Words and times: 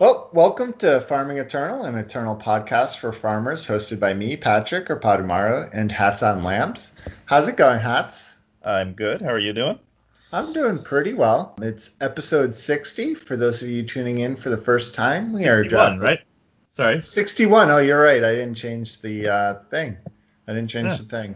Well, 0.00 0.30
welcome 0.32 0.74
to 0.74 1.00
Farming 1.00 1.38
Eternal, 1.38 1.82
an 1.82 1.96
eternal 1.96 2.36
podcast 2.36 2.98
for 2.98 3.12
farmers 3.12 3.66
hosted 3.66 3.98
by 3.98 4.14
me, 4.14 4.36
Patrick 4.36 4.88
or 4.88 5.00
Padumaro, 5.00 5.68
and 5.72 5.90
Hats 5.90 6.22
on 6.22 6.42
Lamps. 6.42 6.92
How's 7.26 7.48
it 7.48 7.56
going, 7.56 7.80
Hats? 7.80 8.36
I'm 8.62 8.92
good. 8.92 9.20
How 9.20 9.30
are 9.30 9.40
you 9.40 9.52
doing? 9.52 9.76
I'm 10.32 10.52
doing 10.52 10.78
pretty 10.78 11.14
well. 11.14 11.56
It's 11.60 11.96
episode 12.00 12.54
60 12.54 13.14
for 13.14 13.36
those 13.36 13.60
of 13.60 13.70
you 13.70 13.82
tuning 13.82 14.20
in 14.20 14.36
for 14.36 14.50
the 14.50 14.56
first 14.56 14.94
time. 14.94 15.32
We 15.32 15.48
are 15.48 15.64
drafting. 15.64 15.98
right? 15.98 16.20
Sorry. 16.70 17.00
61. 17.00 17.68
Oh, 17.68 17.78
you're 17.78 18.00
right. 18.00 18.22
I 18.22 18.36
didn't 18.36 18.54
change 18.54 19.00
the 19.02 19.28
uh, 19.28 19.54
thing. 19.68 19.96
I 20.46 20.52
didn't 20.52 20.70
change 20.70 20.90
yeah. 20.90 20.98
the 20.98 21.04
thing. 21.06 21.34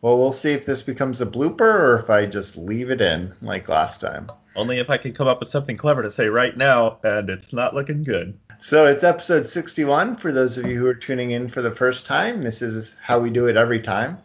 Well, 0.00 0.16
we'll 0.16 0.32
see 0.32 0.52
if 0.52 0.64
this 0.64 0.82
becomes 0.82 1.20
a 1.20 1.26
blooper 1.26 1.60
or 1.60 1.98
if 1.98 2.08
I 2.08 2.24
just 2.24 2.56
leave 2.56 2.90
it 2.90 3.02
in 3.02 3.34
like 3.42 3.68
last 3.68 4.00
time. 4.00 4.28
Only 4.56 4.78
if 4.78 4.90
I 4.90 4.96
can 4.96 5.12
come 5.12 5.28
up 5.28 5.40
with 5.40 5.48
something 5.48 5.76
clever 5.76 6.02
to 6.02 6.10
say 6.10 6.26
right 6.26 6.56
now, 6.56 6.98
and 7.04 7.30
it's 7.30 7.52
not 7.52 7.74
looking 7.74 8.02
good. 8.02 8.36
So 8.58 8.86
it's 8.86 9.04
episode 9.04 9.46
61 9.46 10.16
for 10.16 10.32
those 10.32 10.58
of 10.58 10.66
you 10.66 10.78
who 10.78 10.86
are 10.86 10.94
tuning 10.94 11.30
in 11.30 11.48
for 11.48 11.62
the 11.62 11.70
first 11.70 12.04
time. 12.04 12.42
This 12.42 12.60
is 12.60 12.96
how 13.02 13.18
we 13.18 13.30
do 13.30 13.46
it 13.46 13.56
every 13.56 13.80
time. 13.80 14.18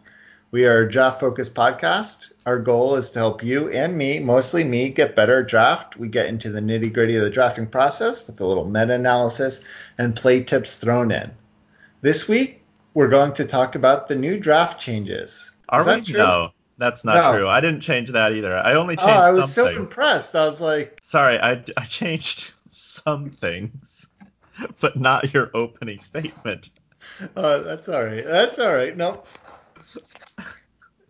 We 0.50 0.64
are 0.64 0.80
a 0.80 0.90
draft 0.90 1.20
focused 1.20 1.54
podcast. 1.54 2.32
Our 2.44 2.58
goal 2.58 2.96
is 2.96 3.10
to 3.10 3.18
help 3.18 3.42
you 3.42 3.68
and 3.70 3.96
me, 3.96 4.18
mostly 4.18 4.62
me, 4.62 4.90
get 4.90 5.16
better 5.16 5.40
at 5.40 5.48
draft. 5.48 5.96
We 5.96 6.08
get 6.08 6.26
into 6.26 6.50
the 6.50 6.60
nitty 6.60 6.92
gritty 6.92 7.16
of 7.16 7.22
the 7.22 7.30
drafting 7.30 7.66
process 7.66 8.26
with 8.26 8.40
a 8.40 8.46
little 8.46 8.64
meta 8.64 8.94
analysis 8.94 9.62
and 9.98 10.14
play 10.14 10.42
tips 10.42 10.76
thrown 10.76 11.10
in. 11.10 11.30
This 12.02 12.28
week, 12.28 12.62
we're 12.94 13.08
going 13.08 13.32
to 13.34 13.44
talk 13.44 13.74
about 13.74 14.06
the 14.06 14.14
new 14.14 14.38
draft 14.38 14.80
changes. 14.80 15.52
Are 15.68 15.84
we? 15.84 16.02
No. 16.12 16.50
That's 16.78 17.04
not 17.04 17.16
no. 17.16 17.38
true. 17.38 17.48
I 17.48 17.60
didn't 17.60 17.80
change 17.80 18.10
that 18.12 18.32
either. 18.32 18.56
I 18.56 18.74
only 18.74 18.96
oh, 18.98 19.04
changed. 19.04 19.18
Oh, 19.18 19.22
I 19.22 19.30
was 19.30 19.52
so 19.52 19.66
impressed. 19.68 20.34
I 20.34 20.44
was 20.44 20.60
like, 20.60 20.98
sorry, 21.02 21.38
I, 21.40 21.62
I 21.76 21.84
changed 21.84 22.52
some 22.70 23.30
things, 23.30 24.08
but 24.80 24.96
not 24.96 25.32
your 25.32 25.50
opening 25.54 25.98
statement. 25.98 26.70
Oh, 27.36 27.62
that's 27.62 27.88
all 27.88 28.04
right. 28.04 28.24
That's 28.24 28.58
all 28.58 28.74
right. 28.74 28.96
Nope. 28.96 29.26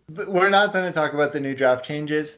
We're 0.09 0.49
not 0.49 0.71
going 0.71 0.85
to 0.85 0.93
talk 0.93 1.13
about 1.13 1.33
the 1.33 1.39
new 1.39 1.53
draft 1.53 1.83
changes. 1.83 2.37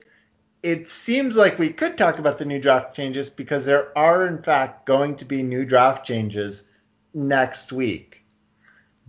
It 0.63 0.89
seems 0.89 1.37
like 1.37 1.59
we 1.59 1.69
could 1.69 1.97
talk 1.97 2.17
about 2.17 2.39
the 2.39 2.45
new 2.45 2.59
draft 2.59 2.95
changes 2.95 3.29
because 3.29 3.63
there 3.63 3.95
are, 3.97 4.25
in 4.27 4.41
fact, 4.41 4.85
going 4.87 5.15
to 5.17 5.25
be 5.25 5.43
new 5.43 5.65
draft 5.65 6.05
changes 6.05 6.63
next 7.13 7.71
week. 7.71 8.25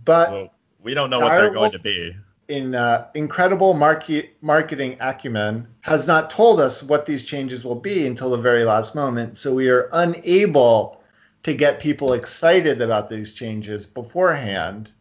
But 0.05 0.31
well, 0.31 0.53
we 0.79 0.93
don't 0.93 1.09
know 1.09 1.19
what 1.19 1.35
they're 1.35 1.49
going 1.49 1.71
to 1.71 1.79
be 1.79 2.15
in 2.51 2.75
uh, 2.75 3.07
incredible 3.15 3.73
market, 3.73 4.35
marketing 4.41 4.97
acumen, 4.99 5.65
has 5.81 6.05
not 6.05 6.29
told 6.29 6.59
us 6.59 6.83
what 6.83 7.05
these 7.05 7.23
changes 7.23 7.63
will 7.63 7.75
be 7.75 8.05
until 8.05 8.29
the 8.29 8.37
very 8.37 8.65
last 8.65 8.93
moment. 8.93 9.37
So 9.37 9.53
we 9.53 9.69
are 9.69 9.89
unable 9.93 11.01
to 11.43 11.53
get 11.53 11.79
people 11.79 12.13
excited 12.13 12.81
about 12.81 13.09
these 13.09 13.31
changes 13.33 13.85
beforehand 13.85 14.91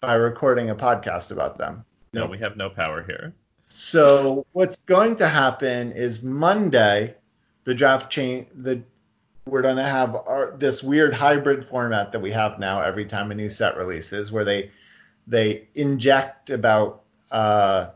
by 0.00 0.14
recording 0.14 0.70
a 0.70 0.74
podcast 0.74 1.32
about 1.32 1.56
them. 1.56 1.84
No, 2.12 2.26
we 2.26 2.38
have 2.38 2.56
no 2.58 2.68
power 2.68 3.02
here. 3.02 3.32
So 3.64 4.44
what's 4.52 4.76
going 4.84 5.16
to 5.16 5.28
happen 5.28 5.92
is 5.92 6.22
Monday, 6.22 7.14
the 7.64 7.74
draft 7.74 8.12
change 8.12 8.48
the 8.54 8.82
we're 9.46 9.62
going 9.62 9.76
to 9.76 9.84
have 9.84 10.14
our, 10.14 10.54
this 10.56 10.84
weird 10.84 11.12
hybrid 11.12 11.66
format 11.66 12.12
that 12.12 12.20
we 12.20 12.30
have 12.30 12.60
now 12.60 12.80
every 12.80 13.04
time 13.04 13.32
a 13.32 13.34
new 13.34 13.48
set 13.48 13.76
releases, 13.76 14.30
where 14.30 14.44
they 14.44 14.70
they 15.26 15.68
inject 15.74 16.50
about 16.50 17.02
uh, 17.30 17.90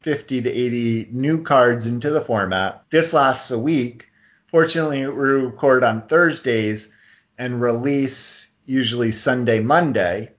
50 0.00 0.42
to 0.42 0.50
80 0.50 1.08
new 1.12 1.42
cards 1.42 1.86
into 1.86 2.10
the 2.10 2.20
format. 2.20 2.84
This 2.90 3.12
lasts 3.12 3.50
a 3.50 3.58
week. 3.58 4.08
Fortunately, 4.48 5.00
we 5.00 5.12
record 5.12 5.84
on 5.84 6.06
Thursdays 6.06 6.90
and 7.38 7.60
release 7.60 8.48
usually 8.64 9.10
Sunday, 9.10 9.60
Monday. 9.60 10.32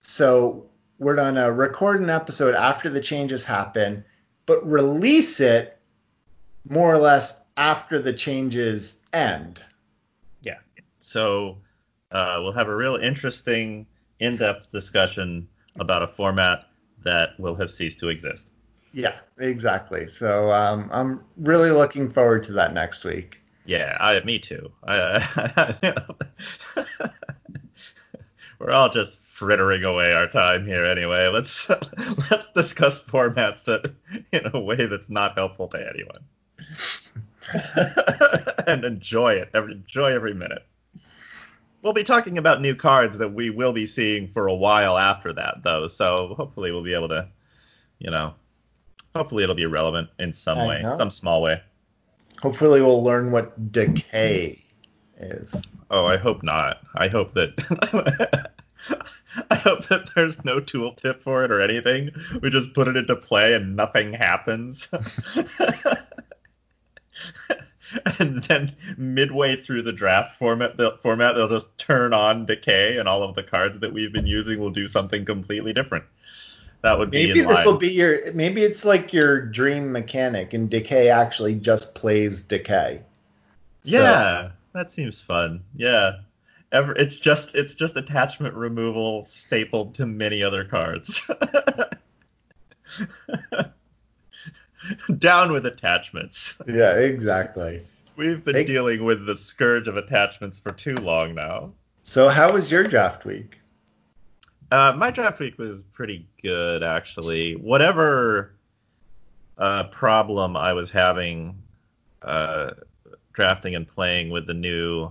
So 0.00 0.66
we're 0.98 1.16
going 1.16 1.34
to 1.34 1.52
record 1.52 2.00
an 2.00 2.10
episode 2.10 2.54
after 2.54 2.88
the 2.88 3.00
changes 3.00 3.44
happen, 3.44 4.04
but 4.46 4.66
release 4.66 5.40
it 5.40 5.78
more 6.68 6.92
or 6.92 6.98
less 6.98 7.44
after 7.56 8.00
the 8.00 8.12
changes 8.12 9.00
end. 9.12 9.60
Yeah. 10.42 10.58
So 10.98 11.58
uh, 12.10 12.38
we'll 12.40 12.52
have 12.52 12.68
a 12.68 12.76
real 12.76 12.96
interesting, 12.96 13.86
in 14.20 14.36
depth 14.36 14.72
discussion 14.72 15.48
about 15.78 16.02
a 16.02 16.08
format 16.08 16.66
that 17.02 17.38
will 17.38 17.54
have 17.54 17.70
ceased 17.70 17.98
to 18.00 18.08
exist. 18.08 18.48
Yeah, 18.92 19.16
exactly. 19.38 20.08
So 20.08 20.50
um, 20.50 20.88
I'm 20.92 21.22
really 21.36 21.70
looking 21.70 22.10
forward 22.10 22.44
to 22.44 22.52
that 22.52 22.72
next 22.72 23.04
week. 23.04 23.42
Yeah, 23.66 23.96
I, 24.00 24.20
me 24.20 24.38
too. 24.38 24.72
I, 24.86 25.94
we're 28.58 28.70
all 28.70 28.88
just 28.88 29.18
frittering 29.24 29.84
away 29.84 30.12
our 30.12 30.28
time 30.28 30.64
here 30.64 30.84
anyway. 30.84 31.28
Let's 31.28 31.68
let's 32.30 32.48
discuss 32.54 33.02
formats 33.02 33.64
that 33.64 33.92
in 34.32 34.50
a 34.54 34.60
way 34.60 34.86
that's 34.86 35.10
not 35.10 35.36
helpful 35.36 35.68
to 35.68 35.92
anyone, 35.92 36.24
and 38.66 38.84
enjoy 38.84 39.34
it. 39.34 39.50
Every, 39.52 39.72
enjoy 39.72 40.12
every 40.12 40.32
minute 40.32 40.64
we'll 41.86 41.92
be 41.92 42.02
talking 42.02 42.36
about 42.36 42.60
new 42.60 42.74
cards 42.74 43.16
that 43.16 43.32
we 43.32 43.48
will 43.48 43.72
be 43.72 43.86
seeing 43.86 44.26
for 44.26 44.48
a 44.48 44.54
while 44.54 44.98
after 44.98 45.32
that, 45.32 45.62
though. 45.62 45.86
So 45.86 46.34
hopefully 46.36 46.72
we'll 46.72 46.82
be 46.82 46.94
able 46.94 47.08
to, 47.10 47.28
you 48.00 48.10
know, 48.10 48.34
hopefully 49.14 49.44
it'll 49.44 49.54
be 49.54 49.66
relevant 49.66 50.08
in 50.18 50.32
some 50.32 50.58
I 50.58 50.66
way, 50.66 50.82
know. 50.82 50.96
some 50.98 51.10
small 51.10 51.40
way. 51.40 51.62
Hopefully 52.42 52.82
we'll 52.82 53.04
learn 53.04 53.30
what 53.30 53.70
decay 53.70 54.64
is. 55.20 55.62
Oh, 55.88 56.06
I 56.06 56.16
hope 56.16 56.42
not. 56.42 56.80
I 56.96 57.06
hope 57.06 57.34
that. 57.34 58.50
I 59.50 59.54
hope 59.54 59.86
that 59.86 60.10
there's 60.16 60.44
no 60.44 60.60
tooltip 60.60 61.22
for 61.22 61.44
it 61.44 61.52
or 61.52 61.60
anything. 61.60 62.10
We 62.42 62.50
just 62.50 62.74
put 62.74 62.88
it 62.88 62.96
into 62.96 63.14
play 63.14 63.54
and 63.54 63.76
nothing 63.76 64.12
happens. 64.12 64.88
and 68.18 68.42
then 68.44 68.74
midway 68.96 69.56
through 69.56 69.82
the 69.82 69.92
draft 69.92 70.38
format, 70.38 70.76
the 70.76 70.98
format 71.02 71.34
they'll 71.34 71.48
just 71.48 71.76
turn 71.78 72.12
on 72.12 72.46
decay, 72.46 72.98
and 72.98 73.08
all 73.08 73.22
of 73.22 73.34
the 73.34 73.42
cards 73.42 73.78
that 73.78 73.92
we've 73.92 74.12
been 74.12 74.26
using 74.26 74.60
will 74.60 74.70
do 74.70 74.88
something 74.88 75.24
completely 75.24 75.72
different. 75.72 76.04
That 76.82 76.98
would 76.98 77.10
maybe 77.10 77.40
this 77.40 77.64
will 77.64 77.78
be 77.78 77.90
your 77.90 78.32
maybe 78.32 78.62
it's 78.62 78.84
like 78.84 79.12
your 79.12 79.40
dream 79.40 79.90
mechanic, 79.90 80.52
and 80.52 80.70
decay 80.70 81.08
actually 81.08 81.54
just 81.54 81.94
plays 81.94 82.42
decay. 82.42 83.02
Yeah, 83.82 84.48
so. 84.48 84.52
that 84.74 84.90
seems 84.90 85.20
fun. 85.20 85.62
Yeah, 85.74 86.12
Ever, 86.72 86.94
it's 86.96 87.16
just 87.16 87.54
it's 87.54 87.74
just 87.74 87.96
attachment 87.96 88.54
removal 88.54 89.24
stapled 89.24 89.94
to 89.94 90.06
many 90.06 90.42
other 90.42 90.64
cards. 90.64 91.30
Down 95.18 95.52
with 95.52 95.66
attachments. 95.66 96.58
Yeah, 96.66 96.94
exactly. 96.94 97.86
We've 98.16 98.42
been 98.42 98.64
dealing 98.64 99.04
with 99.04 99.26
the 99.26 99.36
scourge 99.36 99.88
of 99.88 99.96
attachments 99.96 100.58
for 100.58 100.72
too 100.72 100.94
long 100.96 101.34
now. 101.34 101.72
So, 102.02 102.28
how 102.28 102.52
was 102.52 102.70
your 102.72 102.84
draft 102.84 103.24
week? 103.24 103.60
Uh, 104.70 104.94
my 104.96 105.10
draft 105.10 105.38
week 105.38 105.58
was 105.58 105.82
pretty 105.82 106.26
good, 106.42 106.82
actually. 106.82 107.56
Whatever 107.56 108.52
uh, 109.58 109.84
problem 109.84 110.56
I 110.56 110.72
was 110.72 110.90
having 110.90 111.56
uh, 112.22 112.72
drafting 113.32 113.74
and 113.74 113.86
playing 113.86 114.30
with 114.30 114.46
the 114.46 114.54
new 114.54 115.10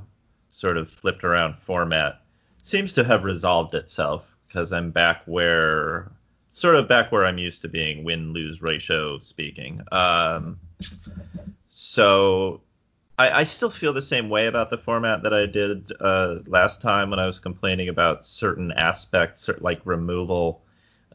sort 0.50 0.78
of 0.78 0.90
flipped 0.90 1.24
around 1.24 1.58
format 1.58 2.22
seems 2.62 2.94
to 2.94 3.04
have 3.04 3.24
resolved 3.24 3.76
itself 3.76 4.24
because 4.48 4.74
I'm 4.74 4.90
back 4.90 5.22
where 5.26 6.12
sort 6.56 6.76
of 6.76 6.88
back 6.88 7.12
where 7.12 7.26
I'm 7.26 7.38
used 7.38 7.62
to 7.64 7.68
being 7.68 8.06
win 8.06 8.32
lose 8.32 8.62
ratio 8.62 9.18
speaking. 9.18 9.82
Um, 9.92 10.58
so 11.68 12.62
I, 13.20 13.42
I, 13.42 13.44
still 13.44 13.70
feel 13.70 13.92
the 13.92 14.02
same 14.02 14.30
way 14.30 14.48
about 14.48 14.70
the 14.70 14.78
format 14.78 15.22
that 15.24 15.34
I 15.34 15.48
did 15.48 15.92
uh, 16.00 16.38
last 16.48 16.80
time 16.82 17.10
when 17.10 17.20
I 17.20 17.26
was 17.26 17.40
complaining 17.40 17.90
about 17.90 18.26
certain 18.26 18.72
aspects, 18.72 19.50
like 19.60 19.82
removal 19.84 20.62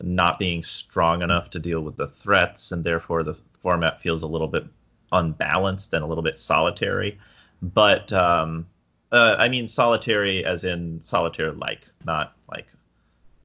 not 0.02 0.38
being 0.38 0.62
strong 0.62 1.22
enough 1.22 1.48
to 1.50 1.58
deal 1.58 1.81
with 1.81 1.96
the 1.96 2.08
threats, 2.08 2.70
and 2.70 2.84
therefore 2.84 3.22
the 3.22 3.34
format 3.62 3.98
feels 3.98 4.20
a 4.20 4.26
little 4.26 4.46
bit 4.46 4.66
unbalanced 5.10 5.94
and 5.94 6.04
a 6.04 6.06
little 6.06 6.22
bit 6.22 6.38
solitary. 6.38 7.19
But 7.62 8.12
um, 8.12 8.66
uh, 9.10 9.36
I 9.38 9.48
mean 9.48 9.69
solitary 9.69 10.44
as 10.44 10.64
in 10.64 11.00
solitaire 11.02 11.52
like, 11.52 11.86
not 12.04 12.34
like 12.50 12.66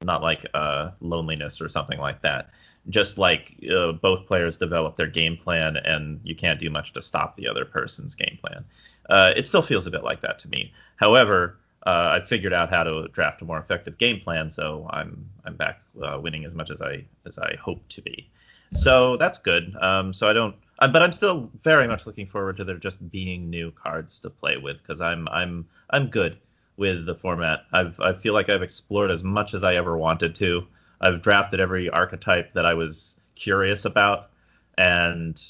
not 0.02 0.22
like 0.22 0.46
uh, 0.54 0.90
loneliness 1.00 1.60
or 1.60 1.68
something 1.68 1.98
like 1.98 2.20
that. 2.22 2.50
Just 2.88 3.18
like 3.18 3.56
uh, 3.74 3.92
both 3.92 4.26
players 4.26 4.56
develop 4.56 4.94
their 4.94 5.08
game 5.08 5.36
plan, 5.36 5.76
and 5.78 6.20
you 6.22 6.36
can't 6.36 6.60
do 6.60 6.70
much 6.70 6.92
to 6.92 7.02
stop 7.02 7.34
the 7.36 7.48
other 7.48 7.64
person's 7.64 8.14
game 8.14 8.38
plan. 8.40 8.64
Uh, 9.10 9.32
it 9.36 9.46
still 9.46 9.62
feels 9.62 9.86
a 9.86 9.90
bit 9.90 10.04
like 10.04 10.20
that 10.20 10.38
to 10.40 10.48
me. 10.48 10.72
However, 10.96 11.58
uh, 11.86 12.10
I've 12.14 12.28
figured 12.28 12.52
out 12.52 12.70
how 12.70 12.84
to 12.84 13.08
draft 13.08 13.42
a 13.42 13.44
more 13.44 13.58
effective 13.58 13.98
game 13.98 14.20
plan, 14.20 14.50
so 14.50 14.86
I'm 14.90 15.28
I'm 15.44 15.56
back 15.56 15.80
uh, 16.02 16.18
winning 16.22 16.44
as 16.44 16.54
much 16.54 16.70
as 16.70 16.80
I 16.82 17.04
as 17.26 17.38
I 17.38 17.56
hope 17.56 17.86
to 17.88 18.02
be. 18.02 18.30
So 18.72 19.16
that's 19.16 19.38
good. 19.38 19.74
Um, 19.80 20.12
so 20.12 20.28
I 20.28 20.32
don't 20.32 20.54
Uh, 20.78 20.88
but 20.88 21.02
I'm 21.02 21.12
still 21.12 21.50
very 21.62 21.88
much 21.88 22.06
looking 22.06 22.26
forward 22.26 22.56
to 22.58 22.64
there 22.64 22.76
just 22.78 23.10
being 23.10 23.48
new 23.48 23.70
cards 23.72 24.20
to 24.20 24.30
play 24.30 24.56
with 24.58 24.78
because 24.82 25.00
I'm 25.00 25.28
I'm 25.28 25.66
I'm 25.90 26.08
good 26.08 26.38
with 26.76 27.06
the 27.06 27.14
format. 27.14 27.60
I've 27.72 27.98
I 28.00 28.12
feel 28.12 28.34
like 28.34 28.48
I've 28.48 28.62
explored 28.62 29.10
as 29.10 29.24
much 29.24 29.54
as 29.54 29.64
I 29.64 29.76
ever 29.76 29.96
wanted 29.96 30.34
to. 30.36 30.66
I've 31.00 31.22
drafted 31.22 31.60
every 31.60 31.90
archetype 31.90 32.52
that 32.52 32.66
I 32.66 32.74
was 32.74 33.16
curious 33.34 33.84
about, 33.84 34.30
and 34.78 35.40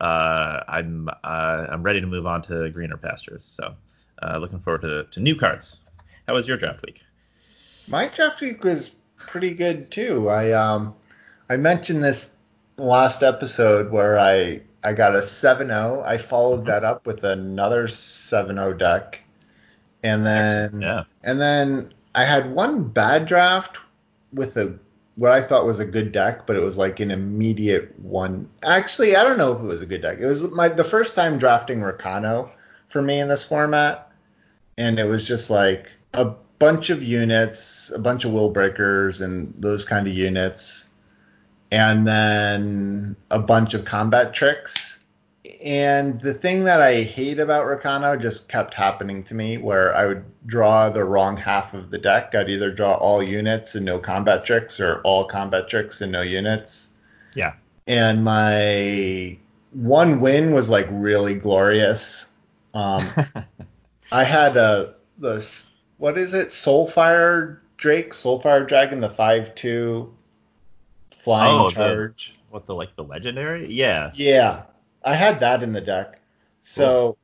uh, 0.00 0.60
I'm 0.68 1.08
uh, 1.08 1.66
I'm 1.70 1.82
ready 1.82 2.00
to 2.00 2.06
move 2.06 2.26
on 2.26 2.42
to 2.42 2.70
greener 2.70 2.96
pastures. 2.96 3.44
So, 3.44 3.74
uh, 4.22 4.38
looking 4.38 4.60
forward 4.60 4.82
to, 4.82 5.04
to 5.04 5.20
new 5.20 5.34
cards. 5.34 5.82
How 6.26 6.34
was 6.34 6.46
your 6.46 6.56
draft 6.56 6.82
week? 6.82 7.02
My 7.88 8.08
draft 8.08 8.40
week 8.40 8.62
was 8.62 8.90
pretty 9.16 9.54
good 9.54 9.90
too. 9.90 10.28
I 10.28 10.52
um 10.52 10.94
I 11.48 11.56
mentioned 11.56 12.02
this 12.02 12.30
last 12.76 13.22
episode 13.22 13.90
where 13.90 14.18
I 14.18 14.60
I 14.84 14.92
got 14.92 15.14
a 15.14 15.18
7-0. 15.18 16.04
I 16.04 16.18
followed 16.18 16.66
that 16.66 16.82
up 16.82 17.06
with 17.06 17.22
another 17.22 17.86
7-0 17.86 18.78
deck. 18.78 19.22
And 20.02 20.26
then 20.26 20.80
Yeah. 20.80 21.04
and 21.22 21.40
then 21.40 21.92
I 22.14 22.24
had 22.24 22.52
one 22.54 22.84
bad 22.84 23.26
draft 23.26 23.78
with 24.32 24.56
a 24.56 24.74
what 25.16 25.32
I 25.32 25.42
thought 25.42 25.66
was 25.66 25.78
a 25.78 25.84
good 25.84 26.10
deck, 26.10 26.46
but 26.46 26.56
it 26.56 26.62
was 26.62 26.78
like 26.78 26.98
an 26.98 27.10
immediate 27.10 27.98
one. 28.00 28.48
Actually, 28.64 29.14
I 29.14 29.22
don't 29.24 29.36
know 29.38 29.52
if 29.52 29.60
it 29.60 29.66
was 29.66 29.82
a 29.82 29.86
good 29.86 30.00
deck. 30.00 30.18
It 30.20 30.26
was 30.26 30.50
my 30.50 30.68
the 30.68 30.84
first 30.84 31.14
time 31.14 31.38
drafting 31.38 31.80
Rakano 31.80 32.50
for 32.88 33.02
me 33.02 33.20
in 33.20 33.28
this 33.28 33.44
format, 33.44 34.10
and 34.78 34.98
it 34.98 35.06
was 35.08 35.26
just 35.26 35.50
like 35.50 35.92
a 36.14 36.32
bunch 36.58 36.90
of 36.90 37.02
units, 37.02 37.90
a 37.94 37.98
bunch 37.98 38.24
of 38.24 38.32
will 38.32 38.50
breakers, 38.50 39.20
and 39.20 39.52
those 39.58 39.84
kind 39.84 40.06
of 40.06 40.14
units, 40.14 40.88
and 41.70 42.06
then 42.06 43.16
a 43.30 43.38
bunch 43.38 43.74
of 43.74 43.84
combat 43.84 44.32
tricks. 44.32 45.01
And 45.64 46.20
the 46.20 46.34
thing 46.34 46.64
that 46.64 46.80
I 46.82 47.02
hate 47.02 47.38
about 47.38 47.66
Rakano 47.66 48.20
just 48.20 48.48
kept 48.48 48.74
happening 48.74 49.22
to 49.24 49.34
me, 49.34 49.58
where 49.58 49.94
I 49.94 50.06
would 50.06 50.24
draw 50.46 50.90
the 50.90 51.04
wrong 51.04 51.36
half 51.36 51.72
of 51.72 51.90
the 51.90 51.98
deck. 51.98 52.34
I'd 52.34 52.50
either 52.50 52.72
draw 52.72 52.94
all 52.94 53.22
units 53.22 53.74
and 53.74 53.86
no 53.86 53.98
combat 53.98 54.44
tricks, 54.44 54.80
or 54.80 55.00
all 55.02 55.24
combat 55.24 55.68
tricks 55.68 56.00
and 56.00 56.10
no 56.10 56.22
units. 56.22 56.90
Yeah. 57.34 57.54
And 57.86 58.24
my 58.24 59.38
one 59.72 60.20
win 60.20 60.52
was 60.52 60.68
like 60.68 60.86
really 60.90 61.34
glorious. 61.36 62.26
Um, 62.74 63.06
I 64.12 64.24
had 64.24 64.56
a 64.56 64.94
the 65.18 65.46
what 65.98 66.18
is 66.18 66.34
it? 66.34 66.48
Soulfire 66.48 67.58
Drake, 67.76 68.12
Soulfire 68.12 68.66
Dragon, 68.66 69.00
the 69.00 69.10
five 69.10 69.54
two 69.54 70.12
flying 71.16 71.56
Oh, 71.56 71.68
the- 71.68 71.74
charge. 71.74 72.36
What 72.50 72.66
the 72.66 72.74
like 72.74 72.94
the 72.96 73.04
legendary? 73.04 73.72
Yeah. 73.72 74.10
Yeah, 74.12 74.64
I 75.04 75.14
had 75.14 75.40
that 75.40 75.62
in 75.62 75.72
the 75.72 75.80
deck. 75.80 76.18
So 76.62 77.16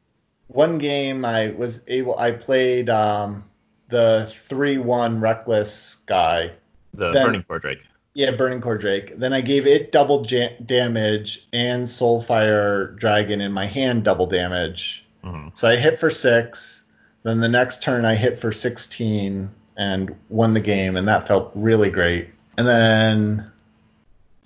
one 0.48 0.78
game 0.78 1.24
I 1.24 1.48
was 1.56 1.82
able, 1.88 2.18
I 2.18 2.32
played 2.32 2.88
um, 2.90 3.44
the 3.88 4.30
three 4.48 4.78
one 4.78 5.20
reckless 5.20 5.98
guy. 6.06 6.52
The 6.94 7.12
Then- 7.12 7.26
Burning 7.26 7.42
Core 7.44 7.58
Drake. 7.58 7.80
Yeah, 8.14 8.32
Burning 8.32 8.60
Core 8.60 8.78
Drake. 8.78 9.16
Then 9.18 9.32
I 9.32 9.40
gave 9.40 9.64
it 9.66 9.92
double 9.92 10.26
ja- 10.26 10.48
damage 10.66 11.46
and 11.52 11.86
Soulfire 11.86 12.96
Dragon 12.98 13.40
in 13.40 13.52
my 13.52 13.66
hand 13.66 14.02
double 14.04 14.26
damage. 14.26 15.04
Mhm. 15.24 15.56
So 15.56 15.68
I 15.68 15.76
hit 15.76 16.00
for 16.00 16.10
six. 16.10 16.84
Then 17.22 17.38
the 17.40 17.48
next 17.48 17.82
turn 17.82 18.04
I 18.04 18.16
hit 18.16 18.38
for 18.38 18.50
16 18.50 19.50
and 19.76 20.14
won 20.30 20.54
the 20.54 20.60
game, 20.60 20.96
and 20.96 21.06
that 21.06 21.28
felt 21.28 21.52
really 21.54 21.90
great. 21.90 22.28
And 22.56 22.66
then 22.66 23.48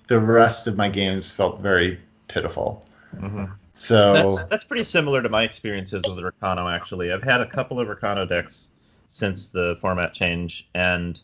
the 0.07 0.19
rest 0.19 0.67
of 0.67 0.77
my 0.77 0.89
games 0.89 1.31
felt 1.31 1.59
very 1.59 1.99
pitiful. 2.27 2.85
Mhm. 3.19 3.51
So 3.73 4.13
That's 4.13 4.45
that's 4.45 4.63
pretty 4.63 4.83
similar 4.83 5.21
to 5.21 5.29
my 5.29 5.43
experiences 5.43 6.03
with 6.07 6.17
Rakano. 6.17 6.73
Actually, 6.73 7.11
I've 7.11 7.23
had 7.23 7.41
a 7.41 7.45
couple 7.45 7.79
of 7.79 7.87
Rakano 7.87 8.27
decks 8.27 8.71
since 9.09 9.49
the 9.49 9.77
format 9.81 10.13
change, 10.13 10.67
and 10.75 11.21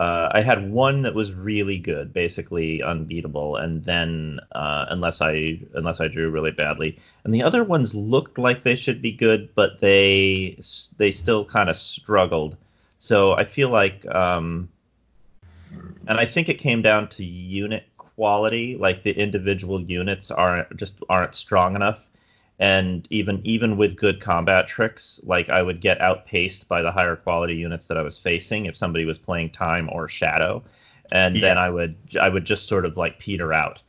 uh, 0.00 0.28
I 0.32 0.40
had 0.40 0.70
one 0.70 1.02
that 1.02 1.14
was 1.14 1.32
really 1.32 1.78
good, 1.78 2.12
basically 2.12 2.82
unbeatable, 2.82 3.56
and 3.56 3.84
then 3.84 4.40
uh, 4.52 4.86
unless 4.88 5.20
I 5.20 5.60
unless 5.74 6.00
I 6.00 6.08
drew 6.08 6.30
really 6.30 6.50
badly, 6.50 6.98
and 7.24 7.32
the 7.34 7.42
other 7.42 7.64
ones 7.64 7.94
looked 7.94 8.38
like 8.38 8.64
they 8.64 8.74
should 8.74 9.00
be 9.00 9.12
good, 9.12 9.48
but 9.54 9.80
they 9.80 10.58
they 10.96 11.10
still 11.10 11.44
kind 11.44 11.68
of 11.68 11.76
struggled. 11.76 12.56
So 12.98 13.32
I 13.32 13.44
feel 13.44 13.68
like, 13.68 14.06
um, 14.14 14.68
and 16.06 16.18
I 16.18 16.26
think 16.26 16.48
it 16.48 16.54
came 16.54 16.82
down 16.82 17.08
to 17.10 17.24
unit 17.24 17.84
quality. 18.14 18.76
Like 18.76 19.02
the 19.02 19.12
individual 19.12 19.80
units 19.80 20.30
aren't 20.30 20.76
just 20.76 20.98
aren't 21.08 21.34
strong 21.34 21.76
enough. 21.76 22.08
And 22.58 23.06
even 23.10 23.40
even 23.44 23.76
with 23.76 23.96
good 23.96 24.20
combat 24.20 24.68
tricks 24.68 25.20
like 25.24 25.48
i 25.48 25.60
would 25.60 25.80
get 25.80 26.00
outpaced 26.00 26.68
by 26.68 26.82
the 26.82 26.92
higher 26.92 27.16
quality 27.16 27.56
units 27.56 27.86
that 27.86 27.96
i 27.96 28.02
was 28.02 28.16
facing 28.16 28.66
if 28.66 28.76
somebody 28.76 29.04
was 29.04 29.18
playing 29.18 29.50
time 29.50 29.88
or 29.92 30.08
shadow. 30.08 30.62
And 31.10 31.34
then 31.36 31.58
i 31.58 31.68
would 31.68 31.96
i 32.20 32.28
would 32.28 32.44
just 32.44 32.68
sort 32.68 32.84
of 32.84 32.96
like 32.96 33.18
peter 33.18 33.52
out. 33.52 33.82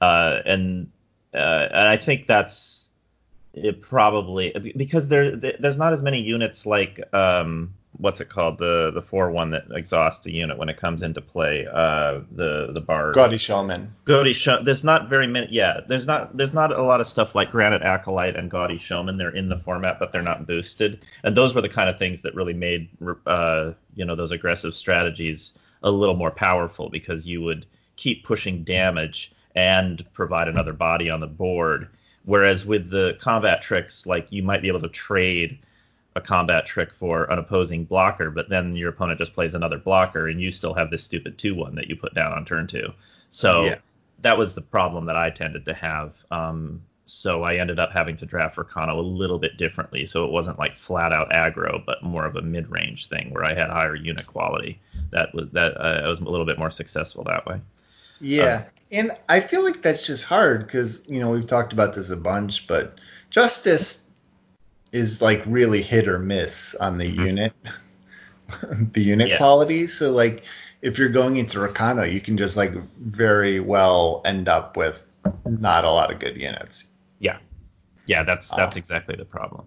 Uh, 0.00 0.40
and 0.46 0.90
uh, 1.34 1.68
and 1.70 1.88
i 1.88 1.96
think 1.96 2.26
that's 2.26 2.88
it 3.56 3.80
probably 3.80 4.52
because 4.76 5.08
there 5.08 5.30
there's 5.36 5.78
not 5.78 5.92
as 5.92 6.02
many 6.02 6.20
units 6.20 6.66
like 6.66 7.00
um 7.14 7.72
what's 7.98 8.20
it 8.20 8.28
called 8.28 8.58
the 8.58 8.90
the 8.92 9.02
four 9.02 9.30
one 9.30 9.50
that 9.50 9.64
exhausts 9.72 10.26
a 10.26 10.32
unit 10.32 10.58
when 10.58 10.68
it 10.68 10.76
comes 10.76 11.02
into 11.02 11.20
play 11.20 11.66
uh 11.72 12.20
the 12.32 12.70
the 12.74 12.80
bar 12.86 13.12
Gaudy 13.12 13.38
Shaman 13.38 13.92
Gaudy 14.04 14.32
Shaman 14.32 14.64
There's 14.64 14.84
not 14.84 15.08
very 15.08 15.26
many. 15.26 15.48
Yeah, 15.50 15.80
there's 15.88 16.06
not. 16.06 16.36
There's 16.36 16.52
not 16.52 16.72
a 16.72 16.82
lot 16.82 17.00
of 17.00 17.06
stuff 17.06 17.34
like 17.34 17.50
Granite 17.50 17.82
Acolyte 17.82 18.36
and 18.36 18.50
Gaudy 18.50 18.78
Shaman 18.78 19.16
They're 19.16 19.30
in 19.30 19.48
the 19.48 19.58
format, 19.58 19.98
but 19.98 20.12
they're 20.12 20.22
not 20.22 20.46
boosted. 20.46 21.04
And 21.24 21.36
those 21.36 21.54
were 21.54 21.60
the 21.60 21.68
kind 21.68 21.88
of 21.88 21.98
things 21.98 22.22
that 22.22 22.34
really 22.34 22.54
made, 22.54 22.88
uh, 23.26 23.72
you 23.94 24.04
know, 24.04 24.14
those 24.14 24.32
aggressive 24.32 24.74
strategies 24.74 25.58
a 25.82 25.90
little 25.90 26.16
more 26.16 26.30
powerful 26.30 26.88
because 26.90 27.26
you 27.26 27.42
would 27.42 27.66
keep 27.96 28.24
pushing 28.24 28.64
damage 28.64 29.32
and 29.54 30.04
provide 30.12 30.48
another 30.48 30.72
body 30.72 31.08
on 31.08 31.20
the 31.20 31.26
board. 31.26 31.88
Whereas 32.24 32.66
with 32.66 32.90
the 32.90 33.16
combat 33.20 33.62
tricks, 33.62 34.04
like 34.06 34.26
you 34.30 34.42
might 34.42 34.62
be 34.62 34.68
able 34.68 34.80
to 34.80 34.88
trade 34.88 35.58
a 36.16 36.20
combat 36.20 36.66
trick 36.66 36.92
for 36.92 37.24
an 37.30 37.38
opposing 37.38 37.84
blocker, 37.84 38.30
but 38.30 38.48
then 38.48 38.74
your 38.74 38.88
opponent 38.88 39.18
just 39.18 39.34
plays 39.34 39.54
another 39.54 39.78
blocker, 39.78 40.28
and 40.28 40.40
you 40.40 40.50
still 40.50 40.74
have 40.74 40.90
this 40.90 41.04
stupid 41.04 41.38
two 41.38 41.54
one 41.54 41.74
that 41.76 41.88
you 41.88 41.94
put 41.96 42.14
down 42.14 42.32
on 42.32 42.44
turn 42.44 42.66
two. 42.66 42.92
So 43.30 43.64
Yeah. 43.66 43.78
that 44.22 44.38
was 44.38 44.54
the 44.54 44.62
problem 44.62 45.06
that 45.06 45.16
I 45.16 45.30
tended 45.30 45.64
to 45.66 45.74
have. 45.74 46.24
Um, 46.30 46.82
so 47.04 47.44
I 47.44 47.56
ended 47.56 47.78
up 47.78 47.92
having 47.92 48.16
to 48.16 48.26
draft 48.26 48.56
Rakano 48.56 48.98
a 48.98 49.00
little 49.00 49.38
bit 49.38 49.58
differently. 49.58 50.06
So 50.06 50.24
it 50.24 50.32
wasn't 50.32 50.58
like 50.58 50.74
flat 50.74 51.12
out 51.12 51.30
aggro, 51.30 51.84
but 51.84 52.02
more 52.02 52.26
of 52.26 52.34
a 52.36 52.42
mid 52.42 52.68
range 52.70 53.08
thing 53.08 53.30
where 53.32 53.44
I 53.44 53.54
had 53.54 53.70
higher 53.70 53.94
unit 53.94 54.26
quality. 54.26 54.80
That 55.12 55.32
was 55.34 55.50
that 55.52 55.76
uh, 55.76 56.02
I 56.04 56.08
was 56.08 56.18
a 56.18 56.24
little 56.24 56.46
bit 56.46 56.58
more 56.58 56.70
successful 56.70 57.22
that 57.24 57.46
way. 57.46 57.60
Yeah, 58.20 58.64
and 58.90 59.12
I 59.28 59.40
feel 59.40 59.62
like 59.62 59.82
that's 59.82 60.04
just 60.06 60.24
hard 60.24 60.66
because 60.66 61.02
you 61.06 61.20
know 61.20 61.30
we've 61.30 61.46
talked 61.46 61.72
about 61.72 61.94
this 61.94 62.10
a 62.10 62.16
bunch, 62.16 62.66
but 62.66 62.98
justice 63.30 64.05
is 64.92 65.20
like 65.20 65.42
really 65.46 65.82
hit 65.82 66.08
or 66.08 66.18
miss 66.18 66.74
on 66.76 66.98
the 66.98 67.10
Mhm. 67.12 67.26
unit, 67.26 67.52
the 68.92 69.02
unit 69.02 69.28
Yeah. 69.28 69.38
quality. 69.38 69.86
So 69.86 70.12
like 70.12 70.44
if 70.82 70.98
you're 70.98 71.08
going 71.08 71.36
into 71.36 71.58
Rakano, 71.58 72.10
you 72.10 72.20
can 72.20 72.36
just 72.36 72.56
like 72.56 72.72
very 73.00 73.60
well 73.60 74.22
end 74.24 74.48
up 74.48 74.76
with 74.76 75.02
not 75.46 75.84
a 75.84 75.90
lot 75.90 76.12
of 76.12 76.18
good 76.18 76.36
units. 76.36 76.84
Yeah, 77.18 77.38
Yeah, 78.06 78.22
that's 78.22 78.50
that's 78.50 78.76
Oh. 78.76 78.78
exactly 78.78 79.16
the 79.16 79.24
problem. 79.24 79.64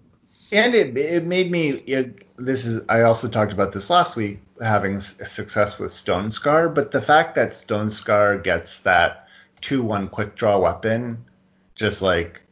And 0.51 0.73
it 0.73 0.97
it 0.97 1.25
made 1.25 1.51
me. 1.51 1.69
It, 1.85 2.25
this 2.37 2.65
is. 2.65 2.81
I 2.89 3.01
also 3.01 3.27
talked 3.27 3.53
about 3.53 3.71
this 3.73 3.89
last 3.89 4.15
week, 4.15 4.39
having 4.61 4.95
s- 4.95 5.15
success 5.29 5.77
with 5.77 5.91
Stonescar. 5.91 6.73
But 6.73 6.91
the 6.91 7.01
fact 7.01 7.35
that 7.35 7.49
Stonescar 7.51 8.41
gets 8.43 8.79
that 8.79 9.27
two 9.61 9.83
one 9.83 10.07
quick 10.07 10.35
draw 10.35 10.57
weapon, 10.57 11.23
just 11.75 12.01
like 12.01 12.43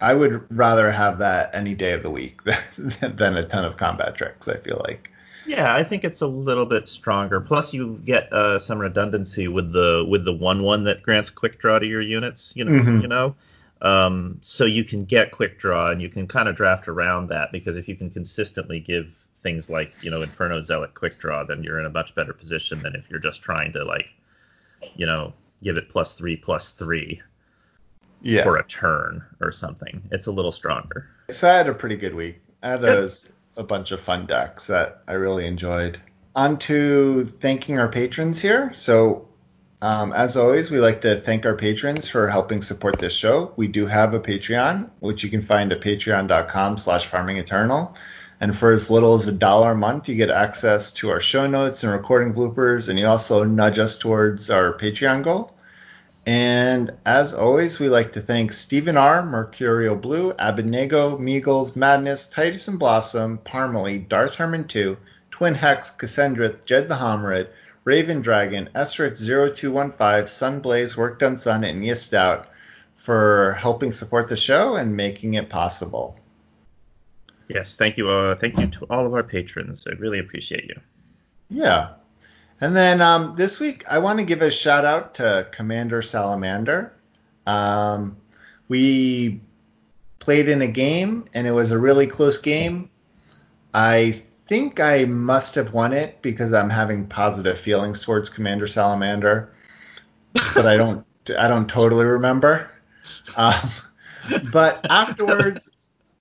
I 0.00 0.14
would 0.14 0.44
rather 0.56 0.90
have 0.90 1.18
that 1.18 1.54
any 1.54 1.74
day 1.74 1.92
of 1.92 2.02
the 2.02 2.10
week 2.10 2.42
than, 2.44 3.16
than 3.16 3.36
a 3.36 3.46
ton 3.46 3.64
of 3.64 3.76
combat 3.76 4.14
tricks. 4.16 4.48
I 4.48 4.56
feel 4.58 4.80
like. 4.86 5.10
Yeah, 5.46 5.74
I 5.74 5.82
think 5.82 6.04
it's 6.04 6.20
a 6.20 6.26
little 6.26 6.66
bit 6.66 6.88
stronger. 6.88 7.40
Plus, 7.40 7.72
you 7.72 8.00
get 8.04 8.30
uh, 8.32 8.58
some 8.58 8.78
redundancy 8.78 9.48
with 9.48 9.72
the 9.72 10.04
with 10.08 10.24
the 10.24 10.32
one 10.32 10.62
one 10.62 10.84
that 10.84 11.02
grants 11.02 11.30
quick 11.30 11.58
draw 11.58 11.78
to 11.78 11.86
your 11.86 12.02
units. 12.02 12.52
You 12.54 12.64
know, 12.64 12.72
Mhm. 12.72 13.02
you 13.02 13.08
know, 13.08 13.34
um, 13.80 14.38
so 14.42 14.64
you 14.64 14.84
can 14.84 15.04
get 15.04 15.30
quick 15.32 15.58
draw 15.58 15.90
and 15.90 16.02
you 16.02 16.08
can 16.08 16.26
kind 16.26 16.48
of 16.48 16.54
draft 16.56 16.86
around 16.88 17.28
that 17.28 17.50
because 17.50 17.76
if 17.76 17.88
you 17.88 17.96
can 17.96 18.10
consistently 18.10 18.78
give 18.80 19.08
things 19.42 19.70
like 19.70 19.92
you 20.02 20.10
know 20.10 20.22
Inferno 20.22 20.60
Zealot 20.60 20.94
quick 20.94 21.18
draw, 21.18 21.44
then 21.44 21.62
you're 21.62 21.78
in 21.78 21.86
a 21.86 21.90
much 21.90 22.14
better 22.14 22.32
position 22.32 22.80
than 22.82 22.94
if 22.94 23.08
you're 23.10 23.20
just 23.20 23.42
trying 23.42 23.72
to 23.72 23.84
like, 23.84 24.14
you 24.96 25.06
know, 25.06 25.32
give 25.62 25.76
it 25.76 25.88
plus 25.88 26.16
three 26.18 26.36
plus 26.36 26.72
three 26.72 27.20
Yeah. 28.22 28.42
for 28.42 28.56
a 28.56 28.64
turn 28.64 29.24
or 29.40 29.52
something. 29.52 30.02
It's 30.10 30.26
a 30.26 30.32
little 30.32 30.52
stronger. 30.52 31.08
So 31.30 31.48
I 31.48 31.54
had 31.54 31.68
a 31.68 31.74
pretty 31.74 31.96
good 31.96 32.14
week. 32.14 32.40
I 32.62 32.70
had 32.70 32.84
a, 32.84 33.10
a 33.56 33.62
bunch 33.62 33.92
of 33.92 34.00
fun 34.00 34.26
decks 34.26 34.66
that 34.66 35.02
I 35.06 35.12
really 35.12 35.46
enjoyed. 35.46 36.00
On 36.34 36.58
to 36.60 37.24
thanking 37.40 37.78
our 37.78 37.88
patrons 37.88 38.40
here. 38.40 38.72
So 38.74 39.24
Um, 39.80 40.12
as 40.12 40.36
always, 40.36 40.72
we 40.72 40.78
like 40.78 41.00
to 41.02 41.14
thank 41.14 41.46
our 41.46 41.54
patrons 41.54 42.08
for 42.08 42.26
helping 42.26 42.62
support 42.62 42.98
this 42.98 43.12
show. 43.12 43.52
We 43.56 43.68
do 43.68 43.86
have 43.86 44.12
a 44.12 44.18
Patreon, 44.18 44.90
which 44.98 45.22
you 45.22 45.30
can 45.30 45.40
find 45.42 45.72
at 45.72 45.80
patreon.com 45.80 46.78
slash 46.78 47.08
farmingeternal. 47.08 47.94
And 48.40 48.56
for 48.56 48.72
as 48.72 48.90
little 48.90 49.14
as 49.14 49.28
a 49.28 49.32
dollar 49.32 49.72
a 49.72 49.76
month, 49.76 50.08
you 50.08 50.16
get 50.16 50.30
access 50.30 50.90
to 50.94 51.10
our 51.10 51.20
show 51.20 51.46
notes 51.46 51.84
and 51.84 51.92
recording 51.92 52.34
bloopers, 52.34 52.88
and 52.88 52.98
you 52.98 53.06
also 53.06 53.44
nudge 53.44 53.78
us 53.78 53.96
towards 53.96 54.50
our 54.50 54.72
Patreon 54.76 55.22
goal. 55.22 55.54
And 56.28 56.92
as 57.06 57.32
always, 57.32 57.80
we 57.80 57.88
like 57.88 58.12
to 58.12 58.20
thank 58.20 58.52
Stephen 58.52 58.98
R., 58.98 59.24
Mercurial 59.24 59.96
Blue, 59.96 60.34
Abednego, 60.38 61.16
Meagles, 61.16 61.74
Madness, 61.74 62.26
Titus 62.26 62.68
and 62.68 62.78
Blossom, 62.78 63.38
Parmalee, 63.46 64.06
Darth 64.06 64.34
Herman 64.34 64.68
2, 64.68 64.98
Twin 65.30 65.54
Hex, 65.54 65.88
Cassandrith, 65.88 66.66
Jed 66.66 66.90
the 66.90 66.96
Homerid, 66.96 67.48
Raven 67.84 68.20
Dragon, 68.20 68.68
Esrich0215, 68.74 69.96
Sunblaze, 69.96 70.98
Work 70.98 71.18
Done 71.18 71.38
Sun, 71.38 71.64
and 71.64 71.82
Yistout 71.82 72.44
for 72.96 73.54
helping 73.54 73.90
support 73.90 74.28
the 74.28 74.36
show 74.36 74.76
and 74.76 74.94
making 74.94 75.32
it 75.32 75.48
possible. 75.48 76.20
Yes, 77.48 77.74
thank 77.74 77.96
you. 77.96 78.06
Uh, 78.10 78.34
thank 78.34 78.58
you 78.58 78.66
to 78.66 78.84
all 78.90 79.06
of 79.06 79.14
our 79.14 79.22
patrons. 79.22 79.86
I 79.86 79.92
really 79.92 80.18
appreciate 80.18 80.64
you. 80.64 80.78
Yeah. 81.48 81.94
And 82.60 82.74
then 82.74 83.00
um, 83.00 83.34
this 83.36 83.60
week, 83.60 83.84
I 83.88 83.98
want 83.98 84.18
to 84.18 84.24
give 84.24 84.42
a 84.42 84.50
shout 84.50 84.84
out 84.84 85.14
to 85.14 85.46
Commander 85.52 86.02
Salamander. 86.02 86.92
Um, 87.46 88.16
we 88.68 89.40
played 90.18 90.48
in 90.48 90.62
a 90.62 90.66
game, 90.66 91.24
and 91.34 91.46
it 91.46 91.52
was 91.52 91.70
a 91.70 91.78
really 91.78 92.06
close 92.06 92.36
game. 92.36 92.90
I 93.74 94.20
think 94.46 94.80
I 94.80 95.04
must 95.04 95.54
have 95.54 95.72
won 95.72 95.92
it 95.92 96.20
because 96.22 96.52
I'm 96.52 96.70
having 96.70 97.06
positive 97.06 97.58
feelings 97.58 98.00
towards 98.00 98.28
Commander 98.28 98.66
Salamander, 98.66 99.52
but 100.54 100.66
I 100.66 100.76
don't 100.76 101.04
I 101.38 101.48
don't 101.48 101.68
totally 101.68 102.06
remember. 102.06 102.70
Um, 103.36 103.70
but 104.52 104.84
afterwards, 104.90 105.68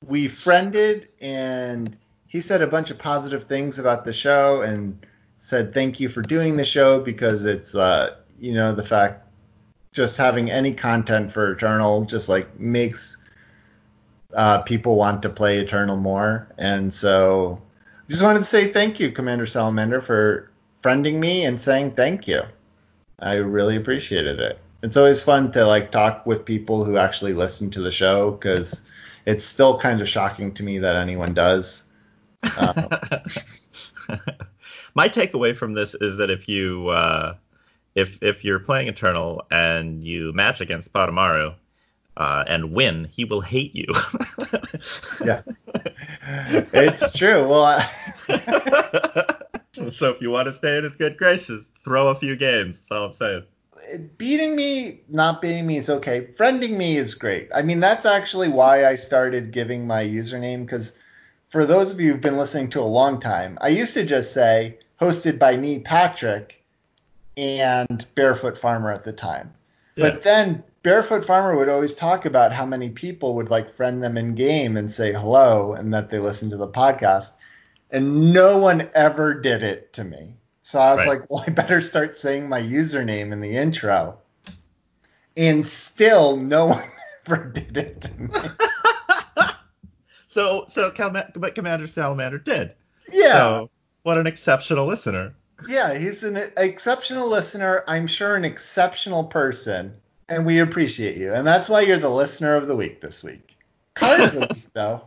we 0.06 0.27
friended, 0.27 1.10
and 1.22 1.98
he 2.27 2.41
said 2.41 2.62
a 2.62 2.67
bunch 2.67 2.91
of 2.91 2.98
positive 2.98 3.46
things 3.46 3.79
about 3.79 4.06
the 4.06 4.13
show, 4.13 4.62
and 4.62 5.06
said 5.48 5.74
thank 5.74 5.98
you 5.98 6.10
for 6.10 6.22
doing 6.22 6.58
the 6.58 6.66
show 6.66 7.00
because 7.00 7.46
it's 7.46 7.74
uh, 7.74 8.18
you 8.38 8.54
know 8.54 8.75
the 8.75 8.84
fact 8.84 9.25
just 9.94 10.18
having 10.18 10.51
any 10.51 10.74
content 10.74 11.32
for 11.32 11.54
Eternal 11.54 12.04
just 12.04 12.27
like 12.27 12.60
makes 12.60 13.16
uh, 14.34 14.62
people 14.63 14.98
want 14.98 15.22
to 15.22 15.30
play 15.30 15.58
Eternal 15.60 15.96
more, 15.96 16.50
and 16.58 16.94
so 16.94 17.62
just 18.10 18.22
wanted 18.22 18.39
to 18.39 18.46
say 18.46 18.74
thank 18.74 19.00
you, 19.00 19.10
Commander 19.10 19.46
Salamander, 19.46 20.01
for 20.01 20.51
friending 20.84 21.16
me 21.16 21.46
and 21.46 21.62
saying 21.62 21.92
thank 21.92 22.27
you. 22.27 22.42
I 23.20 23.36
really 23.36 23.77
appreciated 23.77 24.42
it. 24.42 24.60
It's 24.84 24.98
always 24.98 25.24
fun 25.24 25.54
to 25.54 25.66
like 25.66 25.92
talk 25.92 26.25
with 26.25 26.44
people 26.44 26.84
who 26.84 26.98
actually 26.98 27.34
listen 27.34 27.70
to 27.70 27.80
the 27.80 27.89
show 27.89 28.32
because 28.32 28.82
it's 29.25 29.46
still 29.46 29.80
kind 29.80 30.01
of 30.01 30.10
shocking 30.10 30.54
to 30.56 30.63
me 30.63 30.77
that 30.80 30.98
anyone 30.98 31.34
does. 31.34 31.84
Um, 32.58 32.89
My 34.98 35.08
takeaway 35.08 35.56
from 35.56 35.75
this 35.75 35.94
is 35.94 36.18
that 36.18 36.32
if 36.32 36.50
you 36.50 36.88
uh, 36.88 37.36
if 37.94 38.18
if 38.20 38.44
you're 38.44 38.58
playing 38.58 38.88
Eternal 38.88 39.46
and 39.51 40.04
you 40.04 40.34
match 40.34 40.60
against 40.60 40.92
Potamaru, 40.92 41.54
uh, 42.18 42.44
and 42.48 42.72
win, 42.72 43.06
he 43.06 43.24
will 43.24 43.42
hate 43.42 43.75
you. 43.75 43.86
yeah, 45.24 45.44
it's 46.74 47.12
true. 47.12 47.48
Well, 47.48 47.63
I... 47.63 47.88
so 49.92 50.10
if 50.10 50.20
you 50.20 50.32
want 50.32 50.48
to 50.48 50.54
stay 50.54 50.80
in 50.80 50.84
his 50.84 50.96
good 50.96 51.16
graces, 51.16 51.70
throw 51.84 52.08
a 52.08 52.16
few 52.16 52.36
games. 52.36 52.80
That's 52.80 52.92
all 52.92 53.06
I'm 53.06 53.12
saying. 53.12 53.44
Beating 54.18 54.56
me, 54.56 55.01
not 55.10 55.44
beating 55.44 55.68
me 55.68 55.77
is 55.77 55.92
okay. 55.92 56.25
Friending 56.36 56.72
me 56.72 56.98
is 56.98 57.13
great. 57.13 57.51
I 57.54 57.62
mean, 57.62 57.82
that's 57.82 58.08
actually 58.08 58.50
why 58.50 58.88
I 58.88 58.96
started 58.96 59.51
giving 59.51 59.86
my 59.86 60.04
username 60.04 60.66
because 60.66 60.96
for 61.50 61.68
those 61.68 61.92
of 61.92 62.00
you 62.00 62.13
who've 62.13 62.20
been 62.20 62.39
listening 62.39 62.72
to 62.72 62.82
a 62.82 62.94
long 63.00 63.20
time, 63.20 63.60
I 63.62 63.68
used 63.68 63.94
to 63.94 64.04
just 64.04 64.34
say 64.34 64.80
hosted 65.00 65.39
by 65.39 65.58
me, 65.58 65.80
Patrick, 65.80 66.63
and 67.36 68.06
Barefoot 68.16 68.58
Farmer 68.58 68.92
at 68.92 69.04
the 69.04 69.13
time. 69.13 69.54
Yeah. 69.96 70.10
But 70.10 70.24
then 70.24 70.63
Barefoot 70.84 71.25
Farmer 71.25 71.56
would 71.56 71.70
always 71.70 71.94
talk 71.94 72.25
about 72.25 72.54
how 72.54 72.66
many 72.66 72.89
people 72.89 73.36
would 73.36 73.50
like 73.50 73.70
friend 73.70 74.04
them 74.04 74.18
in 74.18 74.36
game 74.36 74.77
and 74.77 74.89
say 74.89 75.12
hello 75.12 75.74
and 75.74 75.94
that 75.94 76.10
they 76.10 76.20
listen 76.20 76.50
to 76.50 76.58
the 76.58 76.68
podcast. 76.68 77.32
And 77.92 78.34
no 78.34 78.58
one 78.58 78.89
ever 78.96 79.34
did 79.34 79.63
it 79.63 79.94
to 79.94 80.04
me. 80.04 80.36
So 80.62 80.80
I 80.80 80.92
was 80.92 81.00
right. 81.00 81.08
like, 81.08 81.30
well, 81.30 81.44
I 81.48 81.51
better 81.51 81.82
start 81.82 82.18
saying 82.18 82.50
my 82.50 82.62
username 82.62 83.32
in 83.32 83.39
the 83.39 83.56
intro. 83.56 84.18
And 85.38 85.66
still, 85.66 86.36
no 86.36 86.66
one 86.68 86.84
ever 87.25 87.46
did 87.46 87.77
it 87.77 88.01
to 88.01 88.22
me. 88.22 88.30
so, 90.27 90.66
so 90.68 90.92
but 91.36 91.56
Commander 91.56 91.88
Salamander 91.88 92.39
did. 92.39 92.74
Yeah. 93.12 93.34
So, 93.34 93.70
what 94.08 94.18
an 94.18 94.26
exceptional 94.26 94.88
listener. 94.88 95.34
Yeah, 95.68 95.98
he's 95.98 96.24
an 96.24 96.38
exceptional 96.56 97.28
listener. 97.28 97.84
I'm 97.90 98.08
sure 98.08 98.38
an 98.38 98.46
exceptional 98.46 99.26
person 99.26 99.94
and 100.30 100.46
we 100.46 100.60
appreciate 100.60 101.18
you. 101.18 101.34
And 101.34 101.46
that's 101.46 101.68
why 101.68 101.82
you're 101.82 102.00
the 102.00 102.10
listener 102.10 102.56
of 102.56 102.70
the 102.70 102.76
week 102.76 103.02
this 103.02 103.22
week. 103.22 103.58
Card 103.96 104.22
of 104.22 104.32
the 104.32 104.40
week, 104.40 104.68
though. 104.74 105.02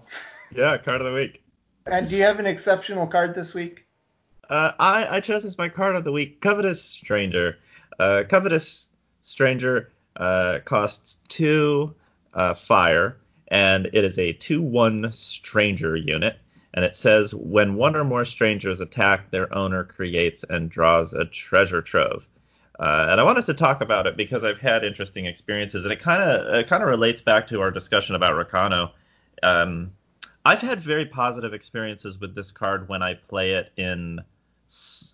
Yeah, 0.55 0.77
card 0.77 1.01
of 1.01 1.07
the 1.07 1.15
week. 1.15 1.43
And 1.87 2.11
do 2.11 2.17
you 2.17 2.23
have 2.25 2.39
an 2.39 2.45
exceptional 2.45 3.07
card 3.07 3.35
this 3.35 3.55
week? 3.55 3.87
Uh, 4.51 4.73
I, 4.79 5.17
I 5.17 5.21
chose 5.21 5.47
as 5.47 5.57
my 5.57 5.71
card 5.71 5.97
of 5.97 6.05
the 6.05 6.13
week 6.13 6.43
Covetous 6.43 6.83
Stranger. 6.83 7.57
Uh, 7.99 8.25
Covetous 8.29 8.89
Stranger 9.23 9.93
uh, 10.17 10.59
costs 10.67 11.17
two 11.29 11.95
uh, 12.35 12.53
fire, 12.53 13.17
and 13.49 13.89
it 13.95 14.05
is 14.05 14.19
a 14.19 14.35
2 14.35 14.61
1 14.61 15.11
Stranger 15.11 15.97
unit. 15.97 16.37
And 16.75 16.85
it 16.85 16.97
says 16.97 17.35
when 17.35 17.75
one 17.75 17.97
or 17.97 18.05
more 18.05 18.25
strangers 18.25 18.81
attack, 18.81 19.31
their 19.31 19.53
owner 19.55 19.85
creates 19.85 20.45
and 20.49 20.71
draws 20.71 21.13
a 21.13 21.25
treasure 21.25 21.83
trove. 21.83 22.29
Uh, 22.79 23.09
and 23.11 23.21
I 23.21 23.25
wanted 23.25 23.45
to 23.47 23.55
talk 23.55 23.83
about 23.83 24.07
it 24.07 24.17
because 24.17 24.43
I've 24.43 24.59
had 24.59 24.85
interesting 24.85 25.27
experiences, 25.27 25.85
and 25.85 25.93
it 25.93 26.01
kind 26.01 26.23
of 26.23 26.55
it 26.55 26.67
kind 26.67 26.83
of 26.83 26.89
relates 26.89 27.21
back 27.21 27.47
to 27.49 27.61
our 27.61 27.71
discussion 27.71 28.15
about 28.15 28.35
Rakano. 28.35 28.91
Um, 29.43 29.93
I've 30.47 30.63
had 30.63 30.81
very 30.81 31.05
positive 31.05 31.53
experiences 31.53 32.19
with 32.19 32.35
this 32.35 32.51
card 32.51 32.89
when 32.89 33.03
I 33.03 33.15
play 33.15 33.53
it 33.53 33.73
in 33.77 34.21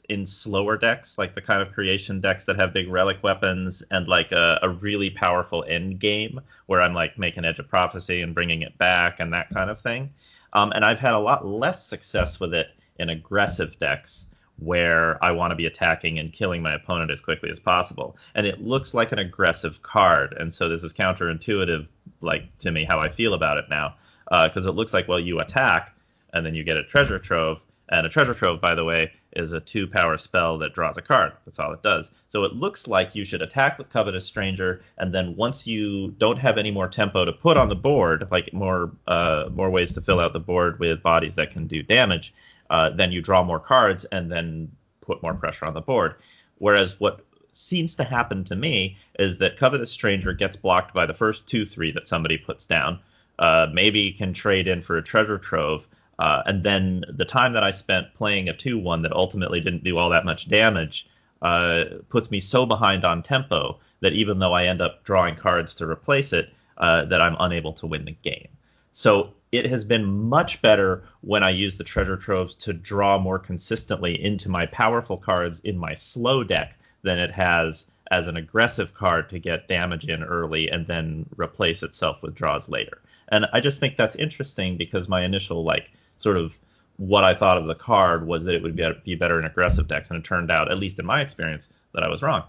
in 0.09 0.27
slower 0.27 0.77
decks, 0.77 1.17
like 1.19 1.35
the 1.35 1.41
kind 1.41 1.63
of 1.63 1.73
creation 1.73 2.21
decks 2.21 2.45
that 2.45 2.57
have 2.57 2.75
big 2.75 2.89
relic 2.89 3.21
weapons 3.23 3.83
and 3.91 4.07
like 4.07 4.31
a, 4.31 4.59
a 4.63 4.69
really 4.69 5.11
powerful 5.11 5.65
end 5.67 5.99
game, 5.99 6.41
where 6.67 6.81
I'm 6.83 6.95
like 6.95 7.19
making 7.19 7.45
Edge 7.45 7.59
of 7.59 7.67
Prophecy 7.67 8.21
and 8.21 8.35
bringing 8.35 8.63
it 8.63 8.77
back 8.79 9.19
and 9.19 9.33
that 9.33 9.49
kind 9.51 9.71
of 9.71 9.81
thing. 9.81 10.11
Um, 10.57 10.73
and 10.75 10.87
I've 10.87 10.99
had 10.99 11.13
a 11.13 11.19
lot 11.19 11.47
less 11.47 11.87
success 11.87 12.41
with 12.41 12.55
it 12.55 12.69
in 12.99 13.11
aggressive 13.11 13.79
decks 13.79 14.29
where 14.59 15.23
I 15.23 15.31
want 15.31 15.51
to 15.51 15.55
be 15.55 15.67
attacking 15.67 16.19
and 16.19 16.33
killing 16.33 16.63
my 16.63 16.75
opponent 16.75 17.11
as 17.11 17.21
quickly 17.21 17.51
as 17.51 17.61
possible. 17.61 18.17
And 18.35 18.47
it 18.47 18.63
looks 18.63 18.95
like 18.95 19.13
an 19.13 19.19
aggressive 19.19 19.83
card, 19.83 20.35
and 20.41 20.53
so 20.53 20.67
this 20.67 20.83
is 20.83 20.95
counterintuitive, 20.95 21.87
like 22.23 22.57
to 22.61 22.71
me, 22.71 22.85
how 22.85 22.99
I 22.99 23.11
feel 23.11 23.35
about 23.35 23.59
it 23.59 23.67
now, 23.69 23.97
because 24.31 24.67
uh, 24.67 24.71
it 24.71 24.75
looks 24.75 24.95
like 24.95 25.09
well, 25.09 25.21
you 25.21 25.41
attack 25.41 25.95
and 26.33 26.47
then 26.47 26.55
you 26.55 26.65
get 26.65 26.79
a 26.79 26.85
treasure 26.85 27.19
trove, 27.19 27.61
and 27.91 28.07
a 28.07 28.11
treasure 28.11 28.35
trove, 28.35 28.59
by 28.59 28.75
the 28.75 28.85
way, 28.85 29.13
is 29.37 29.53
a 29.53 29.61
two 29.61 29.87
power 29.87 30.17
spell 30.17 30.59
that 30.59 30.75
draws 30.75 30.97
a 30.97 31.03
card. 31.03 31.33
That's 31.45 31.59
all 31.59 31.73
it 31.73 31.83
does. 31.83 32.11
So 32.29 32.45
it 32.45 32.55
looks 32.55 32.87
like 32.87 33.15
you 33.15 33.25
should 33.25 33.43
attack 33.43 33.79
with 33.79 33.91
Covetous 33.91 34.27
Stranger, 34.27 34.83
and 34.99 35.15
then 35.15 35.37
once 35.37 35.67
you 35.67 36.13
don't 36.19 36.39
have 36.39 36.59
any 36.59 36.71
more 36.71 36.89
tempo 36.89 37.25
to 37.25 37.33
put 37.33 37.57
on 37.57 37.69
the 37.69 37.77
board, 37.77 38.27
like 38.31 38.53
more 38.53 38.91
uh, 39.07 39.49
more 39.53 39.71
ways 39.71 39.93
to 39.95 40.01
fill 40.01 40.21
out 40.21 40.33
the 40.33 40.41
board 40.41 40.79
with 40.79 41.03
bodies 41.03 41.35
that 41.37 41.51
can 41.51 41.67
do 41.67 41.83
damage, 41.83 42.35
uh, 42.71 42.91
then 42.91 43.13
you 43.13 43.21
draw 43.23 43.45
more 43.45 43.61
cards 43.61 44.05
and 44.07 44.31
then 44.31 44.71
put 45.01 45.23
more 45.23 45.35
pressure 45.35 45.67
on 45.67 45.75
the 45.75 45.81
board. 45.81 46.15
Whereas 46.59 46.99
what 46.99 47.21
seems 47.53 47.95
to 47.97 48.05
happen 48.05 48.45
to 48.45 48.57
me 48.57 48.97
is 49.19 49.39
that 49.39 49.59
Covetous 49.59 49.91
Stranger 49.91 50.33
gets 50.33 50.57
blocked 50.57 50.93
by 50.95 51.07
the 51.07 51.15
first 51.15 51.47
two, 51.47 51.65
three 51.65 51.91
that 51.93 52.09
somebody 52.09 52.37
puts 52.37 52.67
down. 52.67 52.99
Uh, 53.39 53.67
maybe 53.73 54.13
can 54.13 54.33
trade 54.33 54.67
in 54.67 54.83
for 54.83 54.97
a 54.97 55.03
treasure 55.03 55.39
trove. 55.39 55.87
Uh, 56.19 56.43
and 56.47 56.65
then 56.65 57.05
the 57.09 57.25
time 57.25 57.53
that 57.53 57.63
I 57.63 57.71
spent 57.71 58.15
playing 58.15 58.49
a 58.49 58.57
2 58.57 58.79
1 58.79 59.03
that 59.03 59.13
ultimately 59.13 59.61
didn't 59.61 59.85
do 59.85 59.99
all 59.99 60.09
that 60.11 60.25
much 60.25 60.49
damage 60.49 61.09
uh, 61.43 61.85
puts 62.09 62.31
me 62.31 62.41
so 62.41 62.65
behind 62.65 63.05
on 63.05 63.23
tempo 63.23 63.79
that 64.01 64.15
even 64.15 64.39
though 64.39 64.53
I 64.53 64.65
end 64.65 64.81
up 64.81 65.05
drawing 65.05 65.37
cards 65.37 65.75
to 65.77 65.87
replace 65.87 66.33
it, 66.33 66.51
uh, 66.79 67.05
that 67.07 67.21
I'm 67.21 67.37
unable 67.41 67.73
to 67.75 67.87
win 67.87 68.05
the 68.05 68.17
game. 68.23 68.49
So 68.93 69.33
it 69.53 69.67
has 69.67 69.85
been 69.85 70.05
much 70.05 70.61
better 70.63 71.05
when 71.21 71.43
I 71.43 71.51
use 71.51 71.77
the 71.77 71.85
treasure 71.85 72.17
troves 72.17 72.57
to 72.57 72.73
draw 72.73 73.19
more 73.19 73.39
consistently 73.39 74.23
into 74.23 74.49
my 74.49 74.67
powerful 74.67 75.17
cards 75.17 75.61
in 75.61 75.79
my 75.79 75.95
slow 75.95 76.45
deck 76.45 76.77
than 77.03 77.19
it 77.19 77.31
has 77.31 77.87
as 78.11 78.27
an 78.27 78.37
aggressive 78.37 78.95
card 78.95 79.29
to 79.31 79.39
get 79.39 79.69
damage 79.69 80.07
in 80.07 80.23
early 80.23 80.69
and 80.71 80.87
then 80.87 81.27
replace 81.37 81.83
itself 81.83 82.23
with 82.23 82.35
draws 82.35 82.69
later. 82.69 83.01
And 83.29 83.47
I 83.53 83.61
just 83.61 83.81
think 83.81 83.97
that's 83.97 84.17
interesting 84.17 84.77
because 84.77 85.09
my 85.09 85.25
initial 85.25 85.65
like 85.65 85.91
sort 86.17 86.37
of 86.37 86.57
what 86.99 87.25
I 87.25 87.35
thought 87.35 87.59
of 87.59 87.67
the 87.67 87.75
card 87.75 88.27
was 88.27 88.45
that 88.45 88.55
it 88.55 88.63
would 88.63 88.77
be, 88.77 88.91
be 89.05 89.15
better 89.15 89.39
in 89.39 89.45
aggressive 89.45 89.87
decks, 89.87 90.09
and 90.09 90.19
it 90.19 90.25
turned 90.25 90.51
out, 90.51 90.71
at 90.71 90.79
least 90.79 90.99
in 90.99 91.07
my 91.07 91.21
experience, 91.21 91.69
that 91.93 92.03
I 92.03 92.09
was 92.09 92.23
wrong. 92.23 92.45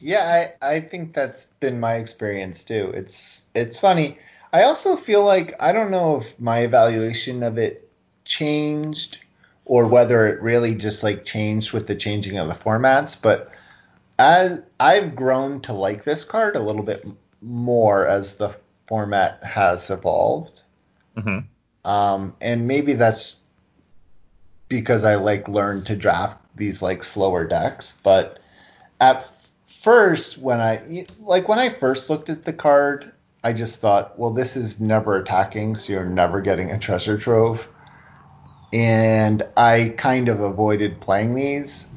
Yeah, 0.00 0.54
I, 0.60 0.74
I 0.74 0.80
think 0.80 1.14
that's 1.14 1.46
been 1.60 1.80
my 1.80 1.96
experience 1.96 2.62
too. 2.62 2.92
It's 2.94 3.42
it's 3.54 3.78
funny. 3.78 4.18
I 4.52 4.62
also 4.62 4.96
feel 4.96 5.24
like 5.24 5.54
I 5.60 5.72
don't 5.72 5.90
know 5.90 6.18
if 6.18 6.38
my 6.38 6.60
evaluation 6.60 7.42
of 7.42 7.58
it 7.58 7.90
changed 8.24 9.18
or 9.64 9.86
whether 9.86 10.26
it 10.26 10.40
really 10.40 10.74
just 10.74 11.02
like 11.02 11.24
changed 11.24 11.72
with 11.72 11.86
the 11.86 11.94
changing 11.94 12.38
of 12.38 12.48
the 12.48 12.54
formats, 12.54 13.20
but 13.20 13.50
as 14.18 14.62
I've 14.80 15.14
grown 15.14 15.60
to 15.62 15.72
like 15.72 16.04
this 16.04 16.24
card 16.24 16.56
a 16.56 16.60
little 16.60 16.82
bit 16.82 17.06
more 17.42 18.06
as 18.06 18.36
the 18.36 18.56
format 18.86 19.42
has 19.44 19.90
evolved. 19.90 20.62
Mm-hmm. 21.18 21.90
Um, 21.90 22.34
and 22.40 22.66
maybe 22.66 22.94
that's 22.94 23.36
because 24.68 25.04
I 25.04 25.16
like 25.16 25.48
learned 25.48 25.86
to 25.86 25.96
draft 25.96 26.38
these 26.56 26.82
like 26.82 27.02
slower 27.02 27.46
decks, 27.46 27.98
but 28.02 28.38
at 29.00 29.26
first 29.82 30.38
when 30.38 30.60
I 30.60 31.06
like 31.20 31.48
when 31.48 31.58
I 31.58 31.70
first 31.70 32.10
looked 32.10 32.28
at 32.28 32.44
the 32.44 32.52
card, 32.52 33.12
I 33.42 33.52
just 33.52 33.80
thought, 33.80 34.18
well, 34.18 34.32
this 34.32 34.56
is 34.56 34.80
never 34.80 35.16
attacking, 35.16 35.76
so 35.76 35.92
you're 35.92 36.04
never 36.04 36.40
getting 36.40 36.70
a 36.70 36.78
treasure 36.78 37.16
trove. 37.16 37.68
And 38.72 39.44
I 39.56 39.94
kind 39.96 40.28
of 40.28 40.40
avoided 40.40 41.00
playing 41.00 41.34
these. 41.34 41.88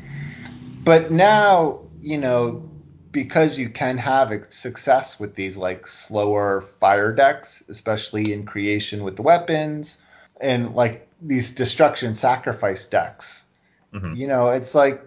But 0.83 1.11
now, 1.11 1.81
you 1.99 2.17
know, 2.17 2.70
because 3.11 3.57
you 3.57 3.69
can 3.69 3.97
have 3.97 4.31
success 4.49 5.19
with 5.19 5.35
these 5.35 5.57
like 5.57 5.85
slower 5.87 6.61
fire 6.61 7.11
decks, 7.11 7.63
especially 7.69 8.33
in 8.33 8.45
creation 8.45 9.03
with 9.03 9.15
the 9.15 9.21
weapons 9.21 10.01
and 10.39 10.73
like 10.75 11.07
these 11.21 11.53
destruction 11.53 12.15
sacrifice 12.15 12.85
decks. 12.85 13.45
Mm-hmm. 13.93 14.13
You 14.13 14.27
know, 14.27 14.49
it's 14.49 14.73
like 14.73 15.01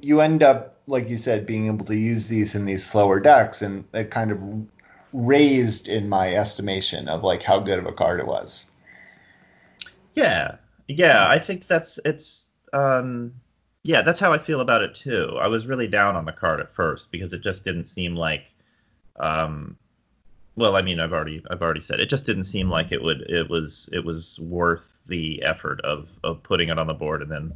you 0.00 0.20
end 0.20 0.42
up, 0.42 0.76
like 0.86 1.08
you 1.08 1.18
said, 1.18 1.46
being 1.46 1.66
able 1.66 1.84
to 1.86 1.96
use 1.96 2.28
these 2.28 2.54
in 2.54 2.64
these 2.64 2.84
slower 2.84 3.20
decks, 3.20 3.62
and 3.62 3.84
it 3.92 4.10
kind 4.10 4.30
of 4.30 4.38
raised 5.12 5.88
in 5.88 6.08
my 6.08 6.34
estimation 6.34 7.08
of 7.08 7.22
like 7.22 7.42
how 7.42 7.58
good 7.58 7.78
of 7.78 7.86
a 7.86 7.92
card 7.92 8.20
it 8.20 8.26
was. 8.26 8.66
Yeah, 10.14 10.56
yeah, 10.88 11.28
I 11.28 11.38
think 11.38 11.66
that's 11.66 11.98
it's. 12.04 12.50
um 12.72 13.32
yeah, 13.86 14.02
that's 14.02 14.18
how 14.18 14.32
I 14.32 14.38
feel 14.38 14.60
about 14.60 14.82
it 14.82 14.94
too. 14.94 15.36
I 15.40 15.46
was 15.46 15.66
really 15.66 15.86
down 15.86 16.16
on 16.16 16.24
the 16.24 16.32
card 16.32 16.60
at 16.60 16.74
first 16.74 17.12
because 17.12 17.32
it 17.32 17.40
just 17.40 17.64
didn't 17.64 17.86
seem 17.86 18.16
like 18.16 18.52
um 19.16 19.76
well, 20.56 20.74
I 20.74 20.80
mean, 20.82 21.00
I've 21.00 21.12
already 21.12 21.42
I've 21.50 21.62
already 21.62 21.80
said 21.80 22.00
it 22.00 22.08
just 22.08 22.24
didn't 22.24 22.44
seem 22.44 22.68
like 22.70 22.90
it 22.90 23.02
would 23.02 23.20
it 23.30 23.48
was 23.48 23.88
it 23.92 24.04
was 24.04 24.40
worth 24.40 24.94
the 25.06 25.42
effort 25.42 25.80
of 25.82 26.08
of 26.24 26.42
putting 26.42 26.68
it 26.68 26.78
on 26.78 26.86
the 26.86 26.94
board 26.94 27.22
and 27.22 27.30
then 27.30 27.52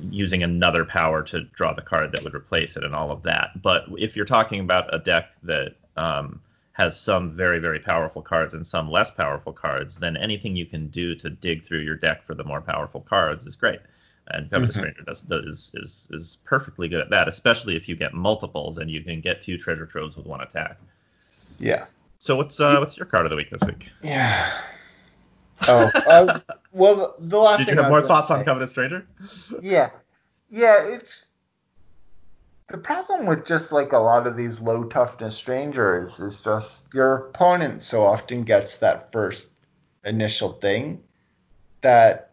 using 0.00 0.42
another 0.42 0.84
power 0.84 1.22
to 1.24 1.42
draw 1.42 1.72
the 1.72 1.82
card 1.82 2.12
that 2.12 2.22
would 2.24 2.34
replace 2.34 2.76
it 2.76 2.84
and 2.84 2.94
all 2.94 3.10
of 3.10 3.22
that. 3.22 3.60
But 3.62 3.84
if 3.98 4.16
you're 4.16 4.24
talking 4.24 4.60
about 4.60 4.92
a 4.94 4.98
deck 4.98 5.30
that 5.42 5.74
um, 5.96 6.40
has 6.72 6.98
some 6.98 7.36
very 7.36 7.58
very 7.58 7.78
powerful 7.80 8.22
cards 8.22 8.54
and 8.54 8.66
some 8.66 8.90
less 8.90 9.10
powerful 9.10 9.52
cards, 9.52 9.96
then 9.98 10.16
anything 10.16 10.56
you 10.56 10.66
can 10.66 10.88
do 10.88 11.14
to 11.16 11.30
dig 11.30 11.64
through 11.64 11.80
your 11.80 11.96
deck 11.96 12.24
for 12.24 12.34
the 12.34 12.44
more 12.44 12.60
powerful 12.60 13.02
cards 13.02 13.46
is 13.46 13.54
great. 13.54 13.80
And 14.30 14.50
Covetous 14.50 14.76
mm-hmm. 14.76 14.80
Stranger 14.80 15.02
does, 15.02 15.20
does 15.22 15.70
is 15.74 16.08
is 16.10 16.38
perfectly 16.44 16.88
good 16.88 17.00
at 17.00 17.10
that, 17.10 17.28
especially 17.28 17.76
if 17.76 17.88
you 17.88 17.96
get 17.96 18.14
multiples 18.14 18.78
and 18.78 18.90
you 18.90 19.02
can 19.02 19.20
get 19.20 19.42
two 19.42 19.56
treasure 19.56 19.86
troves 19.86 20.16
with 20.16 20.26
one 20.26 20.40
attack. 20.40 20.78
Yeah. 21.58 21.86
So 22.18 22.36
what's 22.36 22.60
uh, 22.60 22.76
what's 22.78 22.96
your 22.96 23.06
card 23.06 23.26
of 23.26 23.30
the 23.30 23.36
week 23.36 23.50
this 23.50 23.62
week? 23.64 23.88
Yeah. 24.02 24.50
Oh, 25.66 25.90
uh, 26.06 26.40
well, 26.72 27.14
the 27.18 27.38
last. 27.38 27.58
Did 27.58 27.68
you 27.68 27.82
have 27.82 27.90
more 27.90 28.02
thoughts 28.02 28.30
on 28.30 28.44
Covetous 28.44 28.70
Stranger? 28.70 29.06
Yeah, 29.60 29.90
yeah. 30.50 30.84
It's 30.84 31.26
the 32.68 32.78
problem 32.78 33.26
with 33.26 33.46
just 33.46 33.72
like 33.72 33.92
a 33.92 33.98
lot 33.98 34.26
of 34.26 34.36
these 34.36 34.60
low 34.60 34.84
toughness 34.84 35.36
strangers 35.36 36.18
is 36.20 36.40
just 36.42 36.92
your 36.92 37.28
opponent 37.28 37.82
so 37.82 38.04
often 38.04 38.42
gets 38.42 38.78
that 38.78 39.10
first 39.10 39.48
initial 40.04 40.52
thing 40.52 41.02
that 41.80 42.27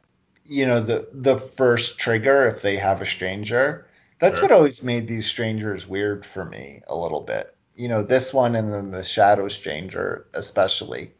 you 0.45 0.65
know 0.65 0.79
the 0.79 1.07
the 1.13 1.37
first 1.37 1.99
trigger 1.99 2.47
if 2.47 2.61
they 2.61 2.77
have 2.77 3.01
a 3.01 3.05
stranger. 3.05 3.85
That's 4.19 4.35
sure. 4.35 4.43
what 4.43 4.51
always 4.51 4.81
made 4.81 5.07
these 5.07 5.25
strangers 5.25 5.87
weird 5.87 6.25
for 6.25 6.45
me 6.45 6.81
a 6.87 6.95
little 6.95 7.21
bit 7.21 7.55
you 7.75 7.89
know, 7.89 8.03
this 8.03 8.33
one 8.33 8.55
and 8.55 8.73
then 8.73 8.91
the 8.91 9.03
Shadow 9.03 9.47
Stranger, 9.49 10.25
especially, 10.33 11.11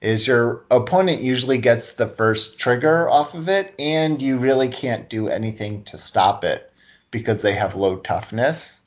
is 0.00 0.26
your 0.26 0.64
opponent 0.70 1.22
usually 1.22 1.58
gets 1.58 1.92
the 1.92 2.06
first 2.06 2.58
trigger 2.58 3.08
off 3.08 3.34
of 3.34 3.48
it, 3.48 3.74
and 3.78 4.20
you 4.20 4.38
really 4.38 4.68
can't 4.68 5.08
do 5.08 5.28
anything 5.28 5.84
to 5.84 5.96
stop 5.96 6.44
it 6.44 6.72
because 7.10 7.42
they 7.42 7.54
have 7.54 7.76
low 7.76 7.96
toughness. 7.98 8.82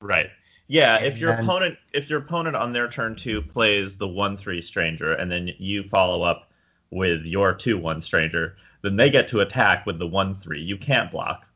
Right. 0.00 0.30
Yeah, 0.68 1.02
if 1.02 1.20
your 1.20 1.32
opponent 1.32 1.76
if 1.92 2.08
your 2.08 2.20
opponent 2.20 2.56
on 2.56 2.72
their 2.72 2.88
turn 2.88 3.14
two 3.14 3.42
plays 3.42 3.98
the 3.98 4.08
one 4.08 4.38
three 4.38 4.62
stranger 4.62 5.12
and 5.12 5.30
then 5.30 5.50
you 5.58 5.82
follow 5.90 6.22
up 6.22 6.50
with 6.90 7.24
your 7.24 7.52
two 7.52 7.76
one 7.76 8.00
stranger, 8.00 8.56
then 8.82 8.96
they 8.96 9.10
get 9.10 9.28
to 9.28 9.40
attack 9.40 9.86
with 9.86 9.98
the 9.98 10.06
one 10.06 10.34
three. 10.36 10.60
You 10.60 10.76
can't 10.76 11.10
block. 11.10 11.46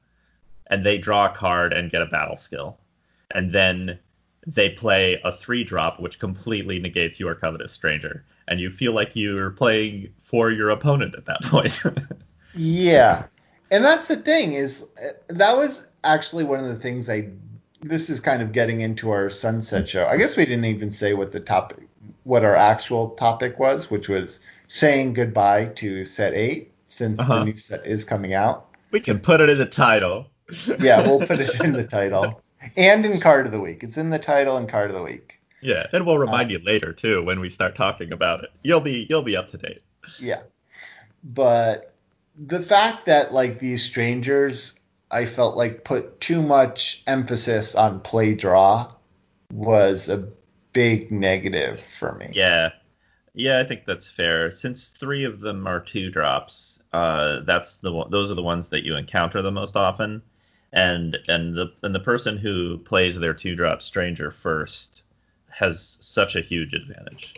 And 0.68 0.84
they 0.84 0.98
draw 0.98 1.26
a 1.26 1.34
card 1.34 1.72
and 1.72 1.90
get 1.90 2.02
a 2.02 2.06
battle 2.06 2.36
skill. 2.36 2.78
And 3.32 3.52
then 3.52 3.98
they 4.46 4.70
play 4.70 5.20
a 5.24 5.32
three 5.32 5.64
drop, 5.64 6.00
which 6.00 6.18
completely 6.18 6.78
negates 6.78 7.18
your 7.18 7.34
covetous 7.34 7.72
stranger, 7.72 8.24
and 8.46 8.60
you 8.60 8.70
feel 8.70 8.92
like 8.92 9.16
you're 9.16 9.50
playing 9.50 10.08
for 10.22 10.50
your 10.50 10.70
opponent 10.70 11.14
at 11.16 11.26
that 11.26 11.42
point. 11.44 11.80
yeah, 12.54 13.24
and 13.70 13.84
that's 13.84 14.08
the 14.08 14.16
thing 14.16 14.52
is 14.52 14.86
uh, 15.04 15.08
that 15.28 15.56
was 15.56 15.90
actually 16.04 16.44
one 16.44 16.60
of 16.60 16.66
the 16.66 16.76
things 16.76 17.08
I. 17.08 17.28
This 17.82 18.08
is 18.08 18.20
kind 18.20 18.40
of 18.40 18.52
getting 18.52 18.80
into 18.80 19.10
our 19.10 19.28
sunset 19.28 19.88
show. 19.88 20.06
I 20.06 20.16
guess 20.16 20.36
we 20.36 20.44
didn't 20.44 20.64
even 20.64 20.90
say 20.90 21.12
what 21.12 21.32
the 21.32 21.40
topic, 21.40 21.78
what 22.24 22.44
our 22.44 22.56
actual 22.56 23.10
topic 23.10 23.58
was, 23.58 23.90
which 23.90 24.08
was 24.08 24.40
saying 24.66 25.12
goodbye 25.12 25.66
to 25.76 26.04
set 26.04 26.34
eight 26.34 26.72
since 26.88 27.18
uh-huh. 27.18 27.40
the 27.40 27.44
new 27.46 27.56
set 27.56 27.86
is 27.86 28.04
coming 28.04 28.34
out. 28.34 28.68
We 28.90 29.00
can 29.00 29.18
put 29.18 29.40
it 29.40 29.48
in 29.48 29.58
the 29.58 29.66
title. 29.66 30.30
yeah, 30.78 31.06
we'll 31.06 31.26
put 31.26 31.40
it 31.40 31.60
in 31.60 31.72
the 31.72 31.84
title 31.84 32.42
and 32.76 33.04
in 33.04 33.20
card 33.20 33.46
of 33.46 33.52
the 33.52 33.60
week. 33.60 33.82
It's 33.82 33.96
in 33.96 34.10
the 34.10 34.18
title 34.18 34.56
and 34.56 34.68
card 34.68 34.90
of 34.90 34.96
the 34.96 35.02
week. 35.02 35.40
Yeah, 35.60 35.86
and 35.92 36.06
we'll 36.06 36.18
remind 36.18 36.50
uh, 36.50 36.54
you 36.54 36.58
later 36.60 36.92
too 36.92 37.22
when 37.22 37.40
we 37.40 37.48
start 37.48 37.74
talking 37.74 38.12
about 38.12 38.44
it. 38.44 38.50
You'll 38.62 38.80
be 38.80 39.06
you'll 39.08 39.22
be 39.22 39.36
up 39.36 39.50
to 39.50 39.58
date. 39.58 39.82
Yeah, 40.20 40.42
but 41.24 41.94
the 42.36 42.62
fact 42.62 43.06
that 43.06 43.32
like 43.32 43.58
these 43.58 43.82
strangers, 43.82 44.78
I 45.10 45.26
felt 45.26 45.56
like 45.56 45.84
put 45.84 46.20
too 46.20 46.42
much 46.42 47.02
emphasis 47.06 47.74
on 47.74 48.00
play 48.00 48.34
draw 48.34 48.92
was 49.52 50.08
a 50.08 50.28
big 50.72 51.10
negative 51.10 51.80
for 51.80 52.14
me. 52.14 52.30
Yeah, 52.32 52.70
yeah, 53.36 53.60
I 53.60 53.64
think 53.64 53.84
that's 53.84 54.08
fair. 54.08 54.50
Since 54.50 54.88
three 54.88 55.22
of 55.24 55.40
them 55.40 55.66
are 55.66 55.78
two 55.78 56.10
drops, 56.10 56.80
uh, 56.92 57.40
that's 57.44 57.76
the 57.76 58.04
those 58.10 58.30
are 58.30 58.34
the 58.34 58.42
ones 58.42 58.68
that 58.70 58.84
you 58.84 58.96
encounter 58.96 59.42
the 59.42 59.52
most 59.52 59.76
often 59.76 60.22
and 60.72 61.18
and 61.28 61.54
the 61.54 61.72
and 61.82 61.94
the 61.94 62.00
person 62.00 62.36
who 62.36 62.78
plays 62.78 63.18
their 63.18 63.34
two 63.34 63.54
drop 63.54 63.82
stranger 63.82 64.30
first 64.30 65.02
has 65.48 65.96
such 66.00 66.36
a 66.36 66.40
huge 66.40 66.74
advantage. 66.74 67.34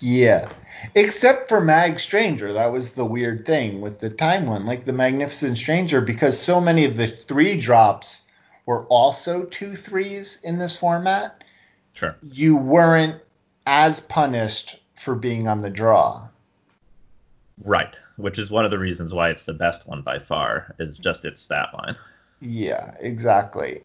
Yeah. 0.00 0.50
Except 0.94 1.48
for 1.48 1.60
Mag 1.62 1.98
Stranger. 1.98 2.52
That 2.52 2.72
was 2.72 2.92
the 2.92 3.06
weird 3.06 3.46
thing 3.46 3.80
with 3.80 4.00
the 4.00 4.10
time 4.10 4.46
one. 4.46 4.66
Like 4.66 4.84
the 4.84 4.92
Magnificent 4.92 5.56
Stranger, 5.56 6.02
because 6.02 6.38
so 6.38 6.60
many 6.60 6.84
of 6.84 6.96
the 6.96 7.06
three 7.06 7.58
drops 7.58 8.22
were 8.66 8.84
also 8.86 9.44
two 9.46 9.76
threes 9.76 10.40
in 10.42 10.58
this 10.58 10.76
format. 10.76 11.42
Sure. 11.94 12.16
You 12.22 12.56
weren't 12.56 13.20
as 13.66 14.00
punished 14.00 14.80
for 15.04 15.14
being 15.14 15.46
on 15.46 15.58
the 15.58 15.70
draw. 15.70 16.26
Right. 17.62 17.94
Which 18.16 18.38
is 18.38 18.50
one 18.50 18.64
of 18.64 18.70
the 18.70 18.78
reasons 18.78 19.14
why 19.14 19.30
it's 19.30 19.44
the 19.44 19.52
best 19.52 19.86
one 19.86 20.02
by 20.02 20.18
far, 20.18 20.74
is 20.78 20.98
just 20.98 21.24
its 21.24 21.40
stat 21.40 21.68
line. 21.74 21.96
Yeah, 22.40 22.94
exactly. 23.00 23.82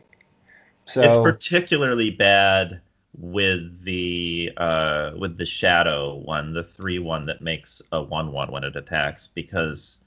So 0.86 1.02
it's 1.02 1.18
particularly 1.18 2.10
bad 2.10 2.82
with 3.18 3.84
the 3.84 4.52
uh, 4.58 5.12
with 5.18 5.38
the 5.38 5.46
shadow 5.46 6.16
one, 6.16 6.54
the 6.54 6.64
three 6.64 7.00
one 7.00 7.26
that 7.26 7.42
makes 7.42 7.82
a 7.92 8.02
one 8.02 8.32
one 8.32 8.52
when 8.52 8.64
it 8.64 8.76
attacks, 8.76 9.28
because 9.28 10.00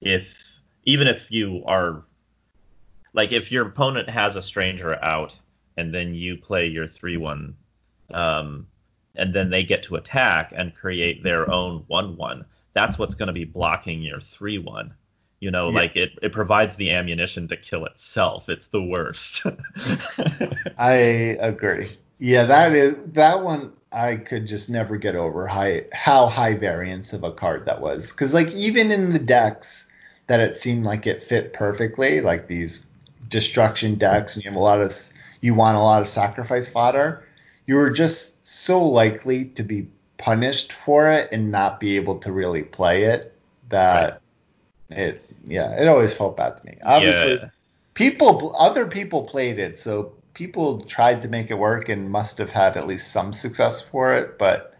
if 0.00 0.42
even 0.84 1.06
if 1.06 1.30
you 1.30 1.62
are 1.66 2.02
like 3.12 3.32
if 3.32 3.50
your 3.50 3.66
opponent 3.66 4.08
has 4.10 4.36
a 4.36 4.42
stranger 4.42 5.02
out 5.02 5.38
and 5.76 5.94
then 5.94 6.14
you 6.14 6.36
play 6.36 6.66
your 6.66 6.86
three 6.86 7.16
one, 7.16 7.56
um, 8.12 8.66
and 9.16 9.34
then 9.34 9.50
they 9.50 9.64
get 9.64 9.82
to 9.84 9.96
attack 9.96 10.52
and 10.54 10.74
create 10.74 11.22
their 11.22 11.50
own 11.50 11.84
one 11.86 12.16
one, 12.16 12.44
that's 12.74 12.98
what's 12.98 13.14
going 13.14 13.28
to 13.28 13.32
be 13.32 13.44
blocking 13.44 14.02
your 14.02 14.20
three 14.20 14.58
one 14.58 14.94
you 15.40 15.50
know, 15.50 15.68
yeah. 15.68 15.74
like 15.74 15.96
it, 15.96 16.18
it 16.22 16.32
provides 16.32 16.76
the 16.76 16.90
ammunition 16.90 17.46
to 17.48 17.56
kill 17.56 17.84
itself. 17.84 18.48
It's 18.48 18.66
the 18.66 18.82
worst. 18.82 19.44
I 20.78 20.94
agree. 21.40 21.86
Yeah, 22.18 22.46
that 22.46 22.74
is 22.74 22.96
that 23.12 23.42
one 23.42 23.72
I 23.92 24.16
could 24.16 24.46
just 24.46 24.70
never 24.70 24.96
get 24.96 25.14
over 25.14 25.46
high 25.46 25.84
how 25.92 26.26
high 26.26 26.54
variance 26.54 27.12
of 27.12 27.22
a 27.22 27.32
card 27.32 27.66
that 27.66 27.82
was. 27.82 28.12
Cause 28.12 28.32
like 28.32 28.48
even 28.52 28.90
in 28.90 29.12
the 29.12 29.18
decks 29.18 29.88
that 30.28 30.40
it 30.40 30.56
seemed 30.56 30.84
like 30.84 31.06
it 31.06 31.22
fit 31.22 31.52
perfectly, 31.52 32.22
like 32.22 32.48
these 32.48 32.86
destruction 33.28 33.96
decks 33.96 34.34
and 34.34 34.44
you 34.44 34.50
have 34.50 34.56
a 34.56 34.62
lot 34.62 34.80
of 34.80 34.94
you 35.42 35.52
want 35.54 35.76
a 35.76 35.80
lot 35.80 36.00
of 36.00 36.08
sacrifice 36.08 36.70
fodder, 36.70 37.25
you 37.66 37.74
were 37.74 37.90
just 37.90 38.46
so 38.46 38.82
likely 38.82 39.44
to 39.44 39.62
be 39.62 39.88
punished 40.18 40.72
for 40.72 41.10
it 41.10 41.28
and 41.32 41.50
not 41.50 41.78
be 41.78 41.96
able 41.96 42.18
to 42.18 42.32
really 42.32 42.62
play 42.62 43.04
it 43.04 43.36
that 43.68 44.20
right. 44.90 44.98
it 44.98 45.30
yeah 45.44 45.78
it 45.80 45.86
always 45.88 46.14
felt 46.14 46.36
bad 46.36 46.56
to 46.56 46.64
me 46.64 46.78
obviously 46.84 47.34
yeah. 47.34 47.48
people 47.94 48.54
other 48.58 48.86
people 48.86 49.22
played 49.22 49.58
it 49.58 49.78
so 49.78 50.12
people 50.32 50.80
tried 50.82 51.20
to 51.20 51.28
make 51.28 51.50
it 51.50 51.58
work 51.58 51.88
and 51.88 52.10
must 52.10 52.38
have 52.38 52.50
had 52.50 52.76
at 52.76 52.86
least 52.86 53.12
some 53.12 53.32
success 53.32 53.80
for 53.80 54.14
it 54.14 54.38
but 54.38 54.72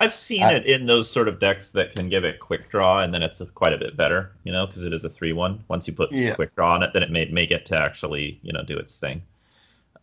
I've 0.00 0.14
seen 0.14 0.42
I, 0.42 0.54
it 0.54 0.66
in 0.66 0.86
those 0.86 1.08
sort 1.08 1.28
of 1.28 1.38
decks 1.38 1.70
that 1.70 1.94
can 1.94 2.08
give 2.08 2.24
it 2.24 2.40
quick 2.40 2.68
draw, 2.68 3.00
and 3.00 3.14
then 3.14 3.22
it's 3.22 3.40
quite 3.54 3.72
a 3.72 3.78
bit 3.78 3.96
better, 3.96 4.32
you 4.42 4.50
know, 4.50 4.66
because 4.66 4.82
it 4.82 4.92
is 4.92 5.04
a 5.04 5.08
three-one. 5.08 5.62
Once 5.68 5.86
you 5.86 5.94
put 5.94 6.10
yeah. 6.10 6.34
quick 6.34 6.52
draw 6.56 6.74
on 6.74 6.82
it, 6.82 6.90
then 6.92 7.04
it 7.04 7.12
may 7.12 7.26
may 7.26 7.46
get 7.46 7.64
to 7.66 7.78
actually, 7.78 8.40
you 8.42 8.52
know, 8.52 8.64
do 8.64 8.76
its 8.76 8.96
thing. 8.96 9.22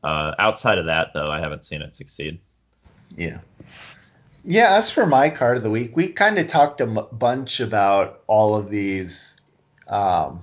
Uh, 0.03 0.33
outside 0.39 0.77
of 0.77 0.85
that, 0.85 1.11
though, 1.13 1.29
I 1.29 1.39
haven't 1.39 1.65
seen 1.65 1.81
it 1.81 1.95
succeed. 1.95 2.39
Yeah. 3.17 3.39
Yeah, 4.45 4.77
as 4.77 4.89
for 4.89 5.05
my 5.05 5.29
card 5.29 5.57
of 5.57 5.63
the 5.63 5.69
week, 5.69 5.95
we 5.95 6.07
kind 6.07 6.39
of 6.39 6.47
talked 6.47 6.79
a 6.79 6.85
m- 6.85 7.07
bunch 7.11 7.59
about 7.59 8.23
all 8.27 8.55
of 8.55 8.69
these 8.69 9.35
um, 9.89 10.41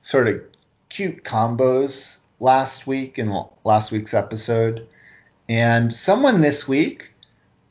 sort 0.00 0.28
of 0.28 0.40
cute 0.88 1.22
combos 1.24 2.18
last 2.40 2.86
week 2.86 3.18
in 3.18 3.44
last 3.64 3.92
week's 3.92 4.14
episode. 4.14 4.88
And 5.48 5.94
someone 5.94 6.40
this 6.40 6.66
week 6.66 7.12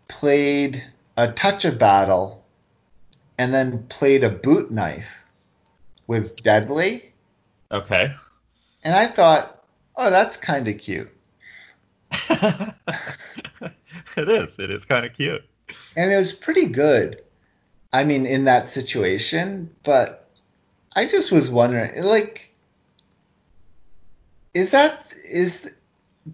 played 0.08 0.84
a 1.18 1.32
touch 1.32 1.66
of 1.66 1.80
battle 1.80 2.44
and 3.38 3.54
then 3.54 3.86
played 3.90 4.24
a 4.24 4.30
boot 4.30 4.70
knife 4.70 5.10
with 6.08 6.36
Deadly. 6.44 7.12
Okay. 7.72 8.14
And 8.84 8.96
I 8.96 9.08
thought, 9.08 9.61
oh, 9.96 10.10
that's 10.10 10.38
kind 10.38 10.68
of 10.68 10.78
cute. 10.78 11.10
it 12.30 12.74
is. 14.18 14.60
It 14.60 14.70
is 14.70 14.86
kind 14.86 15.06
of 15.06 15.14
cute. 15.14 15.44
And 15.96 16.12
it 16.12 16.18
was 16.18 16.34
pretty 16.34 16.66
good. 16.66 17.22
I 17.94 18.04
mean, 18.04 18.26
in 18.26 18.46
that 18.46 18.70
situation, 18.70 19.70
but 19.84 20.30
I 20.96 21.06
just 21.06 21.32
was 21.32 21.50
wondering, 21.50 22.02
like, 22.04 22.54
is 24.54 24.72
that 24.72 25.12
is 25.26 25.70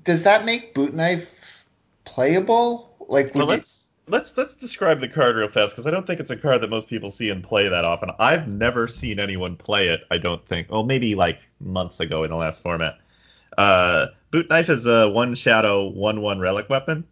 does 0.03 0.23
that 0.23 0.45
make 0.45 0.73
boot 0.73 0.93
knife 0.93 1.65
playable? 2.05 2.95
Like, 3.07 3.33
well, 3.33 3.47
let's 3.47 3.89
you... 4.07 4.13
let's 4.13 4.37
let's 4.37 4.55
describe 4.55 4.99
the 4.99 5.07
card 5.07 5.35
real 5.35 5.49
fast 5.49 5.75
because 5.75 5.87
I 5.87 5.91
don't 5.91 6.05
think 6.05 6.19
it's 6.19 6.31
a 6.31 6.37
card 6.37 6.61
that 6.61 6.69
most 6.69 6.89
people 6.89 7.09
see 7.09 7.29
and 7.29 7.43
play 7.43 7.67
that 7.67 7.85
often. 7.85 8.11
I've 8.19 8.47
never 8.47 8.87
seen 8.87 9.19
anyone 9.19 9.55
play 9.55 9.87
it. 9.87 10.01
I 10.11 10.17
don't 10.17 10.45
think. 10.47 10.67
Oh, 10.69 10.83
maybe 10.83 11.15
like 11.15 11.39
months 11.59 11.99
ago 11.99 12.23
in 12.23 12.29
the 12.29 12.37
last 12.37 12.61
format. 12.61 12.99
Uh, 13.57 14.07
Boot 14.31 14.49
Knife 14.49 14.69
is 14.69 14.85
a 14.85 15.09
one 15.09 15.35
shadow 15.35 15.87
one 15.87 16.21
one 16.21 16.39
relic 16.39 16.69
weapon, 16.69 17.05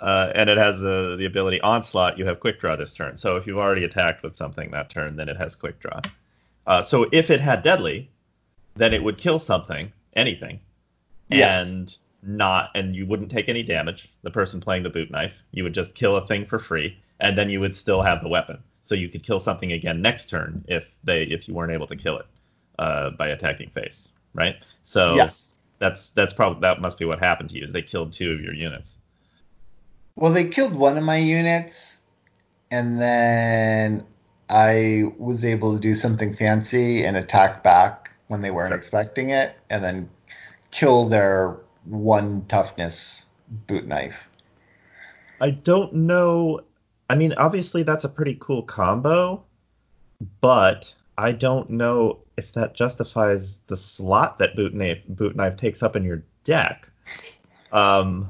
uh, 0.00 0.32
and 0.34 0.48
it 0.48 0.58
has 0.58 0.82
uh, 0.82 1.16
the 1.16 1.26
ability 1.26 1.60
onslaught. 1.60 2.18
You 2.18 2.26
have 2.26 2.40
quick 2.40 2.60
draw 2.60 2.76
this 2.76 2.92
turn. 2.92 3.16
So 3.16 3.36
if 3.36 3.46
you've 3.46 3.58
already 3.58 3.84
attacked 3.84 4.22
with 4.22 4.34
something 4.36 4.70
that 4.70 4.90
turn, 4.90 5.16
then 5.16 5.28
it 5.28 5.36
has 5.36 5.54
quick 5.54 5.78
draw. 5.80 6.00
Uh, 6.66 6.82
so 6.82 7.08
if 7.12 7.30
it 7.30 7.40
had 7.40 7.62
deadly, 7.62 8.10
then 8.74 8.94
it 8.94 9.02
would 9.02 9.18
kill 9.18 9.38
something, 9.38 9.92
anything, 10.14 10.60
yes. 11.28 11.66
and 11.66 11.96
not 12.22 12.70
and 12.74 12.94
you 12.94 13.04
wouldn't 13.04 13.30
take 13.30 13.48
any 13.48 13.62
damage 13.62 14.08
the 14.22 14.30
person 14.30 14.60
playing 14.60 14.82
the 14.82 14.88
boot 14.88 15.10
knife 15.10 15.42
you 15.50 15.64
would 15.64 15.74
just 15.74 15.94
kill 15.94 16.16
a 16.16 16.26
thing 16.26 16.46
for 16.46 16.58
free 16.58 16.96
and 17.20 17.36
then 17.36 17.50
you 17.50 17.58
would 17.58 17.74
still 17.74 18.00
have 18.00 18.22
the 18.22 18.28
weapon 18.28 18.56
so 18.84 18.94
you 18.94 19.08
could 19.08 19.22
kill 19.22 19.40
something 19.40 19.72
again 19.72 20.00
next 20.00 20.28
turn 20.28 20.64
if 20.68 20.84
they 21.02 21.24
if 21.24 21.48
you 21.48 21.54
weren't 21.54 21.72
able 21.72 21.86
to 21.86 21.96
kill 21.96 22.18
it 22.18 22.26
uh, 22.78 23.10
by 23.10 23.28
attacking 23.28 23.68
face 23.70 24.12
right 24.34 24.56
so 24.84 25.14
yes 25.14 25.54
that's 25.82 26.10
that's 26.10 26.32
probably 26.32 26.60
that 26.60 26.80
must 26.80 26.98
be 26.98 27.04
what 27.04 27.18
happened 27.18 27.50
to 27.50 27.58
you 27.58 27.64
is 27.64 27.72
they 27.72 27.82
killed 27.82 28.12
two 28.12 28.32
of 28.32 28.40
your 28.40 28.54
units 28.54 28.96
well 30.16 30.32
they 30.32 30.44
killed 30.48 30.74
one 30.74 30.96
of 30.96 31.04
my 31.04 31.16
units 31.16 32.00
and 32.70 33.00
then 33.00 34.04
i 34.48 35.02
was 35.18 35.44
able 35.44 35.74
to 35.74 35.80
do 35.80 35.94
something 35.94 36.34
fancy 36.34 37.04
and 37.04 37.16
attack 37.16 37.62
back 37.62 38.10
when 38.28 38.40
they 38.40 38.50
weren't 38.50 38.72
expecting 38.72 39.28
it 39.28 39.56
and 39.68 39.84
then 39.84 40.08
kill 40.70 41.06
their 41.08 41.58
one 41.84 42.44
toughness 42.48 43.26
boot 43.66 43.86
knife. 43.86 44.28
I 45.40 45.50
don't 45.50 45.92
know. 45.92 46.60
I 47.10 47.14
mean, 47.14 47.34
obviously 47.36 47.82
that's 47.82 48.04
a 48.04 48.08
pretty 48.08 48.36
cool 48.40 48.62
combo, 48.62 49.44
but 50.40 50.94
I 51.22 51.30
don't 51.30 51.70
know 51.70 52.18
if 52.36 52.52
that 52.54 52.74
justifies 52.74 53.58
the 53.68 53.76
slot 53.76 54.40
that 54.40 54.56
boot 54.56 54.74
knife 54.74 54.98
boot 55.08 55.36
knife 55.36 55.56
takes 55.56 55.80
up 55.80 55.94
in 55.94 56.02
your 56.02 56.24
deck. 56.42 56.90
Um, 57.70 58.28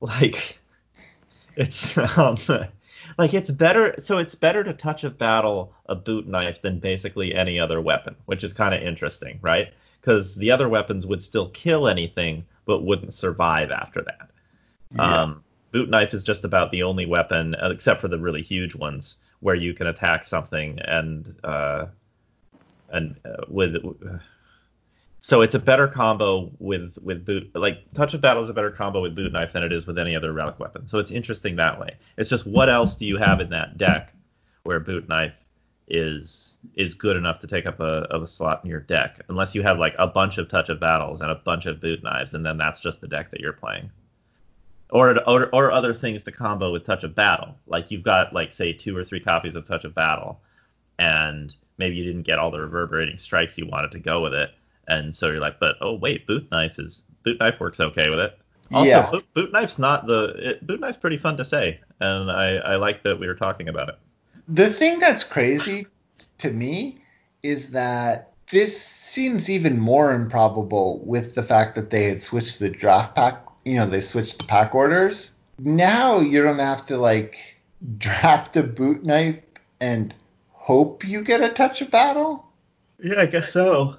like 0.00 0.58
it's 1.56 1.96
um, 2.18 2.36
like 3.18 3.32
it's 3.32 3.52
better. 3.52 3.94
So 3.98 4.18
it's 4.18 4.34
better 4.34 4.64
to 4.64 4.72
touch 4.72 5.04
of 5.04 5.16
battle 5.16 5.72
a 5.86 5.94
boot 5.94 6.26
knife 6.26 6.60
than 6.62 6.80
basically 6.80 7.32
any 7.32 7.60
other 7.60 7.80
weapon, 7.80 8.16
which 8.24 8.42
is 8.42 8.52
kind 8.52 8.74
of 8.74 8.82
interesting, 8.82 9.38
right? 9.40 9.72
Because 10.00 10.34
the 10.34 10.50
other 10.50 10.68
weapons 10.68 11.06
would 11.06 11.22
still 11.22 11.50
kill 11.50 11.86
anything, 11.86 12.44
but 12.64 12.82
wouldn't 12.82 13.14
survive 13.14 13.70
after 13.70 14.02
that. 14.02 14.30
Yeah. 14.96 15.22
Um, 15.22 15.44
boot 15.70 15.90
knife 15.90 16.12
is 16.12 16.24
just 16.24 16.44
about 16.44 16.72
the 16.72 16.82
only 16.82 17.06
weapon, 17.06 17.54
except 17.62 18.00
for 18.00 18.08
the 18.08 18.18
really 18.18 18.42
huge 18.42 18.74
ones, 18.74 19.18
where 19.38 19.54
you 19.54 19.74
can 19.74 19.86
attack 19.86 20.24
something 20.24 20.80
and 20.80 21.36
uh, 21.44 21.86
and 22.90 23.16
uh, 23.24 23.44
with. 23.48 23.76
So 25.20 25.42
it's 25.42 25.56
a 25.56 25.58
better 25.58 25.88
combo 25.88 26.52
with 26.58 26.98
with 27.02 27.24
boot 27.24 27.50
like 27.54 27.92
touch 27.94 28.14
of 28.14 28.20
battle 28.20 28.44
is 28.44 28.48
a 28.48 28.54
better 28.54 28.70
combo 28.70 29.02
with 29.02 29.16
boot 29.16 29.32
knife 29.32 29.52
than 29.52 29.64
it 29.64 29.72
is 29.72 29.86
with 29.86 29.98
any 29.98 30.14
other 30.14 30.32
relic 30.32 30.60
weapon. 30.60 30.86
So 30.86 30.98
it's 30.98 31.10
interesting 31.10 31.56
that 31.56 31.80
way. 31.80 31.96
It's 32.16 32.30
just 32.30 32.46
what 32.46 32.68
else 32.68 32.94
do 32.94 33.06
you 33.06 33.16
have 33.16 33.40
in 33.40 33.50
that 33.50 33.76
deck 33.76 34.14
where 34.62 34.78
boot 34.78 35.08
knife 35.08 35.34
is 35.88 36.58
is 36.74 36.94
good 36.94 37.16
enough 37.16 37.38
to 37.40 37.46
take 37.46 37.66
up 37.66 37.80
a 37.80 38.06
of 38.10 38.22
a 38.22 38.26
slot 38.26 38.60
in 38.64 38.70
your 38.70 38.80
deck, 38.80 39.20
unless 39.28 39.54
you 39.54 39.62
have 39.62 39.78
like 39.78 39.94
a 39.98 40.06
bunch 40.06 40.38
of 40.38 40.48
touch 40.48 40.68
of 40.68 40.80
battles 40.80 41.20
and 41.20 41.30
a 41.30 41.36
bunch 41.36 41.66
of 41.66 41.80
boot 41.80 42.02
knives, 42.02 42.34
and 42.34 42.44
then 42.44 42.56
that's 42.56 42.80
just 42.80 43.00
the 43.00 43.08
deck 43.08 43.30
that 43.30 43.40
you're 43.40 43.52
playing. 43.52 43.90
Or, 44.90 45.20
or 45.28 45.48
or 45.52 45.72
other 45.72 45.92
things 45.92 46.22
to 46.24 46.32
combo 46.32 46.72
with 46.72 46.84
touch 46.84 47.02
of 47.02 47.14
battle, 47.14 47.56
like 47.66 47.90
you've 47.90 48.04
got 48.04 48.32
like 48.32 48.52
say 48.52 48.72
two 48.72 48.96
or 48.96 49.02
three 49.04 49.20
copies 49.20 49.56
of 49.56 49.66
touch 49.66 49.84
of 49.84 49.94
battle, 49.94 50.40
and 50.98 51.54
maybe 51.78 51.96
you 51.96 52.04
didn't 52.04 52.22
get 52.22 52.38
all 52.38 52.50
the 52.50 52.60
reverberating 52.60 53.16
strikes 53.16 53.56
you 53.58 53.66
wanted 53.66 53.90
to 53.92 53.98
go 53.98 54.20
with 54.20 54.34
it, 54.34 54.50
and 54.88 55.14
so 55.14 55.28
you're 55.28 55.40
like, 55.40 55.58
but 55.60 55.76
oh 55.80 55.94
wait, 55.94 56.26
boot 56.26 56.48
knife 56.50 56.78
is 56.78 57.04
boot 57.22 57.38
knife 57.40 57.60
works 57.60 57.80
okay 57.80 58.08
with 58.08 58.20
it. 58.20 58.38
Also, 58.72 58.88
yeah. 58.88 59.10
boot, 59.10 59.34
boot 59.34 59.52
knife's 59.52 59.78
not 59.78 60.06
the 60.06 60.34
it, 60.50 60.66
boot 60.66 60.80
knife's 60.80 60.96
pretty 60.96 61.18
fun 61.18 61.36
to 61.36 61.44
say, 61.44 61.80
and 62.00 62.30
I 62.30 62.56
I 62.56 62.76
like 62.76 63.02
that 63.04 63.20
we 63.20 63.26
were 63.26 63.34
talking 63.34 63.68
about 63.68 63.88
it 63.88 63.98
the 64.48 64.68
thing 64.68 64.98
that's 64.98 65.24
crazy 65.24 65.86
to 66.38 66.50
me 66.50 66.98
is 67.42 67.70
that 67.70 68.32
this 68.50 68.80
seems 68.80 69.50
even 69.50 69.78
more 69.78 70.12
improbable 70.12 71.00
with 71.04 71.34
the 71.34 71.42
fact 71.42 71.74
that 71.74 71.90
they 71.90 72.04
had 72.04 72.22
switched 72.22 72.60
the 72.60 72.70
draft 72.70 73.16
pack. 73.16 73.44
You 73.64 73.76
know, 73.76 73.86
they 73.86 74.00
switched 74.00 74.38
the 74.38 74.44
pack 74.44 74.74
orders. 74.74 75.32
Now 75.58 76.20
you 76.20 76.42
don't 76.42 76.60
have 76.60 76.86
to 76.86 76.96
like 76.96 77.58
draft 77.98 78.56
a 78.56 78.62
boot 78.62 79.04
knife 79.04 79.40
and 79.80 80.14
hope 80.66 81.04
you 81.04 81.22
get 81.22 81.40
a 81.40 81.48
touch 81.48 81.80
of 81.80 81.88
battle. 81.92 82.44
Yeah, 83.00 83.20
I 83.20 83.26
guess 83.26 83.52
so. 83.52 83.96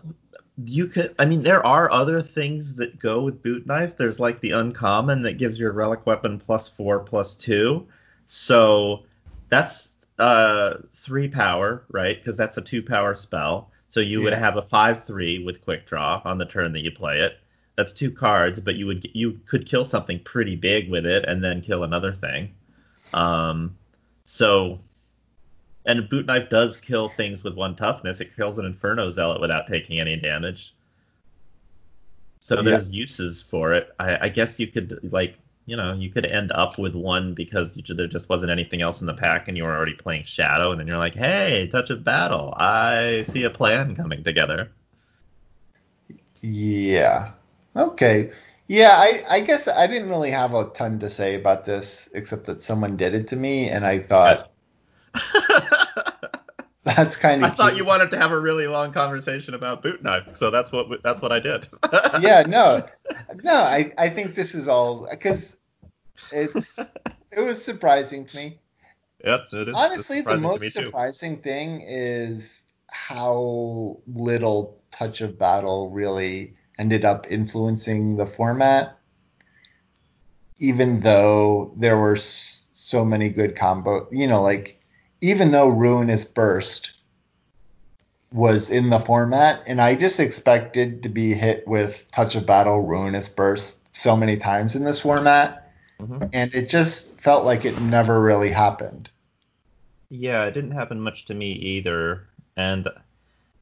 You 0.66 0.88
could. 0.88 1.16
I 1.18 1.24
mean, 1.24 1.44
there 1.44 1.66
are 1.66 1.90
other 1.90 2.22
things 2.22 2.76
that 2.76 3.00
go 3.00 3.22
with 3.22 3.42
boot 3.42 3.66
knife. 3.66 3.96
There's 3.96 4.20
like 4.20 4.42
the 4.42 4.52
uncommon 4.52 5.22
that 5.22 5.38
gives 5.38 5.58
your 5.58 5.72
relic 5.72 6.06
weapon 6.06 6.38
plus 6.38 6.68
four 6.68 7.00
plus 7.00 7.36
two. 7.36 7.88
So 8.26 9.04
that's 9.48 9.94
uh 10.20 10.80
three 10.94 11.30
power, 11.30 11.86
right? 11.90 12.18
Because 12.18 12.36
that's 12.36 12.58
a 12.58 12.62
two 12.62 12.84
power 12.84 13.16
spell. 13.16 13.72
So 13.88 14.02
you 14.02 14.18
yeah. 14.20 14.26
would 14.26 14.34
have 14.34 14.58
a 14.58 14.64
five 14.64 15.06
three 15.06 15.42
with 15.42 15.64
quick 15.64 15.88
draw 15.88 16.22
on 16.26 16.38
the 16.38 16.46
turn 16.46 16.74
that 16.74 16.84
you 16.84 16.92
play 16.92 17.20
it. 17.20 17.40
That's 17.78 17.94
two 17.94 18.12
cards, 18.12 18.60
but 18.60 18.76
you 18.76 18.88
would 18.88 19.10
you 19.16 19.40
could 19.46 19.66
kill 19.66 19.86
something 19.86 20.20
pretty 20.20 20.58
big 20.58 20.90
with 20.90 21.06
it 21.06 21.24
and 21.30 21.42
then 21.42 21.62
kill 21.62 21.86
another 21.86 22.12
thing. 22.12 22.54
Um, 23.14 23.78
so 24.26 24.80
and 25.88 26.08
boot 26.08 26.28
knife 26.28 26.50
does 26.50 26.78
kill 26.78 27.10
things 27.18 27.44
with 27.44 27.56
one 27.56 27.76
toughness. 27.76 28.22
It 28.22 28.36
kills 28.36 28.60
an 28.60 28.66
Inferno 28.66 29.10
Zealot 29.10 29.42
without 29.42 29.68
taking 29.68 30.00
any 30.00 30.16
damage. 30.16 30.76
So 32.40 32.62
there's 32.62 32.90
yes. 32.90 32.94
uses 32.94 33.42
for 33.42 33.74
it. 33.74 33.90
I, 34.00 34.26
I 34.28 34.30
guess 34.30 34.60
you 34.60 34.68
could 34.68 35.00
like 35.12 35.38
you 35.68 35.76
know, 35.76 35.94
you 35.94 36.10
could 36.10 36.26
end 36.26 36.52
up 36.54 36.80
with 36.80 36.96
one 36.96 37.34
because 37.34 37.76
you, 37.76 37.94
there 37.94 38.08
just 38.08 38.30
wasn't 38.30 38.50
anything 38.50 38.82
else 38.82 39.02
in 39.02 39.08
the 39.08 39.14
pack 39.14 39.50
and 39.50 39.58
you 39.58 39.66
were 39.66 39.76
already 39.76 39.94
playing 39.94 40.24
Shadow, 40.24 40.72
and 40.72 40.80
then 40.80 40.88
you're 40.88 40.98
like, 40.98 41.14
hey, 41.14 41.68
touch 41.70 41.90
of 41.90 42.06
battle. 42.06 42.54
I 42.56 43.24
see 43.28 43.44
a 43.44 43.50
plan 43.50 43.94
coming 43.94 44.24
together. 44.24 44.72
Yeah. 46.42 47.32
Okay. 47.76 48.32
Yeah, 48.70 48.92
I, 48.94 49.24
I 49.30 49.40
guess 49.42 49.68
I 49.68 49.88
didn't 49.88 50.10
really 50.10 50.32
have 50.32 50.54
a 50.54 50.70
ton 50.70 51.00
to 51.00 51.10
say 51.10 51.36
about 51.36 51.66
this, 51.66 52.10
except 52.14 52.46
that 52.46 52.64
someone 52.64 52.96
did 52.96 53.14
it 53.14 53.28
to 53.30 53.36
me, 53.36 53.70
and 53.70 53.86
I 53.86 54.00
thought. 54.00 54.52
That's 56.84 57.18
kind 57.18 57.44
of. 57.44 57.52
I 57.52 57.54
thought 57.54 57.76
you 57.76 57.84
wanted 57.84 58.12
to 58.12 58.18
have 58.18 58.32
a 58.32 58.40
really 58.40 58.68
long 58.68 58.94
conversation 58.94 59.54
about 59.54 59.84
boot 59.84 60.02
knife, 60.02 60.38
so 60.38 60.50
that's 60.50 60.72
what 60.72 61.04
that's 61.04 61.22
what 61.22 61.34
I 61.34 61.40
did. 61.40 61.68
yeah, 62.22 62.44
no, 62.48 62.88
no. 63.44 63.56
I 63.56 63.92
I 63.98 64.08
think 64.08 64.36
this 64.36 64.56
is 64.56 64.70
all 64.70 65.06
because 65.12 65.58
it's 66.32 66.80
it 67.32 67.42
was 67.42 67.62
surprising 67.64 68.26
to 68.28 68.38
me. 68.38 68.60
Yes, 69.24 69.52
it 69.52 69.68
is. 69.68 69.76
Honestly, 69.76 70.22
the 70.22 70.38
most 70.38 70.72
surprising 70.72 71.38
thing 71.42 71.82
is 71.86 72.64
how 72.88 73.98
little 74.08 74.82
touch 74.92 75.20
of 75.20 75.38
battle 75.38 75.90
really 75.90 76.56
ended 76.80 77.04
up 77.04 77.30
influencing 77.30 78.16
the 78.16 78.26
format. 78.26 78.98
Even 80.60 81.02
though 81.02 81.74
there 81.76 81.98
were 81.98 82.16
so 82.16 83.04
many 83.04 83.30
good 83.30 83.56
combo, 83.56 84.08
you 84.12 84.26
know, 84.26 84.42
like 84.42 84.77
even 85.22 85.52
though 85.52 85.68
Ruinous 85.68 86.24
Burst 86.24 86.92
was 88.32 88.70
in 88.70 88.90
the 88.90 89.00
format, 89.00 89.62
and 89.66 89.82
I 89.82 89.96
just 89.96 90.20
expected 90.20 91.02
to 91.04 91.10
be 91.10 91.34
hit 91.34 91.68
with 91.68 92.06
Touch 92.12 92.36
of 92.36 92.46
Battle, 92.46 92.84
Ruinous 92.84 93.30
Burst 93.30 93.96
so 93.96 94.16
many 94.16 94.38
times 94.38 94.76
in 94.76 94.84
this 94.84 95.00
format, 95.00 95.72
mm-hmm. 96.00 96.26
and 96.34 96.54
it 96.54 96.70
just 96.70 97.20
felt 97.20 97.46
like 97.46 97.66
it 97.66 97.80
never 97.82 98.22
really 98.22 98.50
happened. 98.50 99.10
Yeah, 100.10 100.46
it 100.46 100.52
didn't 100.52 100.72
happen 100.72 101.00
much 101.00 101.26
to 101.26 101.34
me 101.34 101.52
either, 101.52 102.28
and 102.56 102.88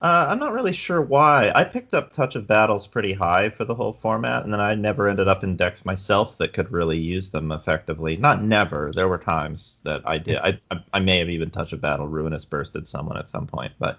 uh, 0.06 0.28
I'm 0.30 0.38
not 0.38 0.54
really 0.54 0.72
sure 0.72 1.02
why. 1.02 1.52
I 1.56 1.64
picked 1.64 1.96
up 1.96 2.14
Touch 2.14 2.36
of 2.36 2.46
Battles 2.46 2.86
pretty 2.86 3.12
high 3.12 3.50
for 3.50 3.66
the 3.66 3.74
whole 3.74 3.94
format, 3.94 4.44
and 4.44 4.54
then 4.54 4.62
I 4.62 4.76
never 4.76 5.10
ended 5.10 5.28
up 5.28 5.44
in 5.44 5.56
decks 5.56 5.84
myself 5.84 6.38
that 6.38 6.54
could 6.54 6.72
really 6.72 7.00
use 7.00 7.30
them 7.30 7.52
effectively. 7.52 8.16
Not 8.16 8.44
never. 8.44 8.92
There 8.94 9.08
were 9.08 9.18
times 9.18 9.80
that 9.82 10.04
I 10.06 10.20
did. 10.20 10.38
I 10.38 10.60
I, 10.94 11.00
may 11.00 11.18
have 11.18 11.30
even 11.30 11.50
Touch 11.50 11.74
of 11.74 11.82
Battle 11.82 12.08
Ruinous 12.08 12.46
Bursted 12.46 12.88
someone 12.88 13.18
at 13.18 13.30
some 13.30 13.48
point, 13.48 13.74
but 13.80 13.98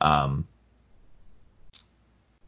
um, 0.00 0.48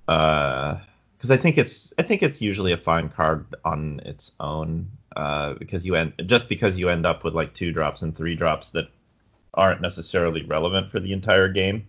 uh, 0.08 0.78
because 1.18 1.30
I 1.30 1.36
think 1.36 1.58
it's 1.58 1.92
I 1.98 2.02
think 2.02 2.22
it's 2.22 2.40
usually 2.40 2.72
a 2.72 2.78
fine 2.78 3.10
card 3.10 3.44
on 3.62 4.00
its 4.06 4.32
own. 4.40 4.88
Uh, 5.14 5.52
because 5.52 5.84
you 5.84 5.96
end 5.96 6.14
just 6.24 6.48
because 6.48 6.78
you 6.78 6.88
end 6.88 7.04
up 7.04 7.24
with 7.24 7.34
like 7.34 7.52
two 7.52 7.72
drops 7.72 8.00
and 8.00 8.16
three 8.16 8.34
drops 8.34 8.70
that 8.70 8.88
aren't 9.52 9.82
necessarily 9.82 10.42
relevant 10.44 10.90
for 10.90 10.98
the 10.98 11.12
entire 11.12 11.48
game 11.48 11.86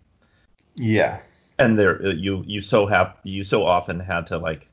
yeah. 0.78 1.20
And 1.60 1.78
there 1.78 2.02
uh, 2.06 2.10
you 2.10 2.44
you 2.46 2.62
so 2.62 2.86
have 2.86 3.16
you 3.24 3.44
so 3.44 3.66
often 3.66 4.00
had 4.00 4.26
to 4.28 4.38
like 4.38 4.70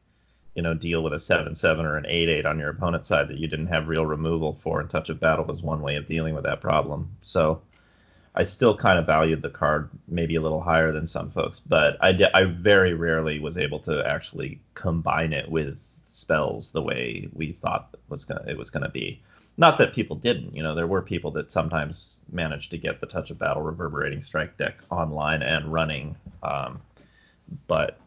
you 0.55 0.63
know 0.63 0.75
deal 0.75 1.03
with 1.03 1.13
a 1.13 1.19
seven 1.19 1.55
seven 1.55 1.85
or 1.87 1.97
an 1.97 2.07
eight 2.07 2.29
eight 2.29 2.47
on 2.47 2.59
your 2.59 2.71
opponent's 2.71 3.09
side 3.09 3.29
that 3.29 3.39
you 3.39 3.49
didn't 3.49 3.69
have 3.69 3.89
real 3.89 4.07
removal 4.07 4.55
for. 4.55 4.81
And 4.81 4.89
touch 4.89 5.09
of 5.09 5.19
battle 5.21 5.45
was 5.45 5.63
one 5.63 5.81
way 5.81 5.97
of 5.97 6.07
dealing 6.07 6.35
with 6.35 6.45
that 6.45 6.61
problem. 6.61 7.11
So 7.23 7.63
I 8.35 8.45
still 8.45 8.77
kind 8.77 8.99
of 8.99 9.07
valued 9.07 9.43
the 9.43 9.51
card 9.51 9.91
maybe 10.09 10.35
a 10.35 10.43
little 10.43 10.61
higher 10.61 10.93
than 10.93 11.07
some 11.07 11.31
folks, 11.31 11.61
but 11.61 11.97
I, 12.01 12.19
I 12.35 12.45
very 12.45 12.93
rarely 12.93 13.39
was 13.39 13.57
able 13.57 13.79
to 13.81 14.05
actually 14.07 14.61
combine 14.75 15.33
it 15.33 15.49
with 15.49 15.81
spells 16.09 16.73
the 16.73 16.83
way 16.83 17.29
we 17.33 17.53
thought 17.53 17.95
was 18.09 18.25
gonna 18.25 18.45
it 18.47 18.59
was 18.59 18.71
gonna 18.71 18.91
be. 18.91 19.23
Not 19.57 19.79
that 19.79 19.93
people 19.93 20.17
didn't, 20.17 20.55
you 20.57 20.63
know, 20.63 20.75
there 20.75 20.87
were 20.87 21.01
people 21.01 21.31
that 21.33 21.53
sometimes 21.53 22.21
managed 22.33 22.73
to 22.73 22.79
get 22.79 23.01
the 23.01 23.07
Touch 23.07 23.31
of 23.31 23.39
Battle 23.39 23.63
Reverberating 23.63 24.21
Strike 24.21 24.57
deck 24.57 24.79
online 24.91 25.43
and 25.43 25.73
running, 25.73 26.17
um, 26.43 26.81
but 27.69 27.99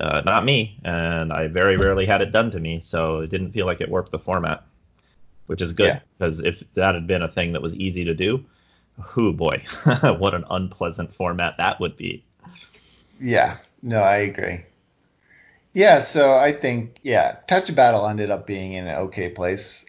uh, 0.00 0.22
not 0.24 0.44
me, 0.44 0.78
and 0.84 1.32
I 1.32 1.48
very 1.48 1.76
rarely 1.76 2.06
had 2.06 2.22
it 2.22 2.32
done 2.32 2.50
to 2.50 2.60
me, 2.60 2.80
so 2.82 3.20
it 3.20 3.30
didn't 3.30 3.52
feel 3.52 3.66
like 3.66 3.80
it 3.80 3.90
worked 3.90 4.10
the 4.10 4.18
format, 4.18 4.64
which 5.46 5.60
is 5.60 5.72
good 5.72 6.00
because 6.18 6.40
yeah. 6.40 6.48
if 6.48 6.62
that 6.74 6.94
had 6.94 7.06
been 7.06 7.22
a 7.22 7.28
thing 7.28 7.52
that 7.52 7.62
was 7.62 7.74
easy 7.76 8.04
to 8.04 8.14
do, 8.14 8.44
oh 9.16 9.32
boy, 9.32 9.62
what 10.18 10.34
an 10.34 10.44
unpleasant 10.50 11.14
format 11.14 11.56
that 11.58 11.78
would 11.80 11.96
be. 11.96 12.24
Yeah, 13.20 13.58
no, 13.82 14.00
I 14.00 14.16
agree. 14.16 14.62
Yeah, 15.72 16.00
so 16.00 16.34
I 16.34 16.52
think 16.52 16.98
yeah, 17.02 17.36
Touch 17.48 17.68
of 17.68 17.76
Battle 17.76 18.06
ended 18.06 18.30
up 18.30 18.46
being 18.46 18.72
in 18.72 18.86
an 18.86 18.96
okay 18.96 19.28
place. 19.28 19.84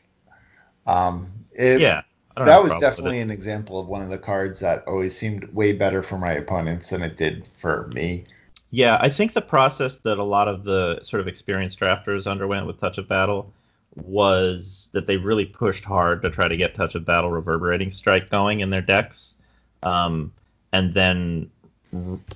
Um, 0.87 1.31
it, 1.53 1.79
yeah, 1.81 2.01
that 2.45 2.63
was 2.63 2.71
definitely 2.79 3.19
an 3.19 3.29
example 3.29 3.79
of 3.79 3.87
one 3.87 4.01
of 4.01 4.09
the 4.09 4.17
cards 4.17 4.59
that 4.59 4.83
always 4.87 5.15
seemed 5.15 5.45
way 5.53 5.73
better 5.73 6.01
for 6.01 6.17
my 6.17 6.33
opponents 6.33 6.89
than 6.89 7.01
it 7.01 7.17
did 7.17 7.45
for 7.47 7.87
me. 7.93 8.25
Yeah, 8.69 8.97
I 8.99 9.09
think 9.09 9.33
the 9.33 9.41
process 9.41 9.97
that 9.99 10.17
a 10.17 10.23
lot 10.23 10.47
of 10.47 10.63
the 10.63 11.01
sort 11.01 11.21
of 11.21 11.27
experienced 11.27 11.79
drafters 11.79 12.29
underwent 12.29 12.67
with 12.67 12.79
Touch 12.79 12.97
of 12.97 13.07
Battle 13.07 13.53
was 13.95 14.89
that 14.91 15.07
they 15.07 15.17
really 15.17 15.45
pushed 15.45 15.83
hard 15.83 16.21
to 16.21 16.29
try 16.29 16.47
to 16.47 16.57
get 16.57 16.75
Touch 16.75 16.93
of 16.95 17.05
Battle 17.05 17.31
Reverberating 17.31 17.91
Strike 17.91 18.29
going 18.29 18.59
in 18.59 18.69
their 18.69 18.81
decks, 18.81 19.35
um, 19.83 20.31
and 20.73 20.93
then 20.93 21.49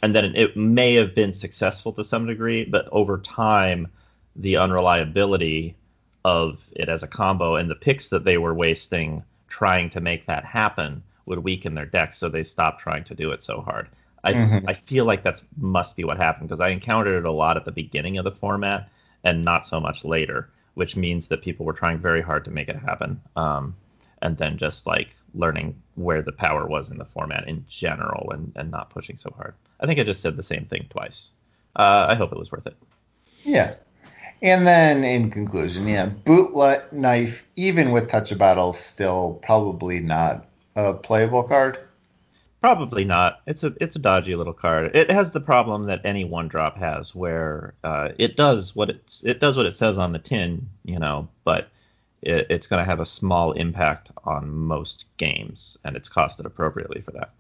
and 0.02 0.16
then 0.16 0.34
it 0.36 0.56
may 0.56 0.94
have 0.94 1.14
been 1.14 1.34
successful 1.34 1.92
to 1.94 2.04
some 2.04 2.26
degree, 2.26 2.64
but 2.64 2.88
over 2.92 3.18
time, 3.20 3.88
the 4.36 4.56
unreliability 4.56 5.76
of 6.26 6.68
it 6.74 6.90
as 6.90 7.04
a 7.04 7.08
combo, 7.08 7.56
and 7.56 7.70
the 7.70 7.76
picks 7.76 8.08
that 8.10 8.24
they 8.24 8.38
were 8.38 8.54
wasting 8.54 9.24
trying 9.48 9.90
to 9.90 10.02
make 10.02 10.26
that 10.26 10.46
happen 10.46 11.04
would 11.26 11.40
weaken 11.40 11.76
their 11.76 11.86
deck, 11.86 12.14
so 12.14 12.30
they 12.30 12.44
stopped 12.44 12.82
trying 12.82 13.04
to 13.04 13.16
do 13.16 13.32
it 13.32 13.44
so 13.44 13.62
hard. 13.62 13.88
I 14.24 14.34
mm-hmm. 14.34 14.70
I 14.70 14.74
feel 14.74 15.06
like 15.06 15.24
that 15.24 15.42
must 15.58 15.96
be 15.96 16.04
what 16.04 16.18
happened 16.18 16.50
because 16.50 16.62
I 16.62 16.70
encountered 16.70 17.18
it 17.18 17.26
a 17.26 17.32
lot 17.32 17.58
at 17.58 17.66
the 17.66 17.72
beginning 17.72 18.18
of 18.18 18.24
the 18.24 18.32
format 18.32 18.90
and 19.24 19.44
not 19.44 19.66
so 19.66 19.80
much 19.80 20.04
later, 20.04 20.50
which 20.76 20.96
means 20.96 21.28
that 21.28 21.42
people 21.42 21.66
were 21.66 21.74
trying 21.74 21.98
very 21.98 22.22
hard 22.22 22.46
to 22.46 22.52
make 22.52 22.70
it 22.70 22.76
happen, 22.76 23.22
um, 23.36 23.76
and 24.22 24.38
then 24.38 24.58
just 24.58 24.86
like 24.86 25.16
learning 25.34 25.76
where 25.96 26.22
the 26.22 26.32
power 26.32 26.68
was 26.68 26.90
in 26.90 26.98
the 26.98 27.06
format 27.06 27.48
in 27.48 27.66
general 27.70 28.32
and, 28.32 28.52
and 28.56 28.70
not 28.70 28.90
pushing 28.90 29.16
so 29.16 29.34
hard. 29.36 29.54
I 29.80 29.86
think 29.86 30.00
I 30.00 30.04
just 30.04 30.22
said 30.22 30.36
the 30.36 30.44
same 30.44 30.66
thing 30.66 30.86
twice. 30.90 31.32
Uh, 31.76 32.08
I 32.10 32.16
hope 32.16 32.32
it 32.32 32.38
was 32.38 32.52
worth 32.52 32.68
it. 32.68 32.76
Yeah, 33.44 33.76
and 34.42 34.66
then, 34.66 35.04
in 35.04 35.30
conclusion, 35.30 35.88
yeah, 35.88 36.10
bootlet 36.26 36.92
knife, 36.92 37.46
even 37.56 37.92
with 37.92 38.10
touch 38.10 38.32
of 38.32 38.38
battle, 38.38 38.74
still 38.74 39.40
probably 39.44 40.00
not 40.00 40.48
a 40.76 40.94
playable 40.94 41.44
card. 41.44 41.78
Probably 42.62 43.04
not. 43.04 43.42
It's 43.48 43.64
a 43.64 43.74
it's 43.82 43.96
a 43.96 44.00
dodgy 44.00 44.36
little 44.36 44.54
card. 44.54 44.96
It 44.96 45.10
has 45.10 45.32
the 45.32 45.42
problem 45.42 45.88
that 45.88 46.02
any 46.04 46.26
one 46.26 46.48
drop 46.48 46.78
has, 46.78 47.16
where 47.16 47.74
uh, 47.84 48.10
it 48.20 48.38
does 48.38 48.76
what 48.76 48.92
it's 48.92 49.24
it 49.24 49.40
does 49.40 49.58
what 49.58 49.66
it 49.66 49.76
says 49.76 49.98
on 49.98 50.14
the 50.14 50.20
tin, 50.20 50.70
you 50.86 51.00
know, 51.00 51.28
but 51.44 51.70
it, 52.22 52.46
it's 52.52 52.68
going 52.68 52.80
to 52.80 52.90
have 52.90 53.00
a 53.00 53.06
small 53.06 53.54
impact 53.54 54.12
on 54.26 54.52
most 54.52 55.06
games, 55.18 55.78
and 55.84 55.96
it's 55.96 56.08
costed 56.08 56.46
appropriately 56.46 57.02
for 57.02 57.12
that. 57.12 57.32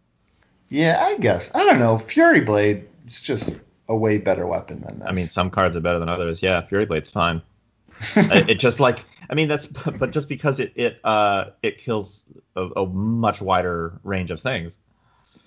Yeah, 0.70 0.98
I 1.00 1.18
guess 1.20 1.52
I 1.54 1.66
don't 1.66 1.80
know. 1.80 2.00
Fury 2.00 2.42
Blade 2.42 2.88
is 3.08 3.22
just 3.22 3.60
a 3.92 3.96
way 3.96 4.18
better 4.18 4.48
weapon 4.48 4.82
than 4.82 5.00
this. 5.00 5.08
I 5.08 5.12
mean, 5.12 5.28
some 5.28 5.50
cards 5.50 5.76
are 5.76 5.82
better 5.82 6.00
than 6.00 6.10
others. 6.10 6.42
Yeah, 6.42 6.62
Fury 6.62 6.86
Blade's 6.86 7.10
fine. 7.10 7.42
it 8.16 8.56
just 8.56 8.80
like 8.80 9.06
I 9.30 9.36
mean 9.36 9.48
that's 9.48 9.68
but 9.68 10.12
just 10.12 10.28
because 10.28 10.60
it 10.60 10.72
it 10.76 11.00
uh 11.04 11.52
it 11.62 11.78
kills 11.78 12.24
a, 12.56 12.64
a 12.76 12.86
much 12.88 13.42
wider 13.42 14.00
range 14.04 14.32
of 14.32 14.40
things. 14.40 14.80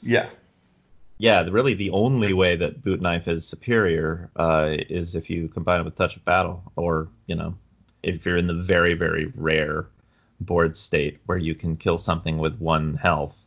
Yeah. 0.03 0.29
Yeah, 1.19 1.49
really 1.49 1.75
the 1.75 1.91
only 1.91 2.33
way 2.33 2.55
that 2.57 2.83
boot 2.83 3.01
knife 3.01 3.29
is 3.29 3.47
superior 3.47 4.31
uh, 4.37 4.77
is 4.89 5.15
if 5.15 5.31
you 5.31 5.49
combine 5.49 5.81
it 5.81 5.85
with 5.85 5.95
touch 5.95 6.17
of 6.17 6.25
battle, 6.25 6.61
or 6.77 7.09
you 7.27 7.37
know, 7.37 7.55
if 8.03 8.27
you're 8.27 8.37
in 8.37 8.49
the 8.49 8.55
very 8.55 8.95
very 8.95 9.33
rare 9.37 9.87
board 10.41 10.77
state 10.77 11.19
where 11.27 11.39
you 11.39 11.55
can 11.55 11.77
kill 11.77 11.99
something 11.99 12.39
with 12.39 12.59
one 12.59 12.95
health, 12.95 13.45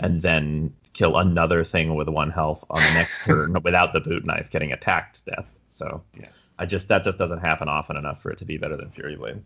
and 0.00 0.20
then 0.20 0.74
kill 0.94 1.18
another 1.18 1.64
thing 1.64 1.94
with 1.94 2.08
one 2.08 2.30
health 2.30 2.64
on 2.70 2.82
the 2.82 2.94
next 2.94 3.12
turn 3.24 3.56
without 3.62 3.92
the 3.92 4.00
boot 4.00 4.24
knife 4.24 4.48
getting 4.50 4.72
attacked 4.72 5.16
to 5.16 5.30
death. 5.32 5.46
So 5.66 6.02
yeah. 6.18 6.28
I 6.58 6.66
just 6.66 6.88
that 6.88 7.04
just 7.04 7.18
doesn't 7.18 7.40
happen 7.40 7.68
often 7.68 7.96
enough 7.96 8.22
for 8.22 8.30
it 8.30 8.38
to 8.38 8.44
be 8.44 8.56
better 8.56 8.76
than 8.76 8.90
Fury 8.90 9.16
Blade. 9.16 9.42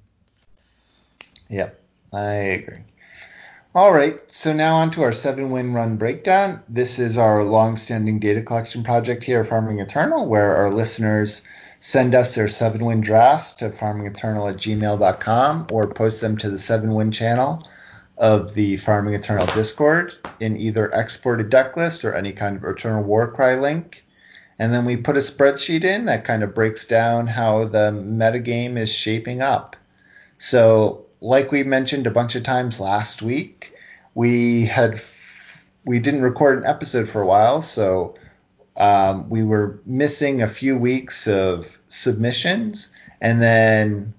Yep, 1.49 1.81
I 2.13 2.25
agree. 2.25 2.79
All 3.75 3.93
right, 3.93 4.21
so 4.29 4.53
now 4.53 4.77
on 4.77 4.91
to 4.93 5.03
our 5.03 5.13
seven 5.13 5.51
win 5.51 5.73
run 5.73 5.97
breakdown. 5.97 6.63
This 6.69 6.99
is 6.99 7.17
our 7.19 7.45
long-standing 7.45 8.19
data 8.19 8.43
collection 8.43 8.83
project 8.83 9.25
here 9.25 9.41
at 9.41 9.49
Farming 9.49 9.79
Eternal, 9.79 10.27
where 10.27 10.57
our 10.57 10.71
listeners 10.71 11.43
send 11.81 12.15
us 12.15 12.35
their 12.35 12.49
seven 12.49 12.85
win 12.85 13.01
drafts 13.01 13.53
to 13.55 13.71
farmingeternal 13.71 14.51
at 14.51 14.57
gmail.com 14.57 15.67
or 15.71 15.87
post 15.87 16.21
them 16.21 16.37
to 16.39 16.51
the 16.51 16.59
seven 16.59 16.95
win 16.95 17.13
channel 17.13 17.63
of 18.19 18.55
the 18.55 18.77
Farming 18.79 19.15
Eternal 19.15 19.47
Discord 19.47 20.15
in 20.41 20.57
either 20.57 20.91
exported 20.91 21.51
deck 21.51 21.77
list 21.77 22.05
or 22.05 22.15
any 22.15 22.33
kind 22.33 22.57
of 22.57 22.65
Eternal 22.65 23.05
Warcry 23.05 23.57
link. 23.57 24.05
And 24.59 24.75
then 24.75 24.85
we 24.85 24.97
put 24.97 25.17
a 25.17 25.21
spreadsheet 25.21 25.85
in 25.85 26.07
that 26.07 26.25
kind 26.25 26.43
of 26.43 26.55
breaks 26.55 26.87
down 26.87 27.29
how 27.29 27.65
the 27.65 27.93
metagame 27.93 28.77
is 28.77 28.93
shaping 28.93 29.41
up. 29.41 29.77
So, 30.37 31.07
like 31.21 31.53
we 31.53 31.63
mentioned 31.63 32.07
a 32.07 32.13
bunch 32.13 32.35
of 32.35 32.43
times 32.43 32.81
last 32.81 33.23
week, 33.23 33.73
we 34.15 34.67
had 34.67 35.01
we 35.85 35.99
didn't 35.99 36.23
record 36.23 36.59
an 36.59 36.67
episode 36.67 37.09
for 37.09 37.23
a 37.23 37.27
while, 37.27 37.63
so 37.63 38.15
um, 38.79 39.29
we 39.31 39.43
were 39.43 39.81
missing 39.87 40.43
a 40.43 40.49
few 40.49 40.77
weeks 40.77 41.27
of 41.27 41.79
submissions, 41.89 42.89
and 43.21 43.41
then 43.41 44.13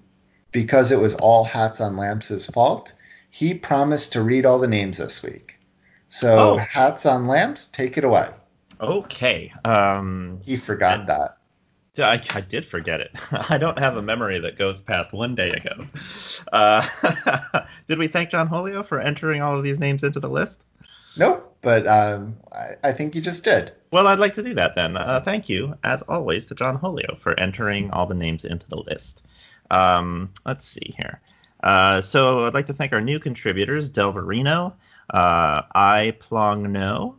because 0.52 0.90
it 0.90 0.98
was 0.98 1.14
all 1.16 1.44
hats 1.44 1.80
on 1.80 1.96
lamps' 1.96 2.46
fault, 2.46 2.92
he 3.30 3.54
promised 3.54 4.12
to 4.12 4.22
read 4.22 4.44
all 4.44 4.58
the 4.58 4.66
names 4.68 4.98
this 4.98 5.22
week. 5.22 5.58
So 6.08 6.54
Oh. 6.54 6.56
hats 6.58 7.06
on 7.06 7.26
lamps, 7.26 7.66
take 7.66 7.96
it 7.96 8.04
away. 8.04 8.28
Okay. 8.80 9.52
Um, 9.64 10.40
He 10.44 10.56
forgot 10.56 11.06
that. 11.06 11.36
I, 11.98 12.20
I 12.34 12.40
did 12.40 12.64
forget 12.64 13.00
it. 13.00 13.10
I 13.50 13.58
don't 13.58 13.78
have 13.78 13.96
a 13.96 14.02
memory 14.02 14.38
that 14.38 14.56
goes 14.56 14.80
past 14.80 15.12
one 15.12 15.34
day 15.34 15.50
ago. 15.50 15.86
Uh, 16.52 16.86
did 17.88 17.98
we 17.98 18.08
thank 18.08 18.30
John 18.30 18.48
Holio 18.48 18.84
for 18.84 19.00
entering 19.00 19.42
all 19.42 19.56
of 19.56 19.64
these 19.64 19.78
names 19.78 20.02
into 20.02 20.18
the 20.20 20.28
list? 20.28 20.62
Nope, 21.16 21.56
but 21.60 21.86
um, 21.86 22.36
I, 22.52 22.76
I 22.84 22.92
think 22.92 23.14
you 23.14 23.20
just 23.20 23.44
did. 23.44 23.72
Well, 23.90 24.06
I'd 24.06 24.20
like 24.20 24.34
to 24.36 24.42
do 24.42 24.54
that 24.54 24.76
then. 24.76 24.96
Uh, 24.96 25.20
thank 25.20 25.48
you, 25.48 25.74
as 25.84 26.00
always, 26.02 26.46
to 26.46 26.54
John 26.54 26.78
Holio 26.78 27.18
for 27.18 27.38
entering 27.38 27.90
all 27.90 28.06
the 28.06 28.14
names 28.14 28.44
into 28.44 28.68
the 28.68 28.76
list. 28.78 29.24
Um, 29.70 30.30
let's 30.46 30.64
see 30.64 30.94
here. 30.96 31.20
Uh, 31.62 32.00
so 32.00 32.46
I'd 32.46 32.54
like 32.54 32.66
to 32.66 32.72
thank 32.72 32.92
our 32.92 33.00
new 33.00 33.18
contributors, 33.18 33.90
Delverino, 33.90 34.72
uh, 35.12 35.62
I 35.74 36.14
Plong 36.20 36.70
No, 36.70 37.16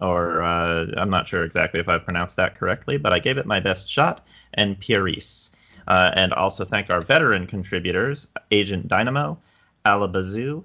or 0.00 0.42
uh, 0.42 0.86
I'm 0.96 1.10
not 1.10 1.28
sure 1.28 1.44
exactly 1.44 1.80
if 1.80 1.88
I 1.88 1.98
pronounced 1.98 2.36
that 2.36 2.54
correctly, 2.54 2.98
but 2.98 3.12
I 3.12 3.18
gave 3.18 3.38
it 3.38 3.46
my 3.46 3.60
best 3.60 3.88
shot, 3.88 4.26
and 4.54 4.78
Pieris. 4.80 5.50
Uh, 5.88 6.12
and 6.14 6.32
also 6.34 6.64
thank 6.64 6.90
our 6.90 7.00
veteran 7.00 7.46
contributors, 7.46 8.28
Agent 8.50 8.88
Dynamo, 8.88 9.38
Alabazoo, 9.84 10.64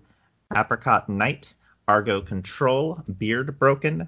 Apricot 0.56 1.10
Knight, 1.10 1.54
Argo 1.88 2.22
Control, 2.22 3.02
Beard 3.18 3.58
Broken, 3.58 4.08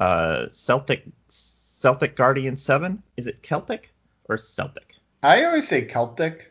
uh, 0.00 0.46
Celtic 0.52 1.04
Celtic 1.28 2.16
Guardian 2.16 2.56
Seven. 2.56 3.02
Is 3.16 3.26
it 3.26 3.42
Celtic 3.42 3.92
or 4.28 4.36
Celtic? 4.36 4.96
I 5.22 5.44
always 5.44 5.68
say 5.68 5.84
Celtic. 5.84 6.49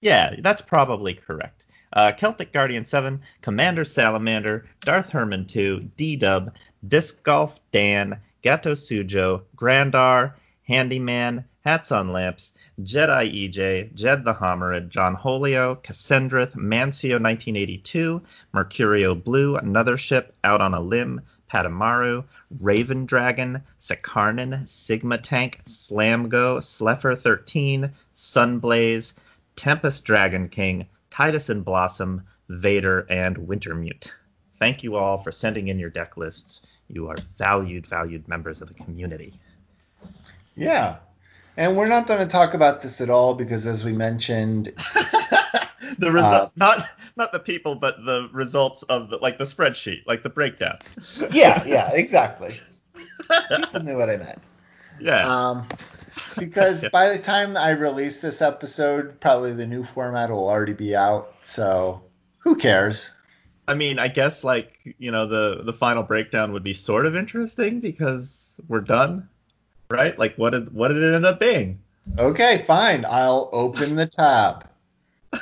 Yeah, 0.00 0.36
that's 0.40 0.62
probably 0.62 1.14
correct. 1.14 1.64
Uh, 1.92 2.12
Celtic 2.12 2.52
Guardian 2.52 2.84
7, 2.84 3.20
Commander 3.40 3.84
Salamander, 3.84 4.66
Darth 4.80 5.10
Herman 5.10 5.46
2, 5.46 5.90
D 5.96 6.14
Dub, 6.14 6.54
Disc 6.86 7.20
Golf 7.24 7.58
Dan, 7.72 8.20
Gato 8.42 8.74
Sujo, 8.74 9.42
Grandar, 9.56 10.36
Handyman, 10.68 11.44
Hats 11.64 11.90
on 11.90 12.12
Lamps, 12.12 12.52
Jedi 12.82 13.50
EJ, 13.50 13.92
Jed 13.94 14.24
the 14.24 14.34
Homerid, 14.34 14.88
John 14.88 15.16
Holio, 15.16 15.82
Cassendrath, 15.82 16.52
Mancio 16.54 17.20
1982, 17.20 18.22
Mercurio 18.54 19.14
Blue, 19.24 19.56
Another 19.56 19.98
Ship, 19.98 20.32
Out 20.44 20.60
on 20.60 20.74
a 20.74 20.80
Limb, 20.80 21.20
Patamaru, 21.50 22.22
Raven 22.60 23.04
Dragon, 23.06 23.62
Sakarnan, 23.80 24.68
Sigma 24.68 25.18
Tank, 25.18 25.60
Slamgo, 25.64 26.58
Sleffer 26.62 27.18
13, 27.18 27.90
Sunblaze, 28.14 29.14
Tempest 29.58 30.04
Dragon 30.04 30.48
King, 30.48 30.86
Titus 31.10 31.48
and 31.48 31.64
Blossom, 31.64 32.22
Vader, 32.48 33.00
and 33.10 33.36
Wintermute. 33.36 34.06
Thank 34.60 34.84
you 34.84 34.94
all 34.94 35.18
for 35.18 35.32
sending 35.32 35.66
in 35.68 35.78
your 35.80 35.90
deck 35.90 36.16
lists. 36.16 36.62
You 36.88 37.08
are 37.08 37.16
valued, 37.38 37.86
valued 37.86 38.26
members 38.28 38.62
of 38.62 38.68
the 38.68 38.74
community. 38.74 39.34
Yeah. 40.56 40.96
And 41.56 41.76
we're 41.76 41.88
not 41.88 42.06
going 42.06 42.20
to 42.20 42.26
talk 42.26 42.54
about 42.54 42.82
this 42.82 43.00
at 43.00 43.10
all 43.10 43.34
because, 43.34 43.66
as 43.66 43.82
we 43.84 43.92
mentioned, 43.92 44.72
the 45.98 46.12
result, 46.12 46.44
Uh, 46.44 46.50
not 46.56 46.86
not 47.16 47.32
the 47.32 47.40
people, 47.40 47.74
but 47.74 47.96
the 48.04 48.28
results 48.32 48.84
of 48.84 49.10
the 49.10 49.16
like 49.16 49.38
the 49.38 49.44
spreadsheet, 49.44 50.06
like 50.06 50.22
the 50.22 50.30
breakdown. 50.30 50.78
yeah, 51.32 51.64
yeah, 51.64 51.90
exactly. 51.92 52.54
People 53.56 53.80
knew 53.82 53.96
what 53.96 54.08
I 54.08 54.18
meant. 54.18 54.38
Yeah, 55.00 55.26
Um, 55.26 55.66
because 56.38 56.84
by 56.92 57.08
the 57.08 57.18
time 57.18 57.56
I 57.56 57.70
release 57.70 58.20
this 58.20 58.42
episode, 58.42 59.20
probably 59.20 59.52
the 59.52 59.66
new 59.66 59.84
format 59.84 60.30
will 60.30 60.48
already 60.48 60.74
be 60.74 60.94
out. 60.94 61.34
So 61.42 62.02
who 62.38 62.56
cares? 62.56 63.10
I 63.66 63.74
mean, 63.74 63.98
I 63.98 64.08
guess 64.08 64.44
like 64.44 64.94
you 64.98 65.10
know 65.10 65.26
the 65.26 65.62
the 65.64 65.72
final 65.72 66.02
breakdown 66.02 66.52
would 66.52 66.64
be 66.64 66.72
sort 66.72 67.06
of 67.06 67.14
interesting 67.14 67.80
because 67.80 68.48
we're 68.68 68.80
done, 68.80 69.28
right? 69.90 70.18
Like 70.18 70.34
what 70.36 70.50
did 70.50 70.72
what 70.72 70.88
did 70.88 71.02
it 71.02 71.14
end 71.14 71.26
up 71.26 71.38
being? 71.38 71.78
Okay, 72.18 72.64
fine. 72.66 73.04
I'll 73.06 73.50
open 73.52 73.96
the 73.96 74.06
tab. 74.06 74.66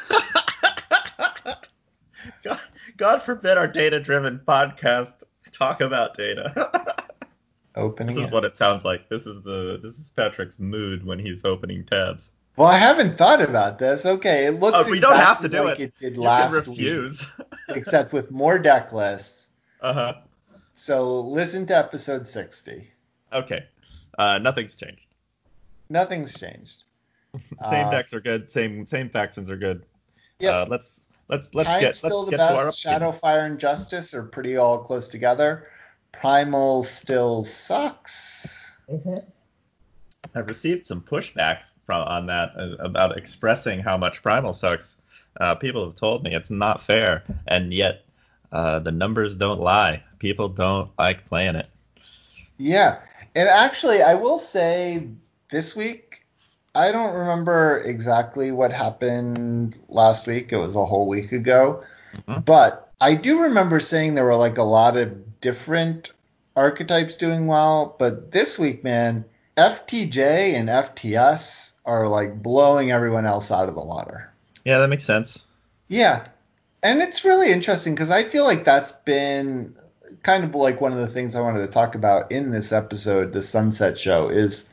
God, 2.43 2.61
God 2.97 3.23
forbid 3.23 3.57
our 3.57 3.69
data 3.69 4.01
driven 4.01 4.41
podcast 4.47 5.23
talk 5.53 5.81
about 5.81 6.17
data. 6.17 6.97
Opening 7.77 8.15
this 8.15 8.25
is 8.25 8.31
it. 8.31 8.35
what 8.35 8.45
it 8.45 8.57
sounds 8.57 8.85
like. 8.85 9.09
This 9.09 9.27
is 9.27 9.43
the 9.43 9.79
this 9.83 9.99
is 9.99 10.11
Patrick's 10.17 10.59
mood 10.59 11.05
when 11.05 11.19
he's 11.19 11.45
opening 11.45 11.85
tabs. 11.85 12.33
Well, 12.57 12.69
I 12.69 12.79
haven't 12.79 13.19
thought 13.19 13.43
about 13.43 13.79
this. 13.79 14.07
Okay, 14.07 14.47
it 14.47 14.53
looks 14.61 14.79
Oh, 14.87 14.91
we 14.91 14.99
don't 14.99 15.17
have 15.17 15.41
to 15.43 15.49
do 15.49 15.63
like 15.65 15.79
it. 15.81 15.83
it 15.83 15.95
did 16.01 16.15
You 16.17 16.23
last 16.23 16.51
can 16.65 16.71
week, 16.73 16.79
refuse. 16.79 17.31
except 17.69 18.13
with 18.15 18.31
more 18.31 18.59
deck 18.59 18.93
lists. 18.93 19.49
uh 19.83 19.93
huh. 19.93 20.15
So 20.73 21.21
listen 21.21 21.67
to 21.67 21.77
episode 21.77 22.27
60. 22.27 22.89
Okay. 23.33 23.65
Uh, 24.19 24.39
nothing's 24.39 24.75
changed. 24.75 25.07
Nothing's 25.91 26.39
changed. 26.39 26.85
Same 27.69 27.89
Uh, 27.89 27.91
decks 27.91 28.15
are 28.15 28.21
good. 28.21 28.51
Same 28.51 28.87
same 28.87 29.11
factions 29.11 29.51
are 29.51 29.57
good. 29.59 29.85
Yeah. 30.39 30.51
Uh, 30.61 30.67
let's 30.71 31.03
let's 31.29 31.55
let's 31.55 31.69
Time's 31.69 31.81
get 31.83 31.97
still 31.97 32.21
let's 32.21 32.25
the 32.31 32.37
get 32.39 32.49
to 32.49 32.57
our 32.57 32.67
best. 32.67 32.81
Shadow, 32.81 33.13
Fire, 33.13 33.45
and 33.45 33.59
Justice 33.59 34.15
are 34.15 34.23
pretty 34.23 34.57
all 34.57 34.79
close 34.79 35.09
together. 35.09 35.69
Primal 36.21 36.83
still 36.83 37.45
sucks. 37.45 38.73
I've 40.35 40.47
received 40.47 40.87
some 40.87 41.01
pushback 41.01 41.61
from 41.85 42.03
on 42.03 42.27
that 42.27 42.53
uh, 42.57 42.77
about 42.79 43.17
expressing 43.17 43.81
how 43.81 43.97
much 43.97 44.23
Primal 44.23 44.53
sucks. 44.53 44.99
Uh, 45.41 45.55
people 45.55 45.85
have 45.85 45.97
told 45.97 46.25
me 46.25 46.35
it's 46.35 46.51
not 46.51 46.83
fair, 46.83 47.23
and 47.47 47.73
yet 47.73 48.05
uh, 48.53 48.79
the 48.79 48.93
numbers 48.93 49.35
don't 49.35 49.61
lie. 49.61 50.03
People 50.19 50.49
don't 50.49 50.91
like 50.99 51.27
playing 51.27 51.57
it. 51.57 51.69
Yeah. 52.59 52.99
And 53.35 53.49
actually, 53.49 54.03
I 54.03 54.15
will 54.15 54.39
say 54.39 55.09
this 55.51 55.77
week, 55.77 56.25
I 56.75 56.93
don't 56.93 57.15
remember 57.15 57.83
exactly 57.85 58.51
what 58.53 58.73
happened 58.73 59.77
last 59.89 60.27
week. 60.27 60.53
It 60.53 60.57
was 60.57 60.75
a 60.75 60.85
whole 60.85 61.07
week 61.07 61.33
ago. 61.33 61.83
Mhm. 62.29 62.45
But 62.45 62.93
I 63.01 63.15
do 63.15 63.43
remember 63.43 63.81
saying 63.81 64.15
there 64.15 64.25
were 64.25 64.37
like 64.37 64.59
a 64.59 64.63
lot 64.63 64.97
of 64.97 65.13
different 65.41 66.13
archetypes 66.57 67.17
doing 67.17 67.47
well. 67.47 67.97
But 67.99 68.33
this 68.33 68.59
week, 68.59 68.83
man, 68.83 69.25
FTJ 69.57 70.55
and 70.55 70.69
FTS 70.69 71.73
are 71.85 72.09
like 72.09 72.43
blowing 72.43 72.91
everyone 72.91 73.27
else 73.27 73.51
out 73.51 73.69
of 73.69 73.75
the 73.75 73.85
water. 73.85 74.33
Yeah, 74.65 74.79
that 74.79 74.89
makes 74.89 75.05
sense. 75.05 75.45
Yeah. 75.89 76.27
And 76.83 77.01
it's 77.01 77.25
really 77.25 77.53
interesting 77.53 77.95
because 77.95 78.11
I 78.11 78.23
feel 78.23 78.45
like 78.45 78.65
that's 78.65 78.93
been 78.93 79.75
kind 80.23 80.45
of 80.45 80.55
like 80.55 80.81
one 80.81 80.93
of 80.93 80.99
the 80.99 81.07
things 81.07 81.35
I 81.35 81.41
wanted 81.41 81.65
to 81.67 81.73
talk 81.73 81.95
about 81.95 82.31
in 82.31 82.51
this 82.51 82.73
episode, 82.73 83.33
the 83.33 83.43
Sunset 83.43 83.99
Show, 83.99 84.29
is 84.29 84.69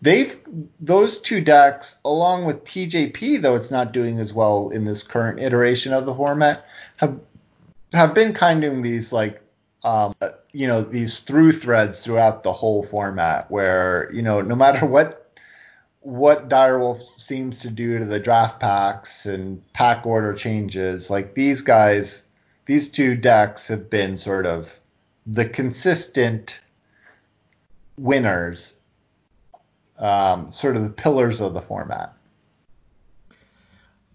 they've 0.00 0.38
those 0.80 1.20
two 1.20 1.40
decks, 1.40 1.98
along 2.04 2.44
with 2.44 2.64
TJP, 2.64 3.40
though 3.42 3.54
it's 3.54 3.70
not 3.70 3.92
doing 3.92 4.18
as 4.18 4.32
well 4.32 4.70
in 4.70 4.84
this 4.84 5.02
current 5.02 5.40
iteration 5.40 5.92
of 5.92 6.06
the 6.06 6.14
format, 6.14 6.64
have 6.96 7.18
have 7.92 8.14
been 8.14 8.32
kind 8.32 8.64
of 8.64 8.82
these 8.82 9.12
like 9.12 9.42
um, 9.84 10.14
uh, 10.20 10.30
you 10.52 10.66
know 10.66 10.82
these 10.82 11.20
through 11.20 11.52
threads 11.52 12.04
throughout 12.04 12.42
the 12.42 12.52
whole 12.52 12.82
format, 12.82 13.50
where 13.50 14.10
you 14.12 14.22
know 14.22 14.40
no 14.40 14.54
matter 14.54 14.86
what 14.86 15.32
what 16.00 16.48
Direwolf 16.48 17.00
seems 17.16 17.60
to 17.60 17.70
do 17.70 17.98
to 17.98 18.04
the 18.04 18.18
draft 18.18 18.60
packs 18.60 19.24
and 19.24 19.62
pack 19.72 20.04
order 20.04 20.32
changes, 20.34 21.10
like 21.10 21.34
these 21.34 21.62
guys, 21.62 22.26
these 22.66 22.90
two 22.90 23.14
decks 23.14 23.68
have 23.68 23.88
been 23.88 24.16
sort 24.16 24.44
of 24.46 24.78
the 25.26 25.44
consistent 25.44 26.60
winners, 27.96 28.80
um, 29.98 30.50
sort 30.50 30.76
of 30.76 30.82
the 30.82 30.90
pillars 30.90 31.40
of 31.40 31.54
the 31.54 31.62
format. 31.62 32.12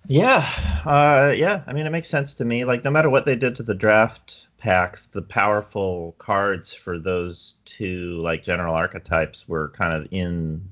Yeah, 0.08 0.49
uh, 0.86 1.34
yeah. 1.36 1.63
I 1.67 1.73
mean, 1.73 1.86
it 1.86 1.91
makes 1.91 2.10
sense 2.10 2.34
to 2.36 2.45
me. 2.45 2.65
Like, 2.65 2.84
no 2.84 2.91
matter 2.91 3.10
what 3.10 3.25
they 3.25 3.36
did 3.36 3.56
to 3.58 3.63
the 3.63 3.73
draft 3.73 4.46
packs, 4.58 5.08
the 5.08 5.22
powerful 5.22 6.15
cards 6.17 6.74
for 6.74 6.98
those 6.98 7.56
two 7.65 8.20
like 8.22 8.43
general 8.43 8.74
archetypes 8.74 9.48
were 9.48 9.70
kind 9.70 9.93
of 9.93 10.08
in 10.12 10.67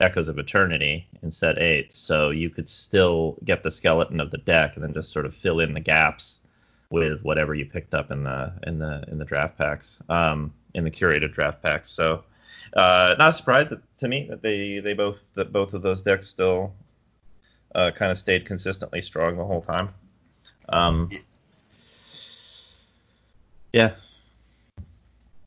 Echoes 0.00 0.28
of 0.28 0.38
Eternity 0.38 1.08
in 1.22 1.30
set 1.30 1.58
eight, 1.58 1.92
so 1.92 2.30
you 2.30 2.50
could 2.50 2.68
still 2.68 3.36
get 3.44 3.62
the 3.62 3.70
skeleton 3.70 4.20
of 4.20 4.30
the 4.30 4.38
deck 4.38 4.74
and 4.76 4.84
then 4.84 4.94
just 4.94 5.10
sort 5.10 5.26
of 5.26 5.34
fill 5.34 5.58
in 5.60 5.74
the 5.74 5.80
gaps 5.80 6.40
with 6.90 7.20
whatever 7.22 7.54
you 7.54 7.66
picked 7.66 7.94
up 7.94 8.10
in 8.10 8.22
the 8.22 8.52
in 8.66 8.78
the 8.78 9.04
in 9.08 9.18
the 9.18 9.24
draft 9.24 9.58
packs, 9.58 10.00
um, 10.08 10.52
in 10.74 10.84
the 10.84 10.90
curated 10.90 11.32
draft 11.32 11.62
packs. 11.62 11.90
So, 11.90 12.22
uh, 12.74 13.16
not 13.18 13.30
a 13.30 13.32
surprise 13.32 13.68
that, 13.70 13.80
to 13.98 14.08
me 14.08 14.26
that 14.30 14.42
they 14.42 14.78
they 14.78 14.94
both 14.94 15.18
that 15.34 15.52
both 15.52 15.74
of 15.74 15.82
those 15.82 16.02
decks 16.02 16.28
still 16.28 16.72
uh, 17.74 17.90
kind 17.90 18.12
of 18.12 18.18
stayed 18.18 18.44
consistently 18.44 19.02
strong 19.02 19.36
the 19.36 19.44
whole 19.44 19.62
time. 19.62 19.90
Um, 20.68 21.10
yeah, 23.72 23.92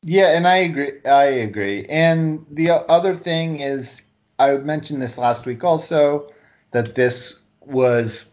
Yeah, 0.02 0.36
and 0.36 0.46
I 0.46 0.56
agree. 0.56 0.92
I 1.06 1.24
agree. 1.24 1.84
And 1.86 2.44
the 2.50 2.70
other 2.70 3.16
thing 3.16 3.60
is, 3.60 4.02
I 4.38 4.56
mentioned 4.58 5.00
this 5.00 5.18
last 5.18 5.46
week 5.46 5.62
also 5.62 6.30
that 6.72 6.94
this 6.94 7.38
was 7.60 8.30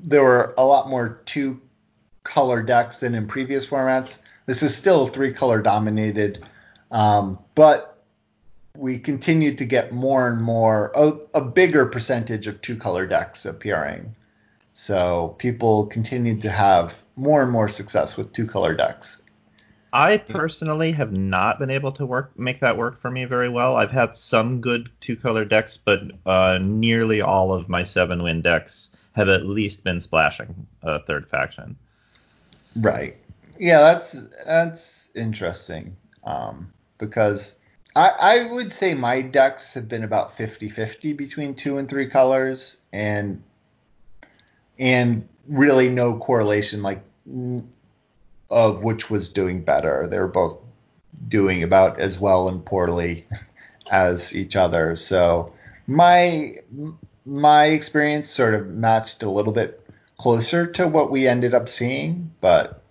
there 0.00 0.22
were 0.22 0.54
a 0.56 0.64
lot 0.64 0.88
more 0.88 1.20
two 1.26 1.60
color 2.22 2.62
decks 2.62 3.00
than 3.00 3.14
in 3.14 3.26
previous 3.26 3.66
formats. 3.66 4.18
This 4.46 4.62
is 4.62 4.74
still 4.76 5.06
three 5.06 5.32
color 5.32 5.60
dominated, 5.60 6.44
um, 6.90 7.38
but 7.54 8.02
we 8.76 8.98
continue 8.98 9.54
to 9.54 9.64
get 9.64 9.92
more 9.92 10.28
and 10.28 10.40
more 10.40 10.92
a, 10.94 11.12
a 11.34 11.40
bigger 11.40 11.84
percentage 11.84 12.46
of 12.46 12.60
two 12.62 12.76
color 12.76 13.06
decks 13.06 13.44
appearing. 13.44 14.14
So 14.74 15.34
people 15.38 15.86
continue 15.86 16.40
to 16.40 16.50
have 16.50 17.02
more 17.16 17.42
and 17.42 17.50
more 17.50 17.68
success 17.68 18.16
with 18.16 18.32
two 18.32 18.46
color 18.46 18.74
decks. 18.74 19.20
I 19.92 20.18
personally 20.18 20.92
have 20.92 21.12
not 21.12 21.58
been 21.58 21.70
able 21.70 21.92
to 21.92 22.04
work 22.04 22.38
make 22.38 22.60
that 22.60 22.76
work 22.76 23.00
for 23.00 23.10
me 23.10 23.24
very 23.24 23.48
well. 23.48 23.76
I've 23.76 23.90
had 23.90 24.16
some 24.16 24.60
good 24.60 24.90
two 25.00 25.16
color 25.16 25.44
decks, 25.44 25.76
but 25.76 26.02
uh, 26.26 26.58
nearly 26.60 27.20
all 27.20 27.52
of 27.52 27.68
my 27.68 27.82
seven 27.82 28.22
win 28.22 28.42
decks 28.42 28.90
have 29.12 29.28
at 29.28 29.46
least 29.46 29.84
been 29.84 30.00
splashing 30.00 30.66
a 30.82 31.00
third 31.00 31.28
faction. 31.28 31.76
Right. 32.76 33.16
Yeah, 33.58 33.80
that's 33.80 34.12
that's 34.44 35.10
interesting. 35.14 35.96
Um, 36.24 36.72
because 36.98 37.54
I, 37.96 38.10
I 38.20 38.52
would 38.52 38.72
say 38.72 38.94
my 38.94 39.22
decks 39.22 39.72
have 39.74 39.88
been 39.88 40.04
about 40.04 40.36
50-50 40.36 41.16
between 41.16 41.54
two 41.54 41.78
and 41.78 41.88
three 41.88 42.08
colors 42.08 42.78
and 42.92 43.42
and 44.78 45.26
really 45.48 45.88
no 45.88 46.18
correlation 46.18 46.82
like 46.82 47.02
of 48.50 48.82
which 48.82 49.10
was 49.10 49.28
doing 49.28 49.62
better. 49.62 50.06
They 50.06 50.18
were 50.18 50.28
both 50.28 50.58
doing 51.28 51.62
about 51.62 52.00
as 52.00 52.18
well 52.18 52.48
and 52.48 52.64
poorly 52.64 53.26
as 53.90 54.34
each 54.34 54.56
other. 54.56 54.96
So 54.96 55.52
my 55.86 56.56
my 57.26 57.66
experience 57.66 58.30
sort 58.30 58.54
of 58.54 58.68
matched 58.68 59.22
a 59.22 59.30
little 59.30 59.52
bit 59.52 59.84
closer 60.18 60.66
to 60.66 60.88
what 60.88 61.10
we 61.10 61.28
ended 61.28 61.54
up 61.54 61.68
seeing, 61.68 62.30
but 62.40 62.82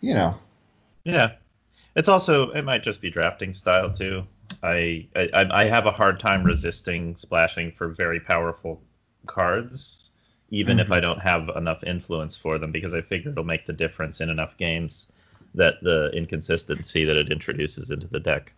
you 0.00 0.14
know. 0.14 0.36
Yeah. 1.04 1.32
It's 1.96 2.08
also 2.08 2.50
it 2.50 2.62
might 2.62 2.82
just 2.82 3.00
be 3.00 3.10
drafting 3.10 3.52
style 3.52 3.92
too. 3.92 4.26
I 4.62 5.06
I, 5.14 5.46
I 5.50 5.64
have 5.64 5.86
a 5.86 5.92
hard 5.92 6.20
time 6.20 6.44
resisting 6.44 7.16
splashing 7.16 7.72
for 7.72 7.88
very 7.88 8.20
powerful 8.20 8.82
cards 9.26 10.07
even 10.50 10.76
mm-hmm. 10.76 10.80
if 10.80 10.92
I 10.92 11.00
don't 11.00 11.20
have 11.20 11.48
enough 11.56 11.82
influence 11.84 12.36
for 12.36 12.58
them, 12.58 12.72
because 12.72 12.94
I 12.94 13.00
figure 13.02 13.30
it'll 13.30 13.44
make 13.44 13.66
the 13.66 13.72
difference 13.72 14.20
in 14.20 14.30
enough 14.30 14.56
games 14.56 15.08
that 15.54 15.74
the 15.82 16.10
inconsistency 16.14 17.04
that 17.04 17.16
it 17.16 17.32
introduces 17.32 17.90
into 17.90 18.06
the 18.06 18.20
deck 18.20 18.52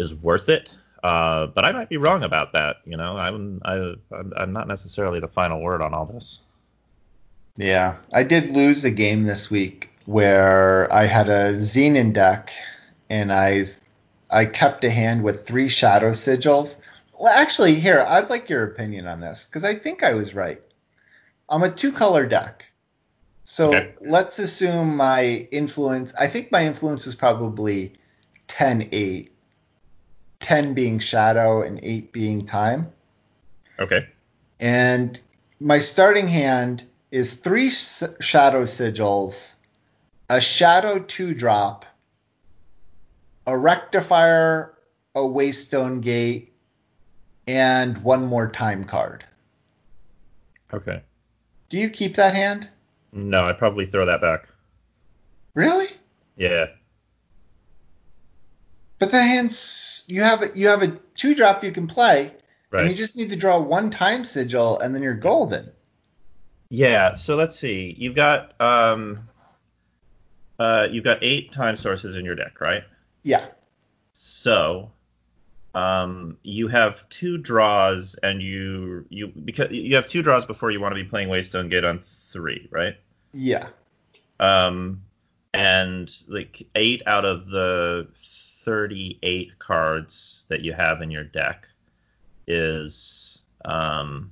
is 0.00 0.14
worth 0.14 0.48
it. 0.48 0.76
Uh, 1.02 1.46
but 1.46 1.64
I 1.64 1.72
might 1.72 1.88
be 1.88 1.96
wrong 1.96 2.22
about 2.22 2.52
that. 2.52 2.76
You 2.84 2.96
know, 2.96 3.16
I'm 3.16 3.60
I, 3.64 3.94
I'm 4.36 4.52
not 4.52 4.68
necessarily 4.68 5.20
the 5.20 5.28
final 5.28 5.60
word 5.60 5.82
on 5.82 5.92
all 5.94 6.06
this. 6.06 6.42
Yeah, 7.56 7.96
I 8.12 8.22
did 8.22 8.50
lose 8.50 8.84
a 8.84 8.90
game 8.90 9.24
this 9.26 9.50
week 9.50 9.90
where 10.06 10.92
I 10.92 11.04
had 11.04 11.28
a 11.28 11.58
Xenan 11.58 12.12
deck, 12.12 12.52
and 13.10 13.32
I 13.32 13.66
I 14.30 14.46
kept 14.46 14.84
a 14.84 14.90
hand 14.90 15.24
with 15.24 15.46
three 15.46 15.68
Shadow 15.68 16.10
Sigils. 16.10 16.80
Well, 17.18 17.32
actually, 17.32 17.74
here 17.74 18.04
I'd 18.08 18.30
like 18.30 18.48
your 18.48 18.64
opinion 18.64 19.06
on 19.06 19.20
this 19.20 19.46
because 19.46 19.64
I 19.64 19.74
think 19.74 20.02
I 20.02 20.14
was 20.14 20.34
right. 20.34 20.62
I'm 21.52 21.62
a 21.62 21.70
two 21.70 21.92
color 21.92 22.26
deck. 22.26 22.64
So 23.44 23.68
okay. 23.68 23.94
let's 24.00 24.38
assume 24.38 24.96
my 24.96 25.46
influence, 25.52 26.14
I 26.18 26.26
think 26.26 26.50
my 26.50 26.64
influence 26.64 27.06
is 27.06 27.14
probably 27.14 27.92
10 28.48 28.88
8. 28.90 29.30
10 30.40 30.74
being 30.74 30.98
shadow 30.98 31.60
and 31.60 31.78
8 31.82 32.10
being 32.10 32.46
time. 32.46 32.90
Okay. 33.78 34.08
And 34.60 35.20
my 35.60 35.78
starting 35.78 36.26
hand 36.26 36.84
is 37.10 37.34
three 37.34 37.68
shadow 37.68 38.62
sigils, 38.62 39.56
a 40.30 40.40
shadow 40.40 41.00
2 41.00 41.34
drop, 41.34 41.84
a 43.46 43.58
rectifier, 43.58 44.78
a 45.14 45.20
waystone 45.20 46.00
gate, 46.00 46.54
and 47.46 48.02
one 48.02 48.24
more 48.24 48.50
time 48.50 48.84
card. 48.84 49.24
Okay. 50.72 51.02
Do 51.72 51.78
you 51.78 51.88
keep 51.88 52.16
that 52.16 52.34
hand? 52.34 52.68
No, 53.14 53.48
I 53.48 53.54
probably 53.54 53.86
throw 53.86 54.04
that 54.04 54.20
back. 54.20 54.46
Really? 55.54 55.86
Yeah. 56.36 56.66
But 58.98 59.10
the 59.10 59.22
hands 59.22 60.04
you 60.06 60.20
have 60.20 60.42
a, 60.42 60.50
you 60.54 60.68
have 60.68 60.82
a 60.82 60.98
two 61.14 61.34
drop 61.34 61.64
you 61.64 61.72
can 61.72 61.86
play, 61.86 62.34
right. 62.70 62.82
and 62.82 62.90
you 62.90 62.94
just 62.94 63.16
need 63.16 63.30
to 63.30 63.36
draw 63.36 63.58
one 63.58 63.88
time 63.90 64.26
sigil, 64.26 64.80
and 64.80 64.94
then 64.94 65.02
you're 65.02 65.14
golden. 65.14 65.72
Yeah. 66.68 67.14
So 67.14 67.36
let's 67.36 67.58
see. 67.58 67.94
You've 67.96 68.16
got 68.16 68.52
um, 68.60 69.26
uh, 70.58 70.88
you've 70.90 71.04
got 71.04 71.20
eight 71.22 71.52
time 71.52 71.78
sources 71.78 72.16
in 72.16 72.24
your 72.26 72.34
deck, 72.34 72.60
right? 72.60 72.84
Yeah. 73.22 73.46
So 74.12 74.90
um, 75.74 76.36
you 76.42 76.68
have 76.68 77.08
two 77.08 77.38
draws, 77.38 78.14
and 78.22 78.42
you 78.42 79.04
you 79.08 79.28
because 79.28 79.70
you 79.70 79.94
have 79.96 80.06
two 80.06 80.22
draws 80.22 80.46
before 80.46 80.70
you 80.70 80.80
want 80.80 80.94
to 80.94 81.02
be 81.02 81.08
playing 81.08 81.28
Waystone 81.28 81.70
Gate 81.70 81.84
on 81.84 82.02
three, 82.30 82.68
right? 82.70 82.96
Yeah. 83.32 83.68
Um, 84.40 85.02
and 85.54 86.14
like 86.28 86.66
eight 86.74 87.02
out 87.06 87.24
of 87.24 87.48
the 87.48 88.08
thirty-eight 88.16 89.58
cards 89.58 90.46
that 90.48 90.60
you 90.62 90.72
have 90.72 91.02
in 91.02 91.10
your 91.10 91.24
deck 91.24 91.68
is 92.46 93.42
um. 93.64 94.30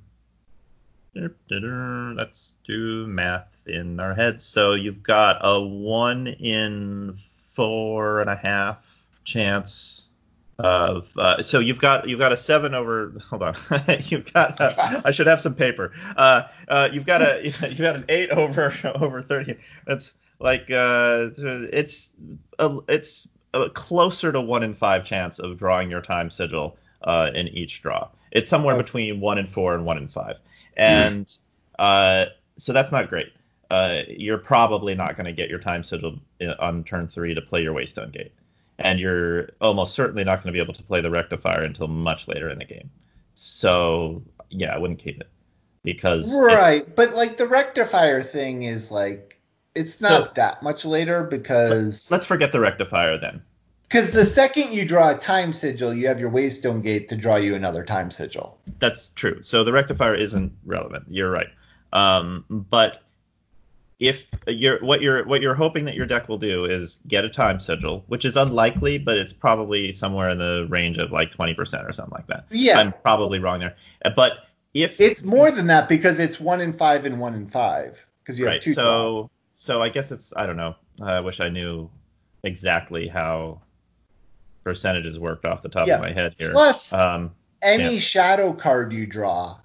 Let's 1.13 2.55
do 2.63 3.05
math 3.05 3.67
in 3.67 3.99
our 3.99 4.13
heads. 4.13 4.45
So 4.45 4.75
you've 4.75 5.03
got 5.03 5.39
a 5.41 5.59
one 5.59 6.27
in 6.27 7.17
four 7.49 8.21
and 8.21 8.29
a 8.29 8.35
half 8.37 9.05
chance 9.25 10.00
of 10.61 11.09
uh, 11.17 11.41
so 11.41 11.59
you've 11.59 11.79
got 11.79 12.07
you've 12.07 12.19
got 12.19 12.31
a 12.31 12.37
seven 12.37 12.73
over 12.73 13.13
hold 13.29 13.43
on. 13.43 13.55
You've 14.05 14.31
got 14.31 14.59
a, 14.59 15.01
I 15.05 15.11
should 15.11 15.27
have 15.27 15.41
some 15.41 15.55
paper. 15.55 15.91
Uh, 16.15 16.43
uh, 16.67 16.89
you've 16.91 17.05
got 17.05 17.21
a 17.21 17.41
you've 17.43 17.77
got 17.77 17.95
an 17.95 18.05
eight 18.09 18.29
over 18.29 18.73
over 18.95 19.21
thirty. 19.21 19.57
That's 19.87 20.13
like 20.39 20.69
uh, 20.71 21.29
it's 21.37 22.11
a, 22.59 22.79
it's 22.87 23.27
a 23.53 23.69
closer 23.69 24.31
to 24.31 24.41
one 24.41 24.63
in 24.63 24.73
five 24.73 25.03
chance 25.03 25.39
of 25.39 25.57
drawing 25.57 25.89
your 25.89 26.01
time 26.01 26.29
sigil 26.29 26.77
uh, 27.03 27.31
in 27.33 27.47
each 27.49 27.81
draw. 27.81 28.07
It's 28.31 28.49
somewhere 28.49 28.75
okay. 28.75 28.83
between 28.83 29.19
one 29.19 29.37
in 29.37 29.47
four 29.47 29.73
and 29.73 29.85
one 29.85 29.97
in 29.97 30.07
five. 30.07 30.37
And 30.77 31.35
uh, 31.79 32.27
so 32.57 32.71
that's 32.71 32.91
not 32.91 33.09
great. 33.09 33.33
Uh, 33.69 34.01
you're 34.07 34.37
probably 34.37 34.93
not 34.95 35.15
going 35.15 35.25
to 35.25 35.31
get 35.31 35.49
your 35.49 35.59
time 35.59 35.83
sigil 35.83 36.19
on 36.59 36.83
turn 36.83 37.07
three 37.07 37.33
to 37.33 37.41
play 37.41 37.61
your 37.61 37.73
waystone 37.73 38.11
gate 38.11 38.33
and 38.83 38.99
you're 38.99 39.49
almost 39.61 39.93
certainly 39.93 40.23
not 40.23 40.37
going 40.37 40.47
to 40.47 40.51
be 40.51 40.61
able 40.61 40.73
to 40.73 40.83
play 40.83 41.01
the 41.01 41.09
rectifier 41.09 41.61
until 41.61 41.87
much 41.87 42.27
later 42.27 42.49
in 42.49 42.59
the 42.59 42.65
game. 42.65 42.89
So 43.35 44.23
yeah, 44.49 44.73
I 44.73 44.77
wouldn't 44.77 44.99
keep 44.99 45.19
it 45.19 45.29
because 45.83 46.33
right. 46.33 46.83
But 46.95 47.15
like 47.15 47.37
the 47.37 47.47
rectifier 47.47 48.21
thing 48.21 48.63
is 48.63 48.91
like 48.91 49.39
it's 49.75 50.01
not 50.01 50.27
so, 50.27 50.31
that 50.35 50.61
much 50.63 50.85
later 50.85 51.23
because 51.23 52.09
let's 52.11 52.25
forget 52.25 52.51
the 52.51 52.59
rectifier 52.59 53.17
then. 53.17 53.41
Because 53.83 54.11
the 54.11 54.25
second 54.25 54.73
you 54.73 54.85
draw 54.85 55.09
a 55.09 55.17
time 55.17 55.51
sigil, 55.51 55.93
you 55.93 56.07
have 56.07 56.19
your 56.19 56.31
Waystone 56.31 56.81
Gate 56.81 57.09
to 57.09 57.17
draw 57.17 57.35
you 57.35 57.55
another 57.55 57.83
time 57.83 58.09
sigil. 58.09 58.57
That's 58.79 59.09
true. 59.09 59.43
So 59.43 59.65
the 59.65 59.73
rectifier 59.73 60.15
isn't 60.15 60.53
relevant. 60.65 61.05
You're 61.09 61.29
right. 61.29 61.49
Um, 61.91 62.45
but 62.49 63.03
if 64.01 64.27
you're 64.47 64.79
what 64.79 65.01
you're 65.01 65.23
what 65.25 65.41
you're 65.41 65.53
hoping 65.53 65.85
that 65.85 65.93
your 65.93 66.07
deck 66.07 66.27
will 66.27 66.39
do 66.39 66.65
is 66.65 66.99
get 67.07 67.23
a 67.23 67.29
time 67.29 67.59
sigil, 67.59 68.03
which 68.07 68.25
is 68.25 68.35
unlikely, 68.35 68.97
but 68.97 69.15
it's 69.15 69.31
probably 69.31 69.91
somewhere 69.91 70.27
in 70.29 70.39
the 70.39 70.65
range 70.69 70.97
of 70.97 71.11
like 71.11 71.29
twenty 71.29 71.53
percent 71.53 71.87
or 71.87 71.93
something 71.93 72.15
like 72.15 72.25
that. 72.25 72.45
Yeah, 72.49 72.79
I'm 72.79 72.93
probably 73.03 73.37
wrong 73.37 73.59
there, 73.59 73.75
but 74.15 74.47
if 74.73 74.99
it's 74.99 75.23
more 75.23 75.51
than 75.51 75.67
that 75.67 75.87
because 75.87 76.17
it's 76.17 76.39
one 76.39 76.61
in 76.61 76.73
five 76.73 77.05
and 77.05 77.19
one 77.19 77.35
in 77.35 77.47
five 77.47 78.03
because 78.23 78.39
you 78.39 78.45
have 78.45 78.55
right, 78.55 78.61
two. 78.61 78.73
So 78.73 79.29
so 79.53 79.83
I 79.83 79.89
guess 79.89 80.11
it's 80.11 80.33
I 80.35 80.47
don't 80.47 80.57
know. 80.57 80.75
I 81.03 81.19
wish 81.19 81.39
I 81.39 81.49
knew 81.49 81.87
exactly 82.43 83.07
how 83.07 83.61
percentages 84.63 85.19
worked 85.19 85.45
off 85.45 85.61
the 85.61 85.69
top 85.69 85.87
of 85.87 86.01
my 86.01 86.11
head 86.11 86.33
here. 86.39 86.51
Plus, 86.51 86.91
um, 86.91 87.31
any 87.61 87.93
yeah. 87.93 87.99
shadow 87.99 88.51
card 88.51 88.93
you 88.93 89.05
draw 89.05 89.59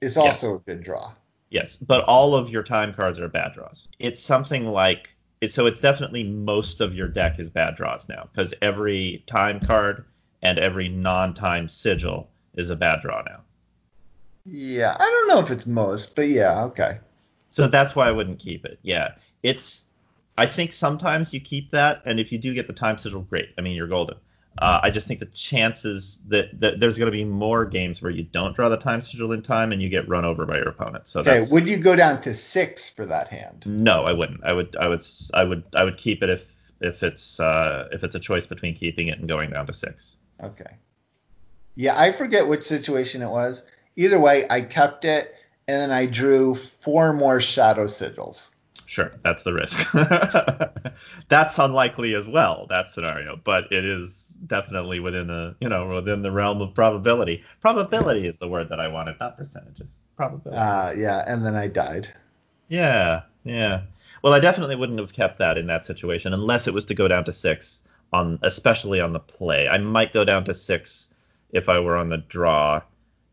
is 0.00 0.16
also 0.16 0.54
yes. 0.54 0.56
a 0.56 0.58
good 0.66 0.82
draw. 0.82 1.12
Yes, 1.56 1.74
but 1.78 2.04
all 2.04 2.34
of 2.34 2.50
your 2.50 2.62
time 2.62 2.92
cards 2.92 3.18
are 3.18 3.28
bad 3.28 3.54
draws. 3.54 3.88
It's 3.98 4.20
something 4.20 4.66
like 4.66 5.16
so 5.48 5.64
it's 5.64 5.80
definitely 5.80 6.22
most 6.22 6.82
of 6.82 6.94
your 6.94 7.08
deck 7.08 7.38
is 7.38 7.48
bad 7.48 7.76
draws 7.76 8.10
now 8.10 8.28
because 8.30 8.52
every 8.60 9.24
time 9.26 9.58
card 9.60 10.04
and 10.42 10.58
every 10.58 10.90
non-time 10.90 11.66
sigil 11.66 12.28
is 12.56 12.68
a 12.68 12.76
bad 12.76 13.00
draw 13.00 13.22
now. 13.22 13.40
Yeah, 14.44 14.98
I 15.00 15.04
don't 15.04 15.28
know 15.28 15.38
if 15.38 15.50
it's 15.50 15.66
most, 15.66 16.14
but 16.14 16.28
yeah, 16.28 16.62
okay. 16.64 16.98
So 17.50 17.68
that's 17.68 17.96
why 17.96 18.06
I 18.06 18.12
wouldn't 18.12 18.38
keep 18.38 18.66
it. 18.66 18.78
Yeah, 18.82 19.12
it's. 19.42 19.86
I 20.36 20.44
think 20.44 20.72
sometimes 20.72 21.32
you 21.32 21.40
keep 21.40 21.70
that, 21.70 22.02
and 22.04 22.20
if 22.20 22.30
you 22.30 22.36
do 22.36 22.52
get 22.52 22.66
the 22.66 22.74
time 22.74 22.98
sigil, 22.98 23.22
great. 23.22 23.48
I 23.56 23.62
mean, 23.62 23.74
you're 23.74 23.86
golden. 23.86 24.18
Uh, 24.58 24.80
I 24.82 24.90
just 24.90 25.06
think 25.06 25.20
the 25.20 25.26
chances 25.26 26.18
that, 26.28 26.58
that 26.60 26.80
there's 26.80 26.96
going 26.96 27.06
to 27.06 27.12
be 27.12 27.24
more 27.24 27.64
games 27.64 28.00
where 28.00 28.10
you 28.10 28.22
don't 28.22 28.54
draw 28.54 28.68
the 28.68 28.76
time 28.76 29.02
sigil 29.02 29.32
in 29.32 29.42
time 29.42 29.72
and 29.72 29.82
you 29.82 29.88
get 29.88 30.08
run 30.08 30.24
over 30.24 30.46
by 30.46 30.56
your 30.56 30.68
opponent. 30.68 31.08
So 31.08 31.20
okay, 31.20 31.42
would 31.50 31.68
you 31.68 31.76
go 31.76 31.94
down 31.94 32.20
to 32.22 32.34
six 32.34 32.88
for 32.88 33.04
that 33.06 33.28
hand? 33.28 33.64
No, 33.66 34.04
I 34.04 34.12
wouldn't. 34.12 34.42
I 34.44 34.52
would, 34.52 34.74
I 34.76 34.88
would, 34.88 35.04
I 35.34 35.44
would, 35.44 35.64
I 35.74 35.84
would 35.84 35.96
keep 35.98 36.22
it 36.22 36.30
if 36.30 36.46
if 36.80 37.02
it's 37.02 37.40
uh, 37.40 37.88
if 37.92 38.04
it's 38.04 38.14
a 38.14 38.20
choice 38.20 38.46
between 38.46 38.74
keeping 38.74 39.08
it 39.08 39.18
and 39.18 39.28
going 39.28 39.50
down 39.50 39.66
to 39.66 39.72
six. 39.72 40.16
Okay. 40.42 40.76
Yeah, 41.74 41.98
I 41.98 42.12
forget 42.12 42.48
which 42.48 42.64
situation 42.64 43.22
it 43.22 43.30
was. 43.30 43.62
Either 43.96 44.18
way, 44.18 44.46
I 44.48 44.62
kept 44.62 45.04
it 45.04 45.34
and 45.68 45.80
then 45.80 45.90
I 45.90 46.06
drew 46.06 46.54
four 46.54 47.12
more 47.12 47.40
shadow 47.40 47.84
sigils. 47.84 48.50
Sure, 48.86 49.12
that's 49.24 49.42
the 49.42 49.52
risk. 49.52 49.90
that's 51.28 51.58
unlikely 51.58 52.14
as 52.14 52.28
well, 52.28 52.66
that 52.68 52.88
scenario, 52.88 53.36
but 53.42 53.64
it 53.72 53.84
is 53.84 54.25
definitely 54.46 55.00
within 55.00 55.30
a 55.30 55.54
you 55.60 55.68
know 55.68 55.88
within 55.94 56.22
the 56.22 56.30
realm 56.30 56.60
of 56.60 56.74
probability. 56.74 57.42
Probability 57.60 58.26
is 58.26 58.36
the 58.38 58.48
word 58.48 58.68
that 58.68 58.80
I 58.80 58.88
wanted, 58.88 59.16
not 59.20 59.36
percentages. 59.36 60.02
Probability. 60.16 60.56
Uh, 60.56 60.92
yeah, 60.92 61.24
and 61.26 61.44
then 61.44 61.54
I 61.54 61.68
died. 61.68 62.08
Yeah, 62.68 63.22
yeah. 63.44 63.82
Well, 64.22 64.34
I 64.34 64.40
definitely 64.40 64.76
wouldn't 64.76 64.98
have 64.98 65.12
kept 65.12 65.38
that 65.38 65.58
in 65.58 65.66
that 65.68 65.86
situation 65.86 66.32
unless 66.32 66.66
it 66.66 66.74
was 66.74 66.84
to 66.86 66.94
go 66.94 67.06
down 67.06 67.24
to 67.24 67.32
six 67.32 67.80
on, 68.12 68.38
especially 68.42 69.00
on 69.00 69.12
the 69.12 69.20
play. 69.20 69.68
I 69.68 69.78
might 69.78 70.12
go 70.12 70.24
down 70.24 70.44
to 70.46 70.54
six 70.54 71.10
if 71.52 71.68
I 71.68 71.78
were 71.78 71.96
on 71.96 72.08
the 72.08 72.18
draw 72.18 72.82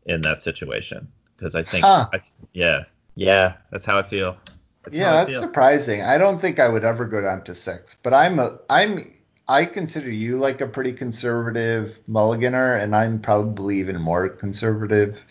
in 0.06 0.20
that 0.22 0.42
situation 0.42 1.08
because 1.36 1.54
I 1.54 1.62
think, 1.62 1.84
huh. 1.84 2.08
I, 2.12 2.20
yeah, 2.52 2.84
yeah, 3.16 3.54
that's 3.70 3.84
how 3.84 3.98
I 3.98 4.02
feel. 4.02 4.36
That's 4.84 4.96
yeah, 4.96 5.12
that's 5.12 5.30
feel. 5.30 5.40
surprising. 5.40 6.02
I 6.02 6.18
don't 6.18 6.40
think 6.40 6.60
I 6.60 6.68
would 6.68 6.84
ever 6.84 7.06
go 7.06 7.20
down 7.20 7.42
to 7.44 7.54
six, 7.54 7.96
but 8.02 8.12
I'm 8.12 8.38
a, 8.38 8.58
I'm 8.68 9.13
I 9.46 9.66
consider 9.66 10.10
you 10.10 10.38
like 10.38 10.60
a 10.60 10.66
pretty 10.66 10.92
conservative 10.92 12.00
mulliganer, 12.08 12.82
and 12.82 12.96
I'm 12.96 13.20
probably 13.20 13.78
even 13.78 14.00
more 14.00 14.28
conservative 14.28 15.26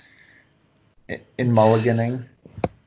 in 1.09 1.51
mulliganing. 1.51 2.23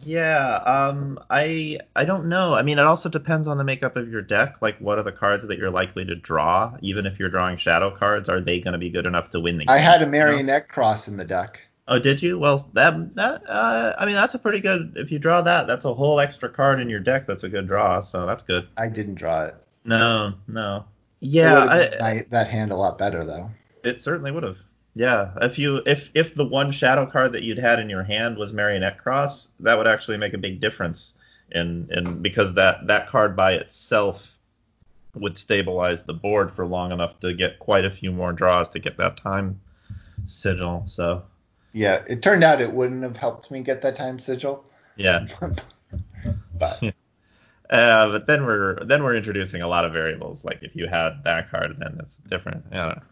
Yeah, 0.07 0.59
um, 0.59 1.19
I 1.29 1.81
I 1.97 2.05
don't 2.05 2.29
know. 2.29 2.55
I 2.55 2.63
mean, 2.63 2.79
it 2.79 2.85
also 2.85 3.09
depends 3.09 3.49
on 3.49 3.59
the 3.59 3.65
makeup 3.65 3.97
of 3.97 4.09
your 4.09 4.23
deck. 4.23 4.57
Like, 4.61 4.79
what 4.79 4.99
are 4.99 5.03
the 5.03 5.11
cards 5.11 5.45
that 5.49 5.59
you're 5.59 5.71
likely 5.71 6.05
to 6.05 6.15
draw? 6.15 6.77
Even 6.81 7.07
if 7.07 7.19
you're 7.19 7.29
drawing 7.29 7.57
shadow 7.57 7.91
cards, 7.91 8.29
are 8.29 8.41
they 8.41 8.61
going 8.61 8.73
to 8.73 8.79
be 8.79 8.89
good 8.89 9.05
enough 9.05 9.31
to 9.31 9.41
win 9.41 9.59
the 9.59 9.65
game? 9.65 9.75
I 9.75 9.79
had 9.79 10.03
a 10.03 10.07
marionette 10.07 10.63
you 10.63 10.69
know? 10.69 10.73
cross 10.73 11.09
in 11.09 11.17
the 11.17 11.25
deck. 11.25 11.61
Oh, 11.89 11.99
did 11.99 12.23
you? 12.23 12.39
Well, 12.39 12.69
that 12.75 13.17
that 13.17 13.43
uh, 13.49 13.97
I 13.99 14.07
mean, 14.07 14.15
that's 14.15 14.35
a 14.35 14.39
pretty 14.39 14.61
good. 14.61 14.93
If 14.95 15.11
you 15.11 15.19
draw 15.19 15.43
that, 15.43 15.67
that's 15.67 15.85
a 15.85 15.93
whole 15.93 16.21
extra 16.21 16.49
card 16.49 16.81
in 16.81 16.89
your 16.89 17.01
deck. 17.01 17.27
That's 17.27 17.43
a 17.43 17.49
good 17.49 17.67
draw. 17.67 18.01
So 18.01 18.27
that's 18.27 18.45
good. 18.45 18.69
I 18.77 18.89
didn't 18.89 19.17
draw 19.17 19.47
it. 19.47 19.57
No, 19.85 20.35
no. 20.47 20.85
Yeah, 21.27 21.91
I, 22.01 22.25
that 22.31 22.49
hand 22.49 22.71
a 22.71 22.77
lot 22.77 22.99
better 22.99 23.25
though. 23.25 23.51
It 23.83 24.01
certainly 24.01 24.31
would 24.31 24.45
have. 24.45 24.59
Yeah, 24.95 25.33
if 25.43 25.59
you 25.59 25.83
if 25.85 26.11
if 26.15 26.35
the 26.35 26.45
one 26.45 26.71
shadow 26.73 27.05
card 27.07 27.33
that 27.33 27.43
you'd 27.43 27.59
had 27.59 27.79
in 27.79 27.91
your 27.91 28.03
hand 28.03 28.39
was 28.39 28.53
Marionette 28.53 28.99
Cross, 28.99 29.51
that 29.61 29.77
would 29.77 29.87
actually 29.87 30.17
make 30.17 30.33
a 30.33 30.39
big 30.39 30.61
difference. 30.61 31.15
In 31.53 31.89
in 31.93 32.23
because 32.23 32.55
that 32.55 32.87
that 32.87 33.09
card 33.09 33.37
by 33.37 33.53
itself 33.53 34.39
would 35.15 35.37
stabilize 35.37 36.05
the 36.05 36.15
board 36.15 36.51
for 36.51 36.67
long 36.67 36.93
enough 36.93 37.19
to 37.21 37.33
get 37.35 37.59
quite 37.59 37.85
a 37.85 37.91
few 37.91 38.13
more 38.13 38.33
draws 38.33 38.69
to 38.71 38.79
get 38.79 38.97
that 38.97 39.17
time 39.17 39.61
sigil. 40.27 40.85
So 40.87 41.23
yeah, 41.73 42.03
it 42.09 42.23
turned 42.23 42.45
out 42.45 42.61
it 42.61 42.73
wouldn't 42.73 43.03
have 43.03 43.17
helped 43.17 43.51
me 43.51 43.61
get 43.61 43.83
that 43.83 43.97
time 43.97 44.19
sigil. 44.19 44.65
Yeah. 44.97 45.27
but 46.59 46.95
uh, 47.71 48.11
but 48.11 48.27
then 48.27 48.45
we're 48.45 48.77
then 48.85 49.03
we're 49.03 49.17
introducing 49.17 49.63
a 49.63 49.69
lot 49.69 49.85
of 49.85 49.93
variables. 49.93 50.45
Like 50.45 50.63
if 50.63 50.75
you 50.77 50.87
had 50.87 51.23
that 51.25 51.51
card, 51.51 51.77
then 51.79 51.95
that's 51.97 52.17
different. 52.29 52.65
I 52.73 52.77
don't 52.77 52.89
know. 52.97 53.03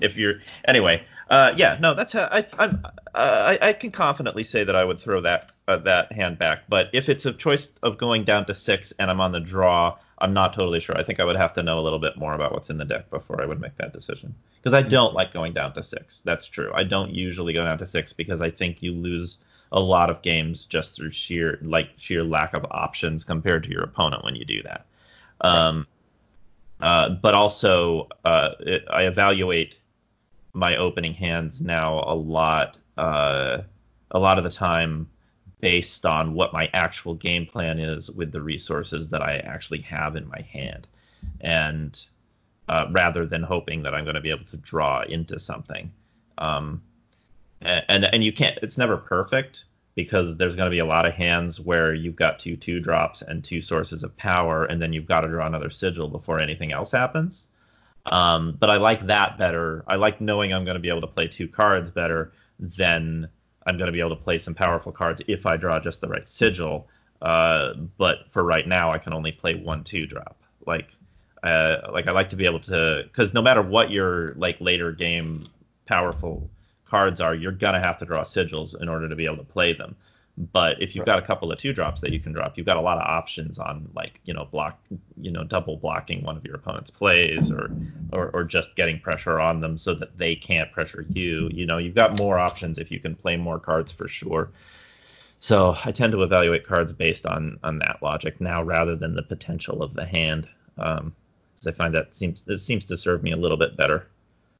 If 0.00 0.16
you're 0.16 0.40
anyway, 0.66 1.04
uh, 1.30 1.54
yeah, 1.56 1.78
no, 1.80 1.94
that's 1.94 2.12
how 2.12 2.28
I 2.30 2.46
I'm, 2.58 2.84
uh, 3.14 3.56
I, 3.62 3.68
I 3.68 3.72
can 3.72 3.90
confidently 3.90 4.44
say 4.44 4.64
that 4.64 4.76
I 4.76 4.84
would 4.84 4.98
throw 4.98 5.20
that 5.22 5.50
uh, 5.68 5.78
that 5.78 6.12
hand 6.12 6.38
back. 6.38 6.62
But 6.68 6.90
if 6.92 7.08
it's 7.08 7.26
a 7.26 7.32
choice 7.32 7.70
of 7.82 7.98
going 7.98 8.24
down 8.24 8.44
to 8.46 8.54
six 8.54 8.92
and 8.98 9.10
I'm 9.10 9.20
on 9.20 9.32
the 9.32 9.40
draw, 9.40 9.96
I'm 10.18 10.32
not 10.32 10.52
totally 10.52 10.80
sure. 10.80 10.98
I 10.98 11.02
think 11.02 11.20
I 11.20 11.24
would 11.24 11.36
have 11.36 11.52
to 11.54 11.62
know 11.62 11.78
a 11.78 11.82
little 11.82 11.98
bit 11.98 12.16
more 12.16 12.34
about 12.34 12.52
what's 12.52 12.70
in 12.70 12.78
the 12.78 12.84
deck 12.84 13.10
before 13.10 13.40
I 13.40 13.46
would 13.46 13.60
make 13.60 13.76
that 13.76 13.92
decision. 13.92 14.34
Because 14.62 14.74
I 14.74 14.82
don't 14.82 15.14
like 15.14 15.32
going 15.32 15.52
down 15.52 15.74
to 15.74 15.82
six. 15.82 16.22
That's 16.24 16.48
true. 16.48 16.70
I 16.74 16.84
don't 16.84 17.10
usually 17.10 17.52
go 17.52 17.64
down 17.64 17.78
to 17.78 17.86
six 17.86 18.12
because 18.12 18.40
I 18.40 18.50
think 18.50 18.82
you 18.82 18.92
lose 18.92 19.38
a 19.72 19.80
lot 19.80 20.10
of 20.10 20.22
games 20.22 20.64
just 20.64 20.94
through 20.94 21.10
sheer 21.10 21.58
like 21.62 21.90
sheer 21.96 22.22
lack 22.22 22.54
of 22.54 22.64
options 22.70 23.24
compared 23.24 23.64
to 23.64 23.70
your 23.70 23.82
opponent 23.82 24.24
when 24.24 24.36
you 24.36 24.44
do 24.44 24.62
that. 24.62 24.86
Um, 25.40 25.86
uh, 26.80 27.10
but 27.10 27.34
also, 27.34 28.08
uh, 28.24 28.50
it, 28.60 28.84
I 28.90 29.04
evaluate 29.04 29.80
my 30.52 30.76
opening 30.76 31.14
hands 31.14 31.60
now 31.60 32.04
a 32.06 32.14
lot. 32.14 32.78
Uh, 32.96 33.62
a 34.10 34.18
lot 34.18 34.38
of 34.38 34.44
the 34.44 34.50
time 34.50 35.08
based 35.60 36.06
on 36.06 36.34
what 36.34 36.52
my 36.52 36.68
actual 36.72 37.14
game 37.14 37.46
plan 37.46 37.78
is 37.78 38.10
with 38.10 38.30
the 38.30 38.40
resources 38.40 39.08
that 39.08 39.22
I 39.22 39.38
actually 39.38 39.80
have 39.80 40.14
in 40.14 40.28
my 40.28 40.40
hand, 40.42 40.86
and 41.40 42.06
uh, 42.68 42.86
rather 42.92 43.26
than 43.26 43.42
hoping 43.42 43.82
that 43.82 43.94
I'm 43.94 44.04
going 44.04 44.14
to 44.14 44.20
be 44.20 44.30
able 44.30 44.44
to 44.44 44.56
draw 44.58 45.02
into 45.02 45.38
something. 45.38 45.92
Um, 46.38 46.82
and 47.64 48.04
and 48.04 48.24
you 48.24 48.32
can't. 48.32 48.58
It's 48.62 48.78
never 48.78 48.96
perfect 48.96 49.64
because 49.94 50.36
there's 50.36 50.56
going 50.56 50.66
to 50.66 50.74
be 50.74 50.80
a 50.80 50.84
lot 50.84 51.06
of 51.06 51.14
hands 51.14 51.60
where 51.60 51.94
you've 51.94 52.16
got 52.16 52.38
two 52.38 52.56
two 52.56 52.80
drops 52.80 53.22
and 53.22 53.42
two 53.44 53.60
sources 53.60 54.02
of 54.02 54.16
power, 54.16 54.64
and 54.64 54.80
then 54.80 54.92
you've 54.92 55.06
got 55.06 55.22
to 55.22 55.28
draw 55.28 55.46
another 55.46 55.70
sigil 55.70 56.08
before 56.08 56.40
anything 56.40 56.72
else 56.72 56.90
happens. 56.90 57.48
Um, 58.06 58.56
but 58.58 58.70
I 58.70 58.76
like 58.76 59.06
that 59.06 59.38
better. 59.38 59.84
I 59.86 59.96
like 59.96 60.20
knowing 60.20 60.52
I'm 60.52 60.64
going 60.64 60.74
to 60.74 60.80
be 60.80 60.90
able 60.90 61.00
to 61.02 61.06
play 61.06 61.26
two 61.26 61.48
cards 61.48 61.90
better 61.90 62.32
than 62.58 63.28
I'm 63.66 63.78
going 63.78 63.86
to 63.86 63.92
be 63.92 64.00
able 64.00 64.10
to 64.10 64.22
play 64.22 64.36
some 64.38 64.54
powerful 64.54 64.92
cards 64.92 65.22
if 65.26 65.46
I 65.46 65.56
draw 65.56 65.78
just 65.80 66.00
the 66.00 66.08
right 66.08 66.28
sigil. 66.28 66.88
Uh, 67.22 67.74
but 67.96 68.30
for 68.30 68.42
right 68.42 68.68
now, 68.68 68.90
I 68.90 68.98
can 68.98 69.14
only 69.14 69.32
play 69.32 69.54
one 69.54 69.84
two 69.84 70.06
drop. 70.06 70.36
Like, 70.66 70.94
uh, 71.42 71.76
like 71.92 72.06
I 72.06 72.12
like 72.12 72.28
to 72.30 72.36
be 72.36 72.44
able 72.44 72.60
to, 72.60 73.04
because 73.04 73.32
no 73.32 73.40
matter 73.40 73.62
what 73.62 73.90
your 73.90 74.34
like 74.34 74.60
later 74.60 74.92
game 74.92 75.46
powerful 75.86 76.50
cards 76.94 77.20
are, 77.20 77.34
you're 77.34 77.50
gonna 77.50 77.80
have 77.80 77.98
to 77.98 78.04
draw 78.04 78.22
sigils 78.22 78.80
in 78.80 78.88
order 78.88 79.08
to 79.08 79.16
be 79.16 79.24
able 79.24 79.38
to 79.38 79.42
play 79.42 79.72
them. 79.72 79.96
But 80.52 80.80
if 80.80 80.94
you've 80.94 81.04
got 81.04 81.18
a 81.18 81.22
couple 81.22 81.50
of 81.50 81.58
two 81.58 81.72
drops 81.72 82.00
that 82.02 82.12
you 82.12 82.20
can 82.20 82.32
drop, 82.32 82.56
you've 82.56 82.66
got 82.66 82.76
a 82.76 82.80
lot 82.80 82.98
of 82.98 83.04
options 83.04 83.58
on 83.58 83.88
like 83.96 84.20
you 84.26 84.32
know 84.32 84.44
block, 84.44 84.78
you 85.20 85.32
know 85.32 85.42
double 85.42 85.76
blocking 85.76 86.22
one 86.22 86.36
of 86.36 86.44
your 86.44 86.54
opponent's 86.54 86.90
plays, 86.90 87.50
or 87.50 87.68
or, 88.12 88.30
or 88.30 88.44
just 88.44 88.76
getting 88.76 89.00
pressure 89.00 89.40
on 89.40 89.60
them 89.60 89.76
so 89.76 89.92
that 89.96 90.16
they 90.18 90.36
can't 90.36 90.70
pressure 90.70 91.04
you. 91.08 91.50
You 91.52 91.66
know 91.66 91.78
you've 91.78 91.96
got 91.96 92.16
more 92.16 92.38
options 92.38 92.78
if 92.78 92.92
you 92.92 93.00
can 93.00 93.16
play 93.16 93.36
more 93.36 93.58
cards 93.58 93.90
for 93.90 94.06
sure. 94.06 94.50
So 95.40 95.76
I 95.84 95.90
tend 95.90 96.12
to 96.12 96.22
evaluate 96.22 96.64
cards 96.64 96.92
based 96.92 97.26
on 97.26 97.58
on 97.64 97.80
that 97.80 97.98
logic 98.02 98.40
now 98.40 98.62
rather 98.62 98.94
than 98.94 99.16
the 99.16 99.22
potential 99.22 99.82
of 99.82 99.94
the 99.94 100.06
hand, 100.06 100.48
because 100.76 101.00
um, 101.00 101.12
I 101.66 101.72
find 101.72 101.92
that 101.94 102.14
seems 102.14 102.42
this 102.42 102.64
seems 102.64 102.84
to 102.84 102.96
serve 102.96 103.24
me 103.24 103.32
a 103.32 103.36
little 103.36 103.58
bit 103.58 103.76
better 103.76 104.06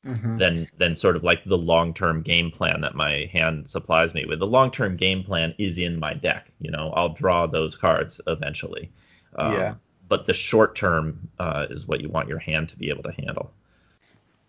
mm-hmm. 0.05 0.37
than 0.37 0.69
than 0.79 0.97
sort 0.97 1.17
of 1.17 1.25
like 1.25 1.45
the 1.45 1.59
long 1.59 1.95
term 1.95 2.23
game 2.23 2.51
plan 2.51 2.81
that 2.83 2.95
my 2.95 3.29
hand 3.33 3.69
supplies 3.69 4.15
me 4.15 4.25
with. 4.25 4.39
The 4.39 4.47
long 4.47 4.71
term 4.71 4.97
game 4.97 5.25
plan 5.25 5.55
is 5.59 5.79
in 5.79 5.99
my 5.99 6.15
deck. 6.15 6.51
You 6.61 6.71
know, 6.71 6.93
I'll 6.95 7.13
draw 7.13 7.47
those 7.47 7.77
cards 7.77 8.21
eventually. 8.27 8.91
Um, 9.37 9.53
yeah. 9.53 9.75
But 10.09 10.27
the 10.27 10.35
short 10.35 10.77
term 10.77 11.29
uh, 11.39 11.67
is 11.71 11.87
what 11.87 12.01
you 12.01 12.09
want 12.09 12.29
your 12.29 12.39
hand 12.39 12.69
to 12.69 12.77
be 12.77 12.91
able 12.91 13.03
to 13.05 13.13
handle. 13.13 13.51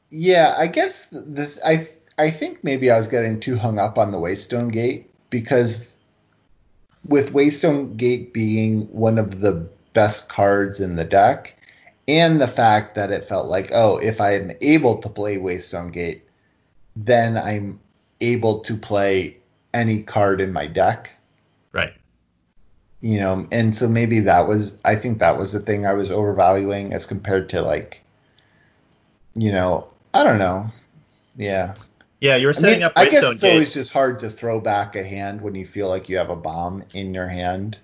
Yeah, 0.10 0.56
I 0.58 0.68
guess 0.68 1.08
the, 1.08 1.58
I 1.66 1.88
I 2.18 2.30
think 2.30 2.64
maybe 2.64 2.91
I 2.91 2.97
was 2.97 3.08
getting 3.08 3.39
too 3.39 3.58
hung 3.58 3.80
up 3.80 3.97
on 3.97 4.12
the 4.12 4.18
Waystone 4.18 4.72
Gate 4.72 5.10
because 5.30 5.97
with 7.08 7.34
Waystone 7.34 7.95
Gate 7.97 8.34
being 8.34 8.82
one 8.91 9.18
of 9.18 9.41
the 9.41 9.68
best 9.93 10.30
cards 10.30 10.80
in 10.80 10.95
the 10.95 11.03
deck, 11.03 11.56
and 12.08 12.39
the 12.39 12.47
fact 12.47 12.95
that 12.95 13.12
it 13.12 13.26
felt 13.26 13.47
like, 13.47 13.72
oh, 13.74 13.97
if 13.97 14.22
I 14.22 14.36
am 14.36 14.51
able 14.62 14.97
to 14.97 15.10
play 15.10 15.38
Waystone 15.38 15.91
Gate, 15.91 16.24
then 16.95 17.38
I'm 17.38 17.80
able 18.22 18.60
to 18.60 18.78
play 18.78 19.38
any 19.74 20.03
card 20.03 20.39
in 20.39 20.53
my 20.53 20.68
deck. 20.68 21.12
Right. 21.72 21.93
You 23.01 23.20
know, 23.20 23.47
and 23.51 23.76
so 23.76 23.89
maybe 23.89 24.20
that 24.20 24.47
was, 24.47 24.78
I 24.86 24.95
think 24.95 25.20
that 25.20 25.38
was 25.38 25.51
the 25.51 25.60
thing 25.60 25.86
I 25.86 25.93
was 25.93 26.10
overvaluing 26.10 26.93
as 26.93 27.06
compared 27.06 27.49
to 27.49 27.62
like, 27.62 28.03
you 29.34 29.51
know, 29.51 29.88
I 30.14 30.24
don't 30.24 30.39
know. 30.39 30.70
Yeah. 31.36 31.76
Yeah, 32.22 32.38
you 32.38 32.47
were 32.47 32.53
setting 32.53 32.70
I 32.70 32.76
mean, 32.76 32.84
up. 32.84 32.93
I 32.95 33.10
guess 33.10 33.24
it's 33.24 33.41
Gate. 33.41 33.51
always 33.51 33.74
just 33.74 33.91
hard 33.91 34.20
to 34.22 34.30
throw 34.30 34.62
back 34.62 34.95
a 34.95 35.03
hand 35.03 35.41
when 35.41 35.53
you 35.53 35.66
feel 35.66 35.89
like 35.89 36.08
you 36.08 36.18
have 36.18 36.30
a 36.30 36.36
bomb 36.36 36.84
in 36.93 37.14
your 37.14 37.28
hand. 37.28 37.78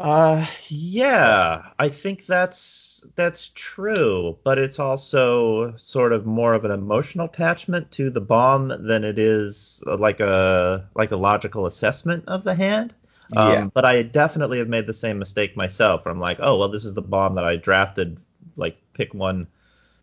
Uh, 0.00 0.46
yeah, 0.68 1.72
I 1.78 1.90
think 1.90 2.24
that's 2.24 3.04
that's 3.16 3.50
true, 3.54 4.38
but 4.44 4.58
it's 4.58 4.78
also 4.78 5.76
sort 5.76 6.14
of 6.14 6.24
more 6.24 6.54
of 6.54 6.64
an 6.64 6.70
emotional 6.70 7.26
attachment 7.26 7.90
to 7.92 8.08
the 8.08 8.20
bomb 8.20 8.68
than 8.86 9.04
it 9.04 9.18
is 9.18 9.82
uh, 9.86 9.98
like 9.98 10.18
a 10.20 10.88
like 10.94 11.10
a 11.10 11.16
logical 11.16 11.66
assessment 11.66 12.24
of 12.28 12.44
the 12.44 12.54
hand. 12.54 12.94
Um, 13.36 13.52
yeah. 13.52 13.66
But 13.74 13.84
I 13.84 14.02
definitely 14.02 14.58
have 14.58 14.68
made 14.68 14.86
the 14.86 14.94
same 14.94 15.18
mistake 15.18 15.54
myself. 15.54 16.06
Where 16.06 16.12
I'm 16.12 16.18
like, 16.20 16.38
oh 16.40 16.56
well, 16.58 16.70
this 16.70 16.86
is 16.86 16.94
the 16.94 17.02
bomb 17.02 17.34
that 17.34 17.44
I 17.44 17.56
drafted. 17.56 18.18
Like 18.56 18.78
pick 18.94 19.12
one, 19.12 19.46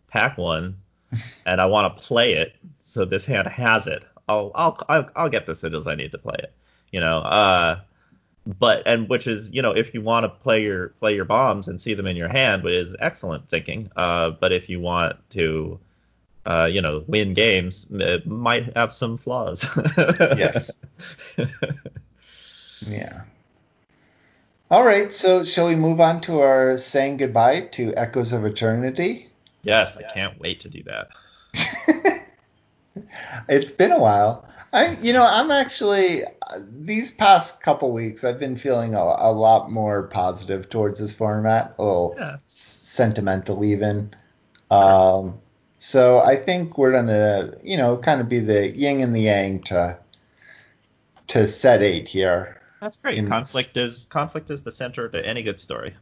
pack 0.09 0.37
one. 0.37 0.77
and 1.47 1.59
I 1.59 1.65
want 1.65 1.97
to 1.97 2.03
play 2.03 2.33
it, 2.33 2.55
so 2.81 3.03
this 3.03 3.25
hand 3.25 3.47
has 3.47 3.87
it. 3.87 4.03
I'll 4.29 4.51
I'll 4.53 4.77
I'll, 4.89 5.09
I'll 5.15 5.29
get 5.29 5.47
the 5.47 5.53
sigils 5.53 5.87
I 5.87 5.95
need 5.95 6.11
to 6.11 6.19
play 6.19 6.35
it. 6.37 6.53
You 6.91 6.99
know, 6.99 7.19
uh, 7.19 7.79
but 8.59 8.83
and 8.85 9.09
which 9.09 9.27
is 9.27 9.51
you 9.51 9.61
know 9.61 9.71
if 9.71 9.93
you 9.93 10.01
want 10.01 10.23
to 10.23 10.29
play 10.29 10.61
your 10.61 10.89
play 10.99 11.13
your 11.13 11.25
bombs 11.25 11.67
and 11.67 11.79
see 11.79 11.93
them 11.93 12.07
in 12.07 12.15
your 12.15 12.29
hand 12.29 12.65
is 12.65 12.95
excellent 12.99 13.49
thinking. 13.49 13.89
Uh, 13.95 14.31
but 14.31 14.51
if 14.51 14.69
you 14.69 14.79
want 14.79 15.17
to 15.31 15.79
uh, 16.47 16.65
you 16.65 16.81
know, 16.81 17.03
win 17.07 17.33
games, 17.33 17.85
it 17.91 18.25
might 18.25 18.75
have 18.75 18.93
some 18.93 19.17
flaws. 19.17 19.67
yeah. 20.37 20.63
yeah. 22.87 23.21
All 24.71 24.85
right, 24.85 25.13
so 25.13 25.43
shall 25.43 25.67
we 25.67 25.75
move 25.75 25.99
on 25.99 26.21
to 26.21 26.39
our 26.39 26.77
saying 26.77 27.17
goodbye 27.17 27.61
to 27.71 27.93
Echoes 27.95 28.31
of 28.31 28.45
Eternity? 28.45 29.29
Yes, 29.63 29.97
I 29.97 30.03
can't 30.03 30.39
wait 30.39 30.61
to 30.61 30.69
do 30.69 30.83
that. 30.83 31.09
it's 33.49 33.71
been 33.71 33.91
a 33.91 33.99
while. 33.99 34.47
I, 34.73 34.91
you 34.97 35.13
know, 35.13 35.25
I'm 35.25 35.51
actually 35.51 36.23
these 36.69 37.11
past 37.11 37.61
couple 37.61 37.91
weeks 37.91 38.23
I've 38.23 38.39
been 38.39 38.57
feeling 38.57 38.93
a, 38.93 38.99
a 38.99 39.31
lot 39.31 39.71
more 39.71 40.03
positive 40.03 40.69
towards 40.69 40.99
this 40.99 41.13
format, 41.15 41.73
a 41.77 41.83
little 41.83 42.15
yeah. 42.17 42.37
sentimental 42.47 43.63
even. 43.63 44.13
Um, 44.69 45.39
so 45.79 46.19
I 46.19 46.35
think 46.35 46.77
we're 46.77 46.91
gonna, 46.91 47.53
you 47.63 47.77
know, 47.77 47.97
kind 47.97 48.19
of 48.19 48.27
be 48.27 48.39
the 48.39 48.69
yin 48.69 49.01
and 49.01 49.15
the 49.15 49.21
yang 49.21 49.61
to 49.63 49.97
to 51.27 51.47
set 51.47 51.81
eight 51.81 52.07
here. 52.07 52.61
That's 52.81 52.97
great. 52.97 53.17
In, 53.17 53.27
conflict 53.27 53.77
is 53.77 54.05
conflict 54.09 54.49
is 54.49 54.63
the 54.63 54.71
center 54.71 55.07
to 55.09 55.25
any 55.25 55.43
good 55.43 55.59
story. 55.59 55.95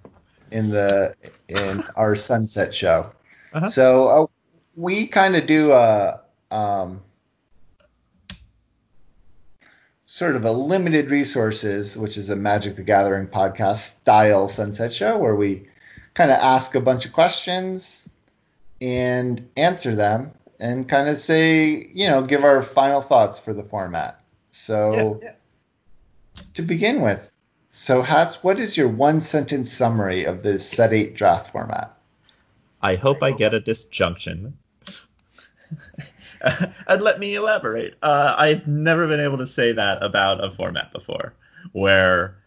In 0.51 0.69
the 0.69 1.15
in 1.47 1.83
our 1.95 2.15
sunset 2.15 2.73
show, 2.73 3.11
uh-huh. 3.53 3.69
so 3.69 4.07
uh, 4.07 4.27
we 4.75 5.07
kind 5.07 5.35
of 5.35 5.47
do 5.47 5.71
a 5.71 6.21
um, 6.51 7.01
sort 10.05 10.35
of 10.35 10.45
a 10.45 10.51
limited 10.51 11.09
resources, 11.09 11.97
which 11.97 12.17
is 12.17 12.29
a 12.29 12.35
Magic 12.35 12.75
the 12.75 12.83
Gathering 12.83 13.27
podcast 13.27 13.99
style 13.99 14.47
sunset 14.47 14.93
show, 14.93 15.17
where 15.17 15.35
we 15.35 15.67
kind 16.13 16.31
of 16.31 16.37
ask 16.37 16.75
a 16.75 16.79
bunch 16.79 17.05
of 17.05 17.13
questions 17.13 18.09
and 18.81 19.47
answer 19.57 19.95
them 19.95 20.31
and 20.59 20.87
kind 20.87 21.09
of 21.09 21.19
say, 21.19 21.89
you 21.93 22.07
know, 22.07 22.21
give 22.21 22.43
our 22.43 22.61
final 22.61 23.01
thoughts 23.01 23.39
for 23.39 23.53
the 23.53 23.63
format. 23.63 24.21
So, 24.51 25.19
yeah, 25.21 25.29
yeah. 26.35 26.41
to 26.53 26.61
begin 26.61 27.01
with, 27.01 27.31
so 27.69 28.01
Hats, 28.01 28.43
what 28.43 28.57
is 28.57 28.77
your 28.77 28.87
one 28.87 29.19
sentence 29.19 29.71
summary 29.71 30.23
of 30.23 30.43
the 30.43 30.59
set 30.59 30.93
eight 30.93 31.15
draft 31.15 31.51
format? 31.51 31.97
I 32.81 32.95
hope 32.95 33.21
I 33.21 33.31
get 33.31 33.53
a 33.53 33.59
disjunction. 33.59 34.53
and 36.87 37.01
let 37.01 37.19
me 37.19 37.35
elaborate. 37.35 37.95
Uh, 38.01 38.35
I've 38.37 38.67
never 38.67 39.07
been 39.07 39.19
able 39.19 39.37
to 39.37 39.47
say 39.47 39.71
that 39.71 40.03
about 40.03 40.43
a 40.43 40.51
format 40.51 40.91
before, 40.91 41.33
where 41.71 42.37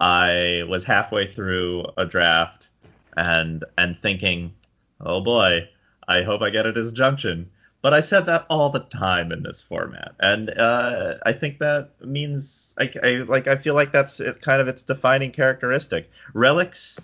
I 0.00 0.64
was 0.68 0.84
halfway 0.84 1.26
through 1.26 1.86
a 1.96 2.06
draft 2.06 2.68
and 3.16 3.64
and 3.76 3.98
thinking, 4.00 4.54
oh 5.00 5.20
boy, 5.20 5.68
I 6.06 6.22
hope 6.22 6.42
I 6.42 6.50
get 6.50 6.66
a 6.66 6.72
disjunction. 6.72 7.50
But 7.80 7.94
I 7.94 8.00
said 8.00 8.26
that 8.26 8.44
all 8.50 8.70
the 8.70 8.80
time 8.80 9.30
in 9.30 9.44
this 9.44 9.60
format, 9.60 10.14
and 10.18 10.50
uh, 10.50 11.14
I 11.24 11.32
think 11.32 11.58
that 11.60 11.90
means 12.04 12.74
I, 12.76 12.90
I, 13.04 13.08
like 13.28 13.46
I 13.46 13.56
feel 13.56 13.74
like 13.74 13.92
that's 13.92 14.18
it, 14.18 14.42
kind 14.42 14.60
of 14.60 14.66
its 14.66 14.82
defining 14.82 15.30
characteristic. 15.30 16.10
Relics 16.34 16.98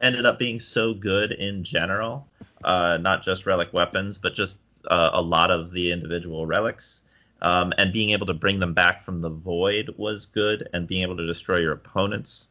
ended 0.00 0.26
up 0.26 0.38
being 0.38 0.58
so 0.58 0.94
good 0.94 1.30
in 1.30 1.62
general, 1.62 2.26
uh, 2.64 2.98
not 3.00 3.22
just 3.22 3.46
relic 3.46 3.72
weapons, 3.72 4.18
but 4.18 4.34
just 4.34 4.58
uh, 4.88 5.10
a 5.12 5.22
lot 5.22 5.50
of 5.50 5.72
the 5.72 5.92
individual 5.92 6.46
relics. 6.46 7.02
Um, 7.42 7.72
and 7.76 7.92
being 7.92 8.10
able 8.10 8.26
to 8.26 8.34
bring 8.34 8.60
them 8.60 8.72
back 8.72 9.04
from 9.04 9.18
the 9.18 9.28
void 9.28 9.94
was 9.98 10.24
good, 10.26 10.68
and 10.72 10.86
being 10.86 11.02
able 11.02 11.16
to 11.18 11.26
destroy 11.26 11.58
your 11.58 11.72
opponent's 11.72 12.48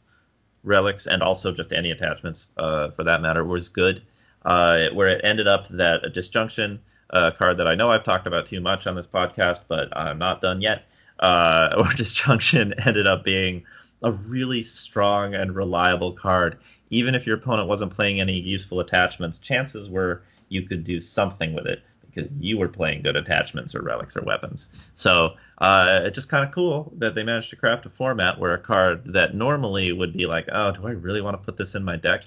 relics 0.63 1.07
and 1.07 1.23
also 1.23 1.51
just 1.51 1.73
any 1.73 1.91
attachments 1.91 2.47
uh, 2.57 2.89
for 2.91 3.03
that 3.03 3.21
matter 3.21 3.43
was 3.43 3.69
good 3.69 4.01
uh, 4.45 4.89
where 4.93 5.07
it 5.07 5.21
ended 5.23 5.47
up 5.47 5.67
that 5.69 6.05
a 6.05 6.09
disjunction, 6.09 6.79
a 7.09 7.31
card 7.31 7.57
that 7.57 7.67
I 7.67 7.75
know 7.75 7.89
I've 7.89 8.03
talked 8.03 8.27
about 8.27 8.45
too 8.45 8.61
much 8.61 8.87
on 8.87 8.95
this 8.95 9.07
podcast, 9.07 9.65
but 9.67 9.95
I'm 9.97 10.19
not 10.19 10.41
done 10.41 10.61
yet, 10.61 10.85
uh, 11.19 11.73
or 11.77 11.91
disjunction 11.93 12.73
ended 12.85 13.07
up 13.07 13.23
being 13.23 13.63
a 14.03 14.11
really 14.11 14.63
strong 14.63 15.33
and 15.33 15.55
reliable 15.55 16.13
card. 16.13 16.57
Even 16.91 17.15
if 17.15 17.25
your 17.25 17.37
opponent 17.37 17.67
wasn't 17.67 17.93
playing 17.93 18.21
any 18.21 18.39
useful 18.39 18.79
attachments, 18.79 19.39
chances 19.39 19.89
were 19.89 20.21
you 20.49 20.61
could 20.61 20.83
do 20.83 21.01
something 21.01 21.53
with 21.53 21.65
it 21.65 21.81
because 22.15 22.31
you 22.39 22.57
were 22.57 22.69
playing 22.69 23.01
good 23.01 23.17
attachments 23.17 23.75
or 23.75 23.81
relics 23.81 24.15
or 24.15 24.21
weapons. 24.21 24.69
So 24.95 25.35
uh, 25.57 26.01
it's 26.05 26.15
just 26.15 26.29
kind 26.29 26.47
of 26.47 26.53
cool 26.53 26.93
that 26.97 27.13
they 27.13 27.23
managed 27.23 27.49
to 27.49 27.57
craft 27.57 27.85
a 27.85 27.89
format 27.89 28.39
where 28.39 28.53
a 28.53 28.59
card 28.59 29.03
that 29.13 29.35
normally 29.35 29.91
would 29.91 30.13
be 30.13 30.25
like, 30.25 30.47
oh, 30.51 30.71
do 30.71 30.87
I 30.87 30.91
really 30.91 31.21
want 31.21 31.39
to 31.39 31.45
put 31.45 31.57
this 31.57 31.75
in 31.75 31.83
my 31.83 31.97
deck? 31.97 32.23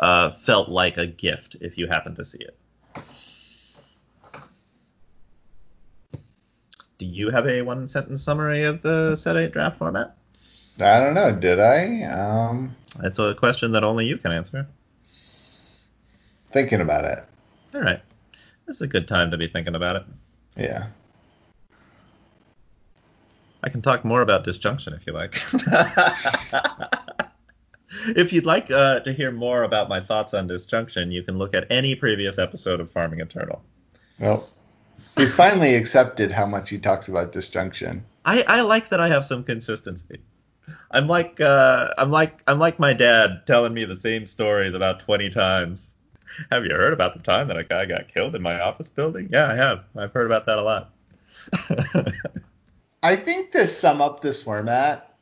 uh, 0.00 0.30
felt 0.30 0.68
like 0.68 0.96
a 0.96 1.06
gift 1.06 1.56
if 1.60 1.78
you 1.78 1.86
happen 1.86 2.14
to 2.16 2.24
see 2.24 2.38
it. 2.38 2.56
Do 6.98 7.06
you 7.06 7.30
have 7.30 7.46
a 7.46 7.62
one 7.62 7.88
sentence 7.88 8.22
summary 8.22 8.64
of 8.64 8.82
the 8.82 9.16
set 9.16 9.36
eight 9.36 9.52
draft 9.52 9.78
format? 9.78 10.16
I 10.82 11.00
don't 11.00 11.14
know. 11.14 11.32
Did 11.32 11.60
I? 11.60 12.02
Um, 12.04 12.74
it's 13.02 13.18
a 13.18 13.34
question 13.34 13.72
that 13.72 13.84
only 13.84 14.06
you 14.06 14.18
can 14.18 14.32
answer. 14.32 14.66
Thinking 16.52 16.80
about 16.80 17.04
it. 17.04 17.24
All 17.74 17.80
right. 17.80 18.00
This 18.70 18.76
is 18.76 18.82
a 18.82 18.86
good 18.86 19.08
time 19.08 19.32
to 19.32 19.36
be 19.36 19.48
thinking 19.48 19.74
about 19.74 19.96
it. 19.96 20.04
Yeah. 20.56 20.86
I 23.64 23.68
can 23.68 23.82
talk 23.82 24.04
more 24.04 24.22
about 24.22 24.44
disjunction 24.44 24.92
if 24.94 25.04
you 25.08 25.12
like. 25.12 25.34
if 28.16 28.32
you'd 28.32 28.46
like 28.46 28.70
uh, 28.70 29.00
to 29.00 29.12
hear 29.12 29.32
more 29.32 29.64
about 29.64 29.88
my 29.88 29.98
thoughts 29.98 30.34
on 30.34 30.46
disjunction, 30.46 31.10
you 31.10 31.24
can 31.24 31.36
look 31.36 31.52
at 31.52 31.66
any 31.68 31.96
previous 31.96 32.38
episode 32.38 32.78
of 32.78 32.92
Farming 32.92 33.18
Eternity. 33.18 33.58
Well, 34.20 34.48
he's 35.16 35.34
finally 35.34 35.74
accepted 35.74 36.30
how 36.30 36.46
much 36.46 36.70
he 36.70 36.78
talks 36.78 37.08
about 37.08 37.32
disjunction. 37.32 38.04
I, 38.24 38.44
I 38.46 38.60
like 38.60 38.90
that 38.90 39.00
I 39.00 39.08
have 39.08 39.24
some 39.24 39.42
consistency. 39.42 40.20
I'm 40.92 41.08
like 41.08 41.40
uh, 41.40 41.92
I'm 41.98 42.12
like 42.12 42.44
I'm 42.46 42.60
like 42.60 42.78
my 42.78 42.92
dad 42.92 43.48
telling 43.48 43.74
me 43.74 43.84
the 43.84 43.96
same 43.96 44.28
stories 44.28 44.74
about 44.74 45.00
20 45.00 45.28
times. 45.30 45.96
Have 46.50 46.64
you 46.64 46.74
heard 46.74 46.92
about 46.92 47.14
the 47.14 47.22
time 47.22 47.48
that 47.48 47.56
a 47.56 47.64
guy 47.64 47.86
got 47.86 48.12
killed 48.12 48.34
in 48.34 48.42
my 48.42 48.60
office 48.60 48.88
building? 48.88 49.28
Yeah, 49.32 49.50
I 49.50 49.54
have. 49.54 49.84
I've 49.96 50.12
heard 50.12 50.26
about 50.26 50.46
that 50.46 50.58
a 50.58 50.62
lot. 50.62 50.92
I 53.02 53.16
think 53.16 53.52
to 53.52 53.66
sum 53.66 54.00
up 54.00 54.20
this 54.20 54.42
format, 54.42 55.14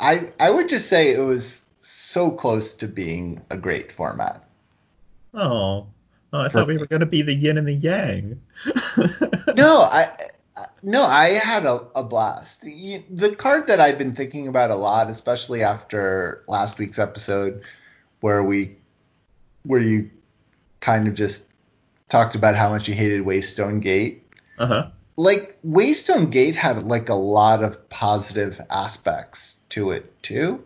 I 0.00 0.32
I 0.38 0.50
would 0.50 0.68
just 0.68 0.88
say 0.88 1.10
it 1.10 1.20
was 1.20 1.66
so 1.80 2.30
close 2.30 2.72
to 2.74 2.88
being 2.88 3.40
a 3.50 3.56
great 3.56 3.92
format. 3.92 4.44
Oh, 5.34 5.86
oh 6.32 6.40
I 6.40 6.48
thought 6.48 6.68
we 6.68 6.78
were 6.78 6.86
going 6.86 7.00
to 7.00 7.06
be 7.06 7.22
the 7.22 7.34
yin 7.34 7.58
and 7.58 7.66
the 7.66 7.74
yang. 7.74 8.40
no, 9.56 9.82
I 9.82 10.10
no, 10.82 11.04
I 11.04 11.30
had 11.30 11.66
a, 11.66 11.86
a 11.94 12.04
blast. 12.04 12.62
The 12.62 13.34
card 13.36 13.66
that 13.66 13.80
I've 13.80 13.98
been 13.98 14.14
thinking 14.14 14.48
about 14.48 14.70
a 14.70 14.76
lot, 14.76 15.10
especially 15.10 15.62
after 15.62 16.44
last 16.48 16.78
week's 16.78 16.98
episode, 16.98 17.62
where 18.20 18.42
we 18.42 18.76
where 19.64 19.80
you 19.80 20.10
kind 20.80 21.08
of 21.08 21.14
just 21.14 21.46
talked 22.08 22.34
about 22.34 22.54
how 22.54 22.70
much 22.70 22.88
you 22.88 22.94
hated 22.94 23.24
Waystone 23.24 23.80
Gate. 23.80 24.26
Uh 24.58 24.66
huh. 24.66 24.88
Like 25.16 25.58
Waystone 25.66 26.30
Gate 26.30 26.56
had 26.56 26.86
like 26.86 27.08
a 27.08 27.14
lot 27.14 27.62
of 27.62 27.88
positive 27.88 28.60
aspects 28.70 29.60
to 29.70 29.90
it 29.90 30.22
too. 30.22 30.62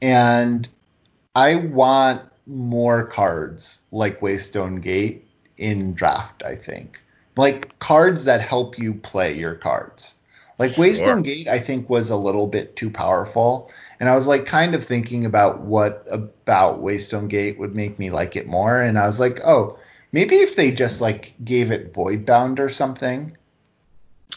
And 0.00 0.68
I 1.34 1.56
want 1.56 2.22
more 2.46 3.04
cards 3.04 3.82
like 3.90 4.20
Waystone 4.20 4.80
Gate 4.80 5.26
in 5.56 5.94
draft, 5.94 6.42
I 6.44 6.54
think. 6.54 7.00
Like 7.36 7.78
cards 7.78 8.24
that 8.24 8.40
help 8.40 8.78
you 8.78 8.94
play 8.94 9.36
your 9.36 9.54
cards. 9.54 10.14
Like 10.58 10.72
Waystone 10.72 11.22
Gate, 11.22 11.46
I 11.46 11.60
think 11.60 11.88
was 11.88 12.10
a 12.10 12.16
little 12.16 12.46
bit 12.46 12.74
too 12.74 12.90
powerful. 12.90 13.70
And 14.00 14.08
I 14.08 14.14
was 14.14 14.26
like 14.26 14.46
kind 14.46 14.74
of 14.74 14.84
thinking 14.84 15.26
about 15.26 15.60
what 15.60 16.06
about 16.10 16.82
Waystone 16.82 17.28
Gate 17.28 17.58
would 17.58 17.74
make 17.74 17.98
me 17.98 18.10
like 18.10 18.36
it 18.36 18.46
more. 18.46 18.80
And 18.80 18.98
I 18.98 19.06
was 19.06 19.18
like, 19.18 19.40
oh, 19.44 19.78
maybe 20.12 20.36
if 20.36 20.56
they 20.56 20.70
just 20.70 21.00
like 21.00 21.34
gave 21.44 21.70
it 21.70 21.92
Voidbound 21.92 22.60
or 22.60 22.68
something. 22.68 23.36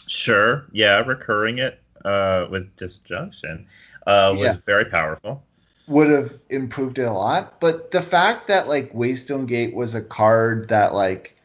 Sure. 0.08 0.66
Yeah, 0.72 0.98
recurring 1.00 1.58
it 1.58 1.80
uh, 2.04 2.46
with 2.50 2.74
disjunction 2.76 3.66
uh, 4.06 4.30
was 4.32 4.40
yeah. 4.40 4.56
very 4.66 4.84
powerful 4.86 5.42
would 5.88 6.10
have 6.10 6.32
improved 6.48 6.98
it 6.98 7.04
a 7.04 7.12
lot. 7.12 7.60
But 7.60 7.90
the 7.90 8.02
fact 8.02 8.48
that 8.48 8.68
like 8.68 8.92
Waystone 8.92 9.46
Gate 9.46 9.74
was 9.74 9.94
a 9.94 10.02
card 10.02 10.68
that 10.68 10.94
like 10.94 11.36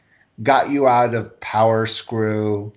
got 0.43 0.69
you 0.69 0.87
out 0.87 1.15
of 1.15 1.39
Power 1.39 1.85
Screw 1.85 2.73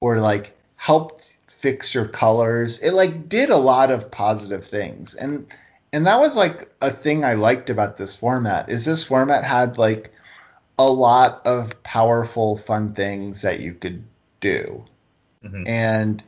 or 0.00 0.18
like 0.18 0.56
helped 0.76 1.36
fix 1.66 1.92
your 1.92 2.06
colors, 2.06 2.78
it 2.78 2.92
like 2.92 3.28
did 3.28 3.50
a 3.50 3.56
lot 3.56 3.90
of 3.90 4.08
positive 4.08 4.64
things. 4.64 5.14
And 5.16 5.48
and 5.92 6.06
that 6.06 6.20
was 6.20 6.36
like 6.36 6.70
a 6.80 6.92
thing 6.92 7.24
I 7.24 7.34
liked 7.34 7.70
about 7.70 7.96
this 7.96 8.14
format 8.14 8.68
is 8.68 8.84
this 8.84 9.02
format 9.02 9.42
had 9.42 9.76
like 9.76 10.12
a 10.78 10.88
lot 10.88 11.44
of 11.44 11.82
powerful, 11.82 12.56
fun 12.56 12.94
things 12.94 13.42
that 13.42 13.58
you 13.58 13.74
could 13.74 14.04
do. 14.38 14.84
Mhm. 15.44 15.66
And 15.66 16.22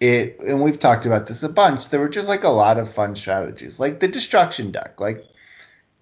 it 0.00 0.38
and 0.40 0.60
we've 0.60 0.78
talked 0.78 1.06
about 1.06 1.28
this 1.28 1.42
a 1.42 1.48
bunch. 1.48 1.88
There 1.88 2.00
were 2.00 2.10
just 2.10 2.28
like 2.28 2.44
a 2.44 2.50
lot 2.50 2.76
of 2.78 2.92
fun 2.92 3.16
strategies. 3.16 3.80
Like 3.80 4.00
the 4.00 4.08
destruction 4.08 4.70
deck. 4.70 5.00
Like 5.00 5.24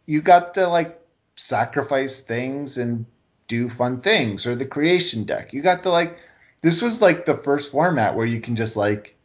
you 0.07 0.20
got 0.20 0.55
to 0.55 0.66
like 0.66 1.01
sacrifice 1.37 2.18
things 2.18 2.78
and 2.78 3.07
do 3.47 3.68
fun 3.68 4.01
things 4.01 4.45
or 4.45 4.57
the 4.57 4.66
creation 4.66 5.22
deck. 5.22 5.53
You 5.53 5.62
got 5.62 5.85
to 5.85 5.91
like 5.91 6.18
this 6.62 6.80
was 6.80 7.02
like 7.02 7.26
the 7.26 7.36
first 7.36 7.70
format 7.70 8.16
where 8.16 8.26
you 8.26 8.40
can 8.40 8.56
just 8.56 8.76
like 8.76 9.16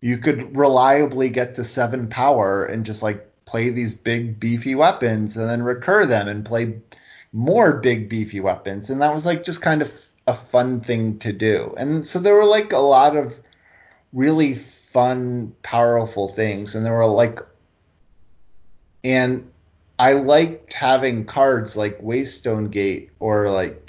you 0.00 0.18
could 0.18 0.56
reliably 0.56 1.28
get 1.30 1.54
to 1.54 1.64
seven 1.64 2.08
power 2.08 2.64
and 2.64 2.86
just 2.86 3.02
like 3.02 3.26
play 3.44 3.70
these 3.70 3.94
big 3.94 4.38
beefy 4.40 4.74
weapons 4.74 5.36
and 5.36 5.48
then 5.48 5.62
recur 5.62 6.06
them 6.06 6.28
and 6.28 6.44
play 6.44 6.78
more 7.32 7.74
big 7.74 8.08
beefy 8.08 8.40
weapons. 8.40 8.90
And 8.90 9.00
that 9.00 9.14
was 9.14 9.26
like 9.26 9.44
just 9.44 9.62
kind 9.62 9.80
of 9.80 10.06
a 10.26 10.34
fun 10.34 10.80
thing 10.80 11.18
to 11.20 11.32
do. 11.32 11.74
And 11.76 12.06
so 12.06 12.18
there 12.18 12.34
were 12.34 12.44
like 12.44 12.72
a 12.72 12.78
lot 12.78 13.16
of 13.16 13.34
really 14.12 14.54
fun 14.54 15.54
powerful 15.62 16.28
things. 16.28 16.74
And 16.74 16.84
there 16.84 16.94
were 16.94 17.06
like 17.06 17.40
and 19.04 19.50
i 19.98 20.12
liked 20.12 20.72
having 20.72 21.24
cards 21.24 21.76
like 21.76 22.00
waystone 22.00 22.70
gate 22.70 23.10
or 23.18 23.50
like 23.50 23.81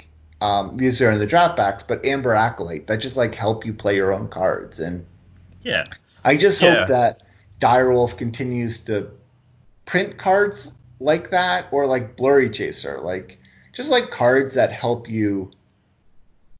um, 0.44 0.76
these 0.76 1.00
are 1.02 1.10
in 1.10 1.18
the 1.18 1.26
drop 1.26 1.56
backs 1.56 1.82
but 1.82 2.04
amber 2.04 2.34
acolyte 2.34 2.86
that 2.86 2.98
just 2.98 3.16
like 3.16 3.34
help 3.34 3.64
you 3.66 3.72
play 3.72 3.96
your 3.96 4.12
own 4.12 4.28
cards 4.28 4.78
and 4.80 5.04
Yeah. 5.62 5.84
I 6.24 6.36
just 6.36 6.60
Yeah. 6.60 6.80
hope 6.80 6.88
that 6.88 7.22
Direwolf 7.60 8.16
continues 8.18 8.82
to 8.82 9.10
print 9.86 10.18
cards 10.18 10.72
like 11.00 11.30
that 11.30 11.66
or 11.72 11.86
like 11.86 12.16
Blurry 12.16 12.50
Chaser, 12.50 13.00
like 13.00 13.38
just 13.72 13.90
like 13.90 14.10
cards 14.10 14.54
that 14.54 14.72
help 14.72 15.08
you 15.08 15.50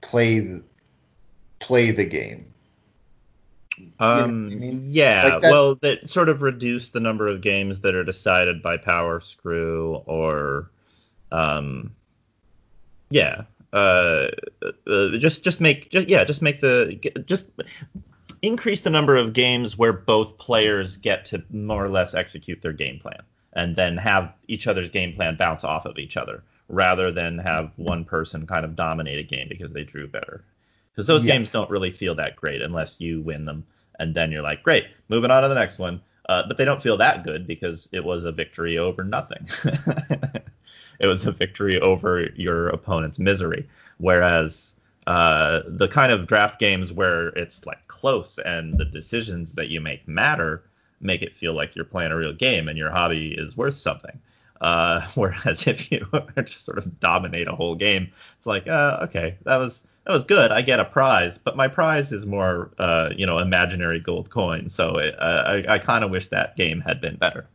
play 0.03 0.61
play 1.61 1.91
the 1.91 2.05
game. 2.05 2.47
Um, 3.99 4.47
what 4.47 4.55
I 4.55 4.57
mean? 4.61 4.83
yeah, 4.87 5.23
Like 5.23 5.43
well, 5.43 5.75
that 5.77 6.09
sort 6.09 6.29
of 6.29 6.43
reduce 6.43 6.91
the 6.91 7.01
number 7.01 7.27
of 7.27 7.41
games 7.41 7.81
that 7.81 7.95
are 7.95 8.05
decided 8.05 8.63
by 8.63 8.77
power 8.77 9.21
screw 9.21 9.97
or, 10.07 10.71
um, 11.33 11.95
yeah, 13.11 13.45
uh, 13.75 14.29
uh, 14.87 15.09
just 15.19 15.45
just 15.45 15.61
make 15.61 15.91
just, 15.91 16.09
yeah, 16.09 16.25
just 16.25 16.41
make 16.41 16.61
the 16.61 16.99
just 17.27 17.51
increase 18.41 18.83
the 18.83 18.91
number 18.91 19.15
of 19.17 19.33
games 19.33 19.77
where 19.77 19.93
both 19.93 20.39
players 20.39 20.97
get 20.97 21.25
to 21.27 21.43
more 21.51 21.85
or 21.85 21.89
less 21.89 22.15
execute 22.15 22.63
their 22.63 22.73
game 22.73 22.99
plan, 23.01 23.21
and 23.55 23.77
then 23.77 23.97
have 23.97 24.33
each 24.49 24.67
other's 24.67 24.91
game 24.91 25.13
plan 25.15 25.37
bounce 25.37 25.65
off 25.65 25.87
of 25.87 25.99
each 25.99 26.17
other, 26.17 26.43
rather 26.69 27.11
than 27.11 27.39
have 27.39 27.73
one 27.77 28.05
person 28.05 28.47
kind 28.47 28.65
of 28.65 28.77
dominate 28.77 29.19
a 29.19 29.23
game 29.23 29.49
because 29.49 29.73
they 29.73 29.85
drew 29.85 30.07
better. 30.07 30.45
Because 30.93 31.07
those 31.07 31.25
Yes. 31.25 31.35
games 31.35 31.51
don't 31.51 31.71
really 31.71 31.91
feel 31.91 32.15
that 32.15 32.37
great 32.37 32.63
unless 32.63 33.01
you 33.01 33.21
win 33.23 33.45
them, 33.45 33.65
and 33.99 34.15
then 34.15 34.31
you're 34.31 34.43
like, 34.43 34.63
great, 34.63 34.87
moving 35.09 35.31
on 35.33 35.43
to 35.43 35.49
the 35.49 35.55
next 35.55 35.79
one. 35.79 36.01
Uh, 36.29 36.43
but 36.49 36.57
they 36.57 36.65
don't 36.65 36.83
feel 36.83 36.97
that 36.97 37.23
good 37.23 37.47
because 37.47 37.89
it 37.93 38.03
was 38.03 38.25
a 38.25 38.33
victory 38.33 38.79
over 38.79 39.05
nothing. 39.05 39.47
it 40.99 41.07
was 41.07 41.27
a 41.27 41.33
victory 41.33 41.81
over 41.81 42.29
your 42.37 42.69
opponent's 42.69 43.19
misery. 43.19 43.69
Whereas 43.99 44.75
uh, 45.07 45.61
the 45.67 45.89
kind 45.89 46.13
of 46.13 46.27
draft 46.27 46.59
games 46.59 46.93
where 46.93 47.29
it's 47.29 47.67
like 47.67 47.87
close 47.89 48.39
and 48.39 48.79
the 48.79 48.85
decisions 48.85 49.53
that 49.55 49.69
you 49.69 49.81
make 49.81 50.07
matter 50.09 50.63
make 51.01 51.23
it 51.23 51.37
feel 51.37 51.53
like 51.53 51.77
you're 51.77 51.85
playing 51.85 52.13
a 52.13 52.17
real 52.17 52.33
game 52.33 52.69
and 52.69 52.79
your 52.79 52.91
hobby 52.91 53.35
is 53.37 53.57
worth 53.57 53.77
something. 53.77 54.19
Uh, 54.61 55.03
whereas 55.15 55.67
if 55.67 55.93
you 55.93 56.07
just 56.39 56.65
sort 56.65 56.79
of 56.79 57.01
dominate 57.01 57.49
a 57.49 57.55
whole 57.55 57.75
game, 57.75 58.11
it's 58.37 58.47
like, 58.47 58.67
uh, 58.67 58.99
okay, 59.03 59.37
that 59.45 59.59
was 59.59 59.85
that 60.05 60.13
was 60.13 60.25
good. 60.25 60.51
I 60.51 60.61
get 60.61 60.81
a 60.81 60.85
prize, 60.85 61.39
but 61.39 61.57
my 61.57 61.67
prize 61.67 62.13
is 62.13 62.27
more, 62.27 62.71
uh, 62.79 63.11
you 63.17 63.27
know, 63.27 63.39
imaginary 63.39 64.01
gold 64.01 64.29
coin. 64.29 64.69
So 64.69 64.99
it, 64.99 65.15
uh, 65.19 65.45
I, 65.69 65.75
I 65.75 65.79
kind 65.79 66.05
of 66.05 66.11
wish 66.11 66.29
that 66.29 66.57
game 66.57 66.81
had 66.81 67.01
been 67.01 67.17
better. 67.17 67.47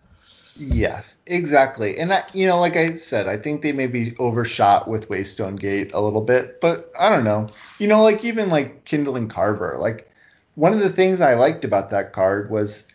Yes, 0.61 1.15
exactly. 1.25 1.97
And 1.97 2.11
that, 2.11 2.35
you 2.35 2.45
know, 2.45 2.59
like 2.59 2.75
I 2.75 2.97
said, 2.97 3.27
I 3.27 3.37
think 3.37 3.61
they 3.61 3.71
maybe 3.71 4.13
overshot 4.19 4.89
with 4.89 5.07
Waystone 5.07 5.57
Gate 5.57 5.91
a 5.93 6.01
little 6.01 6.21
bit, 6.21 6.59
but 6.59 6.91
I 6.99 7.09
don't 7.09 7.23
know. 7.23 7.49
You 7.79 7.87
know, 7.87 8.03
like 8.03 8.25
even 8.25 8.49
like 8.49 8.83
Kindling 8.83 9.29
Carver, 9.29 9.75
like 9.79 10.11
one 10.55 10.73
of 10.73 10.79
the 10.79 10.89
things 10.89 11.21
I 11.21 11.35
liked 11.35 11.63
about 11.63 11.89
that 11.91 12.11
card 12.11 12.49
was 12.51 12.87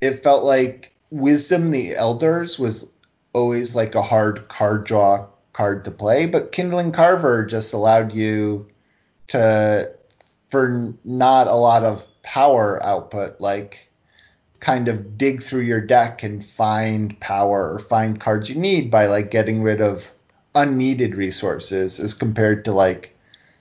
it 0.00 0.22
felt 0.22 0.44
like 0.44 0.94
Wisdom 1.10 1.72
the 1.72 1.96
Elders 1.96 2.58
was 2.58 2.86
always 3.32 3.74
like 3.74 3.96
a 3.96 4.02
hard 4.02 4.46
card 4.48 4.86
draw 4.86 5.26
card 5.54 5.84
to 5.86 5.90
play, 5.90 6.26
but 6.26 6.52
Kindling 6.52 6.92
Carver 6.92 7.44
just 7.44 7.72
allowed 7.72 8.12
you 8.14 8.68
to 9.28 9.90
for 10.50 10.94
not 11.04 11.48
a 11.48 11.54
lot 11.54 11.82
of 11.82 12.06
power 12.22 12.80
output, 12.84 13.40
like 13.40 13.90
kind 14.62 14.88
of 14.88 15.18
dig 15.18 15.42
through 15.42 15.62
your 15.62 15.82
deck 15.82 16.24
and 16.24 16.46
find 16.46 17.20
power 17.20 17.74
or 17.74 17.80
find 17.80 18.20
cards 18.20 18.48
you 18.48 18.56
need 18.56 18.90
by 18.90 19.06
like 19.06 19.30
getting 19.30 19.62
rid 19.62 19.82
of 19.82 20.14
unneeded 20.54 21.16
resources 21.16 22.00
as 22.00 22.14
compared 22.14 22.64
to 22.64 22.72
like 22.72 23.14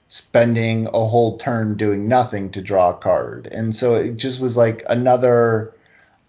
spending 0.10 0.88
a 0.88 1.06
whole 1.08 1.38
turn 1.40 1.76
doing 1.76 2.08
nothing 2.08 2.52
to 2.52 2.62
draw 2.62 2.92
a 2.92 2.98
card. 2.98 3.48
And 3.52 3.76
so 3.76 3.96
it 3.96 4.18
just 4.18 4.40
was 4.42 4.58
like 4.58 4.84
another 4.90 5.74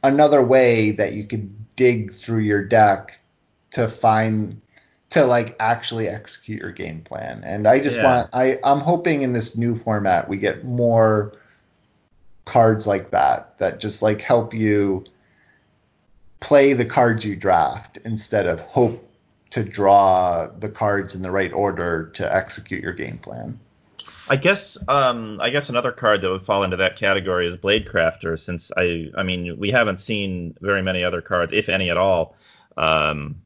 another 0.05 0.43
way 0.43 0.93
that 0.93 1.14
you 1.14 1.25
could 1.25 1.55
dig 1.77 2.12
through 2.14 2.41
your 2.41 2.64
deck 2.64 3.20
to 3.73 3.89
find 3.89 4.61
to 5.11 5.25
like 5.27 5.57
actually 5.61 6.09
execute 6.09 6.61
your 6.62 6.73
game 6.73 7.03
plan. 7.03 7.43
And 7.45 7.68
I 7.68 7.81
just 7.81 7.99
Yeah. 7.99 8.03
want 8.03 8.31
I 8.33 8.59
I'm 8.64 8.81
hoping 8.81 9.23
in 9.23 9.35
this 9.35 9.57
new 9.57 9.77
format 9.77 10.29
we 10.29 10.39
get 10.39 10.64
more 10.64 11.35
cards 12.45 12.86
like 12.86 13.11
that 13.11 13.57
that 13.59 13.80
just 13.80 14.03
like 14.03 14.20
help 14.20 14.53
you 14.53 15.05
play 16.40 16.72
the 16.72 16.84
cards 16.84 17.24
you 17.24 17.36
draft 17.36 17.99
instead 18.05 18.47
of 18.47 18.61
hope 18.61 19.09
to 19.51 19.62
draw 19.62 20.49
the 20.59 20.68
cards 20.68 21.14
in 21.14 21.22
the 21.22 21.30
right 21.30 21.53
order 21.53 22.07
to 22.14 22.34
execute 22.34 22.82
your 22.82 22.93
game 22.93 23.18
plan. 23.18 23.59
I 24.28 24.36
guess 24.36 24.78
um, 24.88 25.38
I 25.40 25.51
guess 25.51 25.68
another 25.68 25.93
card 25.93 26.22
that 26.22 26.30
would 26.30 26.45
fall 26.45 26.62
into 26.62 26.76
that 26.76 26.97
category 26.97 27.47
is 27.47 27.57
Blade 27.57 27.86
Crafter, 27.86 28.38
since 28.38 28.70
I 28.76 29.11
I 29.16 29.22
mean 29.22 29.59
we 29.59 29.70
haven't 29.70 29.99
seen 29.99 30.57
very 30.61 30.82
many 30.82 31.05
other 31.05 31.20
cards, 31.20 31.53
if 31.53 31.68
any 31.68 31.90
at 31.90 31.97
all, 31.97 32.36
um, 32.76 33.43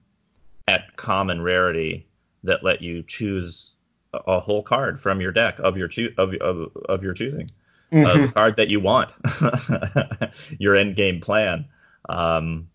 at 0.69 0.97
common 0.97 1.43
rarity 1.43 2.07
that 2.45 2.63
let 2.63 2.83
you 2.83 3.03
choose 3.03 3.75
a, 4.13 4.41
whole 4.41 4.63
card 4.63 5.01
from 5.01 5.21
your 5.21 5.33
deck 5.33 5.59
of 5.59 5.77
your 5.77 5.89
choo- 5.89 6.15
of, 6.17 6.35
of, 6.35 6.71
of 6.89 7.03
your 7.03 7.13
choosing, 7.13 7.51
uh, 7.93 8.19
the 8.19 8.33
card 8.33 8.57
that 8.57 8.69
you 8.69 8.81
want, 8.81 9.13
your 10.59 10.75
end 10.75 10.97
game 10.97 11.21
plan. 11.21 11.67
Um, 12.09 12.69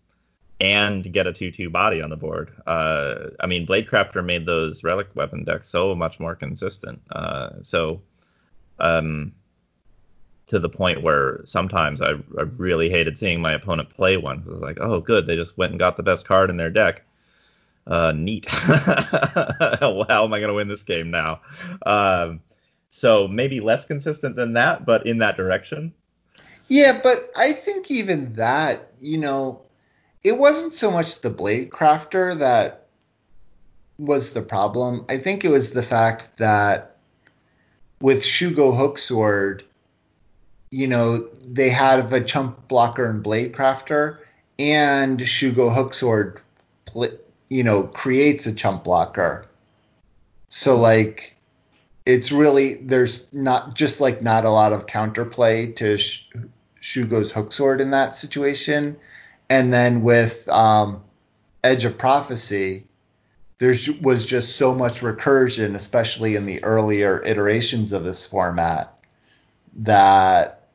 and 0.62 1.12
get 1.12 1.26
a 1.26 1.32
2-2 1.32 1.72
body 1.72 2.00
on 2.00 2.10
the 2.10 2.16
board. 2.16 2.52
Uh, 2.68 3.30
I 3.40 3.46
mean, 3.46 3.66
Bladecrafter 3.66 4.24
made 4.24 4.46
those 4.46 4.84
relic 4.84 5.08
weapon 5.16 5.42
decks 5.42 5.68
so 5.68 5.92
much 5.92 6.20
more 6.20 6.36
consistent. 6.36 7.02
Uh, 7.10 7.50
so, 7.62 8.00
um, 8.78 9.32
to 10.46 10.60
the 10.60 10.68
point 10.68 11.02
where 11.02 11.40
sometimes 11.46 12.00
I, 12.00 12.10
I 12.38 12.42
really 12.56 12.88
hated 12.90 13.18
seeing 13.18 13.40
my 13.40 13.52
opponent 13.52 13.90
play 13.90 14.16
one. 14.16 14.44
I 14.46 14.52
was 14.52 14.60
like, 14.60 14.78
oh, 14.80 15.00
good, 15.00 15.26
they 15.26 15.34
just 15.34 15.58
went 15.58 15.72
and 15.72 15.80
got 15.80 15.96
the 15.96 16.02
best 16.04 16.26
card 16.26 16.48
in 16.48 16.56
their 16.56 16.70
deck. 16.70 17.02
Uh, 17.84 18.12
neat. 18.14 18.46
How 18.50 20.24
am 20.24 20.32
I 20.32 20.38
going 20.38 20.48
to 20.48 20.54
win 20.54 20.68
this 20.68 20.84
game 20.84 21.10
now? 21.10 21.40
Um, 21.84 22.40
so 22.92 23.26
maybe 23.26 23.58
less 23.58 23.86
consistent 23.86 24.36
than 24.36 24.52
that, 24.52 24.84
but 24.84 25.06
in 25.06 25.18
that 25.18 25.36
direction. 25.36 25.92
Yeah, 26.68 27.00
but 27.02 27.32
I 27.34 27.52
think 27.52 27.90
even 27.90 28.34
that, 28.34 28.92
you 29.00 29.16
know, 29.18 29.62
it 30.22 30.36
wasn't 30.36 30.74
so 30.74 30.90
much 30.90 31.22
the 31.22 31.30
blade 31.30 31.70
crafter 31.70 32.38
that 32.38 32.86
was 33.98 34.34
the 34.34 34.42
problem. 34.42 35.06
I 35.08 35.16
think 35.16 35.42
it 35.42 35.48
was 35.48 35.72
the 35.72 35.82
fact 35.82 36.36
that 36.36 36.96
with 38.00 38.22
Shugo 38.22 38.76
Hooksword, 38.76 39.62
you 40.70 40.86
know, 40.86 41.28
they 41.46 41.70
have 41.70 42.12
a 42.12 42.22
chump 42.22 42.68
blocker 42.68 43.06
and 43.06 43.22
blade 43.22 43.52
crafter, 43.52 44.18
and 44.58 45.18
Shugo 45.20 45.74
Hooksword, 45.74 46.40
you 47.48 47.64
know, 47.64 47.84
creates 47.84 48.46
a 48.46 48.54
chump 48.54 48.84
blocker. 48.84 49.46
So 50.50 50.76
like, 50.76 51.36
it's 52.04 52.32
really 52.32 52.74
there's 52.74 53.32
not 53.32 53.74
just 53.74 54.00
like 54.00 54.22
not 54.22 54.44
a 54.44 54.50
lot 54.50 54.72
of 54.72 54.86
counterplay 54.86 55.74
to 55.76 55.96
Sh- 55.96 56.28
Shugo's 56.80 57.32
Hooksword 57.32 57.80
in 57.80 57.90
that 57.90 58.16
situation. 58.16 58.96
And 59.48 59.72
then 59.72 60.02
with 60.02 60.48
um, 60.48 61.02
Edge 61.62 61.84
of 61.84 61.98
Prophecy, 61.98 62.86
there 63.58 63.74
was 64.00 64.24
just 64.24 64.56
so 64.56 64.74
much 64.74 65.00
recursion, 65.00 65.76
especially 65.76 66.34
in 66.34 66.46
the 66.46 66.62
earlier 66.64 67.22
iterations 67.22 67.92
of 67.92 68.02
this 68.02 68.26
format, 68.26 68.98
that 69.76 70.68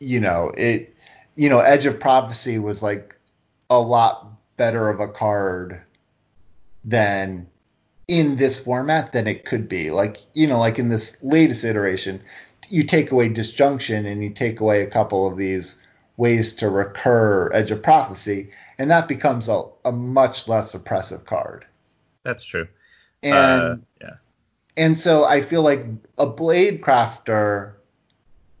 you 0.00 0.20
know 0.20 0.52
it. 0.56 0.88
You 1.34 1.48
know, 1.48 1.60
Edge 1.60 1.86
of 1.86 1.98
Prophecy 1.98 2.58
was 2.58 2.82
like 2.82 3.16
a 3.70 3.80
lot 3.80 4.32
better 4.58 4.88
of 4.88 5.00
a 5.00 5.08
card 5.08 5.80
than 6.84 7.46
in 8.08 8.36
this 8.36 8.64
format 8.64 9.12
than 9.12 9.26
it 9.26 9.44
could 9.44 9.68
be. 9.68 9.90
Like, 9.90 10.18
you 10.34 10.46
know, 10.46 10.58
like 10.58 10.78
in 10.78 10.88
this 10.88 11.16
latest 11.22 11.64
iteration, 11.64 12.22
you 12.68 12.82
take 12.82 13.10
away 13.10 13.28
disjunction 13.28 14.06
and 14.06 14.22
you 14.22 14.30
take 14.30 14.60
away 14.60 14.82
a 14.82 14.90
couple 14.90 15.26
of 15.26 15.36
these 15.36 15.80
ways 16.16 16.54
to 16.56 16.68
recur 16.68 17.50
Edge 17.52 17.70
of 17.70 17.82
Prophecy, 17.82 18.50
and 18.78 18.90
that 18.90 19.08
becomes 19.08 19.48
a, 19.48 19.64
a 19.84 19.92
much 19.92 20.48
less 20.48 20.74
oppressive 20.74 21.24
card. 21.26 21.64
That's 22.22 22.44
true. 22.44 22.68
And 23.22 23.34
uh, 23.34 23.76
yeah. 24.00 24.14
And 24.76 24.96
so 24.96 25.24
I 25.24 25.42
feel 25.42 25.62
like 25.62 25.84
a 26.18 26.26
blade 26.26 26.80
crafter 26.80 27.72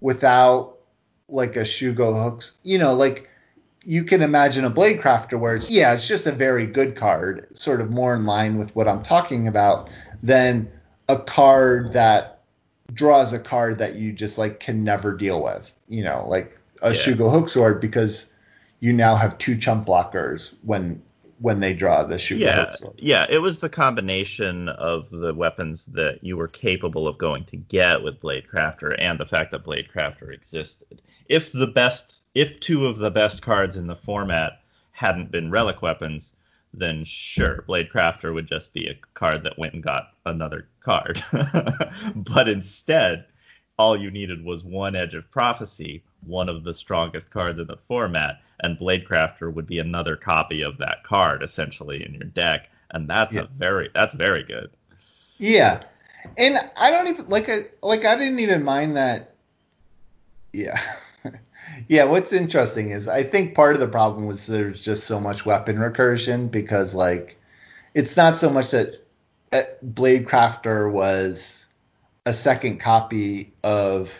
without 0.00 0.76
like 1.28 1.56
a 1.56 1.60
Shugo 1.60 2.22
hooks, 2.22 2.52
you 2.62 2.78
know, 2.78 2.94
like 2.94 3.28
you 3.84 4.04
can 4.04 4.22
imagine 4.22 4.64
a 4.64 4.70
blade 4.70 5.00
crafter 5.00 5.38
where 5.38 5.56
yeah, 5.56 5.92
it's 5.92 6.06
just 6.06 6.26
a 6.26 6.32
very 6.32 6.66
good 6.66 6.96
card, 6.96 7.46
sort 7.56 7.80
of 7.80 7.90
more 7.90 8.14
in 8.14 8.24
line 8.24 8.56
with 8.56 8.74
what 8.76 8.88
I'm 8.88 9.02
talking 9.02 9.48
about 9.48 9.88
than 10.22 10.70
a 11.08 11.18
card 11.18 11.92
that 11.92 12.42
draws 12.92 13.32
a 13.32 13.38
card 13.38 13.78
that 13.78 13.96
you 13.96 14.12
just 14.12 14.38
like 14.38 14.60
can 14.60 14.84
never 14.84 15.16
deal 15.16 15.42
with. 15.42 15.72
You 15.88 16.04
know, 16.04 16.26
like 16.28 16.58
a 16.82 16.92
yeah. 16.92 17.00
Shugo 17.00 17.30
hook 17.30 17.48
sword 17.48 17.80
because 17.80 18.30
you 18.80 18.92
now 18.92 19.14
have 19.14 19.38
two 19.38 19.56
chump 19.56 19.86
blockers 19.86 20.54
when 20.62 21.02
when 21.40 21.58
they 21.58 21.74
draw 21.74 22.04
the 22.04 22.16
Shugo 22.16 22.38
yeah, 22.38 22.64
hook 22.64 22.74
sword. 22.76 22.94
Yeah, 22.98 23.26
it 23.28 23.38
was 23.38 23.58
the 23.58 23.68
combination 23.68 24.68
of 24.68 25.10
the 25.10 25.34
weapons 25.34 25.86
that 25.86 26.22
you 26.22 26.36
were 26.36 26.48
capable 26.48 27.08
of 27.08 27.18
going 27.18 27.44
to 27.46 27.56
get 27.56 28.04
with 28.04 28.20
Blade 28.20 28.44
Crafter 28.52 28.94
and 28.98 29.18
the 29.18 29.26
fact 29.26 29.50
that 29.50 29.64
Blade 29.64 29.88
Crafter 29.92 30.32
existed. 30.32 31.02
If 31.28 31.50
the 31.50 31.66
best 31.66 32.21
if 32.34 32.60
two 32.60 32.86
of 32.86 32.98
the 32.98 33.10
best 33.10 33.42
cards 33.42 33.76
in 33.76 33.86
the 33.86 33.96
format 33.96 34.60
hadn't 34.92 35.30
been 35.30 35.50
relic 35.50 35.82
weapons, 35.82 36.32
then 36.74 37.04
sure, 37.04 37.62
Blade 37.66 37.90
Crafter 37.90 38.32
would 38.32 38.48
just 38.48 38.72
be 38.72 38.86
a 38.86 38.98
card 39.14 39.42
that 39.42 39.58
went 39.58 39.74
and 39.74 39.82
got 39.82 40.14
another 40.24 40.68
card. 40.80 41.22
but 42.14 42.48
instead, 42.48 43.26
all 43.78 43.96
you 43.96 44.10
needed 44.10 44.44
was 44.44 44.64
one 44.64 44.96
Edge 44.96 45.14
of 45.14 45.30
Prophecy, 45.30 46.02
one 46.24 46.48
of 46.48 46.64
the 46.64 46.72
strongest 46.72 47.30
cards 47.30 47.58
in 47.58 47.66
the 47.66 47.76
format, 47.88 48.40
and 48.60 48.78
Blade 48.78 49.04
Crafter 49.06 49.52
would 49.52 49.66
be 49.66 49.78
another 49.78 50.16
copy 50.16 50.62
of 50.62 50.78
that 50.78 51.04
card 51.04 51.42
essentially 51.42 52.04
in 52.04 52.14
your 52.14 52.24
deck, 52.24 52.70
and 52.92 53.08
that's 53.08 53.34
yeah. 53.34 53.42
a 53.42 53.46
very 53.46 53.90
that's 53.94 54.14
very 54.14 54.44
good. 54.44 54.70
Yeah, 55.38 55.82
and 56.38 56.58
I 56.76 56.90
don't 56.90 57.08
even 57.08 57.28
like 57.28 57.48
a 57.48 57.66
like 57.82 58.04
I 58.04 58.16
didn't 58.16 58.38
even 58.38 58.62
mind 58.62 58.96
that. 58.96 59.34
Yeah. 60.52 60.80
Yeah, 61.88 62.04
what's 62.04 62.32
interesting 62.32 62.90
is 62.90 63.08
I 63.08 63.22
think 63.22 63.54
part 63.54 63.74
of 63.74 63.80
the 63.80 63.88
problem 63.88 64.26
was 64.26 64.46
there's 64.46 64.80
just 64.80 65.04
so 65.04 65.20
much 65.20 65.46
weapon 65.46 65.76
recursion 65.76 66.50
because 66.50 66.94
like 66.94 67.38
it's 67.94 68.16
not 68.16 68.36
so 68.36 68.50
much 68.50 68.70
that 68.70 69.02
Blade 69.82 70.26
Crafter 70.26 70.90
was 70.90 71.66
a 72.24 72.32
second 72.32 72.80
copy 72.80 73.52
of 73.64 74.10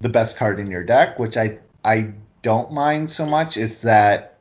the 0.00 0.08
best 0.08 0.36
card 0.36 0.60
in 0.60 0.70
your 0.70 0.84
deck, 0.84 1.18
which 1.18 1.36
I 1.36 1.58
I 1.84 2.12
don't 2.42 2.72
mind 2.72 3.10
so 3.10 3.26
much. 3.26 3.56
It's 3.56 3.82
that 3.82 4.38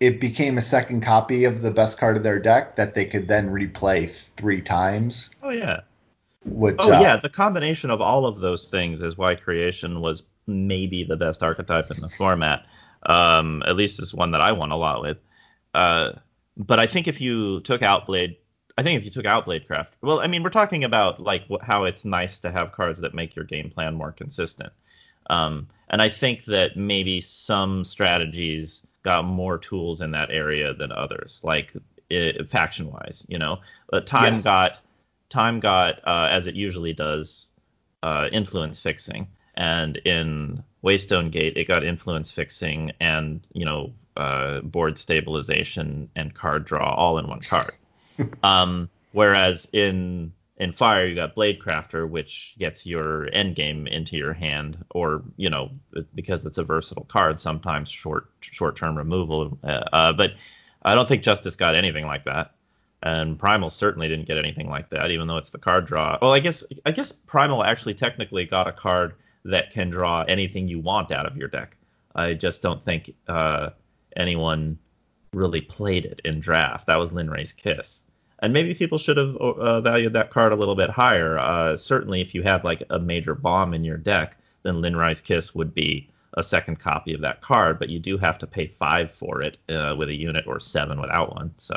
it 0.00 0.20
became 0.20 0.58
a 0.58 0.62
second 0.62 1.02
copy 1.02 1.44
of 1.44 1.62
the 1.62 1.70
best 1.70 1.98
card 1.98 2.16
of 2.16 2.22
their 2.22 2.38
deck 2.38 2.76
that 2.76 2.94
they 2.94 3.06
could 3.06 3.28
then 3.28 3.48
replay 3.48 4.12
three 4.36 4.60
times. 4.60 5.30
Oh 5.42 5.50
yeah. 5.50 5.80
Which, 6.44 6.76
oh 6.78 6.92
uh, 6.92 7.00
yeah, 7.00 7.16
the 7.16 7.28
combination 7.28 7.90
of 7.90 8.00
all 8.00 8.24
of 8.24 8.38
those 8.38 8.66
things 8.66 9.02
is 9.02 9.16
why 9.16 9.34
creation 9.34 10.00
was 10.00 10.22
maybe 10.46 11.04
the 11.04 11.16
best 11.16 11.42
archetype 11.42 11.90
in 11.90 12.00
the 12.00 12.08
format. 12.10 12.66
Um, 13.04 13.62
at 13.66 13.76
least 13.76 14.00
it's 14.00 14.14
one 14.14 14.32
that 14.32 14.40
I 14.40 14.52
won 14.52 14.70
a 14.70 14.76
lot 14.76 15.02
with. 15.02 15.18
Uh, 15.74 16.12
but 16.56 16.78
I 16.78 16.86
think 16.86 17.06
if 17.06 17.20
you 17.20 17.60
took 17.60 17.82
out 17.82 18.06
Blade, 18.06 18.36
I 18.78 18.82
think 18.82 18.98
if 18.98 19.04
you 19.04 19.10
took 19.10 19.26
out 19.26 19.46
Bladecraft, 19.46 19.88
well, 20.02 20.20
I 20.20 20.26
mean, 20.26 20.42
we're 20.42 20.50
talking 20.50 20.84
about 20.84 21.20
like 21.20 21.44
how 21.62 21.84
it's 21.84 22.04
nice 22.04 22.38
to 22.40 22.50
have 22.50 22.72
cards 22.72 23.00
that 23.00 23.14
make 23.14 23.36
your 23.36 23.44
game 23.44 23.70
plan 23.70 23.94
more 23.94 24.12
consistent. 24.12 24.72
Um, 25.28 25.68
and 25.88 26.02
I 26.02 26.08
think 26.08 26.44
that 26.44 26.76
maybe 26.76 27.20
some 27.20 27.84
strategies 27.84 28.82
got 29.02 29.24
more 29.24 29.58
tools 29.58 30.00
in 30.00 30.10
that 30.12 30.30
area 30.30 30.74
than 30.74 30.92
others, 30.92 31.40
like 31.42 31.72
faction 32.50 32.90
wise. 32.90 33.24
You 33.28 33.38
know, 33.38 33.58
uh, 33.92 34.00
time 34.00 34.34
yes. 34.34 34.42
got 34.42 34.78
time 35.28 35.60
got 35.60 36.00
uh, 36.04 36.28
as 36.30 36.46
it 36.46 36.54
usually 36.54 36.92
does 36.92 37.50
uh, 38.02 38.28
influence 38.32 38.80
fixing, 38.80 39.26
and 39.56 39.96
in 39.98 40.62
Waystone 40.84 41.30
Gate, 41.30 41.56
it 41.56 41.66
got 41.66 41.84
influence 41.84 42.30
fixing 42.30 42.92
and 43.00 43.46
you 43.52 43.64
know 43.64 43.92
uh, 44.16 44.60
board 44.60 44.98
stabilization 44.98 46.08
and 46.16 46.34
card 46.34 46.64
draw 46.64 46.94
all 46.94 47.18
in 47.18 47.28
one 47.28 47.40
card. 47.40 47.72
um, 48.42 48.88
whereas 49.12 49.68
in 49.72 50.32
in 50.58 50.72
Fire, 50.72 51.06
you 51.06 51.14
got 51.14 51.34
Blade 51.34 51.60
Crafter, 51.60 52.08
which 52.08 52.54
gets 52.58 52.86
your 52.86 53.28
end 53.32 53.56
game 53.56 53.86
into 53.88 54.16
your 54.16 54.32
hand, 54.32 54.82
or 54.90 55.22
you 55.36 55.50
know 55.50 55.70
because 56.14 56.46
it's 56.46 56.58
a 56.58 56.64
versatile 56.64 57.04
card, 57.04 57.40
sometimes 57.40 57.90
short 57.90 58.28
short 58.40 58.76
term 58.76 58.96
removal. 58.96 59.58
Uh, 59.64 59.84
uh, 59.92 60.12
but 60.12 60.34
I 60.82 60.94
don't 60.94 61.08
think 61.08 61.22
Justice 61.22 61.56
got 61.56 61.74
anything 61.74 62.06
like 62.06 62.24
that. 62.24 62.52
And 63.02 63.38
Primal 63.38 63.70
certainly 63.70 64.08
didn't 64.08 64.26
get 64.26 64.38
anything 64.38 64.68
like 64.68 64.88
that, 64.90 65.10
even 65.10 65.26
though 65.26 65.36
it's 65.36 65.50
the 65.50 65.58
card 65.58 65.84
draw. 65.84 66.18
Well, 66.22 66.32
I 66.32 66.40
guess 66.40 66.64
I 66.86 66.90
guess 66.90 67.12
Primal 67.12 67.62
actually 67.62 67.94
technically 67.94 68.46
got 68.46 68.66
a 68.66 68.72
card 68.72 69.14
that 69.50 69.70
can 69.70 69.90
draw 69.90 70.22
anything 70.22 70.68
you 70.68 70.78
want 70.78 71.10
out 71.10 71.26
of 71.26 71.36
your 71.36 71.48
deck. 71.48 71.76
I 72.14 72.34
just 72.34 72.62
don't 72.62 72.84
think 72.84 73.14
uh, 73.28 73.70
anyone 74.16 74.78
really 75.32 75.60
played 75.60 76.04
it 76.04 76.20
in 76.24 76.40
draft. 76.40 76.86
That 76.86 76.96
was 76.96 77.12
Linray's 77.12 77.52
Kiss. 77.52 78.04
And 78.40 78.52
maybe 78.52 78.74
people 78.74 78.98
should 78.98 79.16
have 79.16 79.36
uh, 79.36 79.80
valued 79.80 80.12
that 80.12 80.30
card 80.30 80.52
a 80.52 80.56
little 80.56 80.74
bit 80.74 80.90
higher. 80.90 81.38
Uh, 81.38 81.76
certainly, 81.76 82.20
if 82.20 82.34
you 82.34 82.42
have 82.42 82.64
like 82.64 82.82
a 82.90 82.98
major 82.98 83.34
bomb 83.34 83.72
in 83.72 83.84
your 83.84 83.96
deck, 83.96 84.36
then 84.62 84.82
Linray's 84.82 85.20
Kiss 85.20 85.54
would 85.54 85.74
be 85.74 86.08
a 86.34 86.42
second 86.42 86.78
copy 86.78 87.14
of 87.14 87.20
that 87.22 87.40
card, 87.40 87.78
but 87.78 87.88
you 87.88 87.98
do 87.98 88.18
have 88.18 88.38
to 88.38 88.46
pay 88.46 88.66
five 88.66 89.10
for 89.10 89.40
it 89.40 89.56
uh, 89.70 89.94
with 89.96 90.10
a 90.10 90.14
unit 90.14 90.46
or 90.46 90.60
seven 90.60 91.00
without 91.00 91.34
one. 91.34 91.52
So 91.56 91.74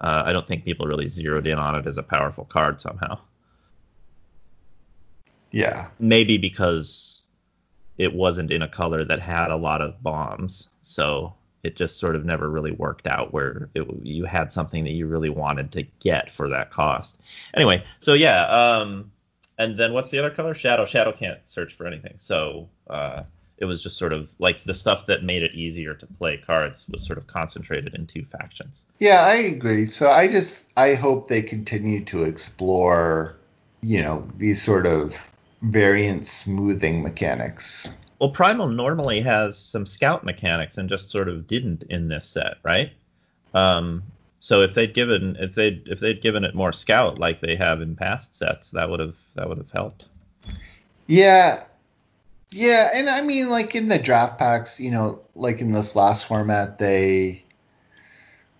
uh, 0.00 0.22
I 0.26 0.32
don't 0.32 0.46
think 0.46 0.64
people 0.64 0.86
really 0.86 1.08
zeroed 1.08 1.46
in 1.46 1.58
on 1.58 1.74
it 1.74 1.86
as 1.86 1.96
a 1.96 2.02
powerful 2.02 2.44
card 2.44 2.80
somehow. 2.80 3.18
Yeah. 5.56 5.88
Maybe 5.98 6.36
because 6.36 7.24
it 7.96 8.12
wasn't 8.12 8.50
in 8.50 8.60
a 8.60 8.68
color 8.68 9.06
that 9.06 9.20
had 9.20 9.50
a 9.50 9.56
lot 9.56 9.80
of 9.80 10.02
bombs. 10.02 10.68
So 10.82 11.32
it 11.62 11.76
just 11.76 11.98
sort 11.98 12.14
of 12.14 12.26
never 12.26 12.50
really 12.50 12.72
worked 12.72 13.06
out 13.06 13.32
where 13.32 13.70
it, 13.74 13.86
you 14.02 14.26
had 14.26 14.52
something 14.52 14.84
that 14.84 14.90
you 14.90 15.06
really 15.06 15.30
wanted 15.30 15.72
to 15.72 15.82
get 16.00 16.30
for 16.30 16.46
that 16.50 16.70
cost. 16.70 17.18
Anyway, 17.54 17.82
so 18.00 18.12
yeah, 18.12 18.42
um, 18.48 19.10
and 19.56 19.78
then 19.78 19.94
what's 19.94 20.10
the 20.10 20.18
other 20.18 20.28
color? 20.28 20.54
Shadow. 20.54 20.84
Shadow 20.84 21.10
can't 21.10 21.38
search 21.46 21.72
for 21.72 21.86
anything. 21.86 22.16
So 22.18 22.68
uh, 22.90 23.22
it 23.56 23.64
was 23.64 23.82
just 23.82 23.96
sort 23.96 24.12
of 24.12 24.28
like 24.38 24.62
the 24.64 24.74
stuff 24.74 25.06
that 25.06 25.24
made 25.24 25.42
it 25.42 25.54
easier 25.54 25.94
to 25.94 26.06
play 26.06 26.36
cards 26.36 26.86
was 26.90 27.02
sort 27.02 27.16
of 27.16 27.26
concentrated 27.26 27.94
in 27.94 28.06
two 28.06 28.26
factions. 28.26 28.84
Yeah, 28.98 29.22
I 29.22 29.36
agree. 29.36 29.86
So 29.86 30.10
I 30.10 30.28
just 30.28 30.66
I 30.76 30.92
hope 30.92 31.28
they 31.28 31.40
continue 31.40 32.04
to 32.04 32.24
explore, 32.24 33.36
you 33.80 34.02
know, 34.02 34.28
these 34.36 34.62
sort 34.62 34.84
of 34.84 35.16
variant 35.62 36.26
smoothing 36.26 37.02
mechanics. 37.02 37.88
Well, 38.18 38.30
Primal 38.30 38.68
normally 38.68 39.20
has 39.20 39.58
some 39.58 39.84
scout 39.84 40.24
mechanics 40.24 40.78
and 40.78 40.88
just 40.88 41.10
sort 41.10 41.28
of 41.28 41.46
didn't 41.46 41.84
in 41.84 42.08
this 42.08 42.26
set, 42.26 42.56
right? 42.62 42.92
Um, 43.52 44.02
so 44.40 44.62
if 44.62 44.74
they'd 44.74 44.94
given 44.94 45.36
if 45.40 45.54
they 45.54 45.82
if 45.86 46.00
they'd 46.00 46.22
given 46.22 46.44
it 46.44 46.54
more 46.54 46.72
scout 46.72 47.18
like 47.18 47.40
they 47.40 47.56
have 47.56 47.80
in 47.80 47.96
past 47.96 48.34
sets, 48.34 48.70
that 48.70 48.88
would 48.88 49.00
have 49.00 49.16
that 49.34 49.48
would 49.48 49.58
have 49.58 49.70
helped. 49.70 50.06
Yeah, 51.06 51.64
yeah, 52.50 52.90
and 52.94 53.08
I 53.08 53.22
mean, 53.22 53.50
like 53.50 53.74
in 53.74 53.88
the 53.88 53.98
draft 53.98 54.38
packs, 54.38 54.80
you 54.80 54.90
know, 54.90 55.20
like 55.34 55.60
in 55.60 55.72
this 55.72 55.96
last 55.96 56.26
format, 56.26 56.78
they 56.78 57.44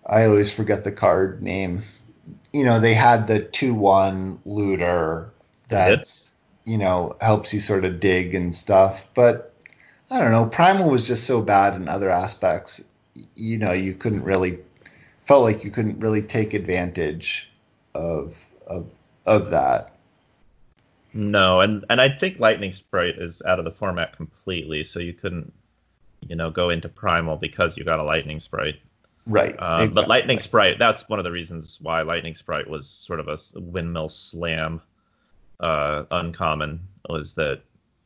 I 0.05 0.25
always 0.25 0.51
forget 0.51 0.83
the 0.83 0.91
card 0.91 1.41
name. 1.41 1.83
You 2.53 2.63
know, 2.63 2.79
they 2.79 2.93
had 2.93 3.27
the 3.27 3.41
two 3.41 3.73
one 3.73 4.39
looter 4.45 5.31
that's 5.69 6.33
you 6.67 6.77
know, 6.77 7.15
helps 7.21 7.53
you 7.53 7.61
sort 7.61 7.85
of 7.85 8.01
dig 8.01 8.35
and 8.35 8.53
stuff. 8.53 9.07
But 9.15 9.53
I 10.11 10.19
don't 10.19 10.31
know, 10.31 10.47
Primal 10.47 10.89
was 10.89 11.07
just 11.07 11.25
so 11.25 11.41
bad 11.41 11.73
in 11.75 11.87
other 11.87 12.09
aspects. 12.09 12.83
You 13.35 13.57
know, 13.57 13.71
you 13.71 13.93
couldn't 13.93 14.23
really 14.23 14.59
felt 15.25 15.43
like 15.43 15.63
you 15.63 15.71
couldn't 15.71 16.01
really 16.01 16.21
take 16.21 16.53
advantage 16.53 17.49
of 17.95 18.35
of 18.67 18.85
of 19.25 19.49
that. 19.51 19.93
No, 21.13 21.61
and 21.61 21.85
and 21.89 22.01
I 22.01 22.09
think 22.09 22.37
Lightning 22.37 22.73
Sprite 22.73 23.17
is 23.17 23.41
out 23.43 23.59
of 23.59 23.65
the 23.65 23.71
format 23.71 24.15
completely, 24.15 24.83
so 24.83 24.99
you 24.99 25.13
couldn't, 25.13 25.53
you 26.27 26.35
know, 26.35 26.51
go 26.51 26.69
into 26.69 26.89
Primal 26.89 27.37
because 27.37 27.77
you 27.77 27.85
got 27.85 27.99
a 27.99 28.03
Lightning 28.03 28.41
Sprite. 28.41 28.81
Right. 29.25 29.55
Uh, 29.57 29.77
exactly. 29.79 29.93
But 29.93 30.07
Lightning 30.09 30.39
Sprite, 30.39 30.79
that's 30.79 31.07
one 31.07 31.19
of 31.19 31.25
the 31.25 31.31
reasons 31.31 31.79
why 31.81 32.01
Lightning 32.01 32.35
Sprite 32.35 32.69
was 32.69 32.89
sort 32.89 33.21
of 33.21 33.29
a 33.29 33.37
windmill 33.57 34.09
slam 34.09 34.81
uh, 35.59 36.03
uncommon 36.11 36.79
was 37.09 37.33
that 37.33 37.61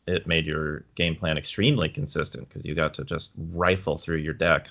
it 0.07 0.25
made 0.27 0.45
your 0.45 0.83
game 0.95 1.15
plan 1.15 1.37
extremely 1.37 1.87
consistent 1.89 2.47
because 2.49 2.65
you 2.65 2.73
got 2.75 2.93
to 2.95 3.03
just 3.03 3.31
rifle 3.53 3.97
through 3.97 4.17
your 4.17 4.33
deck. 4.33 4.67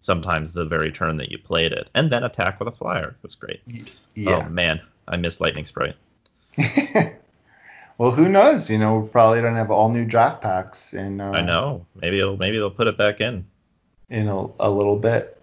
sometimes 0.00 0.52
the 0.52 0.66
very 0.66 0.92
turn 0.92 1.16
that 1.16 1.30
you 1.30 1.38
played 1.38 1.72
it, 1.72 1.88
and 1.94 2.12
then 2.12 2.22
attack 2.24 2.58
with 2.58 2.68
a 2.68 2.72
flyer 2.72 3.16
was 3.22 3.34
great. 3.34 3.60
Yeah. 4.14 4.42
Oh 4.44 4.48
man, 4.50 4.80
I 5.08 5.16
miss 5.16 5.40
Lightning 5.40 5.64
Sprite. 5.64 5.96
well, 7.98 8.10
who 8.10 8.28
knows? 8.28 8.68
You 8.70 8.78
know, 8.78 8.98
we 8.98 9.08
probably 9.08 9.40
don't 9.40 9.56
have 9.56 9.70
all 9.70 9.88
new 9.90 10.04
draft 10.04 10.42
packs 10.42 10.92
and 10.92 11.20
Uh, 11.22 11.30
I 11.30 11.40
know. 11.42 11.86
Maybe 12.02 12.18
it'll, 12.20 12.36
maybe 12.36 12.58
they'll 12.58 12.70
put 12.70 12.86
it 12.86 12.98
back 12.98 13.20
in 13.20 13.46
in 14.10 14.28
a, 14.28 14.46
a 14.60 14.70
little 14.70 14.98
bit. 14.98 15.40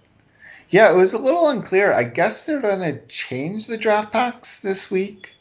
Yeah, 0.69 0.91
it 0.93 0.95
was 0.95 1.13
a 1.13 1.17
little 1.17 1.49
unclear. 1.49 1.91
I 1.93 2.03
guess 2.03 2.45
they're 2.45 2.61
going 2.61 2.79
to 2.79 3.05
change 3.07 3.67
the 3.67 3.77
draft 3.77 4.13
packs 4.13 4.59
this 4.61 4.89
week. 4.89 5.33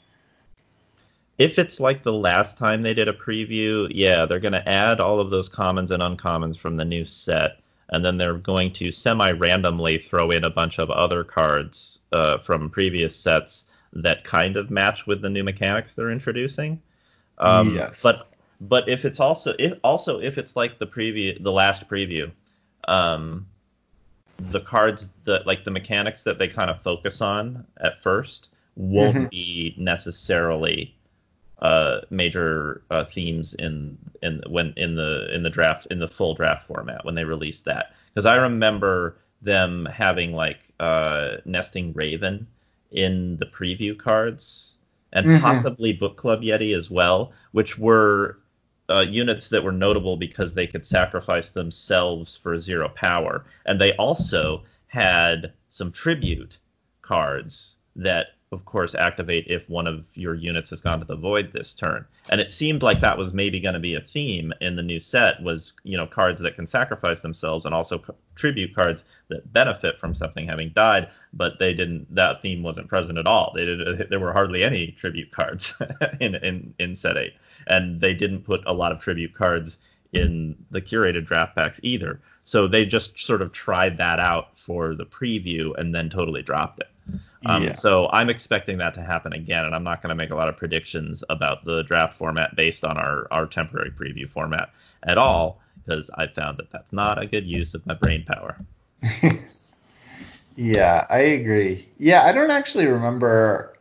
If 1.40 1.58
it's 1.58 1.80
like 1.80 2.02
the 2.02 2.12
last 2.12 2.58
time 2.58 2.82
they 2.82 2.94
did 2.94 3.08
a 3.08 3.12
preview, 3.12 3.90
yeah, 3.90 4.26
they're 4.26 4.40
going 4.40 4.52
to 4.52 4.68
add 4.68 5.00
all 5.00 5.18
of 5.18 5.30
those 5.30 5.48
commons 5.48 5.90
and 5.90 6.02
uncommons 6.02 6.58
from 6.58 6.76
the 6.76 6.84
new 6.84 7.04
set 7.04 7.60
and 7.90 8.04
then 8.04 8.16
they're 8.16 8.34
going 8.34 8.72
to 8.72 8.90
semi-randomly 8.90 9.98
throw 9.98 10.30
in 10.30 10.44
a 10.44 10.50
bunch 10.50 10.78
of 10.78 10.90
other 10.90 11.24
cards 11.24 12.00
uh, 12.12 12.38
from 12.38 12.70
previous 12.70 13.16
sets 13.16 13.66
that 13.92 14.24
kind 14.24 14.56
of 14.56 14.70
match 14.70 15.06
with 15.06 15.20
the 15.20 15.28
new 15.28 15.42
mechanics 15.42 15.92
they're 15.92 16.10
introducing. 16.10 16.80
Um, 17.38 17.74
yes. 17.74 18.00
But 18.02 18.28
but 18.60 18.88
if 18.88 19.04
it's 19.04 19.18
also 19.18 19.54
if 19.58 19.78
also 19.82 20.20
if 20.20 20.38
it's 20.38 20.54
like 20.54 20.78
the 20.78 20.86
preview 20.86 21.42
the 21.42 21.50
last 21.50 21.88
preview, 21.88 22.30
um, 22.86 23.46
the 24.38 24.60
cards 24.60 25.12
that 25.24 25.46
like 25.46 25.64
the 25.64 25.70
mechanics 25.70 26.22
that 26.22 26.38
they 26.38 26.46
kind 26.46 26.70
of 26.70 26.80
focus 26.82 27.20
on 27.20 27.66
at 27.78 28.00
first 28.00 28.50
won't 28.76 29.16
mm-hmm. 29.16 29.26
be 29.26 29.74
necessarily 29.76 30.94
uh, 31.60 32.00
major 32.10 32.82
uh, 32.90 33.04
themes 33.04 33.54
in 33.54 33.98
in 34.22 34.42
when 34.48 34.72
in 34.76 34.94
the 34.94 35.32
in 35.34 35.42
the 35.42 35.50
draft 35.50 35.86
in 35.90 35.98
the 35.98 36.08
full 36.08 36.34
draft 36.34 36.66
format 36.66 37.04
when 37.04 37.14
they 37.14 37.24
released 37.24 37.64
that 37.64 37.94
because 38.12 38.26
I 38.26 38.36
remember 38.36 39.18
them 39.42 39.86
having 39.86 40.32
like 40.32 40.60
uh, 40.80 41.36
nesting 41.44 41.92
raven 41.92 42.46
in 42.90 43.36
the 43.36 43.46
preview 43.46 43.96
cards 43.96 44.78
and 45.12 45.26
mm-hmm. 45.26 45.42
possibly 45.42 45.92
book 45.92 46.16
club 46.16 46.40
yeti 46.42 46.76
as 46.76 46.90
well 46.90 47.32
which 47.52 47.78
were 47.78 48.38
uh, 48.88 49.04
units 49.08 49.48
that 49.48 49.62
were 49.62 49.72
notable 49.72 50.16
because 50.16 50.54
they 50.54 50.66
could 50.66 50.84
sacrifice 50.84 51.50
themselves 51.50 52.36
for 52.36 52.58
zero 52.58 52.88
power 52.88 53.44
and 53.66 53.80
they 53.80 53.92
also 53.96 54.62
had 54.86 55.52
some 55.68 55.92
tribute 55.92 56.58
cards 57.02 57.76
that 57.94 58.28
of 58.52 58.64
course, 58.64 58.96
activate 58.96 59.46
if 59.46 59.68
one 59.68 59.86
of 59.86 60.04
your 60.14 60.34
units 60.34 60.70
has 60.70 60.80
gone 60.80 60.98
to 60.98 61.04
the 61.04 61.14
void 61.14 61.52
this 61.52 61.72
turn. 61.72 62.04
And 62.30 62.40
it 62.40 62.50
seemed 62.50 62.82
like 62.82 63.00
that 63.00 63.16
was 63.16 63.32
maybe 63.32 63.60
going 63.60 63.74
to 63.74 63.80
be 63.80 63.94
a 63.94 64.00
theme 64.00 64.52
in 64.60 64.74
the 64.74 64.82
new 64.82 64.98
set 64.98 65.40
was, 65.42 65.74
you 65.84 65.96
know, 65.96 66.06
cards 66.06 66.40
that 66.40 66.56
can 66.56 66.66
sacrifice 66.66 67.20
themselves 67.20 67.64
and 67.64 67.72
also 67.72 68.02
tribute 68.34 68.74
cards 68.74 69.04
that 69.28 69.52
benefit 69.52 70.00
from 70.00 70.14
something 70.14 70.48
having 70.48 70.70
died, 70.70 71.08
but 71.32 71.60
they 71.60 71.72
didn't 71.72 72.12
that 72.12 72.42
theme 72.42 72.64
wasn't 72.64 72.88
present 72.88 73.18
at 73.18 73.26
all. 73.26 73.52
They 73.54 73.64
did 73.64 74.08
there 74.10 74.20
were 74.20 74.32
hardly 74.32 74.64
any 74.64 74.88
tribute 74.92 75.30
cards 75.30 75.80
in, 76.20 76.34
in 76.36 76.74
in 76.80 76.96
set 76.96 77.16
8. 77.16 77.32
And 77.68 78.00
they 78.00 78.14
didn't 78.14 78.42
put 78.42 78.62
a 78.66 78.72
lot 78.72 78.90
of 78.90 78.98
tribute 78.98 79.34
cards 79.34 79.78
in 80.12 80.56
the 80.72 80.80
curated 80.80 81.24
draft 81.24 81.54
packs 81.54 81.78
either. 81.84 82.20
So 82.42 82.66
they 82.66 82.84
just 82.84 83.16
sort 83.16 83.42
of 83.42 83.52
tried 83.52 83.96
that 83.98 84.18
out 84.18 84.58
for 84.58 84.96
the 84.96 85.06
preview 85.06 85.78
and 85.78 85.94
then 85.94 86.10
totally 86.10 86.42
dropped 86.42 86.80
it. 86.80 86.88
Um, 87.46 87.64
yeah. 87.64 87.72
So 87.72 88.08
I'm 88.12 88.28
expecting 88.28 88.78
that 88.78 88.94
to 88.94 89.02
happen 89.02 89.32
again, 89.32 89.64
and 89.64 89.74
I'm 89.74 89.84
not 89.84 90.02
going 90.02 90.10
to 90.10 90.14
make 90.14 90.30
a 90.30 90.34
lot 90.34 90.48
of 90.48 90.56
predictions 90.56 91.24
about 91.30 91.64
the 91.64 91.82
draft 91.84 92.16
format 92.16 92.54
based 92.56 92.84
on 92.84 92.96
our, 92.96 93.26
our 93.30 93.46
temporary 93.46 93.90
preview 93.90 94.28
format 94.28 94.70
at 95.04 95.18
all, 95.18 95.60
because 95.84 96.10
I 96.14 96.26
found 96.26 96.58
that 96.58 96.70
that's 96.70 96.92
not 96.92 97.22
a 97.22 97.26
good 97.26 97.46
use 97.46 97.74
of 97.74 97.84
my 97.86 97.94
brain 97.94 98.24
power. 98.24 98.58
yeah, 100.56 101.06
I 101.08 101.18
agree. 101.18 101.88
Yeah, 101.98 102.24
I 102.24 102.32
don't 102.32 102.50
actually 102.50 102.86
remember 102.86 103.76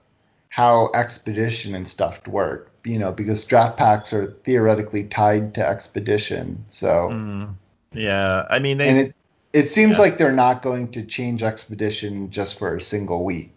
how 0.50 0.90
expedition 0.94 1.76
and 1.76 1.88
stuff 1.88 2.26
work, 2.28 2.72
you 2.84 2.98
know, 2.98 3.12
because 3.12 3.46
draft 3.46 3.78
packs 3.78 4.14
are 4.14 4.28
theoretically 4.44 5.04
tied 5.04 5.54
to 5.56 5.68
expedition. 5.68 6.64
So, 6.70 7.10
mm, 7.12 7.54
yeah, 7.94 8.46
I 8.50 8.60
mean, 8.60 8.78
they, 8.78 9.14
it, 9.54 9.70
seems 9.70 9.98
yeah. 9.98 10.04
like 10.04 10.18
they're 10.18 10.32
not 10.32 10.62
going 10.62 10.92
to 10.92 11.04
change 11.04 11.44
Expedition 11.44 12.30
just 12.30 12.58
for 12.60 12.76
a 12.76 12.82
single 12.82 13.24
week, 13.26 13.52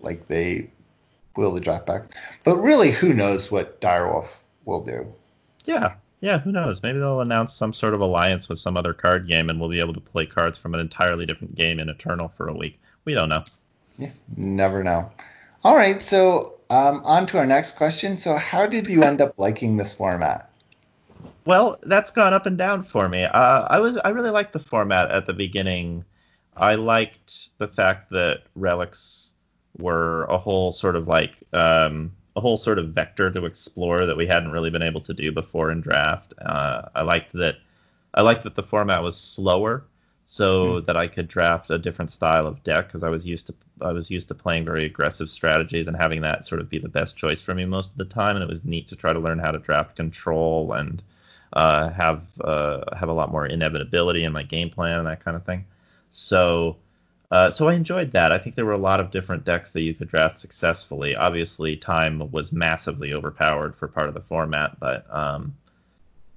like 0.00 0.26
they 0.28 0.70
will 1.36 1.52
the 1.52 1.60
draft 1.60 1.86
back. 1.86 2.02
But 2.44 2.58
really, 2.58 2.90
who 2.90 3.12
knows 3.12 3.50
what 3.50 3.80
Direwolf 3.80 4.28
will 4.64 4.82
do? 4.82 5.06
Yeah, 5.64 5.94
yeah, 6.20 6.38
who 6.38 6.52
knows? 6.52 6.82
Maybe 6.82 6.98
they'll 6.98 7.20
announce 7.20 7.54
some 7.54 7.72
sort 7.72 7.94
of 7.94 8.00
alliance 8.00 8.48
with 8.48 8.58
some 8.58 8.76
other 8.76 8.92
card 8.92 9.28
game, 9.28 9.48
and 9.48 9.60
we'll 9.60 9.68
be 9.68 9.80
able 9.80 9.94
to 9.94 10.00
play 10.00 10.26
cards 10.26 10.58
from 10.58 10.74
an 10.74 10.80
entirely 10.80 11.26
different 11.26 11.54
game 11.54 11.78
in 11.78 11.88
Eternal 11.88 12.32
for 12.36 12.48
a 12.48 12.54
week. 12.54 12.80
We 13.04 13.14
don't 13.14 13.28
know. 13.28 13.44
Yeah, 13.98 14.10
never 14.36 14.82
know. 14.82 15.10
All 15.64 15.76
right, 15.76 16.02
so 16.02 16.54
um, 16.70 17.02
on 17.04 17.26
to 17.28 17.38
our 17.38 17.46
next 17.46 17.76
question. 17.76 18.16
So, 18.18 18.36
how 18.36 18.66
did 18.66 18.86
you 18.86 19.02
end 19.02 19.20
up 19.20 19.34
liking 19.38 19.76
this 19.76 19.94
format? 19.94 20.47
Well, 21.44 21.78
that's 21.82 22.10
gone 22.10 22.34
up 22.34 22.46
and 22.46 22.58
down 22.58 22.82
for 22.82 23.08
me. 23.08 23.24
Uh, 23.24 23.66
I 23.70 23.80
was 23.80 23.96
I 23.98 24.10
really 24.10 24.30
liked 24.30 24.52
the 24.52 24.58
format 24.58 25.10
at 25.10 25.26
the 25.26 25.32
beginning. 25.32 26.04
I 26.56 26.74
liked 26.74 27.50
the 27.58 27.68
fact 27.68 28.10
that 28.10 28.42
relics 28.54 29.32
were 29.78 30.24
a 30.24 30.38
whole 30.38 30.72
sort 30.72 30.96
of 30.96 31.08
like 31.08 31.36
um, 31.52 32.12
a 32.36 32.40
whole 32.40 32.56
sort 32.56 32.78
of 32.78 32.90
vector 32.90 33.30
to 33.30 33.46
explore 33.46 34.06
that 34.06 34.16
we 34.16 34.26
hadn't 34.26 34.50
really 34.50 34.70
been 34.70 34.82
able 34.82 35.00
to 35.00 35.14
do 35.14 35.32
before 35.32 35.70
in 35.70 35.80
draft. 35.80 36.34
Uh, 36.40 36.82
I 36.94 37.02
liked 37.02 37.32
that. 37.34 37.56
I 38.14 38.22
liked 38.22 38.42
that 38.44 38.54
the 38.54 38.62
format 38.62 39.02
was 39.02 39.16
slower, 39.16 39.84
so 40.30 40.82
mm. 40.82 40.86
that 40.86 40.96
I 40.96 41.08
could 41.08 41.26
draft 41.26 41.70
a 41.70 41.78
different 41.78 42.10
style 42.10 42.46
of 42.46 42.62
deck 42.62 42.88
because 42.88 43.02
I 43.02 43.08
was 43.08 43.26
used 43.26 43.46
to 43.46 43.54
I 43.80 43.92
was 43.92 44.10
used 44.10 44.28
to 44.28 44.34
playing 44.34 44.66
very 44.66 44.84
aggressive 44.84 45.30
strategies 45.30 45.88
and 45.88 45.96
having 45.96 46.20
that 46.20 46.44
sort 46.44 46.60
of 46.60 46.68
be 46.68 46.78
the 46.78 46.88
best 46.88 47.16
choice 47.16 47.40
for 47.40 47.54
me 47.54 47.64
most 47.64 47.92
of 47.92 47.96
the 47.96 48.04
time. 48.04 48.36
And 48.36 48.42
it 48.42 48.48
was 48.48 48.62
neat 48.62 48.88
to 48.88 48.96
try 48.96 49.14
to 49.14 49.18
learn 49.18 49.38
how 49.38 49.52
to 49.52 49.58
draft 49.58 49.96
control 49.96 50.74
and 50.74 51.02
uh, 51.54 51.88
have 51.88 52.22
uh, 52.42 52.84
have 52.94 53.08
a 53.08 53.14
lot 53.14 53.32
more 53.32 53.46
inevitability 53.46 54.22
in 54.22 54.32
my 54.34 54.42
game 54.42 54.68
plan 54.68 54.98
and 54.98 55.06
that 55.08 55.24
kind 55.24 55.34
of 55.34 55.46
thing. 55.46 55.64
So 56.10 56.76
uh, 57.30 57.50
so 57.50 57.68
I 57.68 57.72
enjoyed 57.72 58.12
that. 58.12 58.30
I 58.30 58.38
think 58.38 58.54
there 58.54 58.66
were 58.66 58.72
a 58.72 58.78
lot 58.78 59.00
of 59.00 59.10
different 59.10 59.46
decks 59.46 59.72
that 59.72 59.80
you 59.80 59.94
could 59.94 60.08
draft 60.08 60.38
successfully. 60.38 61.16
Obviously, 61.16 61.74
time 61.74 62.30
was 62.30 62.52
massively 62.52 63.14
overpowered 63.14 63.74
for 63.76 63.88
part 63.88 64.08
of 64.08 64.14
the 64.14 64.20
format, 64.20 64.78
but 64.78 65.06
um, 65.08 65.54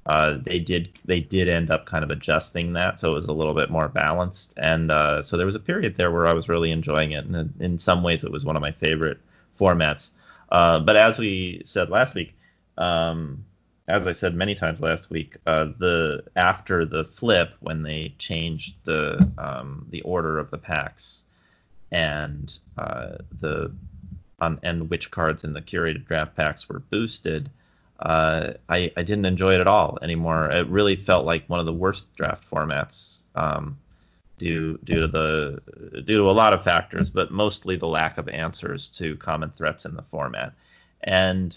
uh, 0.07 0.37
they 0.43 0.59
did 0.59 0.89
they 1.05 1.19
did 1.19 1.47
end 1.47 1.69
up 1.69 1.85
kind 1.85 2.03
of 2.03 2.09
adjusting 2.09 2.73
that, 2.73 2.99
so 2.99 3.11
it 3.11 3.15
was 3.15 3.27
a 3.27 3.33
little 3.33 3.53
bit 3.53 3.69
more 3.69 3.87
balanced. 3.87 4.53
And 4.57 4.91
uh, 4.91 5.21
so 5.23 5.37
there 5.37 5.45
was 5.45 5.55
a 5.55 5.59
period 5.59 5.95
there 5.95 6.11
where 6.11 6.27
I 6.27 6.33
was 6.33 6.49
really 6.49 6.71
enjoying 6.71 7.11
it, 7.11 7.25
and 7.25 7.53
in 7.59 7.77
some 7.77 8.01
ways, 8.03 8.23
it 8.23 8.31
was 8.31 8.45
one 8.45 8.55
of 8.55 8.61
my 8.61 8.71
favorite 8.71 9.19
formats. 9.59 10.11
Uh, 10.51 10.79
but 10.79 10.95
as 10.95 11.19
we 11.19 11.61
said 11.65 11.89
last 11.89 12.15
week, 12.15 12.35
um, 12.77 13.45
as 13.87 14.07
I 14.07 14.11
said 14.11 14.35
many 14.35 14.55
times 14.55 14.81
last 14.81 15.09
week, 15.09 15.37
uh, 15.45 15.65
the 15.77 16.23
after 16.35 16.85
the 16.85 17.03
flip 17.03 17.53
when 17.59 17.83
they 17.83 18.15
changed 18.17 18.75
the 18.85 19.29
um, 19.37 19.85
the 19.89 20.01
order 20.01 20.39
of 20.39 20.49
the 20.49 20.57
packs 20.57 21.25
and 21.91 22.57
uh, 22.77 23.17
the 23.39 23.71
um, 24.39 24.59
and 24.63 24.89
which 24.89 25.11
cards 25.11 25.43
in 25.43 25.53
the 25.53 25.61
curated 25.61 26.05
draft 26.05 26.35
packs 26.35 26.67
were 26.67 26.79
boosted, 26.79 27.51
uh, 28.01 28.53
I 28.69 28.91
I 28.97 29.03
didn't 29.03 29.25
enjoy 29.25 29.55
it 29.55 29.61
at 29.61 29.67
all 29.67 29.97
anymore. 30.01 30.49
It 30.49 30.67
really 30.67 30.95
felt 30.95 31.25
like 31.25 31.49
one 31.49 31.59
of 31.59 31.65
the 31.65 31.73
worst 31.73 32.13
draft 32.15 32.49
formats. 32.49 33.23
Um, 33.35 33.77
due 34.41 34.79
due 34.83 35.01
to 35.01 35.07
the 35.07 36.01
due 36.01 36.17
to 36.17 36.29
a 36.29 36.31
lot 36.31 36.51
of 36.51 36.63
factors, 36.63 37.11
but 37.11 37.31
mostly 37.31 37.75
the 37.75 37.87
lack 37.87 38.17
of 38.17 38.27
answers 38.29 38.89
to 38.89 39.15
common 39.17 39.51
threats 39.51 39.85
in 39.85 39.95
the 39.95 40.01
format. 40.01 40.53
And 41.03 41.55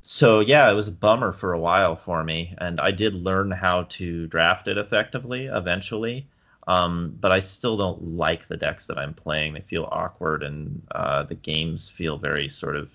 so 0.00 0.40
yeah, 0.40 0.70
it 0.70 0.74
was 0.74 0.88
a 0.88 0.92
bummer 0.92 1.32
for 1.32 1.52
a 1.52 1.58
while 1.60 1.96
for 1.96 2.24
me, 2.24 2.54
and 2.58 2.80
I 2.80 2.92
did 2.92 3.14
learn 3.14 3.50
how 3.50 3.82
to 3.90 4.26
draft 4.28 4.68
it 4.68 4.78
effectively 4.78 5.46
eventually. 5.46 6.26
Um, 6.66 7.16
but 7.20 7.32
I 7.32 7.40
still 7.40 7.76
don't 7.76 8.16
like 8.16 8.48
the 8.48 8.56
decks 8.56 8.86
that 8.86 8.98
I'm 8.98 9.14
playing. 9.14 9.54
They 9.54 9.60
feel 9.60 9.88
awkward, 9.90 10.42
and 10.42 10.82
uh, 10.92 11.22
the 11.24 11.34
games 11.34 11.88
feel 11.90 12.16
very 12.18 12.48
sort 12.48 12.76
of. 12.76 12.90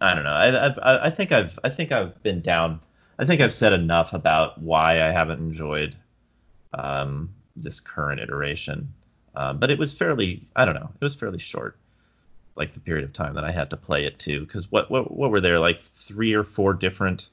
I 0.00 0.14
don't 0.14 0.24
know. 0.24 0.30
I, 0.30 0.66
I, 0.68 1.06
I 1.06 1.10
think 1.10 1.32
I've 1.32 1.58
I 1.64 1.70
think 1.70 1.92
I've 1.92 2.22
been 2.22 2.40
down. 2.40 2.80
I 3.18 3.24
think 3.24 3.40
I've 3.40 3.54
said 3.54 3.72
enough 3.72 4.12
about 4.12 4.60
why 4.60 5.02
I 5.02 5.10
haven't 5.10 5.40
enjoyed 5.40 5.96
um, 6.74 7.30
this 7.54 7.80
current 7.80 8.20
iteration. 8.20 8.92
Uh, 9.34 9.52
but 9.52 9.70
it 9.70 9.78
was 9.78 9.92
fairly. 9.92 10.46
I 10.56 10.64
don't 10.64 10.74
know. 10.74 10.90
It 11.00 11.04
was 11.04 11.14
fairly 11.14 11.38
short 11.38 11.78
like 12.56 12.72
the 12.72 12.80
period 12.80 13.04
of 13.04 13.12
time 13.12 13.34
that 13.34 13.44
I 13.44 13.50
had 13.50 13.70
to 13.70 13.76
play 13.76 14.04
it 14.04 14.18
too. 14.18 14.40
Because 14.40 14.70
what, 14.72 14.90
what 14.90 15.14
what 15.14 15.30
were 15.30 15.40
there 15.40 15.58
like 15.58 15.82
three 15.82 16.34
or 16.34 16.42
four 16.42 16.74
different 16.74 17.28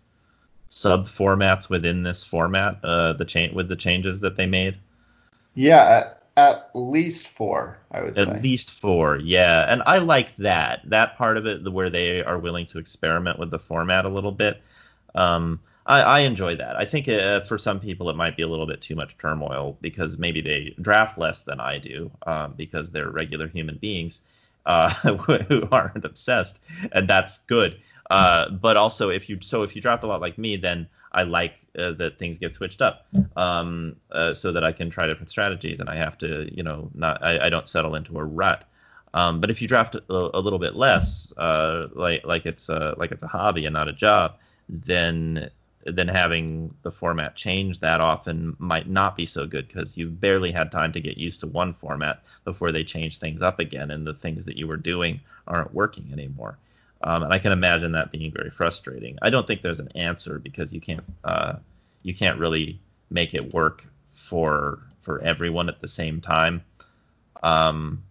sub 0.70 1.08
formats 1.08 1.70
within 1.70 2.04
this 2.04 2.24
format? 2.24 2.78
Uh, 2.84 3.14
the 3.14 3.26
chain 3.26 3.54
with 3.56 3.70
the 3.70 3.76
changes 3.76 4.20
that 4.20 4.36
they 4.36 4.46
made. 4.46 4.78
Yeah, 5.56 6.13
at, 6.36 6.70
least 6.74 7.28
four, 7.28 7.78
I 7.92 8.02
would 8.02 8.16
say. 8.16 8.22
at 8.22 8.28
say. 8.28 8.40
least 8.42 8.72
four, 8.72 9.18
yeah, 9.18 9.72
and 9.72 9.84
I 9.86 10.00
like 10.00 10.36
that 10.38 10.82
that 10.90 11.18
part 11.18 11.38
of 11.38 11.46
it, 11.46 11.72
where 11.72 11.90
they 11.90 12.24
are 12.24 12.40
willing 12.40 12.68
to 12.68 12.80
experiment 12.80 13.40
with 13.40 13.52
the 13.52 13.60
format 13.60 14.06
a 14.06 14.10
little 14.10 14.32
bit. 14.32 14.62
Um, 15.16 15.60
I, 15.86 16.02
I 16.02 16.20
enjoy 16.22 16.56
that. 16.56 16.76
I 16.76 16.86
think 16.86 17.08
uh, 17.08 17.42
for 17.42 17.58
some 17.58 17.80
people 17.80 18.10
it 18.10 18.16
might 18.16 18.38
be 18.38 18.44
a 18.44 18.48
little 18.48 18.66
bit 18.66 18.82
too 18.82 18.96
much 18.96 19.18
turmoil 19.18 19.78
because 19.82 20.18
maybe 20.18 20.42
they 20.42 20.76
draft 20.82 21.18
less 21.18 21.42
than 21.42 21.60
I 21.60 21.78
do 21.78 22.10
um, 22.26 22.54
because 22.56 22.92
they're 22.92 23.10
regular 23.12 23.48
human 23.48 23.78
beings 23.78 24.22
uh, 24.66 24.90
who 25.18 25.68
aren't 25.72 26.06
obsessed, 26.06 26.60
and 26.92 27.08
that's 27.08 27.40
good. 27.40 27.80
Uh, 28.10 28.50
but 28.50 28.78
also, 28.78 29.10
if 29.10 29.30
you 29.30 29.40
so 29.42 29.64
if 29.64 29.76
you 29.76 29.82
draft 29.82 30.04
a 30.04 30.08
lot 30.08 30.22
like 30.22 30.38
me, 30.38 30.56
then 30.56 30.88
I 31.14 31.24
like 31.24 31.56
uh, 31.78 31.92
that 31.94 32.18
things 32.18 32.40
get 32.40 32.54
switched 32.56 32.82
up 32.82 33.06
um, 33.36 33.96
uh, 34.12 34.34
so 34.34 34.52
that 34.52 34.64
I 34.64 34.72
can 34.72 34.90
try 34.90 35.08
different 35.08 35.30
strategies, 35.30 35.80
and 35.80 35.90
I 35.90 35.96
have 35.96 36.18
to 36.20 36.50
you 36.56 36.64
know 36.64 36.90
not 36.94 37.24
I, 37.24 37.48
I 37.48 37.50
don't 37.50 37.68
settle 37.68 37.96
into 37.96 38.18
a 38.18 38.24
rut. 38.24 38.64
Um, 39.16 39.40
but 39.40 39.52
if 39.52 39.62
you 39.62 39.68
draft 39.68 39.96
a, 39.96 40.02
a 40.10 40.40
little 40.40 40.58
bit 40.58 40.76
less, 40.76 41.32
uh, 41.38 41.88
like 41.94 42.26
like 42.26 42.46
it's 42.46 42.70
a, 42.70 42.96
like 42.98 43.12
it's 43.12 43.24
a 43.24 43.28
hobby 43.28 43.66
and 43.66 43.74
not 43.74 43.88
a 43.88 43.94
job, 43.94 44.36
then 44.68 45.50
then 45.86 46.08
having 46.08 46.74
the 46.84 46.92
format 46.92 47.36
change 47.36 47.80
that 47.80 48.00
often 48.00 48.56
might 48.58 48.90
not 48.90 49.16
be 49.18 49.26
so 49.26 49.46
good 49.46 49.68
because 49.68 49.98
you've 49.98 50.20
barely 50.20 50.52
had 50.52 50.72
time 50.72 50.94
to 50.94 51.02
get 51.02 51.18
used 51.18 51.42
to 51.42 51.48
one 51.48 51.74
format 51.74 52.22
before 52.46 52.72
they 52.72 52.84
change 52.84 53.18
things 53.18 53.42
up 53.42 53.60
again 53.60 53.92
and 53.92 54.08
the 54.08 54.14
things 54.14 54.46
that 54.46 54.58
you 54.58 54.66
were 54.68 54.78
doing 54.78 55.20
aren't 55.48 55.74
working 55.74 56.10
anymore. 56.14 56.58
Um, 57.04 57.24
and 57.24 57.34
I 57.34 57.40
can 57.40 57.52
imagine 57.52 57.92
that 57.92 58.12
being 58.12 58.32
very 58.32 58.50
frustrating. 58.50 59.18
I 59.22 59.30
don't 59.30 59.46
think 59.46 59.62
there's 59.62 59.82
an 59.82 59.92
answer 59.96 60.40
because 60.40 60.74
you 60.74 60.80
can't 60.80 61.04
uh, 61.24 61.56
you 62.04 62.14
can't 62.14 62.40
really 62.40 62.80
make 63.10 63.34
it 63.34 63.54
work 63.54 63.86
for 64.14 64.80
for 65.02 65.22
everyone 65.22 65.68
at 65.68 65.82
the 65.82 65.88
same 65.88 66.22
time. 66.22 66.64
Um, 67.44 68.02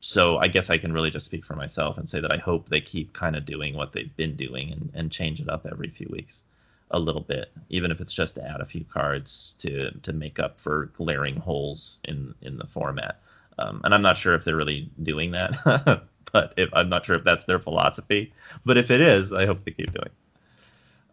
so 0.00 0.36
I 0.36 0.48
guess 0.48 0.70
I 0.70 0.78
can 0.78 0.92
really 0.92 1.10
just 1.10 1.26
speak 1.26 1.44
for 1.44 1.56
myself 1.56 1.96
and 1.98 2.08
say 2.08 2.20
that 2.20 2.32
I 2.32 2.36
hope 2.36 2.68
they 2.68 2.80
keep 2.80 3.12
kind 3.14 3.34
of 3.34 3.46
doing 3.46 3.74
what 3.74 3.92
they've 3.92 4.14
been 4.16 4.36
doing 4.36 4.70
and, 4.70 4.90
and 4.94 5.10
change 5.10 5.40
it 5.40 5.48
up 5.48 5.66
every 5.68 5.88
few 5.88 6.06
weeks 6.10 6.44
a 6.92 6.98
little 6.98 7.22
bit, 7.22 7.50
even 7.70 7.90
if 7.90 8.00
it's 8.00 8.14
just 8.14 8.36
to 8.36 8.46
add 8.46 8.60
a 8.60 8.66
few 8.66 8.84
cards 8.84 9.56
to 9.58 9.90
to 10.02 10.12
make 10.12 10.38
up 10.38 10.60
for 10.60 10.86
glaring 10.96 11.36
holes 11.36 12.00
in 12.04 12.34
in 12.42 12.58
the 12.58 12.66
format. 12.66 13.20
Um, 13.58 13.80
and 13.84 13.94
I'm 13.94 14.02
not 14.02 14.16
sure 14.16 14.34
if 14.34 14.44
they're 14.44 14.56
really 14.56 14.90
doing 15.02 15.30
that, 15.32 16.02
but 16.32 16.52
if, 16.56 16.68
I'm 16.72 16.88
not 16.88 17.06
sure 17.06 17.16
if 17.16 17.24
that's 17.24 17.44
their 17.44 17.58
philosophy. 17.58 18.32
But 18.64 18.76
if 18.76 18.90
it 18.90 19.00
is, 19.00 19.32
I 19.32 19.46
hope 19.46 19.64
they 19.64 19.70
keep 19.70 19.92
doing. 19.92 20.10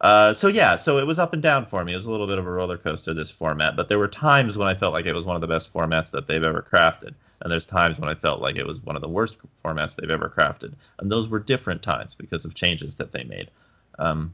Uh, 0.02 0.34
so 0.34 0.50
yeah, 0.50 0.76
so 0.76 0.98
it 0.98 1.08
was 1.08 1.18
up 1.18 1.32
and 1.32 1.42
down 1.42 1.66
for 1.66 1.86
me. 1.86 1.94
It 1.94 1.96
was 1.96 2.06
a 2.06 2.12
little 2.12 2.28
bit 2.28 2.38
of 2.38 2.46
a 2.46 2.52
roller 2.52 2.78
coaster 2.78 3.14
this 3.14 3.32
format, 3.32 3.78
but 3.78 3.88
there 3.88 3.98
were 3.98 4.10
times 4.10 4.58
when 4.58 4.68
I 4.68 4.74
felt 4.74 4.92
like 4.92 5.06
it 5.06 5.16
was 5.16 5.24
one 5.24 5.36
of 5.36 5.42
the 5.42 5.48
best 5.48 5.74
formats 5.74 6.12
that 6.12 6.28
they've 6.28 6.44
ever 6.44 6.62
crafted, 6.62 7.14
and 7.40 7.50
there's 7.50 7.66
times 7.66 7.98
when 8.00 8.10
I 8.10 8.14
felt 8.14 8.42
like 8.42 8.58
it 8.58 8.68
was 8.68 8.82
one 8.82 8.98
of 8.98 9.02
the 9.02 9.08
worst 9.08 9.38
formats 9.64 9.96
they've 9.96 10.12
ever 10.12 10.28
crafted, 10.30 10.74
and 11.00 11.10
those 11.10 11.30
were 11.30 11.40
different 11.40 11.82
times 11.82 12.16
because 12.16 12.44
of 12.44 12.54
changes 12.54 12.96
that 12.96 13.14
they 13.14 13.24
made. 13.24 13.50
Um, 13.98 14.34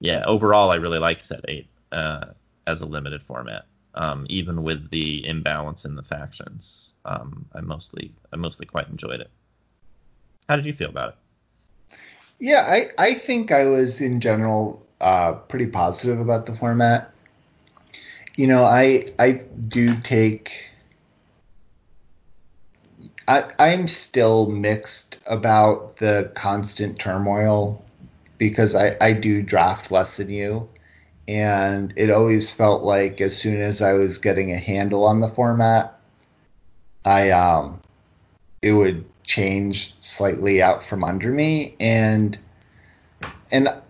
yeah, 0.00 0.24
overall, 0.26 0.70
I 0.70 0.74
really 0.74 0.98
like 0.98 1.20
Set 1.20 1.44
Eight 1.46 1.68
uh, 1.92 2.26
as 2.66 2.80
a 2.80 2.86
limited 2.86 3.22
format. 3.22 3.66
Um, 3.96 4.26
even 4.28 4.62
with 4.62 4.90
the 4.90 5.26
imbalance 5.26 5.84
in 5.86 5.94
the 5.96 6.02
factions, 6.02 6.94
um, 7.06 7.46
I 7.54 7.60
mostly 7.62 8.14
I 8.32 8.36
mostly 8.36 8.66
quite 8.66 8.88
enjoyed 8.88 9.20
it. 9.20 9.30
How 10.48 10.56
did 10.56 10.66
you 10.66 10.74
feel 10.74 10.90
about 10.90 11.10
it? 11.10 11.14
Yeah, 12.38 12.66
I 12.68 12.90
I 12.98 13.14
think 13.14 13.50
I 13.50 13.64
was 13.64 14.00
in 14.00 14.20
general 14.20 14.84
uh, 15.00 15.32
pretty 15.32 15.66
positive 15.66 16.20
about 16.20 16.46
the 16.46 16.54
format. 16.54 17.12
You 18.36 18.46
know, 18.46 18.64
I 18.64 19.12
I 19.18 19.42
do 19.68 19.96
take. 20.00 20.52
I, 23.28 23.50
I'm 23.58 23.88
still 23.88 24.46
mixed 24.46 25.18
about 25.26 25.96
the 25.96 26.30
constant 26.34 26.98
turmoil 26.98 27.82
because 28.38 28.74
I, 28.74 28.96
I 29.00 29.12
do 29.14 29.42
draft 29.42 29.90
less 29.90 30.18
than 30.18 30.30
you. 30.30 30.68
And 31.28 31.92
it 31.96 32.10
always 32.10 32.52
felt 32.52 32.82
like 32.82 33.20
as 33.20 33.36
soon 33.36 33.60
as 33.60 33.82
I 33.82 33.94
was 33.94 34.18
getting 34.18 34.52
a 34.52 34.58
handle 34.58 35.04
on 35.04 35.20
the 35.20 35.28
format, 35.28 35.98
I 37.04 37.30
um 37.30 37.80
it 38.62 38.72
would 38.72 39.04
change 39.24 39.94
slightly 40.00 40.62
out 40.62 40.82
from 40.82 41.04
under 41.04 41.30
me 41.32 41.74
and 41.80 42.38
and 43.50 43.68
uh, 43.68 43.80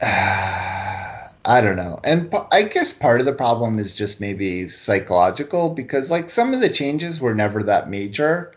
I 1.48 1.60
don't 1.60 1.76
know. 1.76 2.00
And 2.02 2.34
I 2.52 2.64
guess 2.64 2.92
part 2.92 3.20
of 3.20 3.26
the 3.26 3.32
problem 3.32 3.78
is 3.78 3.94
just 3.94 4.20
maybe 4.20 4.68
psychological 4.68 5.70
because 5.70 6.10
like 6.10 6.28
some 6.28 6.52
of 6.52 6.60
the 6.60 6.68
changes 6.68 7.20
were 7.20 7.34
never 7.34 7.62
that 7.62 7.88
major, 7.88 8.52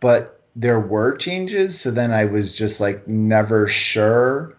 but 0.00 0.40
there 0.56 0.80
were 0.80 1.16
changes. 1.16 1.80
So 1.80 1.90
then 1.92 2.10
I 2.12 2.24
was 2.24 2.56
just 2.56 2.80
like 2.80 3.06
never 3.06 3.68
sure, 3.68 4.56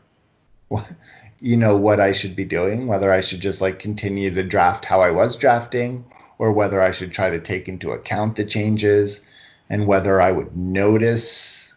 you 1.44 1.58
know, 1.58 1.76
what 1.76 2.00
I 2.00 2.14
should 2.14 2.38
be 2.38 2.46
doing, 2.46 2.88
whether 2.88 3.12
I 3.12 3.20
should 3.20 3.41
just 3.41 3.60
like 3.60 3.78
continue 3.78 4.34
to 4.34 4.44
draft 4.44 4.86
how 4.86 5.02
I 5.02 5.12
was 5.12 5.36
drafting 5.36 6.06
or 6.39 6.54
whether 6.54 6.82
I 6.82 6.91
should 6.91 7.12
try 7.12 7.30
to 7.30 7.39
take 7.39 7.68
into 7.68 7.91
account 7.91 8.38
the 8.38 8.46
changes 8.46 9.26
and 9.70 9.86
whether 9.86 10.22
I 10.22 10.32
would 10.32 10.56
notice, 10.56 11.76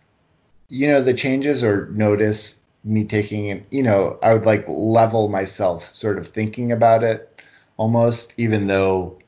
you 0.69 0.87
know, 0.87 1.03
the 1.03 1.15
changes 1.15 1.65
or 1.65 1.89
notice 1.91 2.61
me 2.85 3.03
taking 3.03 3.47
it, 3.47 3.67
you 3.73 3.83
know, 3.83 4.21
I 4.23 4.35
would 4.35 4.47
like 4.47 4.65
level 4.69 5.27
myself 5.27 5.89
sort 5.89 6.19
of 6.19 6.29
thinking 6.29 6.71
about 6.71 7.03
it 7.03 7.41
almost, 7.77 8.35
even 8.37 8.69
though 8.69 9.19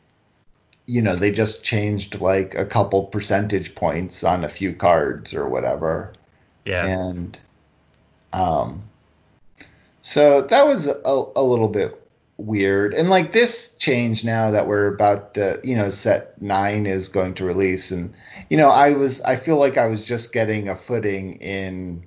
you 0.86 1.02
know 1.02 1.16
they 1.16 1.32
just 1.32 1.64
changed 1.64 2.20
like 2.20 2.54
a 2.54 2.64
couple 2.64 3.04
percentage 3.06 3.74
points 3.74 4.22
on 4.22 4.44
a 4.44 4.48
few 4.48 4.72
cards 4.72 5.34
or 5.34 5.48
whatever. 5.48 6.12
Yeah. 6.64 6.86
And 6.86 7.36
um 8.32 8.87
so 10.08 10.40
that 10.40 10.64
was 10.64 10.86
a, 10.86 11.24
a 11.36 11.42
little 11.42 11.68
bit 11.68 12.02
weird. 12.38 12.94
And 12.94 13.10
like 13.10 13.34
this 13.34 13.74
change 13.74 14.24
now 14.24 14.50
that 14.50 14.66
we're 14.66 14.86
about 14.86 15.34
to 15.34 15.60
you 15.62 15.76
know 15.76 15.90
set 15.90 16.40
nine 16.40 16.86
is 16.86 17.10
going 17.10 17.34
to 17.34 17.44
release. 17.44 17.90
And 17.90 18.14
you 18.48 18.56
know 18.56 18.70
i 18.70 18.92
was 18.92 19.20
i 19.22 19.36
feel 19.36 19.58
like 19.58 19.76
i 19.76 19.84
was 19.84 20.00
just 20.00 20.32
getting 20.32 20.66
a 20.66 20.76
footing 20.76 21.34
in 21.42 22.06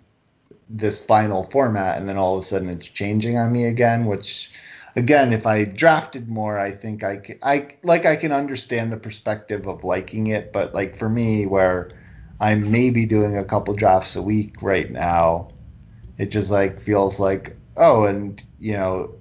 this 0.68 1.06
final 1.06 1.44
format. 1.52 2.00
And 2.00 2.10
then 2.10 2.18
all 2.18 2.34
of 2.36 2.40
a 2.40 2.44
sudden 2.44 2.70
it's 2.70 2.88
changing 2.88 3.38
on 3.38 3.52
me 3.52 3.66
again 3.66 4.06
which 4.06 4.50
again, 4.96 5.32
if 5.32 5.46
I 5.46 5.66
drafted 5.66 6.28
more, 6.28 6.58
I 6.58 6.72
think 6.72 7.04
I 7.04 7.18
can, 7.18 7.38
I 7.44 7.76
like 7.84 8.08
I 8.08 8.16
can 8.16 8.32
understand 8.32 8.92
the 8.92 8.98
perspective 8.98 9.68
of 9.68 9.84
liking 9.84 10.26
it, 10.26 10.52
but 10.52 10.74
like 10.74 10.96
for 10.96 11.08
me, 11.08 11.46
where 11.46 11.92
I'm 12.40 12.72
maybe 12.72 13.06
doing 13.06 13.38
a 13.38 13.46
couple 13.46 13.76
drafts 13.76 14.16
a 14.16 14.24
week 14.24 14.64
right 14.64 14.90
now, 14.90 15.52
it 16.18 16.32
just 16.32 16.50
like 16.50 16.82
feels 16.82 17.20
like 17.20 17.56
oh, 17.78 18.06
and 18.06 18.44
you 18.60 18.74
know, 18.74 19.16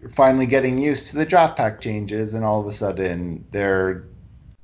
you're 0.00 0.10
finally 0.10 0.46
getting 0.46 0.78
used 0.78 1.08
to 1.08 1.16
the 1.16 1.26
draft 1.26 1.56
pack 1.56 1.80
changes, 1.80 2.34
and 2.34 2.44
all 2.44 2.60
of 2.60 2.66
a 2.66 2.72
sudden 2.72 3.44
they're 3.50 4.04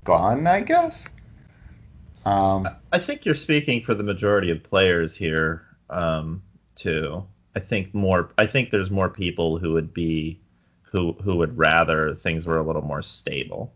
gone. 0.05 0.47
I 0.47 0.61
guess. 0.61 1.09
Um, 2.24 2.68
I 2.93 2.99
think 2.99 3.24
you're 3.24 3.34
speaking 3.34 3.82
for 3.82 3.95
the 3.95 4.03
majority 4.03 4.51
of 4.51 4.62
players 4.62 5.16
here, 5.16 5.64
um, 5.89 6.43
too. 6.76 7.24
I 7.57 7.61
think 7.61 7.95
more. 7.95 8.30
I 8.39 8.47
think 8.47 8.70
there's 8.70 8.91
more 8.91 9.09
people 9.09 9.59
who 9.59 9.72
would 9.72 9.95
be, 9.95 10.39
who 10.82 11.12
who 11.22 11.36
would 11.36 11.57
rather 11.57 12.14
things 12.14 12.47
were 12.47 12.59
a 12.59 12.62
little 12.62 12.82
more 12.82 13.03
stable. 13.03 13.72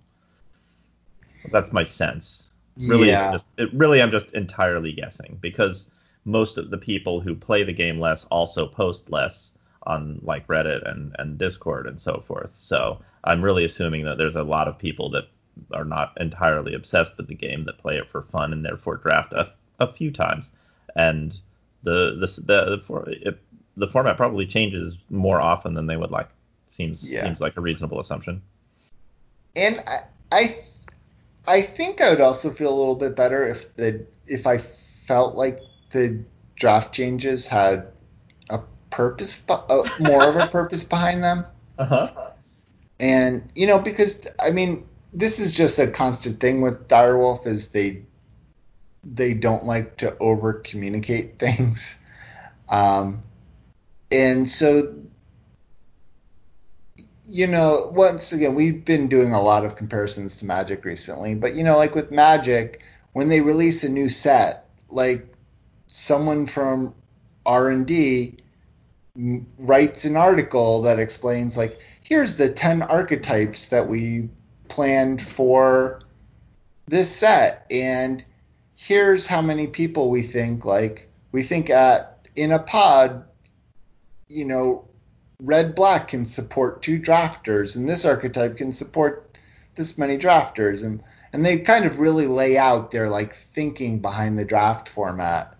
That's 1.50 1.72
my 1.72 1.82
sense. 1.82 2.52
Really, 2.76 3.08
yeah. 3.08 3.24
it's 3.24 3.32
just 3.32 3.46
it, 3.58 3.74
really 3.74 4.00
I'm 4.00 4.10
just 4.10 4.32
entirely 4.32 4.92
guessing 4.92 5.38
because 5.40 5.90
most 6.24 6.58
of 6.58 6.70
the 6.70 6.78
people 6.78 7.20
who 7.20 7.34
play 7.34 7.64
the 7.64 7.72
game 7.72 7.98
less 7.98 8.24
also 8.26 8.66
post 8.66 9.10
less 9.10 9.52
on 9.84 10.20
like 10.22 10.46
Reddit 10.46 10.88
and 10.88 11.14
and 11.18 11.38
Discord 11.38 11.86
and 11.86 12.00
so 12.00 12.22
forth. 12.26 12.50
So 12.54 13.00
I'm 13.24 13.42
really 13.42 13.64
assuming 13.64 14.04
that 14.04 14.18
there's 14.18 14.36
a 14.36 14.42
lot 14.42 14.68
of 14.68 14.78
people 14.78 15.10
that 15.10 15.28
are 15.72 15.84
not 15.84 16.12
entirely 16.18 16.74
obsessed 16.74 17.16
with 17.16 17.28
the 17.28 17.34
game 17.34 17.62
that 17.62 17.78
play 17.78 17.96
it 17.96 18.08
for 18.08 18.22
fun 18.22 18.52
and 18.52 18.64
therefore 18.64 18.96
draft 18.96 19.32
a, 19.32 19.52
a 19.80 19.92
few 19.92 20.10
times. 20.10 20.50
And 20.96 21.38
the 21.82 22.16
the 22.20 22.42
the, 22.42 22.76
the 22.76 22.82
for, 22.84 23.08
it, 23.08 23.40
the 23.76 23.88
format 23.88 24.16
probably 24.16 24.46
changes 24.46 24.98
more 25.10 25.40
often 25.40 25.74
than 25.74 25.86
they 25.86 25.96
would 25.96 26.10
like. 26.10 26.28
Seems 26.68 27.10
yeah. 27.10 27.24
seems 27.24 27.40
like 27.40 27.56
a 27.56 27.60
reasonable 27.60 28.00
assumption. 28.00 28.42
And 29.56 29.82
I, 29.86 30.00
I 30.30 30.56
I 31.46 31.62
think 31.62 32.00
I 32.00 32.10
would 32.10 32.20
also 32.20 32.50
feel 32.50 32.72
a 32.72 32.78
little 32.78 32.94
bit 32.94 33.16
better 33.16 33.46
if 33.46 33.74
the 33.76 34.06
if 34.26 34.46
I 34.46 34.58
felt 34.58 35.34
like 35.34 35.60
the 35.92 36.24
draft 36.56 36.94
changes 36.94 37.46
had 37.46 37.88
a 38.50 38.60
purpose, 38.90 39.42
uh, 39.48 39.88
more 40.00 40.24
of 40.24 40.36
a 40.36 40.46
purpose 40.48 40.84
behind 40.84 41.22
them. 41.22 41.44
Uh 41.78 41.84
huh. 41.84 42.10
And 43.00 43.50
you 43.54 43.66
know, 43.66 43.78
because 43.78 44.20
I 44.40 44.50
mean, 44.50 44.86
this 45.12 45.38
is 45.38 45.52
just 45.52 45.78
a 45.78 45.86
constant 45.86 46.40
thing 46.40 46.60
with 46.60 46.88
Direwolf 46.88 47.46
is 47.46 47.68
they 47.68 48.02
they 49.04 49.34
don't 49.34 49.64
like 49.64 49.96
to 49.98 50.16
over 50.18 50.54
communicate 50.54 51.38
things. 51.38 51.96
Um, 52.68 53.22
and 54.10 54.48
so 54.48 54.94
you 57.26 57.46
know 57.46 57.90
once 57.94 58.32
again 58.32 58.54
we've 58.54 58.84
been 58.84 59.08
doing 59.08 59.32
a 59.32 59.40
lot 59.40 59.64
of 59.64 59.74
comparisons 59.74 60.36
to 60.36 60.44
magic 60.44 60.84
recently 60.84 61.34
but 61.34 61.54
you 61.54 61.64
know 61.64 61.78
like 61.78 61.94
with 61.94 62.10
magic 62.10 62.82
when 63.14 63.28
they 63.28 63.40
release 63.40 63.82
a 63.82 63.88
new 63.88 64.08
set 64.08 64.68
like 64.90 65.31
someone 65.94 66.46
from 66.46 66.94
r&d 67.44 68.34
writes 69.58 70.06
an 70.06 70.16
article 70.16 70.80
that 70.80 70.98
explains 70.98 71.54
like 71.58 71.78
here's 72.00 72.38
the 72.38 72.48
10 72.50 72.80
archetypes 72.80 73.68
that 73.68 73.86
we 73.86 74.26
planned 74.68 75.20
for 75.20 76.00
this 76.86 77.14
set 77.14 77.66
and 77.70 78.24
here's 78.74 79.26
how 79.26 79.42
many 79.42 79.66
people 79.66 80.08
we 80.08 80.22
think 80.22 80.64
like 80.64 81.10
we 81.32 81.42
think 81.42 81.68
at 81.68 82.26
in 82.36 82.52
a 82.52 82.58
pod 82.58 83.22
you 84.28 84.46
know 84.46 84.88
red 85.40 85.74
black 85.74 86.08
can 86.08 86.24
support 86.24 86.80
two 86.80 86.98
drafters 86.98 87.76
and 87.76 87.86
this 87.86 88.06
archetype 88.06 88.56
can 88.56 88.72
support 88.72 89.36
this 89.76 89.98
many 89.98 90.16
drafters 90.16 90.84
and 90.84 91.02
and 91.34 91.44
they 91.44 91.58
kind 91.58 91.84
of 91.84 91.98
really 91.98 92.26
lay 92.26 92.56
out 92.56 92.90
their 92.90 93.10
like 93.10 93.34
thinking 93.52 93.98
behind 93.98 94.38
the 94.38 94.44
draft 94.44 94.88
format 94.88 95.54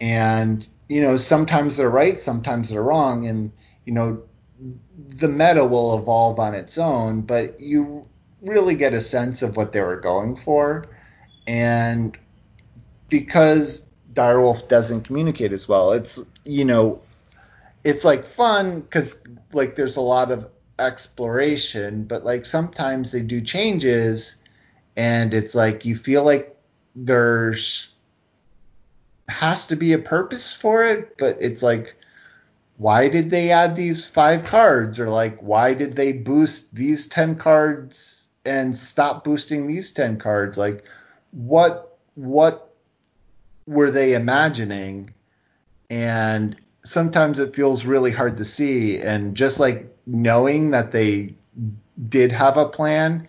and 0.00 0.66
you 0.88 1.00
know 1.00 1.16
sometimes 1.16 1.76
they're 1.76 1.90
right 1.90 2.18
sometimes 2.18 2.70
they're 2.70 2.82
wrong. 2.82 3.26
And 3.26 3.52
you 3.84 3.92
know 3.92 4.22
the 5.08 5.28
meta 5.28 5.64
will 5.64 5.96
evolve 5.98 6.38
on 6.38 6.54
its 6.54 6.78
own 6.78 7.22
but 7.22 7.58
you 7.60 8.06
really 8.42 8.74
get 8.74 8.92
a 8.92 9.00
sense 9.00 9.42
of 9.42 9.56
what 9.56 9.72
they 9.72 9.80
were 9.80 10.00
going 10.00 10.36
for. 10.36 10.86
And 11.46 12.16
because 13.08 13.88
direwolf 14.14 14.68
doesn't 14.68 15.02
communicate 15.02 15.52
as 15.52 15.68
well 15.68 15.92
it's 15.92 16.18
you 16.44 16.64
know 16.64 17.00
it's 17.84 18.04
like 18.04 18.26
fun 18.26 18.80
because 18.80 19.18
like 19.52 19.76
there's 19.76 19.96
a 19.96 20.00
lot 20.00 20.30
of 20.30 20.48
exploration 20.78 22.04
but 22.04 22.24
like 22.24 22.44
sometimes 22.44 23.12
they 23.12 23.22
do 23.22 23.40
changes 23.40 24.42
and 24.96 25.32
it's 25.34 25.54
like 25.54 25.84
you 25.84 25.94
feel 25.94 26.24
like 26.24 26.56
there's 26.96 27.92
has 29.28 29.66
to 29.66 29.76
be 29.76 29.92
a 29.92 29.98
purpose 29.98 30.52
for 30.52 30.84
it, 30.84 31.16
but 31.18 31.36
it's 31.40 31.62
like, 31.62 31.94
why 32.78 33.08
did 33.08 33.30
they 33.30 33.50
add 33.50 33.76
these 33.76 34.06
five 34.06 34.44
cards? 34.44 34.98
Or 34.98 35.08
like, 35.08 35.38
why 35.40 35.74
did 35.74 35.96
they 35.96 36.12
boost 36.12 36.74
these 36.74 37.08
10 37.08 37.36
cards 37.36 38.26
and 38.44 38.76
stop 38.76 39.24
boosting 39.24 39.66
these 39.66 39.92
10 39.92 40.18
cards? 40.18 40.56
Like, 40.56 40.84
what, 41.32 41.98
what 42.14 42.74
were 43.66 43.90
they 43.90 44.14
imagining? 44.14 45.12
And 45.90 46.56
sometimes 46.84 47.38
it 47.38 47.54
feels 47.54 47.84
really 47.84 48.12
hard 48.12 48.36
to 48.36 48.44
see. 48.44 48.98
And 48.98 49.36
just 49.36 49.58
like 49.58 49.92
knowing 50.06 50.70
that 50.70 50.92
they 50.92 51.34
did 52.08 52.30
have 52.30 52.56
a 52.56 52.68
plan 52.68 53.26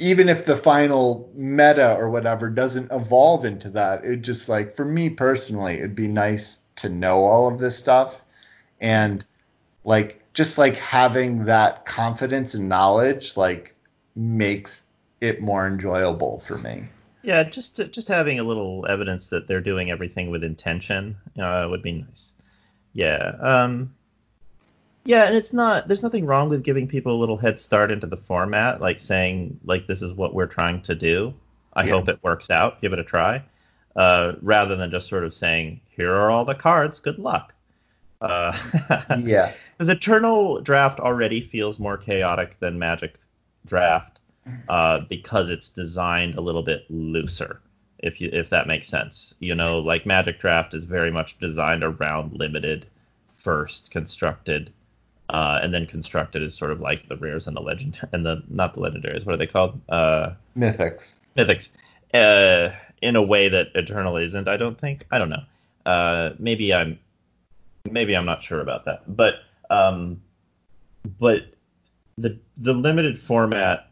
even 0.00 0.30
if 0.30 0.46
the 0.46 0.56
final 0.56 1.30
meta 1.34 1.94
or 1.96 2.08
whatever 2.08 2.48
doesn't 2.48 2.90
evolve 2.90 3.44
into 3.44 3.68
that, 3.68 4.02
it 4.02 4.22
just 4.22 4.48
like 4.48 4.72
for 4.72 4.86
me 4.86 5.10
personally, 5.10 5.74
it'd 5.74 5.94
be 5.94 6.08
nice 6.08 6.60
to 6.76 6.88
know 6.88 7.26
all 7.26 7.46
of 7.46 7.58
this 7.58 7.76
stuff 7.76 8.24
and 8.80 9.22
like 9.84 10.22
just 10.32 10.56
like 10.56 10.74
having 10.76 11.44
that 11.44 11.84
confidence 11.84 12.54
and 12.54 12.66
knowledge 12.66 13.36
like 13.36 13.76
makes 14.16 14.86
it 15.20 15.42
more 15.42 15.66
enjoyable 15.66 16.40
for 16.40 16.56
me. 16.58 16.84
Yeah, 17.22 17.42
just 17.42 17.76
just 17.90 18.08
having 18.08 18.38
a 18.38 18.42
little 18.42 18.86
evidence 18.88 19.26
that 19.26 19.48
they're 19.48 19.60
doing 19.60 19.90
everything 19.90 20.30
with 20.30 20.42
intention 20.42 21.14
uh, 21.38 21.66
would 21.68 21.82
be 21.82 21.92
nice. 21.92 22.32
Yeah. 22.94 23.36
Um, 23.40 23.94
yeah, 25.10 25.24
and 25.24 25.34
it's 25.34 25.52
not. 25.52 25.88
There's 25.88 26.04
nothing 26.04 26.24
wrong 26.24 26.48
with 26.48 26.62
giving 26.62 26.86
people 26.86 27.10
a 27.12 27.18
little 27.18 27.36
head 27.36 27.58
start 27.58 27.90
into 27.90 28.06
the 28.06 28.16
format, 28.16 28.80
like 28.80 29.00
saying 29.00 29.58
like 29.64 29.88
this 29.88 30.02
is 30.02 30.12
what 30.12 30.34
we're 30.34 30.46
trying 30.46 30.82
to 30.82 30.94
do. 30.94 31.34
I 31.72 31.82
yeah. 31.82 31.90
hope 31.90 32.08
it 32.08 32.22
works 32.22 32.48
out. 32.48 32.80
Give 32.80 32.92
it 32.92 33.00
a 33.00 33.02
try, 33.02 33.42
uh, 33.96 34.34
rather 34.40 34.76
than 34.76 34.88
just 34.92 35.08
sort 35.08 35.24
of 35.24 35.34
saying 35.34 35.80
here 35.90 36.14
are 36.14 36.30
all 36.30 36.44
the 36.44 36.54
cards. 36.54 37.00
Good 37.00 37.18
luck. 37.18 37.52
Uh, 38.20 38.56
yeah, 39.18 39.52
because 39.72 39.88
Eternal 39.88 40.60
Draft 40.60 41.00
already 41.00 41.40
feels 41.40 41.80
more 41.80 41.96
chaotic 41.96 42.60
than 42.60 42.78
Magic 42.78 43.18
Draft 43.66 44.20
uh, 44.68 45.00
because 45.08 45.50
it's 45.50 45.70
designed 45.70 46.36
a 46.36 46.40
little 46.40 46.62
bit 46.62 46.84
looser. 46.88 47.60
If 47.98 48.20
you 48.20 48.30
if 48.32 48.48
that 48.50 48.68
makes 48.68 48.86
sense, 48.86 49.34
you 49.40 49.56
know, 49.56 49.80
like 49.80 50.06
Magic 50.06 50.38
Draft 50.38 50.72
is 50.72 50.84
very 50.84 51.10
much 51.10 51.36
designed 51.40 51.82
around 51.82 52.34
limited, 52.34 52.86
first 53.34 53.90
constructed 53.90 54.72
uh, 55.30 55.60
and 55.62 55.72
then 55.72 55.86
constructed 55.86 56.42
as 56.42 56.54
sort 56.54 56.72
of 56.72 56.80
like 56.80 57.08
the 57.08 57.16
rares 57.16 57.46
and 57.46 57.56
the 57.56 57.60
legend 57.60 57.98
and 58.12 58.26
the 58.26 58.42
not 58.48 58.74
the 58.74 58.80
legendaries. 58.80 59.24
What 59.24 59.34
are 59.34 59.38
they 59.38 59.46
called? 59.46 59.80
Uh, 59.88 60.32
mythics. 60.56 61.18
Mythics. 61.36 61.70
Uh, 62.12 62.74
in 63.02 63.16
a 63.16 63.22
way 63.22 63.48
that 63.48 63.68
Eternal 63.74 64.16
isn't. 64.16 64.48
I 64.48 64.56
don't 64.56 64.78
think. 64.78 65.06
I 65.10 65.18
don't 65.18 65.30
know. 65.30 65.42
Uh, 65.86 66.30
maybe 66.38 66.74
I'm. 66.74 66.98
Maybe 67.90 68.14
I'm 68.14 68.26
not 68.26 68.42
sure 68.42 68.60
about 68.60 68.84
that. 68.84 69.16
But 69.16 69.36
um, 69.70 70.20
but 71.18 71.54
the 72.18 72.38
the 72.56 72.74
limited 72.74 73.18
format. 73.18 73.86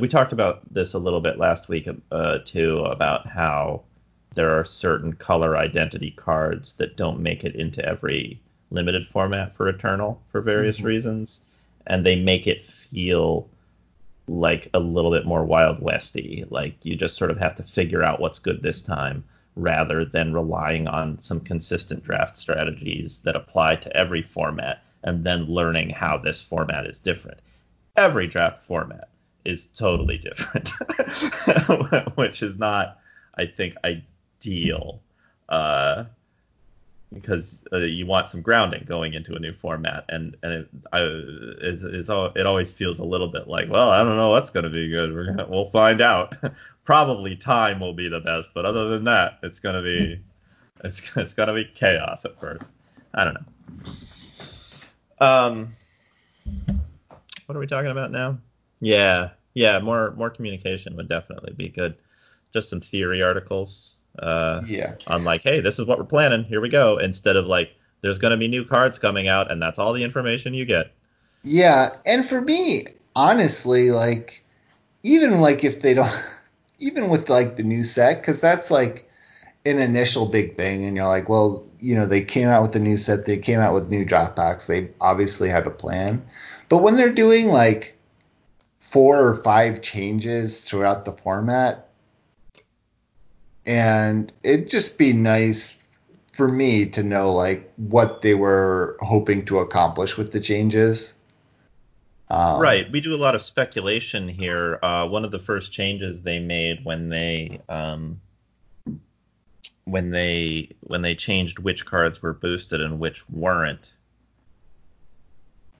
We 0.00 0.08
talked 0.08 0.32
about 0.32 0.62
this 0.72 0.94
a 0.94 0.98
little 0.98 1.20
bit 1.20 1.38
last 1.38 1.68
week 1.68 1.86
uh, 2.10 2.38
too 2.44 2.78
about 2.78 3.26
how 3.26 3.82
there 4.34 4.58
are 4.58 4.64
certain 4.64 5.12
color 5.12 5.58
identity 5.58 6.10
cards 6.12 6.72
that 6.74 6.96
don't 6.96 7.20
make 7.20 7.44
it 7.44 7.54
into 7.54 7.84
every 7.84 8.40
limited 8.70 9.06
format 9.06 9.54
for 9.54 9.68
Eternal 9.68 10.20
for 10.30 10.40
various 10.40 10.78
mm-hmm. 10.78 10.86
reasons, 10.86 11.42
and 11.86 12.04
they 12.04 12.16
make 12.16 12.46
it 12.46 12.64
feel 12.64 13.48
like 14.26 14.68
a 14.72 14.78
little 14.78 15.10
bit 15.10 15.26
more 15.26 15.44
Wild 15.44 15.80
Westy. 15.80 16.44
Like 16.48 16.76
you 16.82 16.96
just 16.96 17.16
sort 17.16 17.30
of 17.30 17.38
have 17.38 17.54
to 17.56 17.62
figure 17.62 18.02
out 18.02 18.20
what's 18.20 18.38
good 18.38 18.62
this 18.62 18.82
time, 18.82 19.24
rather 19.56 20.04
than 20.04 20.32
relying 20.32 20.88
on 20.88 21.20
some 21.20 21.40
consistent 21.40 22.04
draft 22.04 22.38
strategies 22.38 23.18
that 23.20 23.36
apply 23.36 23.76
to 23.76 23.96
every 23.96 24.22
format, 24.22 24.82
and 25.02 25.24
then 25.24 25.46
learning 25.46 25.90
how 25.90 26.16
this 26.18 26.40
format 26.40 26.86
is 26.86 27.00
different. 27.00 27.40
Every 27.96 28.26
draft 28.26 28.64
format 28.64 29.08
is 29.44 29.66
totally 29.66 30.18
different, 30.18 30.70
which 32.16 32.42
is 32.42 32.58
not, 32.58 32.98
I 33.36 33.46
think, 33.46 33.74
ideal. 33.84 35.00
Uh, 35.48 36.04
because 37.14 37.64
uh, 37.72 37.78
you 37.78 38.06
want 38.06 38.28
some 38.28 38.42
grounding 38.42 38.84
going 38.86 39.14
into 39.14 39.34
a 39.34 39.38
new 39.38 39.52
format, 39.52 40.04
and 40.08 40.36
and 40.42 40.52
it 40.52 40.68
I, 40.92 41.00
it's, 41.62 41.82
it's 41.82 42.08
all, 42.08 42.26
it 42.34 42.46
always 42.46 42.72
feels 42.72 42.98
a 42.98 43.04
little 43.04 43.28
bit 43.28 43.48
like, 43.48 43.70
well, 43.70 43.90
I 43.90 44.02
don't 44.02 44.16
know 44.16 44.30
what's 44.30 44.50
going 44.50 44.64
to 44.64 44.70
be 44.70 44.90
good. 44.90 45.14
We're 45.14 45.26
gonna, 45.26 45.46
we'll 45.48 45.70
find 45.70 46.00
out. 46.00 46.34
Probably 46.84 47.34
time 47.34 47.80
will 47.80 47.94
be 47.94 48.08
the 48.08 48.20
best, 48.20 48.50
but 48.52 48.66
other 48.66 48.88
than 48.88 49.04
that, 49.04 49.38
it's 49.42 49.58
gonna 49.58 49.82
be 49.82 50.20
it's 50.84 51.16
it's 51.16 51.32
gonna 51.32 51.54
be 51.54 51.64
chaos 51.64 52.24
at 52.24 52.38
first. 52.38 52.72
I 53.14 53.24
don't 53.24 53.34
know. 53.34 55.26
Um, 55.26 55.76
what 57.46 57.56
are 57.56 57.60
we 57.60 57.66
talking 57.66 57.90
about 57.90 58.10
now? 58.10 58.38
Yeah, 58.80 59.30
yeah, 59.54 59.78
more 59.78 60.12
more 60.16 60.28
communication 60.28 60.94
would 60.96 61.08
definitely 61.08 61.54
be 61.54 61.68
good. 61.68 61.96
Just 62.52 62.68
some 62.68 62.80
theory 62.80 63.22
articles 63.22 63.96
uh, 64.18 64.62
yeah. 64.66 64.94
On 65.06 65.24
like, 65.24 65.42
hey, 65.42 65.60
this 65.60 65.78
is 65.78 65.86
what 65.86 65.98
we're 65.98 66.04
planning. 66.04 66.44
Here 66.44 66.60
we 66.60 66.68
go. 66.68 66.98
Instead 66.98 67.36
of 67.36 67.46
like, 67.46 67.74
there's 68.00 68.18
going 68.18 68.32
to 68.32 68.36
be 68.36 68.48
new 68.48 68.64
cards 68.64 68.98
coming 68.98 69.28
out, 69.28 69.50
and 69.50 69.60
that's 69.62 69.78
all 69.78 69.92
the 69.92 70.04
information 70.04 70.54
you 70.54 70.64
get. 70.64 70.92
Yeah, 71.42 71.90
and 72.06 72.24
for 72.24 72.40
me, 72.40 72.86
honestly, 73.16 73.90
like, 73.90 74.44
even 75.02 75.40
like 75.40 75.64
if 75.64 75.80
they 75.82 75.94
don't, 75.94 76.12
even 76.78 77.08
with 77.08 77.28
like 77.28 77.56
the 77.56 77.62
new 77.62 77.84
set, 77.84 78.20
because 78.20 78.40
that's 78.40 78.70
like 78.70 79.10
an 79.64 79.78
initial 79.78 80.26
big 80.26 80.56
thing, 80.56 80.84
and 80.84 80.96
you're 80.96 81.06
like, 81.06 81.28
well, 81.28 81.64
you 81.80 81.94
know, 81.94 82.06
they 82.06 82.22
came 82.22 82.48
out 82.48 82.62
with 82.62 82.72
the 82.72 82.78
new 82.78 82.96
set, 82.96 83.26
they 83.26 83.36
came 83.36 83.60
out 83.60 83.74
with 83.74 83.90
new 83.90 84.06
packs, 84.06 84.66
they 84.66 84.88
obviously 85.00 85.48
had 85.48 85.66
a 85.66 85.70
plan. 85.70 86.24
But 86.68 86.78
when 86.78 86.96
they're 86.96 87.12
doing 87.12 87.48
like 87.48 87.96
four 88.80 89.26
or 89.26 89.34
five 89.34 89.82
changes 89.82 90.62
throughout 90.62 91.04
the 91.04 91.12
format, 91.12 91.83
and 93.66 94.32
it'd 94.42 94.68
just 94.68 94.98
be 94.98 95.12
nice 95.12 95.76
for 96.32 96.48
me 96.48 96.86
to 96.86 97.02
know 97.02 97.32
like 97.32 97.72
what 97.76 98.22
they 98.22 98.34
were 98.34 98.96
hoping 99.00 99.44
to 99.46 99.60
accomplish 99.60 100.16
with 100.16 100.32
the 100.32 100.40
changes. 100.40 101.14
Um, 102.28 102.60
right. 102.60 102.90
We 102.90 103.00
do 103.00 103.14
a 103.14 103.16
lot 103.16 103.34
of 103.34 103.42
speculation 103.42 104.28
here. 104.28 104.78
Uh, 104.82 105.06
one 105.06 105.24
of 105.24 105.30
the 105.30 105.38
first 105.38 105.72
changes 105.72 106.22
they 106.22 106.38
made 106.38 106.84
when 106.84 107.08
they 107.08 107.60
um, 107.68 108.20
when 109.84 110.10
they 110.10 110.70
when 110.80 111.02
they 111.02 111.14
changed 111.14 111.58
which 111.58 111.84
cards 111.86 112.22
were 112.22 112.32
boosted 112.32 112.80
and 112.80 112.98
which 112.98 113.28
weren't 113.28 113.92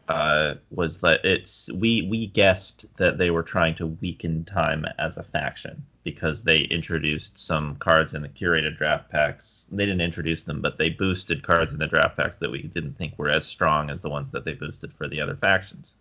uh, 0.08 0.54
was 0.70 1.00
that 1.00 1.24
it's 1.24 1.72
we 1.72 2.02
we 2.02 2.26
guessed 2.26 2.86
that 2.98 3.16
they 3.18 3.30
were 3.30 3.42
trying 3.42 3.74
to 3.74 3.86
weaken 3.86 4.44
time 4.44 4.84
as 4.98 5.16
a 5.16 5.22
faction 5.22 5.82
because 6.04 6.42
they 6.42 6.60
introduced 6.60 7.38
some 7.38 7.76
cards 7.76 8.14
in 8.14 8.22
the 8.22 8.28
curated 8.28 8.76
draft 8.76 9.10
packs. 9.10 9.66
They 9.72 9.86
didn't 9.86 10.02
introduce 10.02 10.42
them, 10.42 10.60
but 10.60 10.78
they 10.78 10.90
boosted 10.90 11.42
cards 11.42 11.72
in 11.72 11.78
the 11.78 11.86
draft 11.86 12.16
packs 12.16 12.36
that 12.36 12.50
we 12.50 12.62
didn't 12.62 12.96
think 12.96 13.18
were 13.18 13.30
as 13.30 13.46
strong 13.46 13.90
as 13.90 14.00
the 14.00 14.10
ones 14.10 14.30
that 14.30 14.44
they 14.44 14.52
boosted 14.52 14.92
for 14.92 15.08
the 15.08 15.20
other 15.20 15.34
factions. 15.34 15.96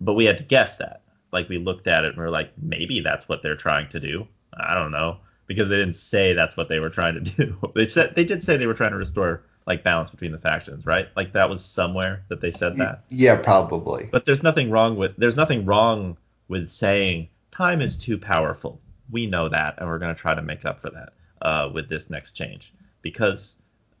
But 0.00 0.14
we 0.14 0.26
had 0.26 0.38
to 0.38 0.44
guess 0.44 0.76
that. 0.76 1.02
Like 1.32 1.48
we 1.48 1.58
looked 1.58 1.86
at 1.86 2.04
it 2.04 2.10
and 2.10 2.18
we 2.18 2.24
are 2.24 2.30
like, 2.30 2.52
maybe 2.60 3.00
that's 3.00 3.28
what 3.28 3.42
they're 3.42 3.56
trying 3.56 3.88
to 3.88 4.00
do. 4.00 4.28
I 4.54 4.74
don't 4.74 4.92
know 4.92 5.18
because 5.48 5.68
they 5.68 5.76
didn't 5.76 5.96
say 5.96 6.34
that's 6.34 6.56
what 6.56 6.68
they 6.68 6.78
were 6.78 6.90
trying 6.90 7.14
to 7.14 7.20
do. 7.36 7.58
They 7.74 7.88
said 7.88 8.14
they 8.14 8.24
did 8.24 8.44
say 8.44 8.56
they 8.56 8.68
were 8.68 8.74
trying 8.74 8.92
to 8.92 8.96
restore 8.96 9.42
like 9.66 9.82
balance 9.82 10.10
between 10.10 10.32
the 10.32 10.38
factions, 10.38 10.86
right? 10.86 11.08
Like 11.16 11.32
that 11.32 11.50
was 11.50 11.64
somewhere 11.64 12.22
that 12.28 12.40
they 12.40 12.52
said 12.52 12.76
that. 12.76 13.02
Yeah, 13.08 13.36
probably. 13.36 14.08
But 14.12 14.24
there's 14.24 14.42
nothing 14.42 14.70
wrong 14.70 14.96
with 14.96 15.12
there's 15.18 15.36
nothing 15.36 15.64
wrong 15.64 16.16
with 16.46 16.70
saying 16.70 17.28
time 17.50 17.80
is 17.80 17.96
too 17.96 18.16
powerful. 18.16 18.80
We 19.10 19.26
know 19.26 19.48
that, 19.48 19.74
and 19.78 19.88
we're 19.88 19.98
going 19.98 20.14
to 20.14 20.20
try 20.20 20.34
to 20.34 20.42
make 20.42 20.64
up 20.64 20.80
for 20.80 20.90
that 20.90 21.12
uh, 21.42 21.70
with 21.72 21.88
this 21.88 22.10
next 22.10 22.32
change 22.32 22.72
because 23.02 23.56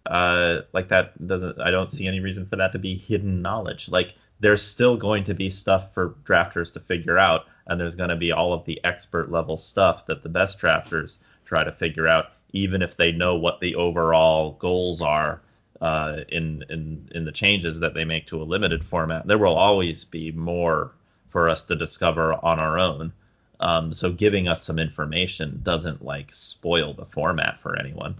uh, 0.06 0.62
like 0.72 0.88
that 0.88 1.26
doesn't. 1.26 1.60
I 1.60 1.70
don't 1.70 1.92
see 1.92 2.06
any 2.06 2.20
reason 2.20 2.46
for 2.46 2.56
that 2.56 2.72
to 2.72 2.78
be 2.78 2.96
hidden 2.96 3.42
knowledge. 3.42 3.88
Like 3.88 4.14
there's 4.40 4.62
still 4.62 4.96
going 4.96 5.24
to 5.24 5.34
be 5.34 5.50
stuff 5.50 5.92
for 5.92 6.16
drafters 6.24 6.72
to 6.74 6.80
figure 6.80 7.18
out, 7.18 7.46
and 7.66 7.78
there's 7.80 7.94
going 7.94 8.10
to 8.10 8.16
be 8.16 8.32
all 8.32 8.52
of 8.52 8.64
the 8.64 8.82
expert 8.84 9.30
level 9.30 9.56
stuff 9.56 10.06
that 10.06 10.22
the 10.22 10.28
best 10.28 10.58
drafters 10.58 11.18
try 11.44 11.64
to 11.64 11.72
figure 11.72 12.08
out, 12.08 12.26
even 12.52 12.82
if 12.82 12.96
they 12.96 13.12
know 13.12 13.36
what 13.36 13.60
the 13.60 13.74
overall 13.74 14.52
goals 14.52 15.02
are 15.02 15.40
uh, 15.80 16.20
in 16.28 16.64
in 16.70 17.08
in 17.14 17.24
the 17.24 17.32
changes 17.32 17.80
that 17.80 17.94
they 17.94 18.04
make 18.04 18.26
to 18.26 18.42
a 18.42 18.44
limited 18.44 18.84
format. 18.84 19.26
There 19.26 19.38
will 19.38 19.56
always 19.56 20.04
be 20.04 20.32
more 20.32 20.92
for 21.30 21.48
us 21.48 21.62
to 21.64 21.76
discover 21.76 22.34
on 22.42 22.58
our 22.58 22.78
own. 22.78 23.12
Um, 23.60 23.92
so 23.92 24.12
giving 24.12 24.48
us 24.48 24.62
some 24.62 24.78
information 24.78 25.60
doesn't 25.62 26.04
like 26.04 26.32
spoil 26.32 26.94
the 26.94 27.06
format 27.06 27.60
for 27.60 27.76
anyone. 27.76 28.14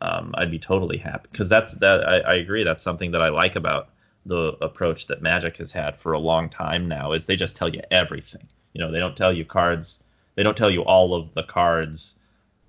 Um, 0.00 0.34
I'd 0.38 0.50
be 0.50 0.58
totally 0.58 0.96
happy 0.96 1.28
because 1.30 1.48
that's 1.48 1.74
that. 1.74 2.08
I, 2.08 2.20
I 2.20 2.34
agree. 2.34 2.62
That's 2.62 2.82
something 2.82 3.10
that 3.10 3.22
I 3.22 3.28
like 3.28 3.56
about 3.56 3.90
the 4.26 4.56
approach 4.60 5.06
that 5.06 5.22
Magic 5.22 5.56
has 5.56 5.72
had 5.72 5.96
for 5.96 6.12
a 6.12 6.18
long 6.18 6.48
time 6.48 6.86
now 6.86 7.12
is 7.12 7.24
they 7.24 7.36
just 7.36 7.56
tell 7.56 7.68
you 7.68 7.80
everything. 7.90 8.46
You 8.74 8.80
know, 8.80 8.90
they 8.92 8.98
don't 8.98 9.16
tell 9.16 9.32
you 9.32 9.44
cards. 9.44 10.00
They 10.36 10.42
don't 10.42 10.56
tell 10.56 10.70
you 10.70 10.84
all 10.84 11.14
of 11.14 11.34
the 11.34 11.42
cards 11.42 12.16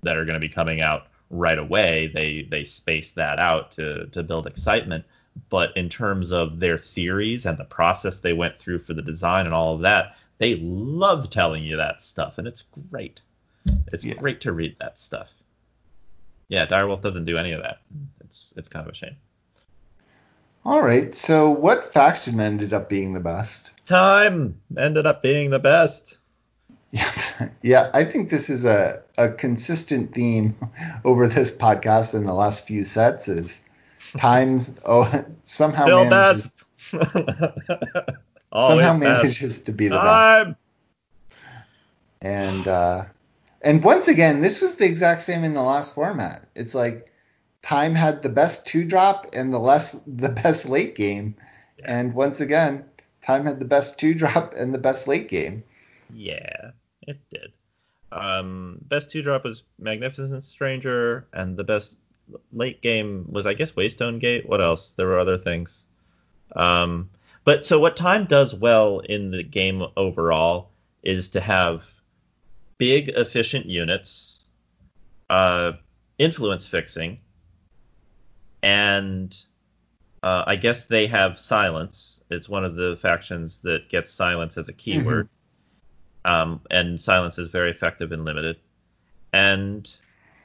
that 0.02 0.16
are 0.16 0.24
going 0.24 0.34
to 0.34 0.40
be 0.40 0.48
coming 0.48 0.80
out 0.80 1.06
right 1.30 1.58
away. 1.58 2.10
They 2.12 2.46
they 2.50 2.64
space 2.64 3.12
that 3.12 3.38
out 3.38 3.70
to 3.72 4.06
to 4.06 4.22
build 4.22 4.46
excitement. 4.46 5.04
But 5.48 5.76
in 5.76 5.88
terms 5.88 6.32
of 6.32 6.58
their 6.58 6.76
theories 6.76 7.46
and 7.46 7.56
the 7.56 7.64
process 7.64 8.18
they 8.18 8.32
went 8.32 8.58
through 8.58 8.80
for 8.80 8.94
the 8.94 9.02
design 9.02 9.46
and 9.46 9.54
all 9.54 9.74
of 9.74 9.80
that, 9.82 10.16
they 10.40 10.56
love 10.56 11.28
telling 11.28 11.62
you 11.62 11.76
that 11.76 12.00
stuff, 12.00 12.38
and 12.38 12.48
it's 12.48 12.64
great. 12.90 13.20
It's 13.92 14.02
yeah. 14.02 14.14
great 14.14 14.40
to 14.40 14.52
read 14.52 14.74
that 14.80 14.98
stuff. 14.98 15.30
Yeah, 16.48 16.64
Direwolf 16.66 17.02
doesn't 17.02 17.26
do 17.26 17.36
any 17.36 17.52
of 17.52 17.62
that. 17.62 17.82
It's 18.22 18.54
it's 18.56 18.66
kind 18.66 18.86
of 18.86 18.92
a 18.92 18.96
shame. 18.96 19.16
All 20.64 20.82
right. 20.82 21.14
So, 21.14 21.50
what 21.50 21.92
faction 21.92 22.40
ended 22.40 22.72
up 22.72 22.88
being 22.88 23.12
the 23.12 23.20
best? 23.20 23.72
Time 23.84 24.58
ended 24.78 25.06
up 25.06 25.22
being 25.22 25.50
the 25.50 25.58
best. 25.58 26.18
Yeah, 26.90 27.12
yeah. 27.62 27.90
I 27.92 28.04
think 28.04 28.30
this 28.30 28.48
is 28.48 28.64
a, 28.64 29.02
a 29.18 29.28
consistent 29.28 30.14
theme 30.14 30.56
over 31.04 31.28
this 31.28 31.54
podcast 31.54 32.14
in 32.14 32.24
the 32.24 32.34
last 32.34 32.66
few 32.66 32.82
sets. 32.84 33.28
Is 33.28 33.60
times 34.16 34.70
oh 34.86 35.22
somehow 35.42 35.84
Still 35.84 36.04
manages, 36.06 36.64
somehow 38.54 38.96
manages 38.96 39.56
best. 39.56 39.66
to 39.66 39.72
be 39.72 39.88
the 39.88 39.96
Time. 39.96 40.46
best. 40.48 40.56
And 42.22 42.68
uh, 42.68 43.04
and 43.62 43.82
once 43.82 44.08
again, 44.08 44.42
this 44.42 44.60
was 44.60 44.74
the 44.76 44.84
exact 44.84 45.22
same 45.22 45.44
in 45.44 45.54
the 45.54 45.62
last 45.62 45.94
format. 45.94 46.46
It's 46.54 46.74
like 46.74 47.10
Time 47.62 47.94
had 47.94 48.22
the 48.22 48.28
best 48.28 48.66
two 48.66 48.84
drop 48.84 49.28
and 49.32 49.52
the 49.52 49.58
less 49.58 49.98
the 50.06 50.28
best 50.28 50.68
late 50.68 50.94
game. 50.94 51.34
Yeah. 51.78 51.98
And 51.98 52.14
once 52.14 52.40
again, 52.40 52.84
Time 53.22 53.46
had 53.46 53.58
the 53.58 53.64
best 53.66 53.98
two 53.98 54.14
drop 54.20 54.54
and 54.54 54.74
the 54.74 54.78
best 54.78 55.08
late 55.08 55.28
game. 55.28 55.62
Yeah, 56.12 56.72
it 57.06 57.18
did. 57.30 57.52
Um, 58.12 58.78
best 58.82 59.10
two 59.10 59.22
drop 59.22 59.44
was 59.44 59.62
Magnificent 59.78 60.44
Stranger, 60.44 61.26
and 61.32 61.56
the 61.56 61.64
best 61.64 61.96
late 62.52 62.82
game 62.82 63.26
was, 63.30 63.46
I 63.46 63.54
guess, 63.54 63.72
Waystone 63.72 64.18
Gate. 64.18 64.48
What 64.48 64.60
else? 64.60 64.92
There 64.92 65.06
were 65.06 65.18
other 65.18 65.38
things. 65.38 65.86
Um, 66.56 67.10
but 67.44 67.64
so 67.64 67.78
what 67.78 67.96
Time 67.96 68.26
does 68.26 68.54
well 68.54 69.00
in 69.00 69.30
the 69.30 69.42
game 69.42 69.84
overall 69.96 70.70
is 71.02 71.28
to 71.30 71.40
have 71.40 71.92
big, 72.78 73.08
efficient 73.10 73.66
units, 73.66 74.44
uh, 75.28 75.72
influence 76.18 76.66
fixing, 76.66 77.18
and 78.62 79.44
uh, 80.22 80.44
I 80.46 80.56
guess 80.56 80.84
they 80.84 81.06
have 81.06 81.38
silence. 81.38 82.20
It's 82.30 82.48
one 82.48 82.64
of 82.64 82.74
the 82.74 82.96
factions 82.96 83.60
that 83.60 83.88
gets 83.88 84.10
silence 84.10 84.58
as 84.58 84.68
a 84.68 84.72
keyword, 84.72 85.28
mm-hmm. 86.24 86.32
um, 86.32 86.60
and 86.70 87.00
silence 87.00 87.38
is 87.38 87.48
very 87.48 87.70
effective 87.70 88.12
and 88.12 88.24
limited. 88.24 88.56
And 89.32 89.90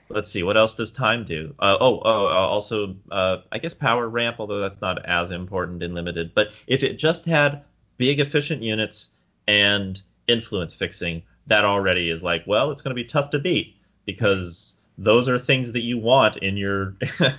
let's 0.09 0.29
see, 0.29 0.43
what 0.43 0.57
else 0.57 0.75
does 0.75 0.91
time 0.91 1.23
do? 1.23 1.53
Uh, 1.59 1.77
oh, 1.79 2.01
oh, 2.05 2.27
uh, 2.27 2.29
also, 2.29 2.95
uh, 3.11 3.37
I 3.51 3.57
guess 3.57 3.73
power 3.73 4.07
ramp, 4.07 4.37
although 4.39 4.59
that's 4.59 4.81
not 4.81 5.03
as 5.05 5.31
important 5.31 5.83
in 5.83 5.93
limited. 5.93 6.33
But 6.33 6.53
if 6.67 6.83
it 6.83 6.97
just 6.97 7.25
had 7.25 7.63
big 7.97 8.19
efficient 8.19 8.61
units 8.61 9.09
and 9.47 10.01
influence 10.27 10.73
fixing, 10.73 11.23
that 11.47 11.65
already 11.65 12.09
is 12.09 12.23
like, 12.23 12.43
well, 12.47 12.71
it's 12.71 12.81
going 12.81 12.95
to 12.95 13.01
be 13.01 13.05
tough 13.05 13.29
to 13.31 13.39
beat 13.39 13.75
because 14.05 14.75
those 14.97 15.27
are 15.27 15.37
things 15.37 15.71
that 15.73 15.81
you 15.81 15.97
want 15.97 16.37
in 16.37 16.55
your 16.57 16.95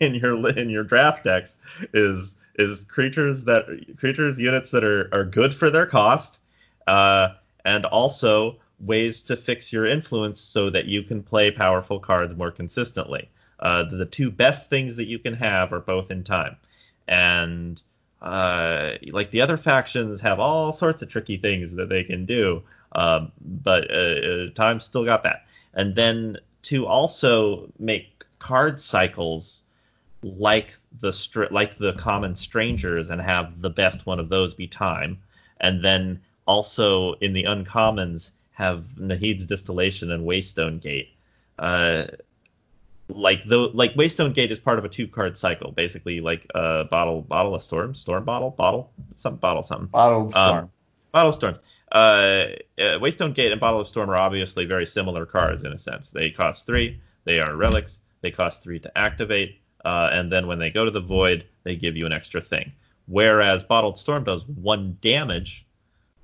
in 0.00 0.14
your 0.14 0.48
in 0.50 0.68
your 0.68 0.84
draft 0.84 1.24
decks 1.24 1.56
is 1.94 2.34
is 2.56 2.84
creatures 2.84 3.44
that 3.44 3.64
creatures 3.96 4.38
units 4.38 4.70
that 4.70 4.84
are 4.84 5.08
are 5.12 5.24
good 5.24 5.54
for 5.54 5.70
their 5.70 5.86
cost 5.86 6.38
uh, 6.86 7.30
and 7.64 7.86
also 7.86 8.56
ways 8.80 9.22
to 9.24 9.36
fix 9.36 9.72
your 9.72 9.86
influence 9.86 10.40
so 10.40 10.70
that 10.70 10.86
you 10.86 11.02
can 11.02 11.22
play 11.22 11.50
powerful 11.50 11.98
cards 11.98 12.34
more 12.34 12.50
consistently. 12.50 13.28
Uh, 13.60 13.84
the 13.84 14.06
two 14.06 14.30
best 14.30 14.70
things 14.70 14.96
that 14.96 15.06
you 15.06 15.18
can 15.18 15.34
have 15.34 15.72
are 15.72 15.80
both 15.80 16.10
in 16.10 16.22
time. 16.22 16.56
And 17.08 17.82
uh, 18.22 18.92
like 19.10 19.30
the 19.30 19.40
other 19.40 19.56
factions 19.56 20.20
have 20.20 20.38
all 20.38 20.72
sorts 20.72 21.02
of 21.02 21.08
tricky 21.08 21.36
things 21.36 21.72
that 21.72 21.88
they 21.88 22.04
can 22.04 22.24
do 22.24 22.62
um, 22.92 23.32
but 23.40 23.90
uh, 23.90 23.94
uh, 23.94 24.50
time 24.54 24.80
still 24.80 25.04
got 25.04 25.22
that. 25.22 25.44
And 25.74 25.94
then 25.94 26.38
to 26.62 26.86
also 26.86 27.70
make 27.78 28.24
card 28.38 28.80
cycles 28.80 29.62
like 30.22 30.76
the 31.00 31.12
str- 31.12 31.44
like 31.50 31.78
the 31.78 31.92
common 31.94 32.34
strangers 32.34 33.10
and 33.10 33.20
have 33.20 33.60
the 33.60 33.70
best 33.70 34.06
one 34.06 34.18
of 34.18 34.28
those 34.28 34.54
be 34.54 34.66
time, 34.66 35.18
and 35.60 35.84
then 35.84 36.20
also 36.46 37.12
in 37.14 37.32
the 37.32 37.44
uncommons 37.44 38.32
have 38.58 38.84
Nahid's 38.98 39.46
distillation 39.46 40.10
and 40.10 40.26
Waystone 40.26 40.80
Gate. 40.80 41.10
Uh, 41.60 42.06
like 43.08 43.44
the 43.44 43.58
like 43.58 43.94
Waystone 43.94 44.34
Gate 44.34 44.50
is 44.50 44.58
part 44.58 44.78
of 44.78 44.84
a 44.84 44.88
two 44.88 45.06
card 45.06 45.38
cycle, 45.38 45.70
basically 45.70 46.20
like 46.20 46.44
a 46.54 46.58
uh, 46.58 46.84
bottle 46.84 47.22
bottle 47.22 47.54
of 47.54 47.62
storm 47.62 47.94
storm 47.94 48.24
bottle 48.24 48.50
bottle 48.50 48.90
some 49.16 49.36
bottle 49.36 49.62
something 49.62 49.86
bottle 49.86 50.30
storm 50.30 50.58
um, 50.58 50.70
bottle 51.12 51.32
storm 51.32 51.56
uh, 51.92 52.48
uh, 52.78 52.98
Waystone 52.98 53.32
Gate 53.32 53.52
and 53.52 53.60
Bottle 53.60 53.80
of 53.80 53.88
Storm 53.88 54.10
are 54.10 54.16
obviously 54.16 54.64
very 54.66 54.84
similar 54.84 55.24
cards 55.24 55.64
in 55.64 55.72
a 55.72 55.78
sense. 55.78 56.10
They 56.10 56.30
cost 56.30 56.66
three. 56.66 57.00
They 57.24 57.40
are 57.40 57.56
relics. 57.56 58.00
They 58.20 58.30
cost 58.30 58.62
three 58.62 58.78
to 58.80 58.98
activate, 58.98 59.60
uh, 59.84 60.10
and 60.12 60.30
then 60.30 60.46
when 60.48 60.58
they 60.58 60.70
go 60.70 60.84
to 60.84 60.90
the 60.90 61.00
void, 61.00 61.46
they 61.62 61.76
give 61.76 61.96
you 61.96 62.04
an 62.04 62.12
extra 62.12 62.40
thing. 62.40 62.72
Whereas 63.06 63.62
Bottled 63.62 63.96
Storm 63.96 64.24
does 64.24 64.46
one 64.48 64.98
damage 65.00 65.64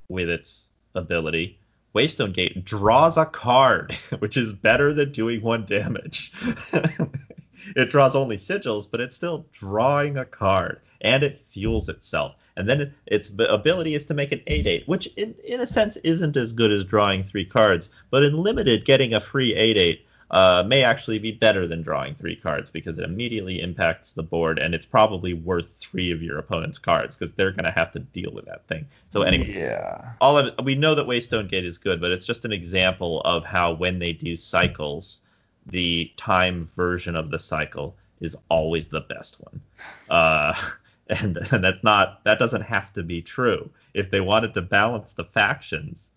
with 0.08 0.28
its 0.28 0.68
ability. 0.94 1.58
Waystone 1.94 2.32
Gate 2.32 2.64
draws 2.64 3.16
a 3.16 3.24
card, 3.26 3.92
which 4.18 4.36
is 4.36 4.52
better 4.52 4.92
than 4.92 5.12
doing 5.12 5.42
one 5.42 5.64
damage. 5.64 6.32
it 7.76 7.90
draws 7.90 8.16
only 8.16 8.36
sigils, 8.36 8.86
but 8.90 9.00
it's 9.00 9.14
still 9.14 9.46
drawing 9.52 10.16
a 10.16 10.24
card, 10.24 10.80
and 11.00 11.22
it 11.22 11.44
fuels 11.50 11.88
itself 11.88 12.34
and 12.56 12.68
then 12.68 12.94
its 13.06 13.30
ability 13.38 13.94
is 13.94 14.06
to 14.06 14.14
make 14.14 14.32
an 14.32 14.40
8-8, 14.46 14.86
which 14.86 15.06
in, 15.16 15.34
in 15.44 15.60
a 15.60 15.66
sense 15.66 15.96
isn't 15.98 16.36
as 16.36 16.52
good 16.52 16.70
as 16.70 16.84
drawing 16.84 17.24
three 17.24 17.44
cards, 17.44 17.90
but 18.10 18.22
in 18.22 18.38
limited, 18.38 18.84
getting 18.84 19.14
a 19.14 19.20
free 19.20 19.54
8-8 19.54 20.00
uh, 20.30 20.64
may 20.66 20.82
actually 20.82 21.18
be 21.18 21.32
better 21.32 21.66
than 21.66 21.82
drawing 21.82 22.14
three 22.14 22.36
cards 22.36 22.70
because 22.70 22.98
it 22.98 23.04
immediately 23.04 23.60
impacts 23.60 24.10
the 24.12 24.22
board, 24.22 24.58
and 24.58 24.74
it's 24.74 24.86
probably 24.86 25.34
worth 25.34 25.76
three 25.78 26.10
of 26.10 26.22
your 26.22 26.38
opponent's 26.38 26.78
cards 26.78 27.16
because 27.16 27.32
they're 27.34 27.52
going 27.52 27.64
to 27.64 27.70
have 27.70 27.92
to 27.92 28.00
deal 28.00 28.32
with 28.32 28.46
that 28.46 28.66
thing. 28.66 28.86
So 29.10 29.22
anyway, 29.22 29.52
yeah, 29.52 30.12
all 30.20 30.38
of 30.38 30.46
it, 30.46 30.64
we 30.64 30.74
know 30.74 30.94
that 30.94 31.06
Waystone 31.06 31.48
Gate 31.48 31.64
is 31.64 31.78
good, 31.78 32.00
but 32.00 32.10
it's 32.10 32.26
just 32.26 32.44
an 32.44 32.52
example 32.52 33.20
of 33.22 33.44
how 33.44 33.72
when 33.72 33.98
they 33.98 34.12
do 34.12 34.36
cycles, 34.36 35.22
the 35.66 36.10
time 36.16 36.68
version 36.76 37.16
of 37.16 37.30
the 37.30 37.38
cycle 37.38 37.96
is 38.20 38.36
always 38.48 38.88
the 38.88 39.02
best 39.02 39.40
one. 39.40 39.60
Uh, 40.08 40.54
and, 41.08 41.36
and 41.52 41.62
that's 41.62 41.84
not 41.84 42.24
that 42.24 42.38
doesn't 42.38 42.62
have 42.62 42.92
to 42.94 43.02
be 43.02 43.20
true. 43.20 43.70
If 43.92 44.10
they 44.10 44.20
wanted 44.20 44.54
to 44.54 44.62
balance 44.62 45.12
the 45.12 45.24
factions, 45.24 46.12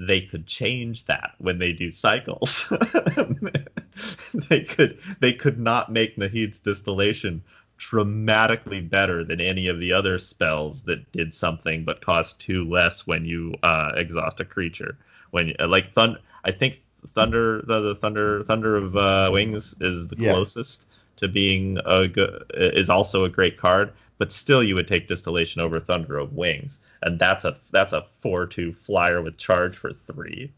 they 0.00 0.22
could 0.22 0.46
change 0.46 1.04
that 1.04 1.34
when 1.38 1.58
they 1.58 1.72
do 1.72 1.90
cycles. 1.90 2.72
they 4.48 4.60
could 4.60 4.98
they 5.20 5.32
could 5.32 5.58
not 5.58 5.92
make 5.92 6.16
Nahid's 6.16 6.58
distillation 6.58 7.42
dramatically 7.76 8.80
better 8.80 9.24
than 9.24 9.40
any 9.40 9.68
of 9.68 9.78
the 9.78 9.92
other 9.92 10.18
spells 10.18 10.82
that 10.82 11.10
did 11.12 11.32
something 11.32 11.84
but 11.84 12.04
cost 12.04 12.38
two 12.38 12.68
less 12.68 13.06
when 13.06 13.24
you 13.24 13.54
uh, 13.62 13.92
exhaust 13.94 14.40
a 14.40 14.44
creature. 14.44 14.96
When 15.32 15.54
like 15.58 15.92
thunder, 15.92 16.18
I 16.44 16.52
think 16.52 16.80
thunder 17.14 17.62
the, 17.66 17.80
the 17.80 17.94
thunder 17.94 18.42
thunder 18.44 18.76
of 18.76 18.96
uh, 18.96 19.30
wings 19.32 19.76
is 19.80 20.08
the 20.08 20.16
yeah. 20.18 20.32
closest 20.32 20.86
to 21.16 21.28
being 21.28 21.78
a 21.84 22.08
good 22.08 22.50
is 22.54 22.88
also 22.88 23.24
a 23.24 23.28
great 23.28 23.58
card, 23.58 23.92
but 24.20 24.30
still 24.30 24.62
you 24.62 24.74
would 24.74 24.86
take 24.86 25.08
Distillation 25.08 25.62
over 25.62 25.80
Thunder 25.80 26.18
of 26.18 26.34
Wings, 26.34 26.80
and 27.00 27.18
that's 27.18 27.42
a 27.46 27.56
that's 27.70 27.94
a 27.94 28.04
four 28.20 28.44
two 28.44 28.70
flyer 28.70 29.22
with 29.22 29.38
charge 29.38 29.78
for 29.78 29.94
three. 29.94 30.52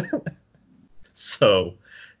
so 1.12 1.74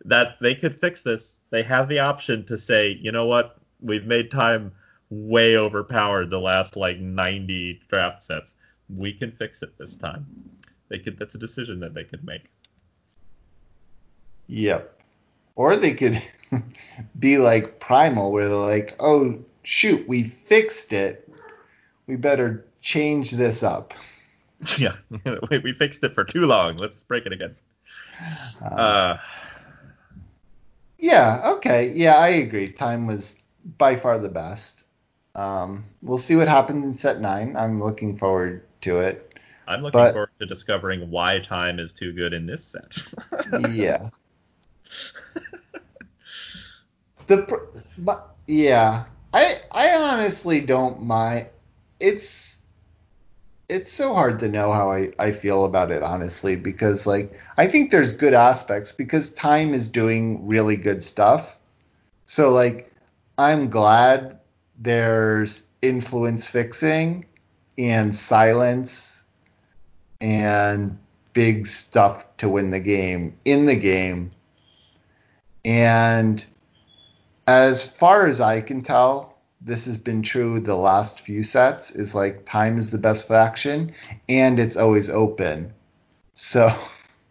that 0.04 0.36
they 0.42 0.54
could 0.54 0.78
fix 0.78 1.00
this. 1.00 1.40
They 1.48 1.62
have 1.62 1.88
the 1.88 2.00
option 2.00 2.44
to 2.44 2.58
say, 2.58 2.98
you 3.00 3.10
know 3.10 3.24
what, 3.24 3.56
we've 3.80 4.04
made 4.04 4.30
time 4.30 4.70
way 5.08 5.56
overpowered 5.56 6.28
the 6.28 6.38
last 6.38 6.76
like 6.76 6.98
90 6.98 7.80
draft 7.88 8.22
sets. 8.22 8.54
We 8.94 9.14
can 9.14 9.32
fix 9.32 9.62
it 9.62 9.78
this 9.78 9.96
time. 9.96 10.26
They 10.90 10.98
could. 10.98 11.18
That's 11.18 11.34
a 11.34 11.38
decision 11.38 11.80
that 11.80 11.94
they 11.94 12.04
could 12.04 12.26
make. 12.26 12.44
Yep. 14.48 15.00
Or 15.56 15.76
they 15.76 15.94
could 15.94 16.22
be 17.18 17.38
like 17.38 17.80
Primal, 17.80 18.32
where 18.32 18.48
they're 18.48 18.56
like, 18.58 18.96
"Oh 19.00 19.42
shoot, 19.68 20.08
we 20.08 20.24
fixed 20.24 20.92
it. 20.94 21.30
We 22.06 22.16
better 22.16 22.64
change 22.80 23.30
this 23.32 23.62
up." 23.62 23.94
Yeah, 24.76 24.96
we 25.62 25.72
fixed 25.72 26.02
it 26.02 26.14
for 26.14 26.24
too 26.24 26.46
long. 26.46 26.78
Let's 26.78 27.04
break 27.04 27.26
it 27.26 27.32
again. 27.32 27.54
Um, 28.60 28.72
uh, 28.72 29.16
yeah. 30.98 31.52
Okay. 31.52 31.92
Yeah, 31.92 32.16
I 32.16 32.28
agree. 32.28 32.72
Time 32.72 33.06
was 33.06 33.40
by 33.78 33.94
far 33.94 34.18
the 34.18 34.28
best. 34.28 34.82
Um, 35.36 35.84
we'll 36.02 36.18
see 36.18 36.34
what 36.34 36.48
happens 36.48 36.84
in 36.84 36.96
set 36.96 37.20
nine. 37.20 37.54
I'm 37.56 37.80
looking 37.80 38.18
forward 38.18 38.64
to 38.80 38.98
it. 38.98 39.38
I'm 39.68 39.82
looking 39.82 40.00
but, 40.00 40.12
forward 40.12 40.30
to 40.40 40.46
discovering 40.46 41.08
why 41.10 41.38
time 41.38 41.78
is 41.78 41.92
too 41.92 42.12
good 42.12 42.32
in 42.32 42.46
this 42.46 42.64
set. 42.64 42.98
yeah. 43.70 44.08
the 47.28 47.68
but 47.98 48.34
yeah, 48.46 49.04
I 49.32 49.60
I 49.72 49.94
honestly 49.94 50.60
don't 50.60 51.02
mind. 51.02 51.48
It's 52.00 52.62
it's 53.68 53.92
so 53.92 54.14
hard 54.14 54.38
to 54.40 54.48
know 54.48 54.72
how 54.72 54.90
I, 54.90 55.12
I 55.18 55.32
feel 55.32 55.64
about 55.64 55.90
it 55.90 56.02
honestly 56.02 56.56
because 56.56 57.06
like 57.06 57.38
I 57.58 57.66
think 57.66 57.90
there's 57.90 58.14
good 58.14 58.32
aspects 58.32 58.92
because 58.92 59.30
time 59.30 59.74
is 59.74 59.88
doing 59.88 60.46
really 60.46 60.76
good 60.76 61.02
stuff. 61.02 61.58
So 62.26 62.50
like 62.50 62.92
I'm 63.36 63.68
glad 63.68 64.38
there's 64.78 65.64
influence 65.82 66.48
fixing 66.48 67.26
and 67.76 68.14
silence 68.14 69.22
and 70.20 70.98
big 71.34 71.66
stuff 71.66 72.36
to 72.38 72.48
win 72.48 72.70
the 72.70 72.80
game 72.80 73.36
in 73.44 73.66
the 73.66 73.76
game. 73.76 74.30
And 75.64 76.44
as 77.48 77.82
far 77.82 78.26
as 78.26 78.42
I 78.42 78.60
can 78.60 78.82
tell, 78.82 79.38
this 79.62 79.86
has 79.86 79.96
been 79.96 80.20
true 80.22 80.60
the 80.60 80.76
last 80.76 81.22
few 81.22 81.42
sets 81.42 81.90
is 81.90 82.14
like 82.14 82.44
time 82.44 82.76
is 82.76 82.90
the 82.90 82.98
best 82.98 83.26
faction 83.26 83.90
and 84.28 84.60
it's 84.60 84.76
always 84.76 85.08
open. 85.08 85.72
So 86.34 86.70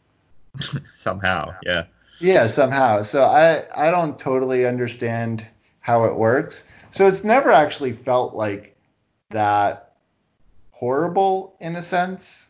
somehow, 0.91 1.53
yeah. 1.64 1.84
Yeah, 2.19 2.48
somehow. 2.48 3.03
So 3.03 3.26
I 3.26 3.65
I 3.76 3.91
don't 3.91 4.18
totally 4.18 4.65
understand 4.65 5.45
how 5.81 6.03
it 6.06 6.15
works. 6.15 6.68
So 6.89 7.06
it's 7.06 7.23
never 7.23 7.52
actually 7.52 7.94
felt 7.94 8.34
like 8.34 8.76
that 9.30 9.94
horrible 10.72 11.56
in 11.60 11.76
a 11.76 11.84
sense. 11.84 12.49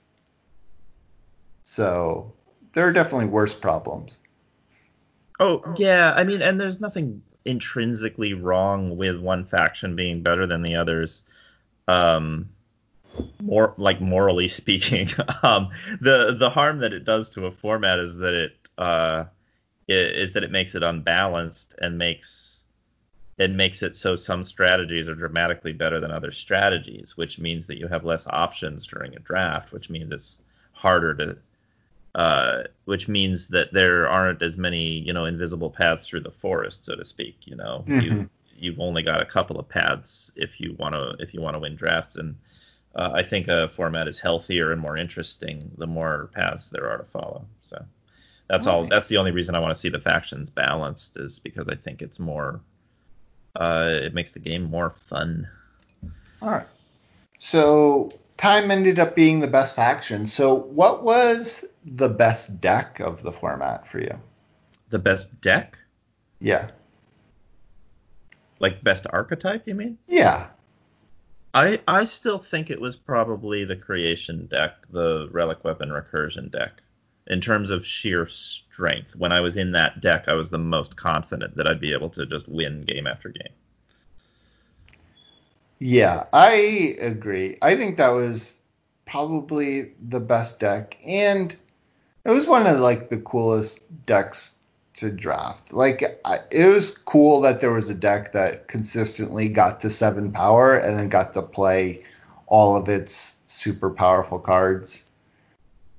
So 1.63 2.31
there 2.71 2.87
are 2.87 2.93
definitely 2.93 3.27
worse 3.27 3.53
problems. 3.53 4.21
Oh, 5.41 5.61
yeah. 5.77 6.13
I 6.15 6.23
mean, 6.23 6.41
and 6.41 6.59
there's 6.59 6.79
nothing 6.79 7.21
intrinsically 7.47 8.33
wrong 8.33 8.97
with 8.97 9.19
one 9.19 9.45
faction 9.45 9.95
being 9.95 10.21
better 10.21 10.45
than 10.45 10.61
the 10.61 10.75
others. 10.75 11.23
Um, 11.87 12.49
more 13.41 13.73
like 13.77 14.01
morally 14.01 14.47
speaking, 14.59 15.07
um, 15.43 15.69
the 16.01 16.35
the 16.37 16.49
harm 16.49 16.79
that 16.79 16.93
it 16.93 17.05
does 17.05 17.29
to 17.29 17.45
a 17.45 17.51
format 17.51 17.99
is 17.99 18.17
that 18.17 18.33
it 18.33 18.69
uh, 18.77 19.25
is 19.87 20.33
that 20.33 20.43
it 20.43 20.51
makes 20.51 20.75
it 20.75 20.83
unbalanced 20.83 21.73
and 21.81 21.97
makes 21.97 22.57
it 23.37 23.51
makes 23.51 23.83
it 23.83 23.95
so 23.95 24.15
some 24.15 24.43
strategies 24.43 25.07
are 25.07 25.15
dramatically 25.15 25.71
better 25.71 25.99
than 25.99 26.11
other 26.11 26.31
strategies, 26.31 27.15
which 27.15 27.39
means 27.39 27.67
that 27.67 27.77
you 27.77 27.87
have 27.87 28.03
less 28.03 28.25
options 28.27 28.85
during 28.87 29.15
a 29.15 29.19
draft, 29.19 29.71
which 29.71 29.89
means 29.89 30.11
it's 30.11 30.41
harder 30.71 31.13
to, 31.15 31.37
uh, 32.17 32.63
which 32.85 33.07
means 33.07 33.47
that 33.49 33.71
there 33.71 34.09
aren't 34.09 34.41
as 34.41 34.57
many, 34.57 34.81
you 34.81 35.13
know, 35.13 35.25
invisible 35.25 35.69
paths 35.69 36.07
through 36.07 36.21
the 36.21 36.31
forest, 36.31 36.83
so 36.83 36.95
to 36.95 37.05
speak. 37.05 37.37
You 37.45 37.55
know, 37.55 37.85
mm-hmm. 37.87 38.01
you 38.01 38.29
you've 38.57 38.79
only 38.79 39.03
got 39.03 39.21
a 39.21 39.25
couple 39.25 39.59
of 39.59 39.69
paths 39.69 40.31
if 40.35 40.59
you 40.59 40.75
want 40.79 40.95
to 40.95 41.15
if 41.19 41.31
you 41.31 41.41
want 41.41 41.53
to 41.53 41.59
win 41.59 41.75
drafts, 41.75 42.15
and 42.15 42.35
uh, 42.95 43.11
I 43.13 43.21
think 43.21 43.47
a 43.47 43.69
format 43.69 44.07
is 44.07 44.17
healthier 44.17 44.71
and 44.71 44.81
more 44.81 44.97
interesting 44.97 45.71
the 45.77 45.85
more 45.85 46.31
paths 46.33 46.71
there 46.71 46.89
are 46.89 46.97
to 46.97 47.03
follow. 47.03 47.45
So 47.61 47.85
that's 48.49 48.65
all. 48.65 48.81
all. 48.81 48.87
That's 48.87 49.09
the 49.09 49.17
only 49.17 49.31
reason 49.31 49.53
I 49.53 49.59
want 49.59 49.75
to 49.75 49.79
see 49.79 49.89
the 49.89 49.99
factions 49.99 50.49
balanced 50.49 51.17
is 51.17 51.37
because 51.37 51.69
I 51.69 51.75
think 51.75 52.01
it's 52.01 52.17
more 52.17 52.61
uh, 53.55 53.91
it 53.93 54.15
makes 54.15 54.31
the 54.31 54.39
game 54.39 54.63
more 54.63 54.95
fun. 55.07 55.47
All 56.41 56.49
right. 56.49 56.67
So 57.37 58.11
time 58.37 58.71
ended 58.71 58.97
up 58.97 59.15
being 59.15 59.39
the 59.39 59.47
best 59.47 59.75
faction. 59.75 60.25
So 60.27 60.55
what 60.55 61.03
was 61.03 61.63
the 61.95 62.09
best 62.09 62.59
deck 62.59 62.99
of 62.99 63.23
the 63.23 63.31
format 63.31 63.87
for 63.87 63.99
you? 63.99 64.19
The 64.89 64.99
best 64.99 65.39
deck? 65.41 65.77
Yeah. 66.39 66.71
Like 68.59 68.83
best 68.83 69.07
archetype, 69.11 69.67
you 69.67 69.75
mean? 69.75 69.97
Yeah. 70.07 70.47
I 71.53 71.79
I 71.87 72.03
still 72.05 72.39
think 72.39 72.69
it 72.69 72.81
was 72.81 72.95
probably 72.95 73.63
the 73.63 73.75
creation 73.75 74.47
deck, 74.47 74.75
the 74.89 75.29
relic 75.31 75.63
weapon 75.63 75.89
recursion 75.89 76.51
deck 76.51 76.81
in 77.27 77.41
terms 77.41 77.69
of 77.69 77.85
sheer 77.85 78.27
strength. 78.27 79.15
When 79.15 79.31
I 79.31 79.39
was 79.41 79.57
in 79.57 79.71
that 79.71 80.01
deck, 80.01 80.25
I 80.27 80.33
was 80.33 80.49
the 80.49 80.57
most 80.57 80.97
confident 80.97 81.55
that 81.55 81.67
I'd 81.67 81.79
be 81.79 81.93
able 81.93 82.09
to 82.11 82.25
just 82.25 82.47
win 82.47 82.81
game 82.81 83.07
after 83.07 83.29
game. 83.29 83.53
Yeah, 85.79 86.25
I 86.33 86.95
agree. 86.99 87.57
I 87.61 87.75
think 87.75 87.97
that 87.97 88.09
was 88.09 88.57
probably 89.05 89.93
the 90.09 90.19
best 90.19 90.59
deck, 90.59 90.97
and 91.05 91.55
it 92.27 92.31
was 92.31 92.45
one 92.45 92.67
of 92.67 92.79
like 92.81 93.09
the 93.09 93.17
coolest 93.17 93.85
decks 94.05 94.57
to 94.95 95.09
draft. 95.09 95.71
Like 95.71 96.19
I, 96.25 96.39
it 96.51 96.67
was 96.67 96.97
cool 96.97 97.39
that 97.41 97.61
there 97.61 97.71
was 97.71 97.89
a 97.89 97.95
deck 97.95 98.33
that 98.33 98.67
consistently 98.67 99.47
got 99.47 99.79
to 99.81 99.89
seven 99.89 100.31
power 100.33 100.77
and 100.77 100.99
then 100.99 101.07
got 101.07 101.33
to 101.35 101.41
play 101.41 102.03
all 102.47 102.75
of 102.75 102.89
its 102.89 103.37
super 103.47 103.89
powerful 103.89 104.39
cards. 104.39 105.05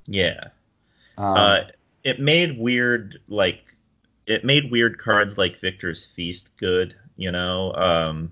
Yeah. 0.07 0.45
Um, 1.17 1.35
uh, 1.37 1.61
it 2.05 2.21
made 2.21 2.59
weird 2.59 3.19
like 3.29 3.75
it 4.27 4.45
made 4.45 4.71
weird 4.71 4.99
cards 4.99 5.39
like 5.39 5.59
Victor's 5.59 6.05
Feast 6.05 6.51
good. 6.59 6.95
You 7.17 7.33
know, 7.33 7.73
um, 7.75 8.31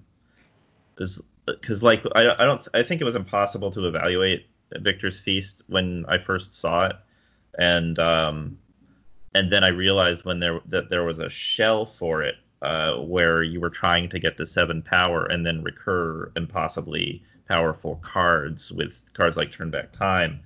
because 0.97 1.83
like 1.83 2.05
I, 2.15 2.35
I 2.39 2.45
don't 2.45 2.69
I 2.75 2.83
think 2.83 3.01
it 3.01 3.05
was 3.05 3.17
impossible 3.17 3.71
to 3.71 3.87
evaluate 3.87 4.47
Victor's 4.75 5.19
Feast 5.19 5.63
when 5.69 6.05
I 6.09 6.19
first 6.19 6.55
saw 6.55 6.87
it, 6.87 6.97
and 7.59 7.99
um, 7.99 8.59
and 9.35 9.53
then 9.53 9.65
I 9.65 9.69
realized 9.69 10.25
when 10.25 10.41
there 10.41 10.61
that 10.67 10.91
there 10.91 11.05
was 11.05 11.19
a 11.19 11.29
shell 11.29 11.87
for 11.87 12.23
it 12.23 12.37
uh, 12.63 12.97
where 12.97 13.43
you 13.43 13.61
were 13.61 13.71
trying 13.71 14.09
to 14.11 14.19
get 14.19 14.37
to 14.39 14.47
seven 14.47 14.83
power 14.83 15.27
and 15.27 15.45
then 15.45 15.63
recur 15.63 16.33
impossibly 16.37 17.23
powerful 17.49 17.97
cards 17.97 18.73
with 18.73 19.03
cards 19.15 19.37
like 19.37 19.53
Turn 19.53 19.71
Back 19.71 19.93
Time 19.93 20.41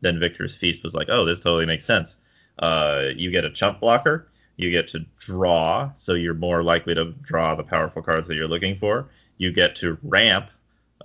then 0.00 0.18
Victor's 0.18 0.54
Feast 0.54 0.82
was 0.82 0.94
like, 0.94 1.08
oh, 1.10 1.24
this 1.24 1.40
totally 1.40 1.66
makes 1.66 1.84
sense. 1.84 2.16
Uh, 2.58 3.06
you 3.14 3.30
get 3.30 3.44
a 3.44 3.50
chump 3.50 3.80
blocker, 3.80 4.28
you 4.56 4.70
get 4.70 4.88
to 4.88 5.04
draw, 5.18 5.90
so 5.96 6.14
you're 6.14 6.34
more 6.34 6.62
likely 6.62 6.94
to 6.94 7.12
draw 7.22 7.54
the 7.54 7.62
powerful 7.62 8.02
cards 8.02 8.28
that 8.28 8.34
you're 8.34 8.48
looking 8.48 8.76
for. 8.76 9.08
You 9.38 9.52
get 9.52 9.74
to 9.76 9.98
ramp, 10.02 10.50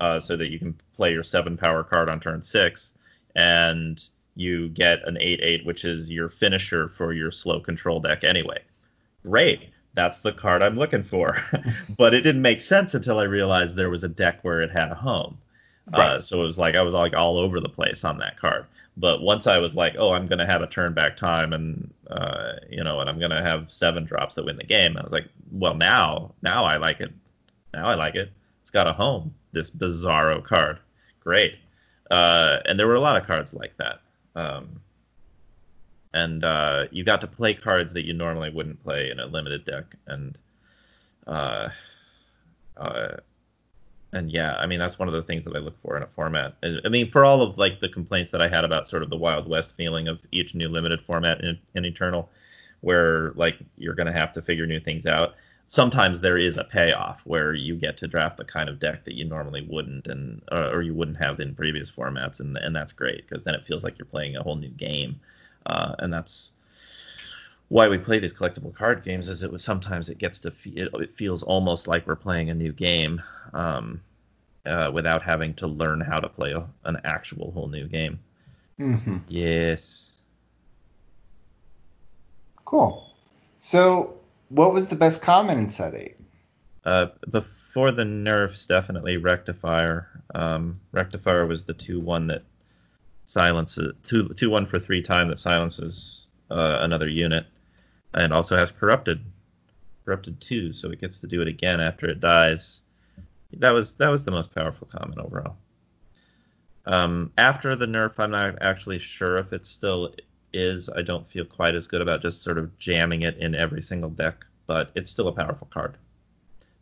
uh, 0.02 0.20
so 0.20 0.36
that 0.36 0.52
you 0.52 0.60
can 0.60 0.78
play 0.94 1.14
your 1.14 1.24
seven 1.24 1.56
power 1.56 1.84
card 1.84 2.10
on 2.10 2.20
turn 2.20 2.42
six, 2.42 2.94
and 3.36 4.06
you 4.36 4.70
get 4.70 5.08
an 5.08 5.18
eight 5.20 5.40
eight, 5.42 5.66
which 5.66 5.86
is 5.86 6.10
your 6.10 6.30
finisher 6.30 6.90
for 6.90 7.14
your 7.14 7.32
slow 7.32 7.60
control 7.60 8.00
deck 8.00 8.24
anyway. 8.24 8.60
Great. 9.24 9.70
That's 9.94 10.20
the 10.20 10.34
card 10.34 10.62
I'm 10.62 10.78
looking 10.78 11.04
for. 11.04 11.38
but 11.98 12.14
it 12.14 12.22
didn't 12.22 12.42
make 12.42 12.60
sense 12.60 12.94
until 12.94 13.20
I 13.20 13.24
realized 13.24 13.76
there 13.76 13.90
was 13.90 14.04
a 14.04 14.10
deck 14.10 14.40
where 14.44 14.62
it 14.62 14.72
had 14.72 14.92
a 14.92 14.96
home. 14.96 15.38
Right. 15.94 16.12
Uh, 16.12 16.22
so 16.22 16.42
it 16.42 16.46
was 16.46 16.58
like 16.58 16.76
I 16.76 16.82
was 16.82 16.94
like 16.94 17.16
all 17.16 17.38
over 17.38 17.60
the 17.60 17.70
place 17.70 18.04
on 18.04 18.18
that 18.20 18.40
card. 18.40 18.66
But 18.98 19.22
once 19.22 19.46
I 19.46 19.58
was 19.58 19.76
like, 19.76 19.96
oh, 19.98 20.14
I'm 20.14 20.28
going 20.28 20.40
to 20.40 20.46
have 20.46 20.62
a 20.62 20.68
turn 20.68 20.94
back 20.94 21.18
time 21.18 21.52
and, 21.52 21.94
uh, 22.10 22.54
you 22.70 22.84
know, 22.84 23.02
and 23.02 23.10
I'm 23.10 23.20
going 23.20 23.32
to 23.32 23.42
have 23.42 23.70
seven 23.70 24.06
drops 24.06 24.36
that 24.36 24.46
win 24.46 24.56
the 24.56 24.64
game. 24.64 24.96
I 24.98 25.04
was 25.04 25.12
like, 25.12 25.28
well, 25.52 25.76
now, 25.76 26.34
now 26.42 26.64
I 26.64 26.78
like 26.78 27.02
it. 27.02 27.12
Now 27.74 27.88
I 27.88 27.96
like 27.96 28.16
it. 28.16 28.32
It's 28.62 28.72
got 28.72 28.88
a 28.88 28.94
home, 28.94 29.34
this 29.52 29.70
bizarro 29.70 30.42
card. 30.42 30.80
Great. 31.20 31.56
Uh, 32.10 32.60
and 32.66 32.80
there 32.80 32.88
were 32.88 32.94
a 32.94 33.02
lot 33.02 33.20
of 33.20 33.28
cards 33.28 33.54
like 33.54 33.76
that. 33.78 34.00
Um, 34.36 34.82
and 36.14 36.44
uh, 36.44 36.86
you 36.92 37.04
got 37.04 37.22
to 37.22 37.28
play 37.28 37.54
cards 37.54 37.94
that 37.94 38.06
you 38.06 38.14
normally 38.14 38.50
wouldn't 38.50 38.84
play 38.84 39.12
in 39.12 39.20
a 39.20 39.26
limited 39.26 39.66
deck. 39.66 39.96
And 40.08 40.38
Uh, 41.28 41.70
uh, 42.78 43.18
and 44.14 44.32
yeah, 44.32 44.56
I 44.60 44.66
mean 44.68 44.80
that's 44.80 45.00
one 45.00 45.08
of 45.08 45.14
the 45.14 45.24
things 45.24 45.44
that 45.44 45.56
I 45.56 45.60
look 45.60 45.82
for 45.82 45.98
in 45.98 46.04
a 46.04 46.08
format. 46.08 46.56
I 46.64 46.88
mean, 46.90 47.12
for 47.12 47.26
all 47.26 47.42
of 47.42 47.58
like 47.58 47.80
the 47.80 47.90
complaints 47.90 48.32
that 48.32 48.42
I 48.42 48.48
had 48.48 48.64
about 48.64 48.88
sort 48.88 49.04
of 49.04 49.10
the 49.10 49.18
Wild 49.18 49.50
West 49.50 49.76
feeling 49.76 50.08
of 50.08 50.20
each 50.32 50.56
new 50.56 50.70
limited 50.70 51.02
format 51.02 51.42
in, 51.42 51.58
in 51.74 51.86
Eternal, 51.86 52.30
where 52.82 53.32
like 53.36 53.58
you're 53.78 53.96
going 53.96 54.08
to 54.08 54.14
have 54.14 54.34
to 54.34 54.42
figure 54.42 54.66
new 54.66 54.80
things 54.80 55.06
out. 55.06 55.36
Sometimes 55.68 56.20
there 56.20 56.38
is 56.38 56.58
a 56.58 56.64
payoff 56.64 57.22
where 57.26 57.54
you 57.54 57.76
get 57.76 57.98
to 57.98 58.08
draft 58.08 58.38
the 58.38 58.46
kind 58.46 58.70
of 58.70 58.80
deck 58.80 59.04
that 59.06 59.16
you 59.16 59.26
normally 59.26 59.66
wouldn't, 59.70 60.08
and 60.08 60.42
uh, 60.52 60.70
or 60.72 60.82
you 60.84 60.94
wouldn't 60.94 61.18
have 61.18 61.40
in 61.40 61.56
previous 61.56 61.92
formats, 61.92 62.40
and 62.40 62.56
and 62.58 62.76
that's 62.76 62.94
great 62.94 63.28
because 63.28 63.44
then 63.44 63.56
it 63.56 63.66
feels 63.66 63.84
like 63.84 63.98
you're 63.98 64.06
playing 64.06 64.36
a 64.36 64.44
whole 64.44 64.56
new 64.56 64.70
game, 64.70 65.20
uh, 65.66 65.96
and 66.00 66.14
that's 66.14 66.54
why 67.70 67.88
we 67.88 67.98
play 67.98 68.20
these 68.20 68.34
collectible 68.34 68.74
card 68.74 69.04
games 69.04 69.28
is 69.28 69.42
it 69.42 69.52
was 69.52 69.64
sometimes 69.64 70.10
it 70.10 70.18
gets 70.18 70.40
to 70.40 70.54
it, 70.66 70.90
it 70.94 71.16
feels 71.16 71.42
almost 71.42 71.88
like 71.88 72.06
we're 72.06 72.16
playing 72.16 72.50
a 72.50 72.54
new 72.54 72.72
game 72.72 73.22
um, 73.54 74.02
uh, 74.66 74.92
without 74.94 75.24
having 75.24 75.54
to 75.56 75.68
learn 75.68 76.00
how 76.00 76.20
to 76.20 76.30
play 76.30 76.52
a, 76.52 76.66
an 76.84 76.98
actual 77.04 77.52
whole 77.52 77.68
new 77.68 77.88
game. 77.88 78.20
Mm-hmm. 78.80 79.18
Yes. 79.28 80.14
Cool. 82.66 83.12
So, 83.60 84.16
what 84.50 84.74
was 84.74 84.88
the 84.88 84.96
best 84.96 85.22
common 85.22 85.58
in 85.58 85.70
set 85.70 85.96
eight? 85.96 86.18
Uh, 86.84 87.08
before 87.30 87.92
the 87.92 88.06
nerfs, 88.06 88.66
definitely 88.66 89.18
Rectifier. 89.18 90.08
Um, 90.34 90.80
Rectifier 90.92 91.46
was 91.46 91.64
the 91.64 91.74
two 91.74 92.00
one 92.00 92.28
that 92.28 92.44
silences 93.26 93.94
two 94.04 94.30
two 94.30 94.50
one 94.50 94.66
for 94.66 94.80
three 94.80 95.02
time 95.02 95.30
that 95.30 95.40
silences 95.40 96.28
uh, 96.52 96.78
another 96.82 97.08
unit 97.08 97.46
and 98.14 98.32
also 98.32 98.56
has 98.56 98.72
corrupted 98.72 99.20
corrupted 100.06 100.40
two, 100.40 100.72
so 100.74 100.92
it 100.92 101.00
gets 101.00 101.20
to 101.20 101.28
do 101.28 101.42
it 101.42 101.48
again 101.48 101.82
after 101.82 102.08
it 102.08 102.20
dies. 102.20 102.84
That 103.54 103.72
was 103.72 103.96
that 103.96 104.10
was 104.10 104.24
the 104.24 104.32
most 104.32 104.54
powerful 104.54 104.88
common 104.88 105.20
overall. 105.20 105.58
Um, 106.86 107.32
after 107.38 107.76
the 107.76 107.88
nerf, 107.88 108.20
I'm 108.20 108.32
not 108.32 108.62
actually 108.62 109.00
sure 109.00 109.38
if 109.38 109.54
it's 109.54 109.70
still 109.70 110.14
is. 110.56 110.90
I 110.96 111.02
don't 111.02 111.30
feel 111.30 111.46
quite 111.46 111.76
as 111.76 111.88
good 111.88 112.02
about 112.02 112.22
just 112.22 112.44
sort 112.44 112.58
of 112.58 112.78
jamming 112.80 113.22
it 113.22 113.38
in 113.38 113.56
every 113.56 113.82
single 113.82 114.10
deck, 114.10 114.46
but 114.68 114.92
it's 114.96 115.12
still 115.12 115.28
a 115.28 115.32
powerful 115.32 115.68
card. 115.72 115.98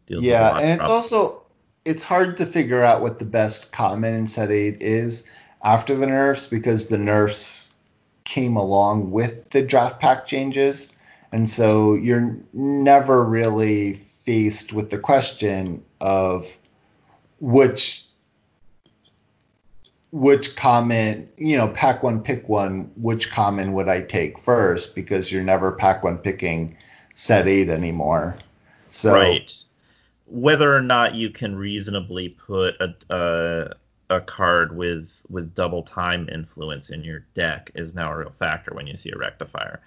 Deals 0.05 0.23
yeah, 0.23 0.57
and 0.57 0.81
it's 0.81 0.89
also 0.89 1.43
it's 1.85 2.03
hard 2.03 2.37
to 2.37 2.45
figure 2.45 2.83
out 2.83 3.01
what 3.01 3.19
the 3.19 3.25
best 3.25 3.71
common 3.71 4.13
in 4.13 4.27
set 4.27 4.51
eight 4.51 4.81
is 4.81 5.25
after 5.63 5.95
the 5.95 6.05
nerfs 6.05 6.45
because 6.47 6.87
the 6.87 6.97
nerfs 6.97 7.69
came 8.23 8.55
along 8.55 9.11
with 9.11 9.49
the 9.51 9.61
draft 9.61 9.99
pack 9.99 10.25
changes. 10.25 10.93
And 11.31 11.49
so 11.49 11.95
you're 11.95 12.35
never 12.53 13.23
really 13.23 13.95
faced 14.25 14.71
with 14.71 14.91
the 14.91 14.99
question 14.99 15.83
of 15.99 16.45
which 17.39 18.02
which 20.13 20.55
comment, 20.55 21.27
you 21.37 21.57
know, 21.57 21.67
pack 21.69 22.03
one, 22.03 22.21
pick 22.21 22.47
one, 22.47 22.89
which 22.95 23.31
common 23.31 23.73
would 23.73 23.89
I 23.89 24.01
take 24.01 24.39
first? 24.39 24.95
Because 24.95 25.31
you're 25.31 25.43
never 25.43 25.71
pack 25.71 26.03
one 26.03 26.17
picking 26.17 26.77
set 27.15 27.47
eight 27.47 27.67
anymore. 27.67 28.37
So 28.91 29.13
right. 29.13 29.51
Whether 30.27 30.75
or 30.75 30.81
not 30.81 31.15
you 31.15 31.29
can 31.29 31.55
reasonably 31.55 32.29
put 32.29 32.75
a, 32.79 32.95
a 33.09 33.75
a 34.09 34.21
card 34.21 34.75
with 34.75 35.23
with 35.29 35.55
double 35.55 35.81
time 35.83 36.29
influence 36.31 36.89
in 36.89 37.03
your 37.03 37.25
deck 37.33 37.71
is 37.75 37.93
now 37.93 38.11
a 38.11 38.17
real 38.17 38.33
factor 38.37 38.73
when 38.73 38.85
you 38.85 38.95
see 38.95 39.09
a 39.11 39.17
rectifier 39.17 39.81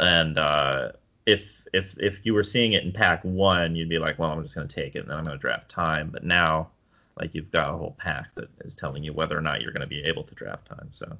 and 0.00 0.38
uh, 0.38 0.92
if 1.26 1.66
if 1.72 1.96
if 1.98 2.24
you 2.24 2.34
were 2.34 2.44
seeing 2.44 2.72
it 2.72 2.84
in 2.84 2.92
pack 2.92 3.22
one, 3.24 3.74
you'd 3.74 3.88
be 3.88 3.98
like, 3.98 4.18
well, 4.18 4.30
I'm 4.30 4.42
just 4.42 4.54
going 4.54 4.68
to 4.68 4.74
take 4.74 4.94
it, 4.94 5.00
and 5.00 5.08
then 5.08 5.18
I'm 5.18 5.24
going 5.24 5.36
to 5.36 5.40
draft 5.40 5.68
time. 5.68 6.10
But 6.10 6.24
now, 6.24 6.68
like 7.18 7.34
you've 7.34 7.50
got 7.52 7.70
a 7.72 7.76
whole 7.76 7.96
pack 7.98 8.34
that 8.34 8.48
is 8.64 8.74
telling 8.74 9.04
you 9.04 9.12
whether 9.12 9.36
or 9.36 9.40
not 9.40 9.62
you're 9.62 9.72
going 9.72 9.80
to 9.80 9.86
be 9.86 10.02
able 10.04 10.24
to 10.24 10.34
draft 10.34 10.66
time. 10.66 10.88
So 10.90 11.18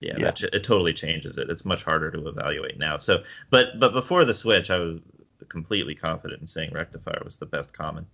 yeah, 0.00 0.14
yeah. 0.18 0.24
That, 0.26 0.42
it 0.42 0.64
totally 0.64 0.92
changes 0.92 1.38
it. 1.38 1.50
It's 1.50 1.64
much 1.64 1.82
harder 1.82 2.10
to 2.10 2.28
evaluate 2.28 2.78
now. 2.78 2.96
So, 2.98 3.22
but 3.50 3.80
but 3.80 3.92
before 3.92 4.24
the 4.24 4.34
switch, 4.34 4.70
I 4.70 4.78
was 4.78 5.00
completely 5.48 5.94
confident 5.94 6.40
in 6.40 6.46
saying 6.46 6.72
Rectifier 6.72 7.22
was 7.24 7.36
the 7.36 7.46
best 7.46 7.72
common. 7.72 8.06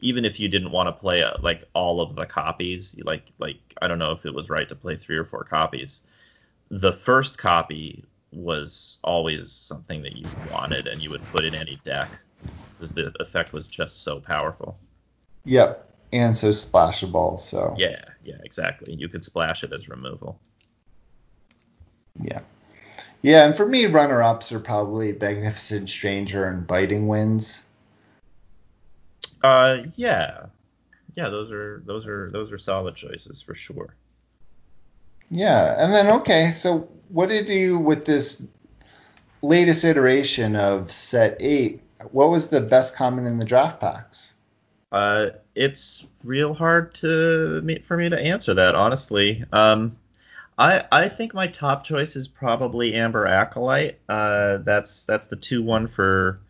Even 0.00 0.24
if 0.24 0.38
you 0.38 0.48
didn't 0.48 0.70
want 0.72 0.88
to 0.88 0.92
play 0.92 1.22
uh, 1.22 1.34
like 1.40 1.64
all 1.74 2.00
of 2.00 2.14
the 2.16 2.26
copies, 2.26 2.96
like 3.04 3.32
like 3.38 3.58
I 3.80 3.88
don't 3.88 3.98
know 3.98 4.12
if 4.12 4.26
it 4.26 4.34
was 4.34 4.50
right 4.50 4.68
to 4.68 4.74
play 4.76 4.96
three 4.96 5.16
or 5.16 5.24
four 5.24 5.44
copies. 5.44 6.02
The 6.70 6.92
first 6.92 7.38
copy 7.38 8.04
was 8.32 8.98
always 9.04 9.52
something 9.52 10.02
that 10.02 10.16
you 10.16 10.32
wanted 10.42 10.86
and 10.86 11.02
you 11.02 11.10
would 11.10 11.26
put 11.26 11.44
in 11.44 11.54
any 11.54 11.76
deck 11.84 12.20
because 12.76 12.92
the 12.94 13.12
effect 13.20 13.52
was 13.52 13.68
just 13.68 14.02
so 14.02 14.20
powerful. 14.20 14.80
Yep, 15.44 15.87
and 16.12 16.36
so 16.36 16.48
splashable. 16.48 17.40
So 17.40 17.74
yeah, 17.78 18.00
yeah, 18.24 18.38
exactly. 18.44 18.94
You 18.94 19.08
could 19.08 19.24
splash 19.24 19.64
it 19.64 19.72
as 19.72 19.88
removal. 19.88 20.40
Yeah, 22.20 22.40
yeah, 23.22 23.46
and 23.46 23.56
for 23.56 23.68
me, 23.68 23.86
runner 23.86 24.22
ups 24.22 24.52
are 24.52 24.60
probably 24.60 25.12
Magnificent 25.12 25.88
Stranger 25.88 26.46
and 26.46 26.66
Biting 26.66 27.08
Winds. 27.08 27.64
Uh, 29.42 29.82
yeah, 29.96 30.46
yeah, 31.14 31.28
those 31.28 31.50
are 31.50 31.82
those 31.86 32.06
are 32.06 32.30
those 32.30 32.52
are 32.52 32.58
solid 32.58 32.94
choices 32.94 33.42
for 33.42 33.54
sure. 33.54 33.96
Yeah, 35.30 35.82
and 35.82 35.92
then 35.92 36.08
okay, 36.20 36.52
so 36.54 36.88
what 37.08 37.28
did 37.28 37.48
you 37.48 37.78
with 37.78 38.04
this 38.04 38.46
latest 39.42 39.84
iteration 39.84 40.56
of 40.56 40.92
set 40.92 41.36
eight? 41.40 41.82
What 42.12 42.30
was 42.30 42.48
the 42.48 42.60
best 42.60 42.94
comment 42.94 43.26
in 43.26 43.38
the 43.38 43.44
draft 43.44 43.80
packs? 43.80 44.34
Uh, 44.92 45.30
it's 45.58 46.06
real 46.24 46.54
hard 46.54 46.94
to 46.94 47.60
me 47.62 47.80
for 47.80 47.96
me 47.96 48.08
to 48.08 48.18
answer 48.18 48.54
that 48.54 48.74
honestly. 48.74 49.44
Um, 49.52 49.96
I 50.56 50.84
I 50.92 51.08
think 51.08 51.34
my 51.34 51.48
top 51.48 51.84
choice 51.84 52.16
is 52.16 52.28
probably 52.28 52.94
Amber 52.94 53.26
Acolyte. 53.26 53.98
Uh, 54.08 54.58
that's 54.58 55.04
that's 55.04 55.26
the 55.26 55.36
two 55.36 55.62
one 55.62 55.86
for 55.86 56.40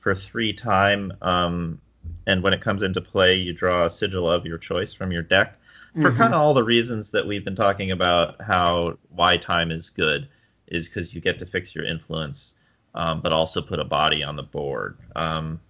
for 0.00 0.14
three 0.14 0.52
time. 0.52 1.12
Um, 1.22 1.80
and 2.26 2.42
when 2.42 2.52
it 2.52 2.60
comes 2.60 2.82
into 2.82 3.00
play, 3.00 3.34
you 3.34 3.52
draw 3.52 3.86
a 3.86 3.90
sigil 3.90 4.30
of 4.30 4.46
your 4.46 4.58
choice 4.58 4.92
from 4.92 5.12
your 5.12 5.22
deck 5.22 5.58
for 5.94 6.10
mm-hmm. 6.10 6.16
kind 6.16 6.34
of 6.34 6.40
all 6.40 6.54
the 6.54 6.62
reasons 6.62 7.10
that 7.10 7.26
we've 7.26 7.44
been 7.44 7.56
talking 7.56 7.90
about 7.90 8.40
how 8.42 8.96
why 9.14 9.36
time 9.36 9.70
is 9.70 9.90
good 9.90 10.28
is 10.68 10.88
because 10.88 11.14
you 11.14 11.20
get 11.20 11.38
to 11.38 11.46
fix 11.46 11.74
your 11.74 11.84
influence 11.84 12.54
um, 12.94 13.20
but 13.20 13.32
also 13.32 13.62
put 13.62 13.78
a 13.78 13.84
body 13.84 14.22
on 14.22 14.36
the 14.36 14.42
board 14.42 14.96
um, 15.16 15.60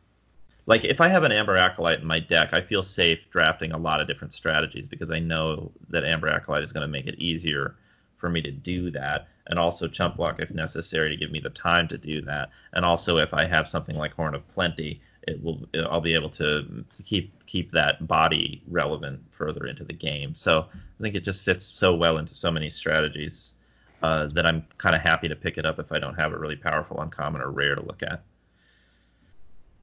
like 0.69 0.85
if 0.85 1.01
i 1.01 1.09
have 1.09 1.24
an 1.24 1.32
amber 1.32 1.57
acolyte 1.57 2.01
in 2.01 2.07
my 2.07 2.20
deck 2.20 2.53
i 2.53 2.61
feel 2.61 2.82
safe 2.82 3.19
drafting 3.31 3.73
a 3.73 3.78
lot 3.78 4.01
of 4.01 4.07
different 4.07 4.32
strategies 4.32 4.86
because 4.86 5.11
i 5.11 5.19
know 5.19 5.70
that 5.89 6.05
amber 6.05 6.28
acolyte 6.28 6.62
is 6.62 6.73
going 6.73 6.82
to 6.82 6.89
make 6.89 7.07
it 7.07 7.19
easier 7.19 7.74
for 8.16 8.28
me 8.28 8.40
to 8.40 8.51
do 8.51 8.90
that 8.90 9.28
and 9.49 9.59
also 9.59 9.89
chump 9.89 10.16
block 10.16 10.39
if 10.40 10.51
necessary 10.51 11.09
to 11.09 11.16
give 11.16 11.31
me 11.31 11.40
the 11.40 11.51
time 11.51 11.89
to 11.89 11.99
do 11.99 12.20
that 12.20 12.51
and 12.74 12.85
also 12.85 13.16
if 13.16 13.35
i 13.35 13.45
have 13.45 13.69
something 13.69 13.97
like 13.97 14.12
horn 14.12 14.35
of 14.35 14.47
plenty 14.49 15.01
it 15.27 15.43
will 15.43 15.61
I'll 15.90 16.01
be 16.01 16.15
able 16.15 16.31
to 16.31 16.85
keep 17.05 17.47
keep 17.47 17.70
that 17.73 18.07
body 18.07 18.62
relevant 18.69 19.20
further 19.31 19.66
into 19.66 19.85
the 19.85 19.93
game. 19.93 20.35
So 20.35 20.66
I 20.73 21.03
think 21.03 21.15
it 21.15 21.24
just 21.24 21.43
fits 21.43 21.65
so 21.65 21.95
well 21.95 22.16
into 22.16 22.35
so 22.35 22.51
many 22.51 22.70
strategies 22.70 23.55
uh, 24.03 24.27
that 24.28 24.47
I'm 24.47 24.65
kind 24.78 24.97
of 24.97 25.03
happy 25.03 25.28
to 25.28 25.36
pick 25.36 25.59
it 25.59 25.66
up 25.66 25.78
if 25.78 25.93
I 25.93 25.99
don't 25.99 26.15
have 26.15 26.32
a 26.32 26.39
really 26.39 26.57
powerful 26.57 27.01
uncommon 27.01 27.43
or 27.43 27.51
rare 27.51 27.74
to 27.74 27.82
look 27.82 28.03
at. 28.03 28.23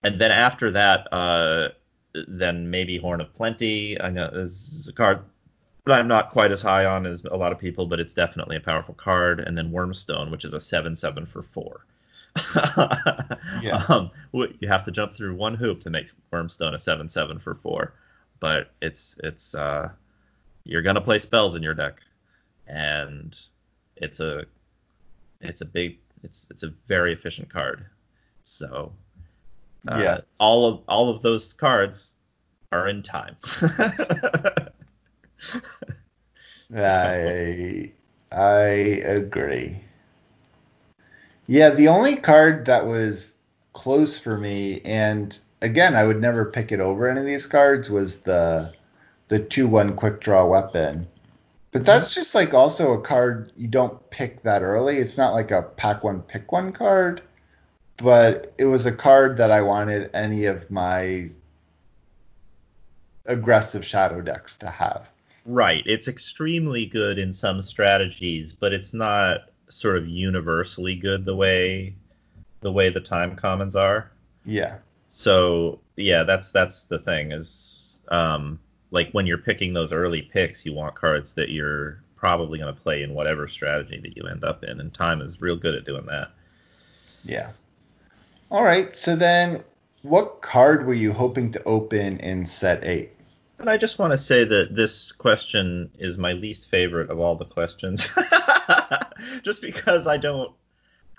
And 0.06 0.22
then 0.22 0.32
after 0.32 0.72
that, 0.72 1.07
uh, 1.11 1.69
then 2.27 2.69
maybe 2.69 2.98
Horn 2.98 3.22
of 3.22 3.34
Plenty. 3.36 3.99
I 3.99 4.10
know 4.10 4.30
this 4.32 4.69
is 4.69 4.88
a 4.88 4.94
card 4.94 5.19
that 5.86 5.99
I'm 5.99 6.07
not 6.07 6.32
quite 6.32 6.52
as 6.52 6.61
high 6.61 6.86
on 6.86 7.06
as 7.06 7.23
a 7.26 7.36
lot 7.36 7.52
of 7.52 7.60
people, 7.60 7.86
but 7.86 7.99
it's 7.99 8.14
definitely 8.14 8.56
a 8.56 8.61
powerful 8.61 8.94
card. 8.94 9.40
And 9.40 9.57
then 9.57 9.72
Wormstone, 9.72 10.32
which 10.32 10.45
is 10.45 10.53
a 10.53 10.61
seven 10.61 10.95
seven 10.95 11.26
for 11.26 11.44
four 11.44 11.86
yeah. 13.61 13.86
Um, 13.88 14.11
you 14.34 14.68
have 14.68 14.84
to 14.86 14.91
jump 14.91 15.14
through 15.14 15.36
one 15.36 15.56
hoop 15.56 15.82
to 15.82 15.90
make 15.90 16.10
Wormstone 16.32 16.73
a 16.73 16.80
seven 16.80 17.07
seven 17.07 17.40
for 17.40 17.56
four, 17.56 17.94
but 18.40 18.72
it's 18.82 19.15
it's 19.23 19.56
uh, 19.56 19.90
you're 20.65 20.82
gonna 20.82 21.02
play 21.02 21.19
spells 21.19 21.56
in 21.56 21.64
your 21.64 21.73
deck, 21.73 22.02
and 22.68 23.40
it's 23.95 24.19
a 24.19 24.45
it's 25.40 25.61
a 25.61 25.65
big 25.65 25.98
it's 26.23 26.48
it's 26.52 26.64
a 26.64 26.73
very 26.88 27.14
efficient 27.14 27.49
card. 27.49 27.86
So 28.44 28.91
uh, 29.88 29.98
yeah, 29.98 30.22
all 30.40 30.66
of 30.66 30.82
all 30.88 31.10
of 31.10 31.22
those 31.22 31.53
cards 31.53 32.12
are 32.72 32.88
in 32.88 33.03
time. 33.03 33.36
I 36.76 37.91
I 38.32 38.64
agree. 39.06 39.82
Yeah, 41.48 41.70
the 41.70 41.88
only 41.88 42.16
card 42.16 42.66
that 42.66 42.88
was 42.88 43.32
close 43.74 44.18
for 44.18 44.38
me, 44.38 44.82
and 44.84 45.38
again, 45.62 45.95
I 45.95 46.06
would 46.06 46.20
never 46.20 46.45
pick 46.45 46.72
it 46.72 46.80
over 46.80 47.07
any 47.07 47.20
of 47.20 47.26
these 47.26 47.45
cards, 47.45 47.90
was 47.90 48.22
the 48.22 48.74
the 49.28 49.40
two 49.40 49.68
one 49.68 49.95
quick 49.95 50.22
draw 50.22 50.45
weapon. 50.45 51.07
But 51.72 51.80
mm-hmm. 51.80 51.86
that's 51.88 52.14
just 52.14 52.34
like 52.34 52.53
also 52.53 52.94
a 52.94 53.02
card 53.02 53.52
you 53.57 53.68
don't 53.68 54.10
pick 54.10 54.41
that 54.44 54.64
early. 54.64 54.98
It's 54.98 55.18
not 55.18 55.34
like 55.34 55.52
a 55.52 55.64
pack 55.64 56.03
one 56.03 56.22
pick 56.22 56.52
one 56.52 56.72
card. 56.72 57.22
But 57.98 58.54
it 58.58 58.66
was 58.66 58.86
a 58.86 58.92
card 58.92 59.38
that 59.38 59.52
I 59.52 59.62
wanted 59.62 60.10
any 60.14 60.46
of 60.46 60.70
my 60.70 61.30
aggressive 63.26 63.86
shadow 63.86 64.22
decks 64.22 64.56
to 64.58 64.70
have. 64.70 65.10
Right. 65.46 65.84
It's 65.86 66.08
extremely 66.08 66.86
good 66.86 67.18
in 67.20 67.34
some 67.34 67.62
strategies, 67.62 68.54
but 68.54 68.74
it's 68.74 68.94
not 68.94 69.50
sort 69.70 69.98
of 69.98 70.08
universally 70.08 70.96
good 70.96 71.26
the 71.26 71.36
way 71.36 71.96
the 72.62 72.72
way 72.72 72.90
the 72.90 73.00
time 73.00 73.36
commons 73.36 73.76
are. 73.76 74.12
Yeah. 74.44 74.78
So 75.10 75.80
yeah, 75.96 76.24
that's 76.24 76.52
that's 76.52 76.86
the 76.86 77.00
thing 77.00 77.32
is 77.32 78.00
um, 78.10 78.60
like 78.92 79.12
when 79.12 79.28
you're 79.28 79.38
picking 79.38 79.74
those 79.74 79.94
early 79.94 80.24
picks, 80.24 80.66
you 80.66 80.74
want 80.74 80.96
cards 80.96 81.34
that 81.34 81.50
you're 81.50 82.02
probably 82.16 82.58
going 82.58 82.74
to 82.74 82.82
play 82.82 83.04
in 83.04 83.14
whatever 83.14 83.48
strategy 83.48 84.00
that 84.02 84.18
you 84.18 84.24
end 84.24 84.44
up 84.44 84.64
in, 84.64 84.80
and 84.80 84.94
time 84.94 85.22
is 85.22 85.42
real 85.42 85.56
good 85.56 85.76
at 85.76 85.86
doing 85.86 86.06
that. 86.08 86.32
Yeah. 87.24 87.52
All 88.52 88.64
right. 88.64 88.96
So 88.96 89.16
then, 89.16 89.64
what 90.04 90.42
card 90.42 90.86
were 90.86 90.94
you 90.94 91.12
hoping 91.12 91.52
to 91.52 91.64
open 91.64 92.20
in 92.20 92.46
set 92.46 92.84
eight? 92.86 93.12
And 93.58 93.70
I 93.70 93.78
just 93.78 93.98
want 93.98 94.12
to 94.12 94.18
say 94.18 94.44
that 94.44 94.76
this 94.76 95.12
question 95.12 95.90
is 95.98 96.18
my 96.18 96.34
least 96.34 96.70
favorite 96.70 97.10
of 97.10 97.20
all 97.20 97.36
the 97.36 97.46
questions. 97.46 98.16
just 99.42 99.62
because 99.62 100.08
I 100.08 100.18
don't 100.18 100.54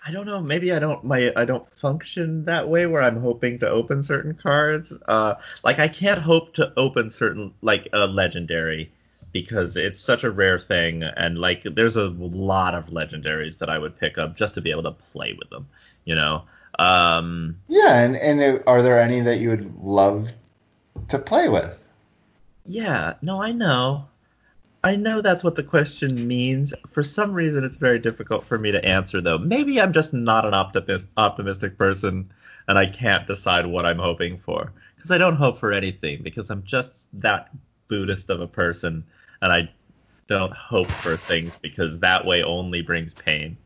I 0.07 0.13
don't 0.13 0.27
know, 0.27 0.41
maybe 0.41 0.73
I 0.73 0.79
don't 0.79 1.03
my 1.03 1.33
I 1.35 1.45
don't 1.45 1.69
function 1.73 2.45
that 2.45 2.69
way 2.69 2.87
where 2.87 3.03
I'm 3.03 3.21
hoping 3.21 3.59
to 3.61 3.69
open 3.69 4.03
certain 4.03 4.35
cards. 4.35 4.93
Uh 5.09 5.35
like 5.65 5.79
I 5.79 5.89
can't 5.89 6.21
hope 6.21 6.55
to 6.55 6.73
open 6.77 7.11
certain 7.11 7.53
like 7.63 7.89
a 7.93 8.07
legendary 8.07 8.93
because 9.33 9.77
it's 9.77 9.99
such 9.99 10.23
a 10.23 10.31
rare 10.31 10.61
thing 10.61 11.03
and 11.03 11.39
like 11.39 11.65
there's 11.75 11.97
a 11.97 12.11
lot 12.11 12.75
of 12.75 12.87
legendaries 12.87 13.59
that 13.59 13.69
I 13.69 13.79
would 13.79 13.99
pick 13.99 14.19
up 14.19 14.37
just 14.37 14.55
to 14.55 14.61
be 14.61 14.71
able 14.71 14.85
to 14.85 14.93
play 14.93 15.35
with 15.39 15.51
them, 15.51 15.67
you 16.05 16.15
know. 16.15 16.45
Um 16.79 17.59
Yeah, 17.69 18.01
and 18.03 18.17
and 18.17 18.63
are 18.67 18.83
there 18.83 19.01
any 19.01 19.21
that 19.21 19.39
you 19.39 19.51
would 19.51 19.77
love 19.77 20.29
to 21.09 21.19
play 21.19 21.49
with? 21.49 21.85
Yeah, 22.67 23.15
no, 23.23 23.41
I 23.41 23.53
know. 23.53 24.09
I 24.85 24.95
know 24.95 25.21
that's 25.21 25.43
what 25.43 25.57
the 25.57 25.63
question 25.63 26.29
means. 26.29 26.73
For 26.93 27.03
some 27.03 27.33
reason, 27.33 27.65
it's 27.65 27.77
very 27.77 27.99
difficult 27.99 28.45
for 28.45 28.59
me 28.59 28.71
to 28.71 28.85
answer, 28.85 29.21
though. 29.21 29.39
Maybe 29.39 29.81
I'm 29.81 29.93
just 29.93 30.13
not 30.13 30.45
an 30.45 30.55
optimist, 30.55 31.09
optimistic 31.17 31.77
person, 31.77 32.31
and 32.69 32.79
I 32.79 32.87
can't 32.87 33.27
decide 33.27 33.67
what 33.67 33.85
I'm 33.85 33.99
hoping 33.99 34.39
for. 34.39 34.73
Because 34.95 35.11
I 35.11 35.19
don't 35.19 35.37
hope 35.37 35.59
for 35.59 35.73
anything, 35.73 36.23
because 36.23 36.51
I'm 36.51 36.63
just 36.63 37.09
that 37.15 37.51
Buddhist 37.89 38.31
of 38.31 38.41
a 38.41 38.47
person, 38.47 39.05
and 39.43 39.53
I 39.53 39.69
don't 40.27 40.53
hope 40.53 40.89
for 40.89 41.17
things 41.17 41.57
because 41.57 41.99
that 42.01 42.25
way 42.25 42.43
only 42.43 42.83
brings 42.83 43.15
pain. 43.15 43.57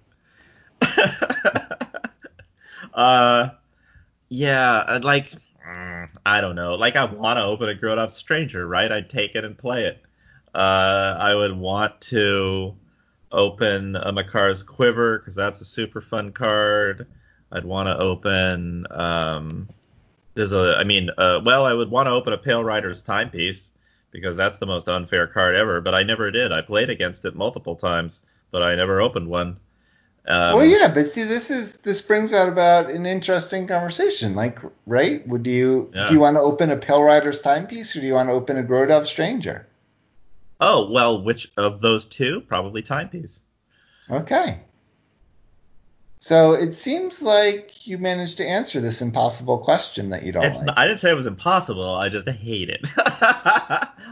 uh, 2.95 3.51
yeah, 4.29 5.01
like 5.03 5.33
Mm, 5.71 6.09
I 6.27 6.41
don't 6.41 6.57
know. 6.57 6.75
Like 6.75 6.97
I 6.97 7.05
want 7.05 7.39
to 7.39 7.45
open 7.45 7.69
a 7.69 7.75
Grodov 7.75 8.11
stranger, 8.11 8.67
right? 8.67 8.91
I'd 8.91 9.11
take 9.11 9.35
it 9.35 9.45
and 9.45 9.57
play 9.57 9.85
it. 9.85 10.03
Uh, 10.55 11.17
I 11.19 11.35
would 11.35 11.57
want 11.57 12.01
to 12.03 12.75
open 13.31 13.97
a 13.97 14.13
Makar's 14.13 14.63
Quiver 14.63 15.19
because 15.19 15.35
that's 15.35 15.61
a 15.61 15.65
super 15.65 16.01
fun 16.01 16.33
card. 16.33 17.07
I'd 17.53 17.65
want 17.65 17.89
to 17.89 17.99
open. 17.99 18.87
Um, 18.91 19.69
there's 20.35 20.53
a. 20.53 20.77
I 20.79 20.85
mean, 20.85 21.11
uh, 21.19 21.41
well, 21.45 21.65
I 21.65 21.75
would 21.75 21.91
want 21.91 22.07
to 22.07 22.13
open 22.13 22.33
a 22.33 22.39
Pale 22.39 22.65
Rider's 22.65 23.03
Timepiece 23.03 23.71
because 24.11 24.37
that's 24.37 24.59
the 24.59 24.67
most 24.67 24.89
unfair 24.89 25.27
card 25.27 25.55
ever. 25.55 25.81
But 25.81 25.95
I 25.95 26.03
never 26.03 26.31
did. 26.31 26.53
I 26.53 26.63
played 26.63 26.91
against 26.91 27.25
it 27.25 27.37
multiple 27.37 27.77
times, 27.77 28.23
but 28.51 28.63
I 28.63 28.75
never 28.75 29.01
opened 29.01 29.29
one. 29.29 29.59
Um, 30.27 30.55
well, 30.55 30.67
yeah, 30.67 30.93
but 30.93 31.11
see, 31.11 31.25
this 31.25 31.51
is 31.51 31.73
this 31.79 32.03
brings 32.03 32.33
out 32.33 32.49
about 32.49 32.91
an 32.91 33.07
interesting 33.07 33.67
conversation. 33.67 34.35
Like, 34.35 34.59
right? 34.87 35.27
Would 35.27 35.47
you 35.47 35.91
yeah. 35.95 36.09
do 36.09 36.15
you 36.15 36.21
want 36.21 36.37
to 36.37 36.41
open 36.41 36.71
a 36.71 36.77
Pale 36.77 37.03
Rider's 37.03 37.41
timepiece, 37.41 37.97
or 37.97 38.01
do 38.01 38.07
you 38.07 38.15
want 38.15 38.29
to 38.29 38.35
open 38.35 38.59
a 38.59 38.63
Grodov 38.63 39.07
Stranger? 39.07 39.67
Oh 40.61 40.91
well, 40.91 41.23
which 41.23 41.51
of 41.57 41.81
those 41.81 42.05
two? 42.05 42.43
Probably 42.43 42.83
timepiece. 42.83 43.43
Okay. 44.11 44.61
So 46.23 46.53
it 46.53 46.75
seems 46.75 47.23
like 47.23 47.87
you 47.87 47.97
managed 47.97 48.37
to 48.37 48.47
answer 48.47 48.79
this 48.79 49.01
impossible 49.01 49.57
question 49.57 50.11
that 50.11 50.23
you 50.23 50.33
don't 50.33 50.45
it's 50.45 50.59
like. 50.59 50.67
Not, 50.67 50.79
I 50.79 50.87
didn't 50.87 51.01
say 51.01 51.11
it 51.11 51.15
was 51.15 51.25
impossible. 51.25 51.95
I 51.95 52.11
just 52.11 52.29
hate 52.29 52.69
it. 52.69 52.87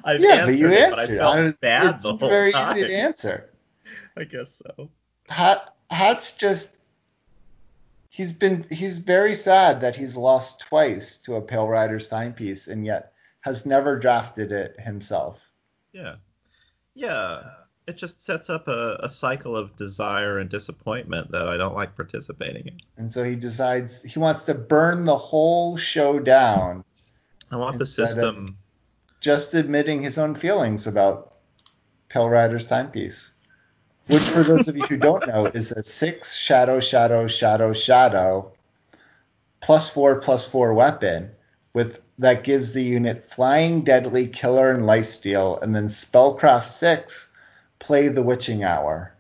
I've 0.05 0.21
yeah, 0.21 0.47
but 0.47 0.55
you 0.55 0.71
it, 0.71 0.79
answered. 0.79 1.19
But 1.19 1.29
I 1.29 1.35
felt 1.35 1.61
bad 1.61 1.95
it's 1.95 2.03
the 2.05 2.17
whole 2.17 2.31
very 2.31 2.51
time. 2.51 2.79
easy 2.79 2.89
to 2.89 2.95
answer. 2.95 3.51
I 4.17 4.25
guess 4.25 4.63
so. 4.65 4.89
How, 5.29 5.61
Hat's 5.91 6.37
just 6.37 6.79
he's 8.09 8.33
been 8.33 8.67
he's 8.71 8.99
very 8.99 9.35
sad 9.35 9.81
that 9.81 9.97
he's 9.97 10.17
lost 10.17 10.61
twice 10.61 11.19
to 11.19 11.37
a 11.37 11.41
Pale 11.41 11.69
Rider's 11.69 12.09
timepiece 12.09 12.67
and 12.67 12.85
yet 12.85 13.13
has 13.41 13.65
never 13.65 13.99
drafted 13.99 14.53
it 14.53 14.79
himself. 14.79 15.41
Yeah. 15.93 16.17
Yeah. 16.95 17.43
It 17.87 17.97
just 17.97 18.21
sets 18.21 18.51
up 18.51 18.69
a, 18.69 18.99
a 19.01 19.09
cycle 19.09 19.57
of 19.57 19.75
desire 19.77 20.39
and 20.39 20.51
disappointment 20.51 21.31
that 21.31 21.49
I 21.49 21.57
don't 21.57 21.75
like 21.75 21.97
participating 21.97 22.67
in. 22.67 22.79
And 22.99 23.11
so 23.11 23.25
he 23.25 23.35
decides 23.35 24.03
he 24.03 24.19
wants 24.19 24.43
to 24.45 24.55
burn 24.55 25.07
the 25.07 25.17
whole 25.17 25.79
show 25.79 26.19
down. 26.19 26.85
I 27.51 27.57
want 27.57 27.79
the 27.79 27.87
system 27.87 28.59
just 29.21 29.55
admitting 29.55 30.03
his 30.03 30.19
own 30.19 30.35
feelings 30.35 30.87
about 30.87 31.37
Pale 32.11 32.29
Rider's 32.29 32.67
timepiece 32.67 33.33
which 34.09 34.23
for 34.23 34.43
those 34.43 34.69
of 34.69 34.77
you 34.77 34.83
who 34.83 34.97
don't 34.97 35.27
know 35.27 35.47
is 35.47 35.73
a 35.73 35.83
six 35.83 36.37
shadow, 36.37 36.81
shadow, 36.81 37.27
shadow, 37.27 37.73
shadow, 37.73 38.51
plus 39.61 39.91
four, 39.91 40.21
plus 40.21 40.49
four 40.49 40.75
weapon 40.75 41.31
with 41.75 42.01
that 42.19 42.43
gives 42.43 42.73
the 42.73 42.83
unit 42.83 43.25
flying, 43.25 43.83
deadly, 43.83 44.27
killer, 44.27 44.73
and 44.73 44.83
lifesteal, 44.85 45.63
and 45.63 45.75
then 45.75 45.87
spellcraft 45.87 46.65
six, 46.65 47.31
play 47.79 48.09
the 48.09 48.23
witching 48.23 48.65
hour. 48.65 49.15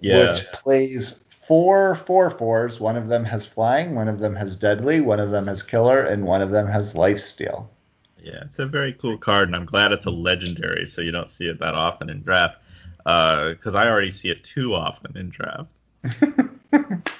Yeah. 0.00 0.32
Which 0.32 0.46
plays 0.52 1.24
four 1.28 1.94
four 1.96 2.30
fours. 2.30 2.80
One 2.80 2.96
of 2.96 3.08
them 3.08 3.24
has 3.24 3.44
flying, 3.44 3.94
one 3.94 4.08
of 4.08 4.20
them 4.20 4.34
has 4.36 4.56
deadly, 4.56 5.00
one 5.00 5.20
of 5.20 5.30
them 5.30 5.46
has 5.48 5.62
killer, 5.62 6.00
and 6.02 6.24
one 6.24 6.42
of 6.42 6.50
them 6.50 6.66
has 6.68 6.94
lifesteal. 6.94 7.66
Yeah, 8.22 8.44
it's 8.44 8.60
a 8.60 8.66
very 8.66 8.92
cool 8.92 9.18
card, 9.18 9.48
and 9.48 9.56
I'm 9.56 9.66
glad 9.66 9.90
it's 9.90 10.06
a 10.06 10.10
legendary, 10.10 10.86
so 10.86 11.02
you 11.02 11.10
don't 11.10 11.30
see 11.30 11.48
it 11.48 11.58
that 11.58 11.74
often 11.74 12.08
in 12.08 12.22
draft 12.22 12.61
because 13.04 13.74
uh, 13.74 13.78
I 13.78 13.88
already 13.88 14.10
see 14.10 14.28
it 14.28 14.44
too 14.44 14.74
often 14.74 15.16
in 15.16 15.30
draft. 15.30 15.70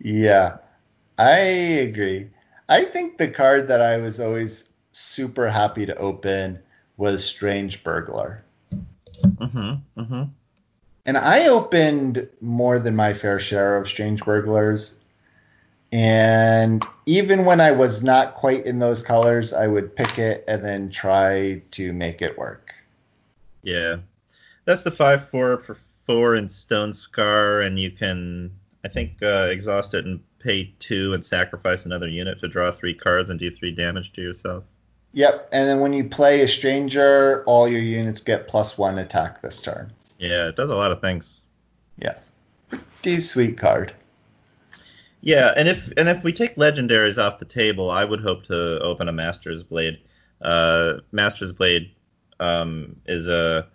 yeah, 0.00 0.58
I 1.18 1.38
agree. 1.38 2.30
I 2.68 2.84
think 2.84 3.18
the 3.18 3.28
card 3.28 3.68
that 3.68 3.80
I 3.80 3.96
was 3.98 4.20
always 4.20 4.68
super 4.92 5.48
happy 5.48 5.86
to 5.86 5.96
open 5.96 6.58
was 6.96 7.24
Strange 7.24 7.82
Burglar. 7.82 8.44
Mm-hmm. 9.22 10.00
Mm-hmm. 10.00 10.22
And 11.06 11.16
I 11.16 11.48
opened 11.48 12.28
more 12.40 12.78
than 12.78 12.94
my 12.94 13.14
fair 13.14 13.38
share 13.38 13.76
of 13.76 13.88
Strange 13.88 14.24
Burglars. 14.24 14.94
And 15.90 16.84
even 17.06 17.46
when 17.46 17.60
I 17.60 17.72
was 17.72 18.02
not 18.02 18.34
quite 18.34 18.66
in 18.66 18.78
those 18.78 19.00
colors, 19.00 19.54
I 19.54 19.66
would 19.68 19.96
pick 19.96 20.18
it 20.18 20.44
and 20.46 20.62
then 20.62 20.90
try 20.90 21.62
to 21.70 21.92
make 21.94 22.20
it 22.20 22.36
work. 22.36 22.74
Yeah, 23.62 23.96
that's 24.68 24.82
the 24.82 24.90
five 24.90 25.30
four 25.30 25.56
for 25.56 25.78
four 26.04 26.36
in 26.36 26.46
Stonescar, 26.46 27.64
and 27.64 27.78
you 27.78 27.90
can 27.90 28.52
I 28.84 28.88
think 28.88 29.22
uh, 29.22 29.48
exhaust 29.50 29.94
it 29.94 30.04
and 30.04 30.20
pay 30.40 30.74
two 30.78 31.14
and 31.14 31.24
sacrifice 31.24 31.86
another 31.86 32.06
unit 32.06 32.38
to 32.40 32.48
draw 32.48 32.70
three 32.70 32.92
cards 32.92 33.30
and 33.30 33.40
do 33.40 33.50
three 33.50 33.72
damage 33.72 34.12
to 34.12 34.20
yourself. 34.20 34.64
Yep, 35.14 35.48
and 35.52 35.66
then 35.66 35.80
when 35.80 35.94
you 35.94 36.04
play 36.04 36.42
a 36.42 36.48
stranger, 36.48 37.42
all 37.46 37.66
your 37.66 37.80
units 37.80 38.20
get 38.20 38.46
plus 38.46 38.76
one 38.76 38.98
attack 38.98 39.40
this 39.40 39.62
turn. 39.62 39.90
Yeah, 40.18 40.48
it 40.48 40.56
does 40.56 40.68
a 40.68 40.74
lot 40.74 40.92
of 40.92 41.00
things. 41.00 41.40
Yeah, 41.96 42.18
pretty 42.68 43.20
sweet 43.20 43.56
card. 43.56 43.94
Yeah, 45.22 45.54
and 45.56 45.66
if 45.66 45.90
and 45.96 46.10
if 46.10 46.22
we 46.22 46.30
take 46.30 46.56
legendaries 46.56 47.16
off 47.16 47.38
the 47.38 47.46
table, 47.46 47.90
I 47.90 48.04
would 48.04 48.20
hope 48.20 48.42
to 48.44 48.78
open 48.80 49.08
a 49.08 49.12
Master's 49.12 49.62
Blade. 49.62 49.98
Uh, 50.42 50.98
Master's 51.10 51.52
Blade 51.52 51.90
um, 52.38 52.94
is 53.06 53.28
a 53.28 53.66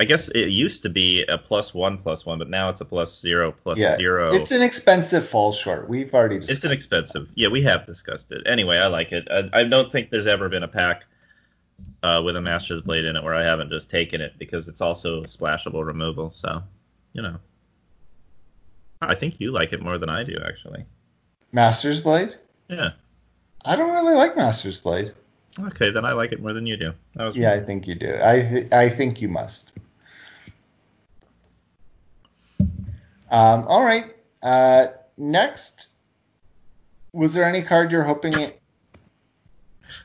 I 0.00 0.04
guess 0.04 0.28
it 0.28 0.50
used 0.50 0.82
to 0.84 0.88
be 0.88 1.24
a 1.24 1.36
plus 1.36 1.74
one 1.74 1.98
plus 1.98 2.24
one, 2.24 2.38
but 2.38 2.48
now 2.48 2.68
it's 2.68 2.80
a 2.80 2.84
plus 2.84 3.20
zero 3.20 3.50
plus 3.50 3.78
yeah, 3.78 3.96
zero. 3.96 4.32
It's 4.32 4.52
an 4.52 4.62
expensive 4.62 5.28
fall 5.28 5.50
short. 5.50 5.88
We've 5.88 6.14
already 6.14 6.36
discussed. 6.36 6.58
It's 6.58 6.64
an 6.64 6.70
expensive. 6.70 7.32
Yeah, 7.34 7.48
we 7.48 7.62
have 7.62 7.84
discussed 7.84 8.30
it. 8.30 8.46
Anyway, 8.46 8.78
I 8.78 8.86
like 8.86 9.10
it. 9.10 9.26
I, 9.28 9.48
I 9.52 9.64
don't 9.64 9.90
think 9.90 10.10
there's 10.10 10.28
ever 10.28 10.48
been 10.48 10.62
a 10.62 10.68
pack 10.68 11.04
uh, 12.04 12.22
with 12.24 12.36
a 12.36 12.40
Master's 12.40 12.80
Blade 12.80 13.06
in 13.06 13.16
it 13.16 13.24
where 13.24 13.34
I 13.34 13.42
haven't 13.42 13.70
just 13.70 13.90
taken 13.90 14.20
it 14.20 14.34
because 14.38 14.68
it's 14.68 14.80
also 14.80 15.24
splashable 15.24 15.84
removal. 15.84 16.30
So, 16.30 16.62
you 17.12 17.22
know, 17.22 17.36
I 19.02 19.16
think 19.16 19.40
you 19.40 19.50
like 19.50 19.72
it 19.72 19.82
more 19.82 19.98
than 19.98 20.10
I 20.10 20.22
do, 20.22 20.36
actually. 20.46 20.84
Master's 21.50 22.00
Blade? 22.00 22.36
Yeah. 22.68 22.90
I 23.64 23.74
don't 23.74 23.92
really 23.92 24.14
like 24.14 24.36
Master's 24.36 24.78
Blade. 24.78 25.12
Okay, 25.58 25.90
then 25.90 26.04
I 26.04 26.12
like 26.12 26.30
it 26.30 26.40
more 26.40 26.52
than 26.52 26.66
you 26.66 26.76
do. 26.76 26.92
yeah, 27.34 27.52
I 27.52 27.58
think 27.58 27.88
you 27.88 27.96
do. 27.96 28.14
I 28.14 28.68
I 28.70 28.88
think 28.88 29.20
you 29.20 29.28
must. 29.28 29.72
Um, 33.30 33.64
all 33.68 33.84
right. 33.84 34.14
Uh, 34.42 34.88
next, 35.16 35.88
was 37.12 37.34
there 37.34 37.44
any 37.44 37.62
card 37.62 37.90
you're 37.92 38.02
hoping 38.02 38.38
it? 38.38 38.60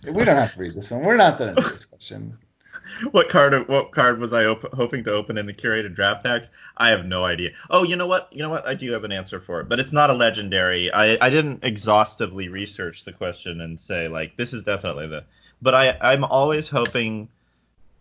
We 0.04 0.26
don't 0.26 0.36
have 0.36 0.54
to 0.54 0.60
read 0.60 0.74
this 0.74 0.92
one. 0.92 1.04
We're 1.04 1.18
not 1.18 1.38
done 1.38 1.56
with 1.56 1.66
this 1.66 1.86
question. 1.86 2.38
what 3.12 3.30
card? 3.30 3.68
What 3.68 3.92
card 3.92 4.20
was 4.20 4.34
I 4.34 4.46
op- 4.46 4.74
hoping 4.74 5.04
to 5.06 5.12
open 5.12 5.38
in 5.38 5.46
the 5.46 5.54
curated 5.54 5.96
draft 5.96 6.24
packs? 6.24 6.50
I 6.78 6.90
have 6.90 7.06
no 7.06 7.24
idea. 7.24 7.52
Oh, 7.70 7.84
you 7.84 7.96
know 7.96 8.08
what? 8.08 8.28
You 8.32 8.40
know 8.40 8.50
what? 8.50 8.68
I 8.68 8.74
do 8.74 8.92
have 8.92 9.04
an 9.04 9.12
answer 9.12 9.40
for 9.40 9.62
it, 9.62 9.70
but 9.70 9.80
it's 9.80 9.94
not 9.94 10.10
a 10.10 10.14
legendary. 10.14 10.92
I 10.92 11.18
I 11.26 11.30
didn't 11.30 11.64
exhaustively 11.64 12.50
research 12.50 13.06
the 13.06 13.14
question 13.14 13.62
and 13.62 13.80
say 13.80 14.08
like 14.08 14.36
this 14.38 14.54
is 14.54 14.64
definitely 14.64 15.08
the. 15.08 15.24
But 15.62 15.76
I 15.76 15.98
I'm 16.02 16.24
always 16.24 16.70
hoping 16.70 17.30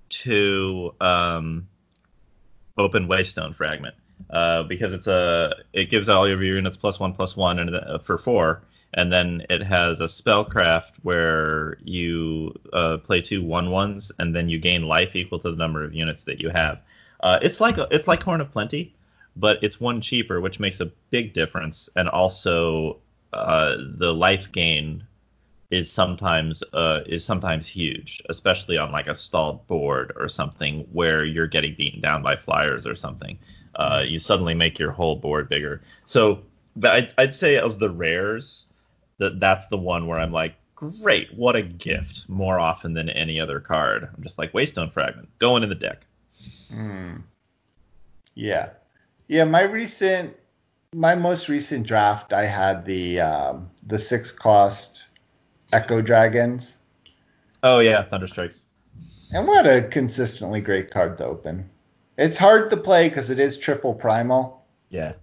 to 0.09 0.95
um, 1.01 1.69
open 2.77 3.07
Waystone 3.07 3.55
Fragment 3.55 3.95
uh, 4.31 4.63
because 4.65 4.93
it's 4.93 5.07
a 5.07 5.55
it 5.73 5.91
gives 5.91 6.09
all 6.09 6.25
of 6.25 6.31
your 6.31 6.57
units 6.57 6.77
plus 6.77 6.99
one 7.01 7.13
plus 7.13 7.37
one 7.37 7.59
and 7.59 7.75
uh, 7.75 7.99
for 7.99 8.19
four, 8.19 8.63
and 8.95 9.13
then 9.13 9.45
it 9.51 9.63
has 9.63 10.01
a 10.01 10.05
spellcraft 10.05 10.93
where 11.03 11.79
you 11.83 12.55
uh, 12.73 12.99
play 12.99 13.21
two 13.21 13.43
one 13.43 13.71
ones 13.71 14.13
and 14.19 14.35
then 14.35 14.49
you 14.49 14.59
gain 14.59 14.83
life 14.83 15.15
equal 15.17 15.39
to 15.39 15.51
the 15.51 15.57
number 15.57 15.85
of 15.85 15.95
units 15.95 16.23
that 16.25 16.43
you 16.43 16.51
have. 16.51 16.81
Uh, 17.21 17.39
it's 17.43 17.61
like 17.61 17.77
it's 17.91 18.09
like 18.09 18.23
Horn 18.23 18.41
of 18.41 18.51
Plenty, 18.51 18.95
but 19.37 19.59
it's 19.63 19.81
one 19.81 20.01
cheaper, 20.01 20.41
which 20.41 20.61
makes 20.61 20.81
a 20.81 20.87
big 21.11 21.33
difference, 21.33 21.89
and 21.97 22.09
also 22.09 22.99
uh, 23.33 23.77
the 23.97 24.13
life 24.13 24.51
gain 24.53 25.05
is 25.71 25.91
sometimes 25.91 26.63
uh, 26.75 27.01
is 27.07 27.25
sometimes 27.25 27.67
huge, 27.67 28.23
especially 28.29 28.77
on 28.77 28.93
like 28.93 29.07
a 29.07 29.15
stalled 29.15 29.67
board 29.67 30.13
or 30.17 30.29
something 30.29 30.87
where 30.93 31.25
you're 31.25 31.47
getting 31.47 31.75
beaten 31.75 32.01
down 32.01 32.23
by 32.23 32.37
flyers 32.37 32.87
or 32.87 32.95
something. 32.95 33.39
Uh, 33.77 34.05
you 34.07 34.19
suddenly 34.19 34.55
make 34.55 34.79
your 34.79 34.91
whole 34.91 35.17
board 35.17 35.49
bigger. 35.49 35.81
So 36.05 36.41
I'd, 36.85 37.13
I'd 37.19 37.35
say 37.35 37.59
of 37.59 37.79
the 37.79 37.91
rares, 37.91 38.67
that 39.19 39.41
that's 39.41 39.67
the 39.69 39.79
one 39.79 40.07
where 40.07 40.19
I'm 40.19 40.33
like, 40.33 40.55
great, 40.75 41.33
what 41.35 41.57
a 41.57 41.63
gift! 41.63 42.29
More 42.29 42.59
often 42.59 42.95
than 42.95 43.09
any 43.11 43.41
other 43.41 43.61
card. 43.61 44.09
I'm 44.17 44.23
just 44.23 44.39
like 44.39 44.53
Waystone 44.53 44.93
Fragment 44.93 45.29
going 45.39 45.63
in 45.63 45.69
the 45.69 45.75
deck. 45.75 46.05
Mm. 46.73 47.23
Yeah, 48.35 48.71
yeah. 49.29 49.45
My 49.45 49.63
recent, 49.63 50.35
my 50.95 51.15
most 51.15 51.49
recent 51.49 51.87
draft, 51.87 52.33
I 52.33 52.45
had 52.45 52.85
the 52.85 53.21
um, 53.21 53.71
the 53.87 53.99
six 53.99 54.33
cost 54.33 55.07
Echo 55.73 56.01
Dragons. 56.03 56.79
Oh 57.63 57.79
yeah, 57.79 58.05
Thunderstrikes. 58.05 58.63
And 59.33 59.47
what 59.47 59.67
a 59.67 59.83
consistently 59.83 60.61
great 60.61 60.91
card 60.91 61.17
to 61.19 61.27
open. 61.27 61.71
It's 62.23 62.37
hard 62.37 62.71
to 62.71 62.77
play 62.77 63.09
because 63.09 63.31
it 63.31 63.41
is 63.41 63.59
triple 63.59 63.95
primal. 63.95 64.65
Yeah. 64.91 65.15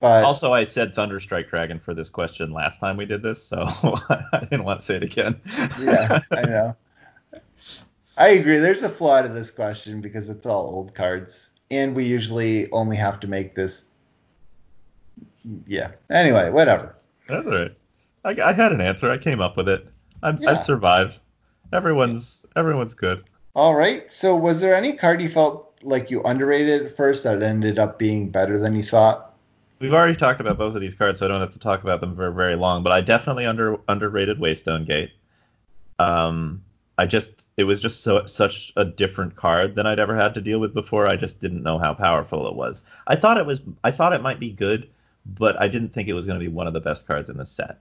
But 0.00 0.24
also, 0.24 0.54
I 0.54 0.64
said 0.64 0.94
Thunderstrike 0.94 1.50
Dragon 1.50 1.78
for 1.78 1.92
this 1.92 2.08
question 2.08 2.50
last 2.50 2.80
time 2.80 2.96
we 2.96 3.04
did 3.04 3.22
this, 3.22 3.42
so 3.42 3.58
I 4.08 4.46
didn't 4.50 4.64
want 4.64 4.80
to 4.80 4.86
say 4.86 4.96
it 4.96 5.02
again. 5.02 5.38
yeah, 5.82 6.20
I 6.30 6.40
know. 6.42 6.76
I 8.16 8.28
agree. 8.28 8.56
There's 8.56 8.82
a 8.82 8.88
flaw 8.88 9.20
to 9.20 9.28
this 9.28 9.50
question 9.50 10.00
because 10.00 10.30
it's 10.30 10.46
all 10.46 10.74
old 10.74 10.94
cards, 10.94 11.50
and 11.70 11.94
we 11.94 12.06
usually 12.06 12.70
only 12.72 12.96
have 12.96 13.20
to 13.20 13.26
make 13.26 13.54
this. 13.54 13.86
Yeah. 15.66 15.90
Anyway, 16.08 16.48
whatever. 16.48 16.96
That's 17.28 17.46
all 17.46 17.52
right. 17.52 17.72
I, 18.24 18.30
I 18.42 18.52
had 18.54 18.72
an 18.72 18.80
answer. 18.80 19.10
I 19.10 19.18
came 19.18 19.40
up 19.40 19.58
with 19.58 19.68
it. 19.68 19.86
I, 20.22 20.30
Yeah. 20.30 20.52
I 20.52 20.54
survived. 20.56 21.18
Everyone's 21.74 22.46
everyone's 22.56 22.94
good. 22.94 23.24
All 23.54 23.74
right. 23.74 24.10
So, 24.10 24.34
was 24.34 24.62
there 24.62 24.74
any 24.74 24.94
card 24.94 25.20
you 25.20 25.28
felt 25.28 25.69
like 25.82 26.10
you 26.10 26.22
underrated 26.22 26.86
at 26.86 26.96
first 26.96 27.24
that 27.24 27.42
ended 27.42 27.78
up 27.78 27.98
being 27.98 28.28
better 28.28 28.58
than 28.58 28.74
you 28.74 28.82
thought? 28.82 29.34
We've 29.78 29.94
already 29.94 30.16
talked 30.16 30.40
about 30.40 30.58
both 30.58 30.74
of 30.74 30.80
these 30.80 30.94
cards, 30.94 31.18
so 31.18 31.24
I 31.24 31.28
don't 31.28 31.40
have 31.40 31.52
to 31.52 31.58
talk 31.58 31.82
about 31.82 32.00
them 32.00 32.14
for 32.14 32.30
very 32.30 32.54
long. 32.54 32.82
But 32.82 32.92
I 32.92 33.00
definitely 33.00 33.46
under 33.46 33.78
underrated 33.88 34.38
Waystone 34.38 34.86
Gate. 34.86 35.10
Um, 35.98 36.62
I 36.98 37.06
just 37.06 37.48
it 37.56 37.64
was 37.64 37.80
just 37.80 38.02
so 38.02 38.26
such 38.26 38.74
a 38.76 38.84
different 38.84 39.36
card 39.36 39.74
than 39.74 39.86
I'd 39.86 39.98
ever 39.98 40.14
had 40.14 40.34
to 40.34 40.42
deal 40.42 40.58
with 40.58 40.74
before. 40.74 41.06
I 41.06 41.16
just 41.16 41.40
didn't 41.40 41.62
know 41.62 41.78
how 41.78 41.94
powerful 41.94 42.46
it 42.46 42.54
was. 42.54 42.84
I 43.06 43.16
thought 43.16 43.38
it 43.38 43.46
was 43.46 43.62
I 43.84 43.90
thought 43.90 44.12
it 44.12 44.20
might 44.20 44.38
be 44.38 44.50
good, 44.50 44.86
but 45.24 45.58
I 45.58 45.66
didn't 45.68 45.94
think 45.94 46.08
it 46.08 46.12
was 46.12 46.26
going 46.26 46.38
to 46.38 46.44
be 46.44 46.52
one 46.52 46.66
of 46.66 46.74
the 46.74 46.80
best 46.80 47.06
cards 47.06 47.30
in 47.30 47.38
the 47.38 47.46
set. 47.46 47.78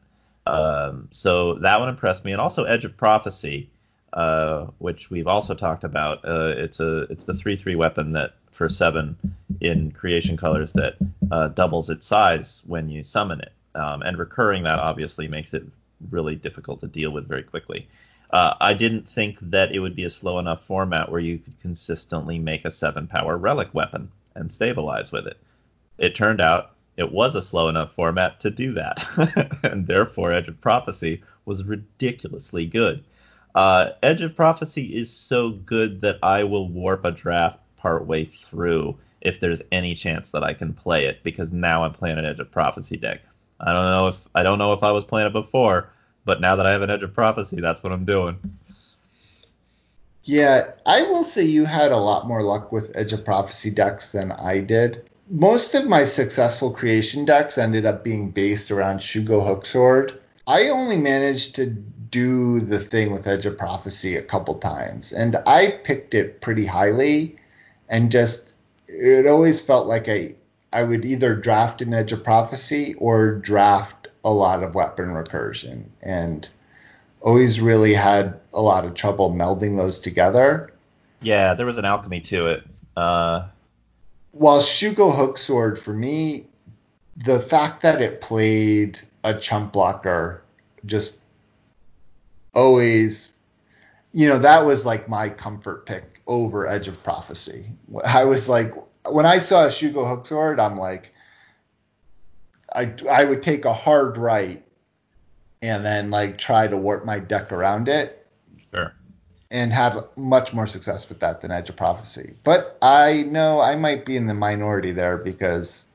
Um, 0.48 1.10
so 1.12 1.56
that 1.56 1.82
one 1.82 1.90
impressed 1.90 2.24
me, 2.24 2.32
and 2.32 2.40
also 2.40 2.64
Edge 2.64 2.86
of 2.86 2.96
Prophecy, 2.96 3.70
uh, 4.14 4.68
which 4.80 5.10
we've 5.10 5.28
also 5.28 5.54
talked 5.54 5.84
about. 5.84 6.24
Uh, 6.26 6.54
it's 6.58 6.80
a 6.80 7.02
it's 7.04 7.26
the 7.26 7.34
three 7.34 7.56
three 7.56 7.76
weapon 7.76 8.12
that 8.14 8.36
for 8.52 8.68
seven 8.70 9.18
in 9.62 9.92
creation 9.92 10.36
colors 10.36 10.74
that 10.74 10.96
uh, 11.32 11.48
doubles 11.50 11.90
its 11.90 12.06
size 12.06 12.64
when 12.66 12.90
you 12.90 13.04
summon 13.04 13.40
it, 13.42 13.54
um, 13.76 14.02
and 14.02 14.18
recurring 14.18 14.64
that 14.64 14.80
obviously 14.80 15.28
makes 15.28 15.54
it 15.54 15.64
really 16.12 16.36
difficult 16.36 16.80
to 16.80 16.88
deal 16.88 17.12
with 17.12 17.28
very 17.28 17.44
quickly. 17.44 17.88
Uh, 18.32 18.54
I 18.62 18.74
didn't 18.74 19.10
think 19.10 19.40
that 19.42 19.72
it 19.72 19.80
would 19.80 19.96
be 19.96 20.04
a 20.04 20.10
slow 20.10 20.38
enough 20.38 20.64
format 20.64 21.12
where 21.12 21.20
you 21.20 21.40
could 21.40 21.60
consistently 21.60 22.38
make 22.38 22.64
a 22.64 22.72
seven 22.72 23.08
power 23.08 23.38
relic 23.38 23.74
weapon 23.74 24.12
and 24.36 24.52
stabilize 24.52 25.12
with 25.12 25.26
it. 25.26 25.38
It 25.98 26.16
turned 26.16 26.40
out 26.40 26.72
it 26.98 27.12
was 27.12 27.34
a 27.34 27.42
slow 27.42 27.70
enough 27.70 27.94
format 27.94 28.40
to 28.42 28.52
do 28.52 28.74
that, 28.74 29.60
and 29.64 29.88
therefore 29.88 30.32
Edge 30.32 30.48
of 30.48 30.62
Prophecy 30.62 31.24
was 31.46 31.64
ridiculously 31.64 32.66
good. 32.66 33.04
Uh, 33.56 33.90
Edge 34.04 34.22
of 34.22 34.36
Prophecy 34.36 34.96
is 34.96 35.12
so 35.12 35.52
good 35.52 36.02
that 36.02 36.20
I 36.22 36.44
will 36.44 36.70
warp 36.70 37.06
a 37.06 37.12
draft 37.12 37.60
partway 37.78 38.26
through 38.26 38.98
if 39.22 39.40
there's 39.40 39.62
any 39.72 39.96
chance 39.96 40.30
that 40.30 40.44
I 40.44 40.54
can 40.54 40.74
play 40.74 41.06
it 41.06 41.24
because 41.24 41.52
now 41.52 41.84
I'm 41.84 41.94
playing 41.94 42.18
an 42.18 42.26
Edge 42.26 42.40
of 42.40 42.52
Prophecy 42.52 42.98
deck. 42.98 43.22
I 43.60 43.74
don't 43.74 43.86
know 43.86 44.08
if 44.08 44.16
I 44.36 44.44
don't 44.44 44.60
know 44.60 44.74
if 44.74 44.84
I 44.84 44.92
was 44.92 45.04
playing 45.04 45.28
it 45.28 45.34
before, 45.34 45.90
but 46.26 46.40
now 46.40 46.56
that 46.56 46.66
I 46.66 46.72
have 46.72 46.82
an 46.82 46.90
Edge 46.90 47.04
of 47.04 47.14
Prophecy, 47.14 47.60
that's 47.60 47.84
what 47.84 47.92
I'm 47.92 48.06
doing. 48.06 48.38
Yeah, 50.24 50.72
I 50.86 51.02
will 51.04 51.24
say 51.24 51.44
you 51.44 51.66
had 51.66 51.92
a 51.92 51.98
lot 51.98 52.28
more 52.28 52.44
luck 52.44 52.72
with 52.72 52.92
Edge 52.96 53.14
of 53.14 53.26
Prophecy 53.26 53.72
decks 53.72 54.12
than 54.12 54.32
I 54.34 54.60
did. 54.60 55.10
Most 55.30 55.76
of 55.76 55.88
my 55.88 56.04
successful 56.04 56.72
creation 56.72 57.26
decks 57.26 57.58
ended 57.58 57.86
up 57.86 58.04
being 58.04 58.30
based 58.30 58.72
around 58.72 59.00
Shugo 59.00 59.42
Hooksword. 59.46 60.18
I 60.48 60.70
only 60.70 60.98
managed 60.98 61.56
to 61.56 61.76
do 62.12 62.60
the 62.60 62.80
thing 62.80 63.12
with 63.12 63.28
Edge 63.28 63.46
of 63.46 63.58
Prophecy 63.58 64.16
a 64.16 64.22
couple 64.22 64.56
times, 64.56 65.12
and 65.12 65.36
I 65.46 65.72
picked 65.84 66.14
it 66.14 66.42
pretty 66.42 66.66
highly, 66.66 67.38
and 67.90 68.12
just 68.12 68.54
it 68.88 69.28
always 69.28 69.62
felt 69.62 69.88
like 69.88 70.10
I 70.10 70.36
I 70.72 70.84
would 70.84 71.06
either 71.06 71.36
draft 71.36 71.82
an 71.82 71.94
Edge 71.94 72.12
of 72.12 72.24
Prophecy 72.24 72.96
or 72.96 73.36
draft 73.36 74.08
a 74.24 74.32
lot 74.32 74.64
of 74.64 74.76
weapon 74.76 75.10
recursion, 75.10 75.86
and 76.02 76.48
always 77.22 77.60
really 77.60 77.94
had 77.94 78.40
a 78.54 78.62
lot 78.62 78.86
of 78.86 78.94
trouble 78.94 79.32
melding 79.32 79.78
those 79.78 80.00
together. 80.00 80.72
Yeah, 81.22 81.54
there 81.54 81.66
was 81.66 81.78
an 81.78 81.86
alchemy 81.86 82.22
to 82.22 82.48
it. 82.48 82.64
Uh, 82.96 83.48
While 84.32 84.60
Shugo 84.60 85.14
Hooksword, 85.14 85.78
for 85.78 85.94
me, 85.94 86.46
the 87.18 87.40
fact 87.40 87.82
that 87.82 88.02
it 88.02 88.22
played 88.22 89.00
a 89.24 89.34
chump 89.34 89.74
blocker 89.74 90.42
just 90.86 91.19
always, 92.60 93.34
you 94.14 94.28
know, 94.28 94.40
that 94.40 94.66
was 94.66 94.86
like 94.86 95.08
my 95.08 95.30
comfort 95.30 95.86
pick 95.86 96.22
over 96.28 96.68
Edge 96.68 96.88
of 96.88 97.02
Prophecy. 97.04 97.66
I 98.04 98.26
was 98.26 98.50
like, 98.50 98.74
when 99.10 99.26
I 99.26 99.40
saw 99.40 99.66
a 99.66 99.70
Shugo 99.70 100.06
Hooksword, 100.06 100.60
I'm 100.60 100.78
like, 100.78 101.14
I, 102.76 102.94
I 103.10 103.24
would 103.24 103.42
take 103.42 103.66
a 103.66 103.74
hard 103.74 104.18
right 104.18 104.64
and 105.62 105.84
then 105.84 106.12
like 106.12 106.38
try 106.38 106.68
to 106.68 106.78
warp 106.78 107.06
my 107.06 107.20
deck 107.20 107.52
around 107.52 107.88
it 107.88 108.28
sure. 108.70 108.94
and 109.52 109.74
have 109.74 110.06
much 110.16 110.54
more 110.54 110.68
success 110.68 111.10
with 111.10 111.20
that 111.20 111.42
than 111.42 111.52
Edge 111.52 111.70
of 111.70 111.76
Prophecy. 111.76 112.36
But 112.44 112.78
I 112.82 113.24
know 113.24 113.60
I 113.60 113.76
might 113.76 114.06
be 114.06 114.16
in 114.16 114.28
the 114.28 114.34
minority 114.34 114.92
there 114.92 115.18
because, 115.18 115.86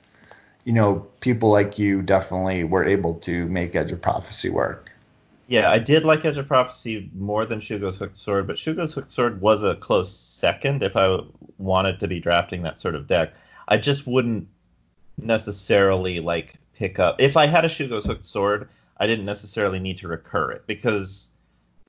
you 0.64 0.72
know, 0.72 1.06
people 1.20 1.50
like 1.50 1.78
you 1.78 2.02
definitely 2.02 2.64
were 2.64 2.84
able 2.84 3.14
to 3.20 3.46
make 3.46 3.76
Edge 3.76 3.92
of 3.92 4.02
Prophecy 4.02 4.50
work. 4.50 4.90
Yeah, 5.46 5.70
I 5.70 5.78
did 5.78 6.04
like 6.04 6.24
Edge 6.24 6.38
of 6.38 6.48
Prophecy 6.48 7.10
more 7.14 7.44
than 7.44 7.60
Shugo's 7.60 7.98
Hooked 7.98 8.16
Sword, 8.16 8.46
but 8.46 8.56
Shugo's 8.56 8.94
Hooked 8.94 9.10
Sword 9.10 9.40
was 9.40 9.62
a 9.62 9.74
close 9.76 10.10
second 10.16 10.82
if 10.82 10.96
I 10.96 11.18
wanted 11.58 12.00
to 12.00 12.08
be 12.08 12.18
drafting 12.18 12.62
that 12.62 12.80
sort 12.80 12.94
of 12.94 13.06
deck. 13.06 13.32
I 13.68 13.76
just 13.76 14.06
wouldn't 14.06 14.48
necessarily 15.18 16.20
like 16.20 16.58
pick 16.74 16.98
up 16.98 17.20
if 17.20 17.36
I 17.36 17.46
had 17.46 17.64
a 17.64 17.68
Shugo's 17.68 18.06
Hooked 18.06 18.24
Sword. 18.24 18.68
I 18.98 19.06
didn't 19.06 19.26
necessarily 19.26 19.78
need 19.80 19.98
to 19.98 20.08
recur 20.08 20.50
it 20.52 20.66
because 20.66 21.28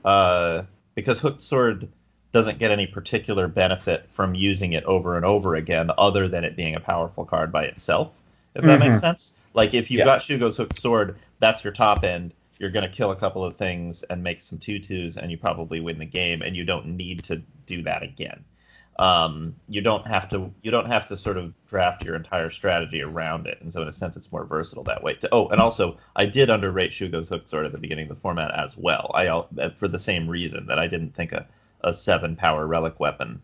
uh, 0.04 0.64
because 0.96 1.20
Hooked 1.20 1.42
Sword 1.42 1.88
doesn't 2.34 2.60
get 2.60 2.72
any 2.72 2.86
particular 2.86 3.48
benefit 3.48 4.06
from 4.10 4.36
using 4.36 4.74
it 4.74 4.84
over 4.84 5.16
and 5.16 5.24
over 5.26 5.56
again, 5.56 5.90
other 5.98 6.28
than 6.28 6.44
it 6.44 6.58
being 6.58 6.76
a 6.76 6.80
powerful 6.82 7.24
card 7.24 7.52
by 7.52 7.64
itself. 7.64 8.22
If 8.56 8.64
that 8.66 8.80
makes 8.80 8.98
Mhm. 8.98 9.02
sense. 9.02 9.34
Like 9.54 9.74
if 9.74 9.90
you've 9.90 10.00
Yeah. 10.00 10.06
got 10.06 10.20
Shugo's 10.22 10.58
Hooked 10.58 10.76
Sword, 10.76 11.16
that's 11.40 11.64
your 11.64 11.72
top 11.74 12.04
end. 12.04 12.34
You're 12.60 12.72
going 12.72 12.90
to 12.90 12.96
kill 12.96 13.12
a 13.12 13.16
couple 13.16 13.44
of 13.44 13.58
things 13.58 14.04
and 14.04 14.24
make 14.24 14.42
some 14.42 14.58
tutus, 14.60 15.18
and 15.18 15.32
you 15.32 15.38
probably 15.38 15.80
win 15.82 15.98
the 16.00 16.06
game, 16.06 16.42
and 16.42 16.56
you 16.56 16.66
don't 16.66 16.88
need 16.98 17.24
to 17.26 17.42
do 17.66 17.82
that 17.84 18.04
again. 18.04 18.46
um, 18.98 19.56
you 19.68 19.82
don't 19.82 20.08
have 20.08 20.30
to 20.30 20.54
you 20.62 20.72
don't 20.72 20.86
have 20.86 21.06
to 21.08 21.18
sort 21.18 21.38
of 21.38 21.54
draft 21.68 22.04
your 22.04 22.16
entire 22.16 22.50
strategy 22.50 23.02
around 23.02 23.46
it, 23.46 23.58
and 23.62 23.72
so 23.74 23.82
in 23.82 23.88
a 23.90 23.92
sense, 23.92 24.16
it's 24.16 24.32
more 24.32 24.46
versatile 24.46 24.86
that 24.86 25.04
way. 25.04 25.16
To, 25.16 25.30
oh, 25.34 25.50
and 25.50 25.60
also, 25.60 25.98
I 26.16 26.26
did 26.26 26.50
underrate 26.50 26.92
Shugo's 26.92 27.28
hook 27.28 27.48
sword 27.48 27.66
at 27.66 27.74
the 27.74 27.78
beginning 27.78 28.10
of 28.10 28.16
the 28.16 28.22
format 28.22 28.52
as 28.58 28.78
well. 28.78 29.12
I 29.14 29.28
uh, 29.28 29.44
for 29.76 29.90
the 29.90 30.00
same 30.00 30.30
reason 30.30 30.66
that 30.68 30.80
I 30.80 30.88
didn't 30.88 31.14
think 31.14 31.34
a, 31.34 31.46
a 31.82 31.94
seven 31.94 32.36
power 32.38 32.66
relic 32.68 33.00
weapon 33.00 33.42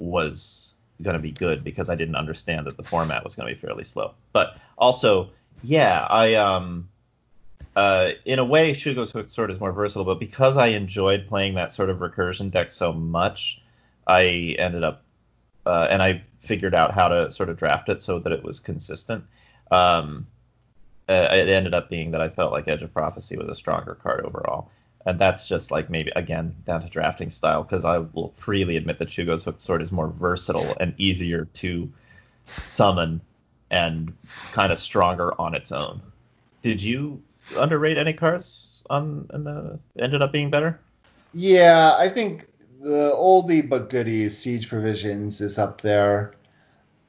was 0.00 0.74
going 1.02 1.14
to 1.14 1.20
be 1.22 1.30
good 1.30 1.62
because 1.62 1.88
I 1.88 1.94
didn't 1.94 2.16
understand 2.16 2.66
that 2.66 2.76
the 2.76 2.82
format 2.82 3.22
was 3.22 3.36
going 3.36 3.48
to 3.48 3.54
be 3.54 3.60
fairly 3.60 3.84
slow. 3.84 4.14
But 4.32 4.56
also, 4.76 5.30
yeah, 5.62 6.06
I 6.10 6.34
um. 6.34 6.88
Uh, 7.78 8.14
in 8.24 8.40
a 8.40 8.44
way, 8.44 8.72
Shugo's 8.72 9.12
Hook 9.12 9.30
Sword 9.30 9.52
is 9.52 9.60
more 9.60 9.70
versatile, 9.70 10.04
but 10.04 10.18
because 10.18 10.56
I 10.56 10.66
enjoyed 10.66 11.28
playing 11.28 11.54
that 11.54 11.72
sort 11.72 11.90
of 11.90 11.98
recursion 11.98 12.50
deck 12.50 12.72
so 12.72 12.92
much, 12.92 13.62
I 14.04 14.56
ended 14.58 14.82
up 14.82 15.04
uh, 15.64 15.86
and 15.88 16.02
I 16.02 16.24
figured 16.40 16.74
out 16.74 16.92
how 16.92 17.06
to 17.06 17.30
sort 17.30 17.50
of 17.50 17.56
draft 17.56 17.88
it 17.88 18.02
so 18.02 18.18
that 18.18 18.32
it 18.32 18.42
was 18.42 18.58
consistent. 18.58 19.22
Um, 19.70 20.26
uh, 21.08 21.28
it 21.30 21.48
ended 21.48 21.72
up 21.72 21.88
being 21.88 22.10
that 22.10 22.20
I 22.20 22.30
felt 22.30 22.50
like 22.50 22.66
Edge 22.66 22.82
of 22.82 22.92
Prophecy 22.92 23.36
was 23.36 23.46
a 23.46 23.54
stronger 23.54 23.94
card 23.94 24.24
overall. 24.24 24.72
And 25.06 25.16
that's 25.16 25.46
just 25.46 25.70
like 25.70 25.88
maybe 25.88 26.10
again 26.16 26.56
down 26.66 26.80
to 26.80 26.88
drafting 26.88 27.30
style 27.30 27.62
because 27.62 27.84
I 27.84 27.98
will 27.98 28.32
freely 28.34 28.76
admit 28.76 28.98
that 28.98 29.08
Shugo's 29.08 29.44
Hooked 29.44 29.60
Sword 29.60 29.82
is 29.82 29.92
more 29.92 30.08
versatile 30.08 30.76
and 30.80 30.94
easier 30.98 31.44
to 31.44 31.88
summon 32.66 33.20
and 33.70 34.12
kind 34.50 34.72
of 34.72 34.80
stronger 34.80 35.40
on 35.40 35.54
its 35.54 35.70
own. 35.70 36.02
Did 36.62 36.82
you 36.82 37.22
underrate 37.56 37.98
any 37.98 38.12
cards 38.12 38.82
on 38.90 39.26
and 39.30 39.46
the 39.46 39.78
ended 39.98 40.22
up 40.22 40.32
being 40.32 40.50
better? 40.50 40.78
Yeah, 41.34 41.94
I 41.96 42.08
think 42.08 42.46
the 42.80 43.12
oldie 43.14 43.68
but 43.68 43.90
goodie 43.90 44.28
Siege 44.30 44.68
Provisions 44.68 45.40
is 45.40 45.58
up 45.58 45.80
there. 45.82 46.34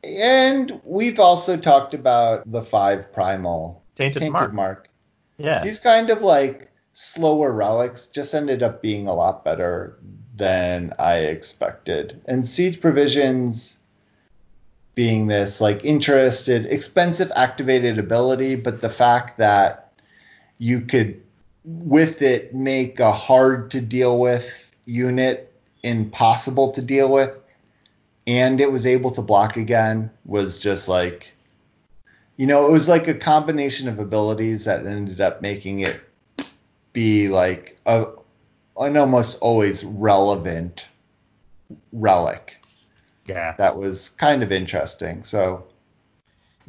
And 0.04 0.80
we've 0.84 1.20
also 1.20 1.58
talked 1.58 1.94
about 1.94 2.50
the 2.50 2.64
five 2.64 3.12
primal 3.12 3.84
Tainted, 3.96 4.22
Tainted 4.22 4.34
Mark. 4.34 4.54
Mark. 4.54 4.90
Yeah. 5.38 5.64
These 5.64 5.80
kind 5.80 6.10
of 6.10 6.22
like 6.22 6.72
slower 6.94 7.52
relics 7.52 8.08
just 8.08 8.34
ended 8.34 8.64
up 8.64 8.82
being 8.82 9.08
a 9.08 9.14
lot 9.14 9.44
better 9.44 9.98
than 10.36 10.94
I 11.00 11.18
expected. 11.18 12.22
And 12.26 12.48
Siege 12.48 12.80
Provisions 12.80 13.78
being 14.96 15.28
this 15.28 15.62
like 15.62 15.84
interested, 15.84 16.66
expensive 16.66 17.32
activated 17.36 18.00
ability, 18.00 18.56
but 18.56 18.82
the 18.82 18.90
fact 18.90 19.38
that 19.38 19.89
you 20.60 20.82
could 20.82 21.22
with 21.66 22.22
it 22.22 22.54
make 22.54 23.00
a 23.00 23.12
hard 23.12 23.72
to 23.72 23.82
deal 23.82 24.20
with 24.20 24.72
unit 24.86 25.52
impossible 25.84 26.72
to 26.74 26.82
deal 26.82 27.12
with. 27.12 27.36
And 28.28 28.62
it 28.62 28.72
was 28.72 28.86
able 28.86 29.12
to 29.12 29.22
block 29.22 29.58
again 29.58 30.12
was 30.26 30.60
just 30.60 30.88
like 30.88 31.32
you 32.38 32.46
know 32.46 32.68
it 32.68 32.72
was 32.72 32.88
like 32.88 33.08
a 33.08 33.14
combination 33.16 33.88
of 33.88 33.98
abilities 33.98 34.66
that 34.66 34.86
ended 34.86 35.20
up 35.20 35.42
making 35.42 35.80
it 35.80 36.00
be 36.94 37.28
like 37.28 37.80
a 37.86 38.06
an 38.80 38.98
almost 38.98 39.38
always 39.42 39.84
relevant 39.84 40.88
relic. 41.92 42.58
Yeah. 43.26 43.56
That 43.58 43.78
was 43.78 44.10
kind 44.10 44.42
of 44.42 44.52
interesting. 44.52 45.24
So 45.24 45.66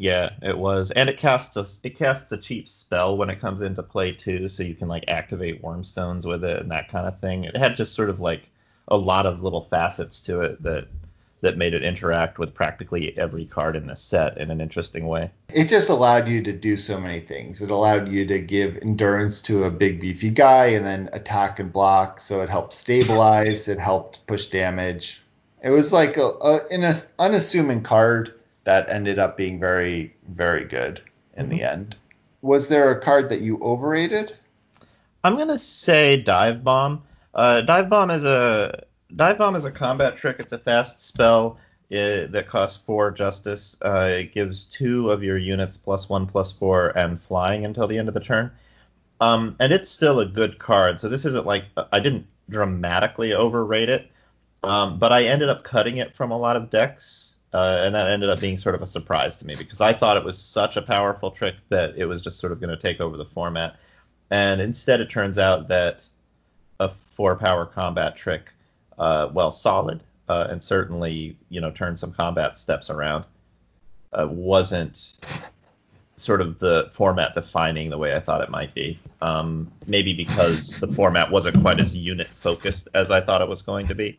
yeah 0.00 0.30
it 0.40 0.56
was 0.56 0.90
and 0.92 1.10
it 1.10 1.18
casts 1.18 1.58
a 1.58 1.66
it 1.86 1.94
casts 1.94 2.32
a 2.32 2.38
cheap 2.38 2.70
spell 2.70 3.18
when 3.18 3.28
it 3.28 3.38
comes 3.38 3.60
into 3.60 3.82
play 3.82 4.10
too 4.10 4.48
so 4.48 4.62
you 4.62 4.74
can 4.74 4.88
like 4.88 5.04
activate 5.08 5.62
wormstones 5.62 6.24
with 6.24 6.42
it 6.42 6.58
and 6.58 6.70
that 6.70 6.88
kind 6.88 7.06
of 7.06 7.20
thing 7.20 7.44
it 7.44 7.54
had 7.54 7.76
just 7.76 7.94
sort 7.94 8.08
of 8.08 8.18
like 8.18 8.50
a 8.88 8.96
lot 8.96 9.26
of 9.26 9.42
little 9.42 9.64
facets 9.64 10.22
to 10.22 10.40
it 10.40 10.62
that 10.62 10.88
that 11.42 11.58
made 11.58 11.74
it 11.74 11.82
interact 11.82 12.38
with 12.38 12.54
practically 12.54 13.16
every 13.18 13.44
card 13.44 13.76
in 13.76 13.86
the 13.86 13.96
set 13.96 14.36
in 14.36 14.50
an 14.50 14.60
interesting 14.60 15.06
way. 15.06 15.30
It 15.54 15.68
just 15.68 15.88
allowed 15.88 16.28
you 16.28 16.42
to 16.42 16.52
do 16.52 16.76
so 16.76 17.00
many 17.00 17.20
things. 17.20 17.62
It 17.62 17.70
allowed 17.70 18.08
you 18.08 18.26
to 18.26 18.38
give 18.38 18.76
endurance 18.82 19.40
to 19.42 19.64
a 19.64 19.70
big 19.70 20.02
beefy 20.02 20.28
guy 20.28 20.66
and 20.66 20.84
then 20.84 21.08
attack 21.14 21.58
and 21.58 21.72
block. 21.72 22.20
So 22.20 22.42
it 22.42 22.50
helped 22.50 22.74
stabilize. 22.74 23.68
it 23.68 23.78
helped 23.78 24.26
push 24.26 24.48
damage. 24.48 25.22
It 25.62 25.70
was 25.70 25.94
like 25.94 26.18
a, 26.18 26.26
a, 26.42 26.66
an 26.70 26.94
unassuming 27.18 27.82
card 27.82 28.34
that 28.64 28.88
ended 28.88 29.18
up 29.18 29.36
being 29.36 29.58
very 29.58 30.14
very 30.28 30.64
good 30.64 31.00
in 31.36 31.46
mm-hmm. 31.46 31.56
the 31.56 31.62
end. 31.62 31.96
Was 32.42 32.68
there 32.68 32.90
a 32.90 33.00
card 33.00 33.28
that 33.28 33.40
you 33.40 33.58
overrated? 33.60 34.36
I'm 35.24 35.36
gonna 35.36 35.58
say 35.58 36.20
dive 36.20 36.64
bomb. 36.64 37.02
Uh, 37.34 37.60
dive 37.60 37.90
bomb 37.90 38.10
is 38.10 38.24
a 38.24 38.84
dive 39.16 39.38
bomb 39.38 39.56
is 39.56 39.64
a 39.64 39.70
combat 39.70 40.16
trick. 40.16 40.36
It's 40.38 40.52
a 40.52 40.58
fast 40.58 41.00
spell 41.00 41.58
it, 41.90 42.28
uh, 42.28 42.32
that 42.32 42.46
costs 42.46 42.78
four 42.78 43.10
justice. 43.10 43.76
Uh, 43.84 44.08
it 44.20 44.32
gives 44.32 44.64
two 44.64 45.10
of 45.10 45.22
your 45.22 45.38
units 45.38 45.76
plus 45.76 46.08
one 46.08 46.26
plus 46.26 46.52
four 46.52 46.96
and 46.96 47.20
flying 47.20 47.64
until 47.64 47.86
the 47.86 47.98
end 47.98 48.08
of 48.08 48.14
the 48.14 48.20
turn. 48.20 48.50
Um, 49.20 49.56
and 49.60 49.72
it's 49.72 49.90
still 49.90 50.20
a 50.20 50.26
good 50.26 50.58
card. 50.58 50.98
So 50.98 51.08
this 51.08 51.24
isn't 51.26 51.46
like 51.46 51.64
I 51.92 52.00
didn't 52.00 52.26
dramatically 52.48 53.34
overrate 53.34 53.88
it, 53.88 54.10
um, 54.62 54.98
but 54.98 55.12
I 55.12 55.24
ended 55.24 55.48
up 55.48 55.64
cutting 55.64 55.98
it 55.98 56.14
from 56.14 56.30
a 56.30 56.38
lot 56.38 56.56
of 56.56 56.70
decks. 56.70 57.29
Uh, 57.52 57.82
and 57.84 57.94
that 57.94 58.08
ended 58.08 58.30
up 58.30 58.40
being 58.40 58.56
sort 58.56 58.76
of 58.76 58.82
a 58.82 58.86
surprise 58.86 59.34
to 59.36 59.46
me 59.46 59.56
because 59.56 59.80
I 59.80 59.92
thought 59.92 60.16
it 60.16 60.24
was 60.24 60.38
such 60.38 60.76
a 60.76 60.82
powerful 60.82 61.32
trick 61.32 61.56
that 61.68 61.96
it 61.96 62.04
was 62.04 62.22
just 62.22 62.38
sort 62.38 62.52
of 62.52 62.60
going 62.60 62.70
to 62.70 62.76
take 62.76 63.00
over 63.00 63.16
the 63.16 63.24
format. 63.24 63.76
And 64.30 64.60
instead, 64.60 65.00
it 65.00 65.10
turns 65.10 65.36
out 65.36 65.66
that 65.68 66.08
a 66.78 66.88
four 66.88 67.34
power 67.34 67.66
combat 67.66 68.14
trick, 68.14 68.52
uh, 68.98 69.28
well, 69.32 69.50
solid, 69.50 70.00
uh, 70.28 70.46
and 70.50 70.62
certainly 70.62 71.36
you 71.48 71.60
know 71.60 71.72
turn 71.72 71.96
some 71.96 72.12
combat 72.12 72.56
steps 72.56 72.88
around. 72.88 73.24
Uh, 74.12 74.26
wasn't 74.28 75.14
sort 76.16 76.40
of 76.40 76.58
the 76.58 76.88
format 76.92 77.32
defining 77.34 77.90
the 77.90 77.98
way 77.98 78.14
I 78.14 78.20
thought 78.20 78.42
it 78.42 78.50
might 78.50 78.74
be. 78.74 78.98
Um, 79.22 79.70
maybe 79.86 80.12
because 80.12 80.78
the 80.78 80.86
format 80.86 81.30
wasn't 81.30 81.60
quite 81.60 81.80
as 81.80 81.96
unit 81.96 82.28
focused 82.28 82.88
as 82.94 83.10
I 83.10 83.20
thought 83.20 83.40
it 83.40 83.48
was 83.48 83.62
going 83.62 83.88
to 83.88 83.94
be. 83.94 84.18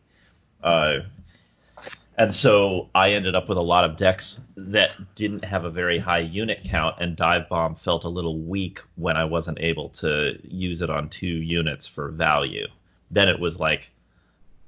And 2.18 2.34
so 2.34 2.90
I 2.94 3.12
ended 3.12 3.34
up 3.34 3.48
with 3.48 3.56
a 3.56 3.62
lot 3.62 3.84
of 3.84 3.96
decks 3.96 4.38
that 4.56 4.92
didn't 5.14 5.44
have 5.44 5.64
a 5.64 5.70
very 5.70 5.98
high 5.98 6.18
unit 6.18 6.60
count, 6.64 6.96
and 7.00 7.16
Dive 7.16 7.48
Bomb 7.48 7.74
felt 7.74 8.04
a 8.04 8.08
little 8.08 8.38
weak 8.38 8.80
when 8.96 9.16
I 9.16 9.24
wasn't 9.24 9.60
able 9.60 9.88
to 9.90 10.38
use 10.44 10.82
it 10.82 10.90
on 10.90 11.08
two 11.08 11.26
units 11.26 11.86
for 11.86 12.10
value. 12.10 12.66
Then 13.10 13.28
it 13.28 13.40
was 13.40 13.58
like, 13.58 13.90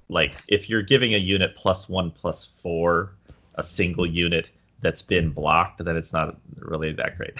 like 0.08 0.42
if 0.48 0.70
you're 0.70 0.82
giving 0.82 1.14
a 1.14 1.18
unit 1.18 1.54
plus 1.54 1.88
one 1.88 2.10
plus 2.10 2.48
four, 2.62 3.12
a 3.56 3.62
single 3.62 4.06
unit, 4.06 4.50
that's 4.84 5.00
been 5.00 5.30
blocked, 5.30 5.82
then 5.82 5.96
it's 5.96 6.12
not 6.12 6.36
really 6.58 6.92
that 6.92 7.16
great. 7.16 7.32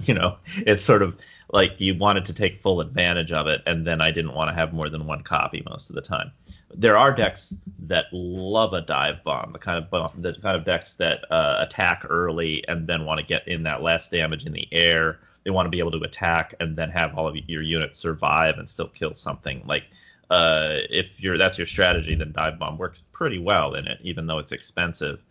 you 0.08 0.14
know, 0.14 0.38
it's 0.66 0.82
sort 0.82 1.02
of 1.02 1.14
like 1.52 1.78
you 1.78 1.94
wanted 1.94 2.24
to 2.24 2.32
take 2.32 2.60
full 2.62 2.80
advantage 2.80 3.32
of 3.32 3.46
it, 3.46 3.60
and 3.66 3.86
then 3.86 4.00
I 4.00 4.10
didn't 4.10 4.32
want 4.32 4.48
to 4.48 4.54
have 4.54 4.72
more 4.72 4.88
than 4.88 5.06
one 5.06 5.22
copy 5.22 5.62
most 5.68 5.90
of 5.90 5.94
the 5.94 6.00
time. 6.00 6.32
There 6.74 6.96
are 6.96 7.12
decks 7.12 7.54
that 7.80 8.06
love 8.12 8.72
a 8.72 8.80
dive 8.80 9.22
bomb, 9.22 9.52
the 9.52 9.58
kind 9.58 9.78
of 9.78 9.90
bomb, 9.90 10.10
the 10.16 10.32
kind 10.32 10.56
of 10.56 10.64
decks 10.64 10.94
that 10.94 11.30
uh, 11.30 11.58
attack 11.60 12.02
early 12.08 12.66
and 12.66 12.86
then 12.86 13.04
want 13.04 13.20
to 13.20 13.26
get 13.26 13.46
in 13.46 13.62
that 13.64 13.82
last 13.82 14.10
damage 14.10 14.46
in 14.46 14.52
the 14.52 14.66
air. 14.72 15.20
They 15.44 15.50
want 15.50 15.66
to 15.66 15.70
be 15.70 15.78
able 15.78 15.92
to 15.92 16.00
attack 16.00 16.54
and 16.60 16.76
then 16.76 16.90
have 16.90 17.16
all 17.16 17.28
of 17.28 17.36
your 17.46 17.62
units 17.62 17.98
survive 17.98 18.58
and 18.58 18.68
still 18.68 18.88
kill 18.88 19.14
something. 19.14 19.62
Like 19.66 19.84
uh, 20.30 20.78
if 20.88 21.20
you're 21.22 21.36
that's 21.36 21.58
your 21.58 21.66
strategy, 21.66 22.14
then 22.14 22.32
dive 22.32 22.58
bomb 22.58 22.78
works 22.78 23.02
pretty 23.12 23.38
well 23.38 23.74
in 23.74 23.86
it, 23.86 23.98
even 24.02 24.26
though 24.26 24.38
it's 24.38 24.52
expensive. 24.52 25.22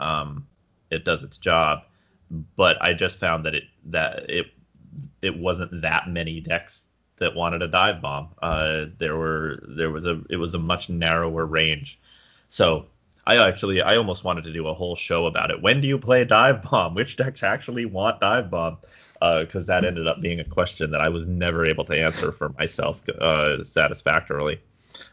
Um, 0.00 0.46
it 0.90 1.04
does 1.04 1.22
its 1.22 1.38
job. 1.38 1.82
But 2.56 2.80
I 2.80 2.92
just 2.92 3.18
found 3.18 3.44
that 3.46 3.54
it 3.54 3.64
that 3.86 4.30
it 4.30 4.46
it 5.22 5.36
wasn't 5.38 5.82
that 5.82 6.08
many 6.08 6.40
decks 6.40 6.82
that 7.16 7.34
wanted 7.34 7.62
a 7.62 7.68
dive 7.68 8.00
bomb. 8.00 8.28
Uh, 8.42 8.86
there 8.98 9.16
were 9.16 9.62
there 9.68 9.90
was 9.90 10.04
a 10.04 10.20
it 10.30 10.36
was 10.36 10.54
a 10.54 10.58
much 10.58 10.88
narrower 10.88 11.46
range. 11.46 11.98
So 12.48 12.86
I 13.26 13.36
actually 13.36 13.80
I 13.82 13.96
almost 13.96 14.24
wanted 14.24 14.44
to 14.44 14.52
do 14.52 14.66
a 14.66 14.74
whole 14.74 14.96
show 14.96 15.26
about 15.26 15.50
it. 15.50 15.62
When 15.62 15.80
do 15.80 15.88
you 15.88 15.98
play 15.98 16.24
dive 16.24 16.62
bomb? 16.62 16.94
Which 16.94 17.16
decks 17.16 17.42
actually 17.42 17.84
want 17.84 18.20
dive 18.20 18.50
bomb? 18.50 18.78
Because 19.20 19.68
uh, 19.68 19.74
that 19.74 19.84
ended 19.84 20.06
up 20.06 20.22
being 20.22 20.40
a 20.40 20.44
question 20.44 20.90
that 20.92 21.02
I 21.02 21.10
was 21.10 21.26
never 21.26 21.66
able 21.66 21.84
to 21.84 21.94
answer 21.94 22.32
for 22.32 22.48
myself 22.58 23.06
uh, 23.08 23.62
satisfactorily. 23.62 24.58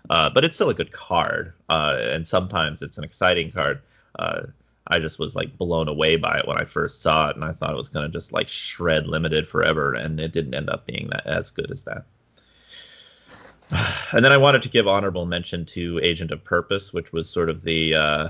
Uh, 0.10 0.30
but 0.30 0.46
it's 0.46 0.56
still 0.56 0.70
a 0.70 0.74
good 0.74 0.94
card, 0.94 1.54
uh, 1.70 1.98
and 2.00 2.26
sometimes 2.26 2.82
it's 2.82 2.98
an 2.98 3.04
exciting 3.04 3.52
card. 3.52 3.82
I 4.90 5.00
just 5.00 5.20
was 5.20 5.36
like 5.36 5.58
blown 5.58 5.88
away 5.88 6.16
by 6.16 6.40
it 6.40 6.48
when 6.48 6.58
I 6.58 6.66
first 6.66 7.02
saw 7.02 7.30
it, 7.30 7.36
and 7.36 7.44
I 7.44 7.52
thought 7.52 7.72
it 7.72 7.78
was 7.78 7.90
going 7.90 8.06
to 8.06 8.12
just 8.12 8.32
like 8.32 8.50
shred 8.50 9.08
limited 9.08 9.48
forever, 9.48 9.94
and 9.94 10.20
it 10.20 10.32
didn't 10.32 10.54
end 10.54 10.70
up 10.70 10.86
being 10.86 11.10
that 11.12 11.26
as 11.26 11.52
good 11.52 11.72
as 11.72 11.84
that. 11.84 12.06
And 14.14 14.24
then 14.24 14.32
I 14.32 14.38
wanted 14.38 14.62
to 14.62 14.70
give 14.70 14.88
honorable 14.88 15.26
mention 15.26 15.66
to 15.66 16.00
Agent 16.02 16.32
of 16.32 16.42
Purpose, 16.42 16.94
which 16.94 17.12
was 17.12 17.30
sort 17.30 17.50
of 17.50 17.64
the 17.64 17.94
uh, 17.94 18.30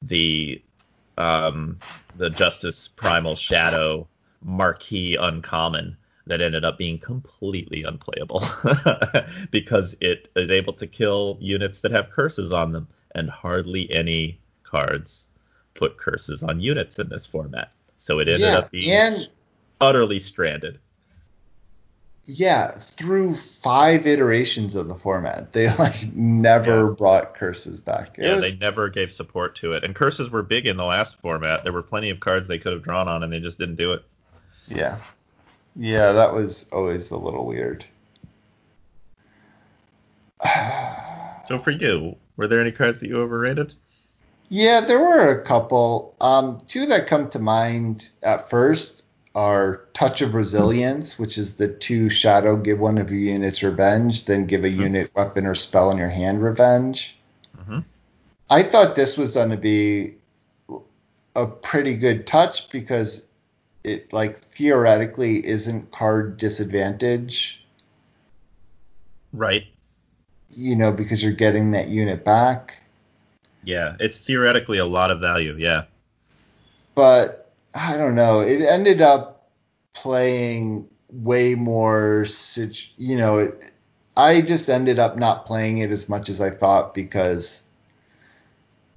the 0.00 0.62
um, 1.18 1.78
the 2.16 2.30
Justice 2.30 2.88
Primal 2.88 3.36
Shadow 3.36 4.08
marquee 4.42 5.16
uncommon 5.16 5.96
that 6.26 6.40
ended 6.40 6.64
up 6.64 6.78
being 6.78 6.98
completely 6.98 7.82
unplayable 7.82 8.42
because 9.50 9.94
it 10.00 10.30
is 10.36 10.50
able 10.50 10.72
to 10.74 10.86
kill 10.86 11.36
units 11.40 11.80
that 11.80 11.90
have 11.90 12.10
curses 12.10 12.52
on 12.52 12.72
them 12.72 12.86
and 13.14 13.28
hardly 13.28 13.90
any 13.92 14.38
cards 14.62 15.28
put 15.78 15.96
curses 15.96 16.42
on 16.42 16.60
units 16.60 16.98
in 16.98 17.08
this 17.08 17.24
format. 17.26 17.70
So 17.96 18.18
it 18.18 18.28
ended 18.28 18.40
Yeah, 18.42 18.58
up 18.58 18.70
being 18.70 18.90
and- 18.90 19.30
utterly 19.80 20.18
stranded. 20.18 20.78
Yeah, 22.30 22.72
through 22.72 23.36
five 23.36 24.06
iterations 24.06 24.74
of 24.74 24.88
the 24.88 24.94
format, 24.94 25.52
they 25.54 25.74
like 25.76 26.12
never 26.12 26.90
brought 26.92 27.34
curses 27.34 27.80
back. 27.80 28.18
It 28.18 28.24
Yeah, 28.24 28.34
was- 28.34 28.42
they 28.42 28.56
never 28.56 28.88
gave 28.90 29.12
support 29.12 29.54
to 29.56 29.72
it. 29.72 29.82
And 29.84 29.94
curses 29.94 30.28
were 30.30 30.42
big 30.42 30.66
in 30.66 30.76
the 30.76 30.84
last 30.84 31.16
format. 31.20 31.64
There 31.64 31.72
were 31.72 31.82
plenty 31.82 32.10
of 32.10 32.20
cards 32.20 32.46
they 32.46 32.58
could 32.58 32.72
have 32.72 32.82
drawn 32.82 33.08
on, 33.08 33.22
and 33.22 33.32
they 33.32 33.40
just 33.40 33.58
didn't 33.58 33.76
do 33.76 33.92
it. 33.94 34.04
yeah, 34.68 34.98
yeah, 35.76 36.12
that 36.12 36.34
was 36.34 36.66
always 36.72 37.10
a 37.10 37.16
little 37.16 37.46
weird. 37.46 37.84
So 41.46 41.58
for 41.58 41.70
you, 41.70 42.14
were 42.36 42.46
there 42.46 42.60
any 42.60 42.72
cards 42.72 43.00
that 43.00 43.08
you 43.08 43.18
overrated? 43.22 43.74
Yeah, 44.48 44.80
there 44.80 45.00
were 45.00 45.30
a 45.30 45.44
couple. 45.44 46.14
Um, 46.20 46.60
two 46.68 46.86
that 46.86 47.06
come 47.06 47.28
to 47.30 47.38
mind 47.38 48.08
at 48.22 48.48
first 48.48 49.02
are 49.34 49.82
Touch 49.92 50.22
of 50.22 50.34
Resilience, 50.34 51.18
which 51.18 51.36
is 51.36 51.56
the 51.56 51.68
two 51.68 52.08
shadow 52.08 52.56
give 52.56 52.80
one 52.80 52.98
of 52.98 53.10
your 53.10 53.20
units 53.20 53.62
revenge, 53.62 54.24
then 54.24 54.46
give 54.46 54.64
a 54.64 54.68
Mhm. 54.68 54.76
unit 54.78 55.14
weapon 55.14 55.46
or 55.46 55.54
spell 55.54 55.90
in 55.90 55.98
your 55.98 56.08
hand 56.08 56.42
revenge. 56.42 57.16
Mhm. 57.56 57.84
I 58.50 58.62
thought 58.62 58.96
this 58.96 59.16
was 59.18 59.34
going 59.34 59.50
to 59.50 59.56
be 59.56 60.14
a 61.36 61.46
pretty 61.46 61.94
good 61.94 62.26
touch 62.26 62.70
because 62.70 63.26
it 63.84 64.12
like 64.12 64.40
theoretically 64.54 65.46
isn't 65.46 65.92
card 65.92 66.36
disadvantage, 66.38 67.64
Right. 69.32 69.66
you 70.50 70.74
know, 70.74 70.90
because 70.90 71.22
you're 71.22 71.32
getting 71.32 71.70
that 71.72 71.88
unit 71.88 72.24
back. 72.24 72.77
Yeah, 73.64 73.96
it's 74.00 74.16
theoretically 74.16 74.78
a 74.78 74.86
lot 74.86 75.10
of 75.10 75.20
value. 75.20 75.54
Yeah. 75.58 75.84
but 76.94 77.52
I 77.74 77.96
don't 77.96 78.14
know. 78.14 78.40
It 78.40 78.62
ended 78.62 79.00
up 79.00 79.50
playing 79.94 80.88
way 81.10 81.54
more. 81.54 82.26
You 82.96 83.16
know, 83.16 83.38
it, 83.38 83.72
I 84.16 84.40
just 84.40 84.68
ended 84.68 84.98
up 84.98 85.16
not 85.16 85.46
playing 85.46 85.78
it 85.78 85.90
as 85.90 86.08
much 86.08 86.28
as 86.28 86.40
I 86.40 86.50
thought 86.50 86.94
because 86.94 87.62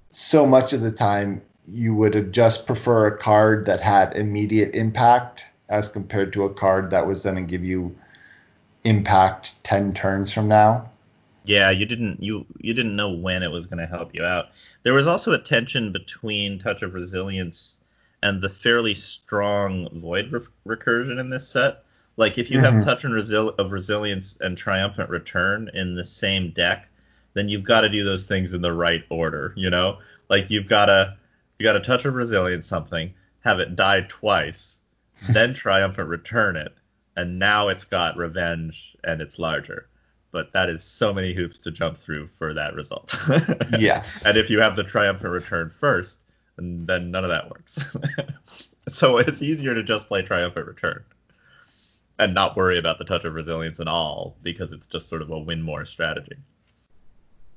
so 0.09 0.45
much 0.45 0.73
of 0.73 0.81
the 0.81 0.91
time 0.91 1.41
you 1.67 1.93
would 1.95 2.13
have 2.15 2.31
just 2.31 2.65
prefer 2.65 3.07
a 3.07 3.17
card 3.17 3.65
that 3.65 3.81
had 3.81 4.15
immediate 4.15 4.75
impact 4.75 5.43
as 5.69 5.87
compared 5.87 6.33
to 6.33 6.43
a 6.43 6.53
card 6.53 6.89
that 6.91 7.07
was 7.07 7.21
going 7.21 7.35
to 7.35 7.41
give 7.41 7.63
you 7.63 7.95
impact 8.83 9.53
10 9.63 9.93
turns 9.93 10.33
from 10.33 10.47
now. 10.47 10.89
Yeah, 11.43 11.69
you 11.71 11.85
didn't 11.85 12.21
you 12.21 12.45
you 12.59 12.73
didn't 12.73 12.95
know 12.95 13.09
when 13.09 13.43
it 13.43 13.51
was 13.51 13.65
going 13.67 13.79
to 13.79 13.85
help 13.87 14.13
you 14.13 14.23
out. 14.23 14.49
There 14.83 14.93
was 14.93 15.07
also 15.07 15.33
a 15.33 15.39
tension 15.39 15.91
between 15.91 16.59
Touch 16.59 16.81
of 16.83 16.93
Resilience 16.93 17.77
and 18.23 18.41
the 18.41 18.49
fairly 18.49 18.93
strong 18.93 19.87
Void 19.99 20.31
re- 20.31 20.41
recursion 20.75 21.19
in 21.19 21.29
this 21.29 21.47
set. 21.47 21.83
Like 22.17 22.37
if 22.37 22.51
you 22.51 22.59
Mhm. 22.59 22.63
have 22.63 22.83
Touch 22.83 23.03
and 23.03 23.13
Resil- 23.13 23.55
of 23.57 23.71
Resilience 23.71 24.37
and 24.41 24.57
Triumphant 24.57 25.09
Return 25.09 25.69
in 25.73 25.95
the 25.95 26.05
same 26.05 26.51
deck, 26.51 26.89
then 27.33 27.49
you've 27.49 27.63
got 27.63 27.81
to 27.81 27.89
do 27.89 28.03
those 28.03 28.23
things 28.25 28.53
in 28.53 28.61
the 28.61 28.73
right 28.73 29.03
order. 29.09 29.53
You 29.55 29.69
know, 29.69 29.97
like 30.29 30.49
you've 30.51 30.67
got 30.67 30.85
to 30.87 31.15
you 31.59 31.63
got 31.63 31.73
to 31.73 31.79
Touch 31.79 32.05
of 32.05 32.13
Resilience 32.15 32.67
something, 32.67 33.13
have 33.41 33.59
it 33.59 33.75
die 33.75 34.01
twice, 34.09 34.81
then 35.29 35.53
Triumphant 35.53 36.07
Return 36.07 36.55
it, 36.55 36.73
and 37.15 37.39
now 37.39 37.67
it's 37.69 37.83
got 37.85 38.17
Revenge 38.17 38.95
and 39.03 39.21
it's 39.21 39.39
larger 39.39 39.87
but 40.31 40.51
that 40.53 40.69
is 40.69 40.83
so 40.83 41.13
many 41.13 41.33
hoops 41.33 41.59
to 41.59 41.71
jump 41.71 41.97
through 41.97 42.29
for 42.37 42.53
that 42.53 42.73
result. 42.73 43.13
Yes. 43.79 44.25
and 44.25 44.37
if 44.37 44.49
you 44.49 44.59
have 44.59 44.75
the 44.75 44.83
triumphant 44.83 45.31
return 45.31 45.71
first, 45.79 46.19
then 46.57 47.11
none 47.11 47.23
of 47.23 47.29
that 47.29 47.49
works. 47.49 47.95
so 48.87 49.17
it's 49.17 49.41
easier 49.41 49.73
to 49.73 49.83
just 49.83 50.07
play 50.07 50.21
triumphant 50.21 50.67
return 50.67 51.03
and 52.19 52.33
not 52.33 52.55
worry 52.55 52.77
about 52.77 52.99
the 52.99 53.05
touch 53.05 53.25
of 53.25 53.33
resilience 53.33 53.79
at 53.79 53.87
all 53.87 54.35
because 54.43 54.71
it's 54.71 54.87
just 54.87 55.09
sort 55.09 55.21
of 55.21 55.31
a 55.31 55.39
win 55.39 55.61
more 55.61 55.85
strategy. 55.85 56.35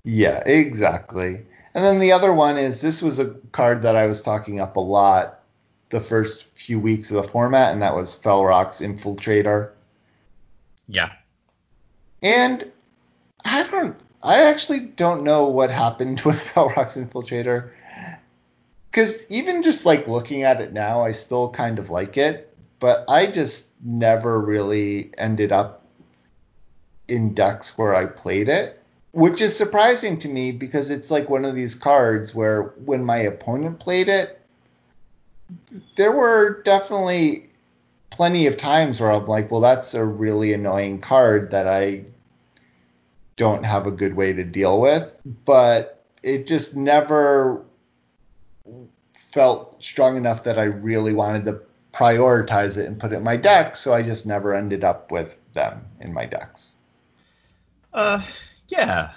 Yeah, 0.05 0.43
exactly. 0.47 1.45
And 1.75 1.85
then 1.85 1.99
the 1.99 2.13
other 2.13 2.33
one 2.33 2.57
is 2.57 2.81
this 2.81 3.03
was 3.03 3.19
a 3.19 3.31
card 3.53 3.83
that 3.83 3.97
I 3.97 4.07
was 4.07 4.23
talking 4.23 4.61
up 4.61 4.77
a 4.77 4.81
lot 4.81 5.41
the 5.91 6.01
first 6.01 6.45
few 6.57 6.79
weeks 6.81 7.11
of 7.11 7.23
the 7.23 7.29
format, 7.29 7.73
and 7.73 7.83
that 7.83 7.95
was 7.95 8.21
Felrock's 8.21 8.81
Infiltrator. 8.81 9.71
Yeah. 10.89 11.13
And 12.25 12.73
I 13.45 13.65
don't, 13.71 13.97
I 14.23 14.45
actually 14.45 14.81
don't 14.81 15.23
know 15.23 15.47
what 15.47 15.71
happened 15.71 16.21
with 16.25 16.37
Felrock's 16.37 16.97
Infiltrator. 16.97 17.71
Because 18.91 19.19
even 19.29 19.63
just 19.63 19.85
like 19.85 20.09
looking 20.09 20.43
at 20.43 20.61
it 20.61 20.73
now, 20.73 21.03
I 21.03 21.13
still 21.13 21.51
kind 21.51 21.79
of 21.79 21.91
like 21.91 22.17
it, 22.17 22.57
but 22.81 23.05
I 23.09 23.27
just 23.27 23.71
never 23.85 24.41
really 24.41 25.13
ended 25.19 25.53
up 25.53 25.85
in 27.09 27.35
decks 27.35 27.77
where 27.77 27.95
I 27.95 28.07
played 28.07 28.49
it, 28.49 28.81
which 29.13 29.43
is 29.43 29.55
surprising 29.55 30.19
to 30.21 30.29
me 30.29 30.53
because 30.53 30.91
it's 30.91 31.11
like 31.11 31.29
one 31.29 31.45
of 31.45 31.55
these 31.55 31.75
cards 31.75 32.35
where 32.35 32.73
when 32.85 33.05
my 33.05 33.19
opponent 33.19 33.81
played 33.81 34.09
it, 34.09 34.41
there 35.97 36.13
were 36.13 36.63
definitely 36.63 37.51
plenty 38.11 38.47
of 38.47 38.57
times 38.57 39.01
where 39.01 39.11
I'm 39.11 39.27
like, 39.27 39.51
well, 39.51 39.61
that's 39.61 39.93
a 39.93 40.05
really 40.05 40.53
annoying 40.53 41.01
card 41.01 41.51
that 41.51 41.67
I 41.67 42.05
don't 43.37 43.65
have 43.65 43.87
a 43.87 43.91
good 43.91 44.15
way 44.15 44.33
to 44.33 44.45
deal 44.45 44.81
with. 44.81 45.13
But 45.45 46.05
it 46.23 46.47
just 46.47 46.77
never 46.77 47.63
felt 49.17 49.83
strong 49.83 50.17
enough 50.17 50.45
that 50.45 50.59
I 50.59 50.65
really 50.65 51.13
wanted 51.13 51.45
to 51.47 51.61
prioritize 51.93 52.77
it 52.77 52.87
and 52.87 52.99
put 52.99 53.13
it 53.13 53.17
in 53.17 53.23
my 53.25 53.37
deck. 53.37 53.77
So 53.77 53.93
I 53.95 54.03
just 54.03 54.27
never 54.27 54.55
ended 54.55 54.85
up 54.85 55.11
with 55.11 55.35
them 55.53 55.85
in 56.01 56.13
my 56.13 56.27
decks. 56.27 56.73
Uh, 57.93 58.23
yeah, 58.69 59.11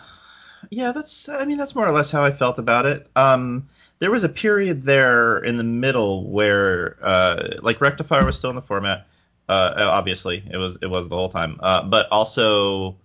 yeah. 0.70 0.92
That's. 0.92 1.30
I 1.30 1.46
mean, 1.46 1.58
that's 1.58 1.74
more 1.74 1.88
or 1.88 1.92
less 1.92 2.12
how 2.12 2.24
I 2.24 2.32
felt 2.32 2.60
about 2.60 2.86
it. 2.86 3.08
Um, 3.16 3.68
there 4.00 4.12
was 4.12 4.24
a 4.24 4.30
period 4.30 4.84
there 4.84 5.40
in 5.40 5.58
the 5.58 5.64
middle 5.64 6.30
where, 6.30 6.98
uh, 7.02 7.58
like 7.62 7.82
Rectifier 7.82 8.24
was 8.26 8.38
still 8.38 8.52
in 8.52 8.56
the 8.56 8.62
format. 8.62 9.08
Uh, 9.50 9.74
obviously, 9.78 10.44
it 10.52 10.58
was. 10.58 10.78
It 10.82 10.88
was 10.88 11.08
the 11.08 11.16
whole 11.16 11.30
time. 11.30 11.58
Uh, 11.62 11.84
but 11.84 12.08
also, 12.12 12.96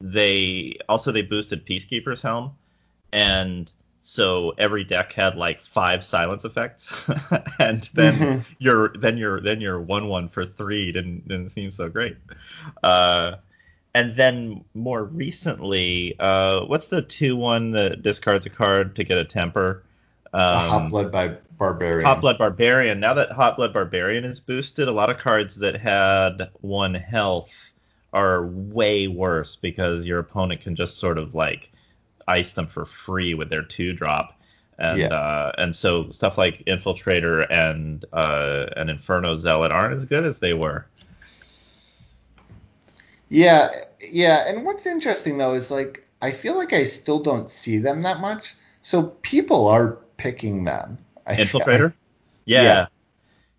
they 0.00 0.76
also 0.88 1.12
they 1.12 1.22
boosted 1.22 1.66
Peacekeeper's 1.66 2.22
Helm, 2.22 2.52
and 3.12 3.70
so 4.02 4.54
every 4.58 4.84
deck 4.84 5.12
had 5.12 5.36
like 5.36 5.62
five 5.62 6.04
silence 6.04 6.44
effects, 6.44 7.08
and 7.58 7.84
then 7.94 8.14
Mhm. 8.14 8.44
your 8.58 8.94
then 8.98 9.16
your 9.18 9.40
then 9.40 9.60
your 9.60 9.80
one 9.80 10.08
one 10.08 10.28
for 10.28 10.44
three 10.46 10.92
didn't 10.92 11.28
didn't 11.28 11.50
seem 11.50 11.70
so 11.70 11.88
great. 11.88 12.16
Uh, 12.82 13.36
and 13.94 14.14
then 14.16 14.64
more 14.74 15.04
recently, 15.04 16.14
uh, 16.20 16.64
what's 16.66 16.86
the 16.88 17.02
two 17.02 17.36
one 17.36 17.72
that 17.72 18.02
discards 18.02 18.46
a 18.46 18.50
card 18.50 18.96
to 18.96 19.04
get 19.04 19.18
a 19.18 19.24
temper? 19.24 19.82
A 20.32 20.58
hot 20.58 20.82
Um, 20.82 20.90
blood 20.90 21.10
by 21.12 21.36
barbarian. 21.58 22.06
Hot 22.06 22.20
Blood 22.20 22.38
Barbarian. 22.38 23.00
Now 23.00 23.14
that 23.14 23.32
Hot 23.32 23.56
Blood 23.56 23.72
Barbarian 23.72 24.24
is 24.24 24.40
boosted, 24.40 24.88
a 24.88 24.92
lot 24.92 25.10
of 25.10 25.18
cards 25.18 25.56
that 25.56 25.76
had 25.76 26.50
one 26.60 26.94
health 26.94 27.72
are 28.12 28.46
way 28.46 29.06
worse 29.08 29.56
because 29.56 30.04
your 30.04 30.18
opponent 30.18 30.60
can 30.60 30.74
just 30.74 30.98
sort 30.98 31.18
of 31.18 31.34
like 31.34 31.70
ice 32.28 32.52
them 32.52 32.66
for 32.66 32.84
free 32.84 33.34
with 33.34 33.50
their 33.50 33.62
two 33.62 33.92
drop. 33.92 34.38
And 34.78 34.98
Yeah. 34.98 35.08
uh, 35.08 35.52
and 35.58 35.74
so 35.74 36.08
stuff 36.10 36.38
like 36.38 36.64
Infiltrator 36.66 37.46
and 37.50 38.04
uh, 38.12 38.66
and 38.76 38.88
Inferno 38.90 39.36
Zealot 39.36 39.70
aren't 39.72 39.94
as 39.96 40.04
good 40.04 40.24
as 40.24 40.38
they 40.38 40.54
were. 40.54 40.86
Yeah, 43.28 43.68
yeah. 44.10 44.48
And 44.48 44.64
what's 44.64 44.86
interesting 44.86 45.38
though 45.38 45.52
is 45.52 45.70
like 45.70 46.06
I 46.22 46.32
feel 46.32 46.56
like 46.56 46.72
I 46.72 46.84
still 46.84 47.20
don't 47.20 47.50
see 47.50 47.78
them 47.78 48.02
that 48.02 48.20
much. 48.20 48.54
So 48.82 49.04
people 49.22 49.66
are 49.68 49.98
picking 50.16 50.64
them. 50.64 50.98
I- 51.26 51.36
Infiltrator? 51.36 51.92
yeah. 52.46 52.62
Yeah. 52.62 52.86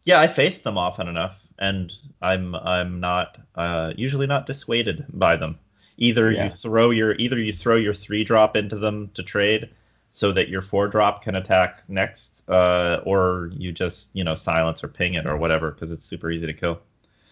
yeah. 0.05 0.19
I 0.19 0.27
face 0.27 0.61
them 0.61 0.77
often 0.77 1.07
enough 1.07 1.37
and 1.61 1.93
I'm 2.21 2.55
I'm 2.55 2.99
not 2.99 3.37
uh, 3.55 3.93
usually 3.95 4.27
not 4.27 4.45
dissuaded 4.47 5.05
by 5.13 5.37
them. 5.37 5.59
Either 5.97 6.31
Yeah. 6.31 6.45
you 6.45 6.49
throw 6.49 6.89
your 6.89 7.15
either 7.15 7.39
you 7.39 7.53
throw 7.53 7.77
your 7.77 7.93
3 7.93 8.23
drop 8.25 8.57
into 8.57 8.77
them 8.77 9.11
to 9.13 9.23
trade 9.23 9.69
so 10.11 10.31
that 10.33 10.49
your 10.49 10.61
4 10.61 10.87
drop 10.89 11.23
can 11.23 11.35
attack 11.35 11.83
next 11.87 12.43
uh, 12.49 12.99
or 13.05 13.51
you 13.53 13.71
just, 13.71 14.09
you 14.13 14.23
know, 14.25 14.35
silence 14.35 14.83
or 14.83 14.89
ping 14.89 15.13
it 15.13 15.25
or 15.25 15.37
whatever 15.37 15.71
because 15.71 15.91
it's 15.91 16.05
super 16.05 16.31
easy 16.31 16.47
to 16.47 16.53
kill. 16.53 16.81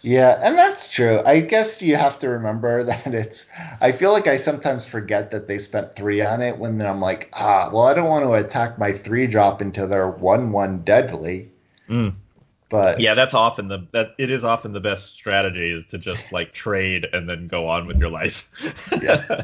Yeah, 0.01 0.39
and 0.41 0.57
that's 0.57 0.89
true. 0.89 1.21
I 1.25 1.41
guess 1.41 1.81
you 1.81 1.95
have 1.97 2.19
to 2.19 2.29
remember 2.29 2.83
that 2.89 3.13
it's. 3.13 3.45
I 3.81 3.91
feel 3.91 4.11
like 4.13 4.27
I 4.27 4.37
sometimes 4.37 4.85
forget 4.85 5.31
that 5.31 5.47
they 5.47 5.59
spent 5.59 5.95
three 5.95 6.21
on 6.21 6.41
it 6.41 6.57
when 6.57 6.81
I'm 6.81 7.01
like, 7.01 7.29
ah, 7.33 7.69
well, 7.73 7.85
I 7.85 7.93
don't 7.93 8.07
want 8.09 8.23
to 8.25 8.33
attack 8.33 8.77
my 8.77 8.93
three 8.93 9.27
drop 9.27 9.61
into 9.61 9.87
their 9.87 10.09
one 10.09 10.51
one 10.51 10.83
deadly. 10.83 11.51
Mm. 11.89 12.13
But 12.69 12.99
Yeah, 12.99 13.15
that's 13.15 13.33
often 13.33 13.67
the 13.67 13.87
that 13.91 14.15
it 14.17 14.29
is 14.29 14.43
often 14.43 14.73
the 14.73 14.79
best 14.79 15.15
strategy 15.15 15.71
is 15.71 15.85
to 15.85 15.97
just 15.97 16.31
like 16.31 16.53
trade 16.53 17.07
and 17.13 17.27
then 17.29 17.47
go 17.47 17.67
on 17.67 17.87
with 17.87 17.97
your 17.99 18.09
life. 18.09 18.49
Yeah. 19.01 19.41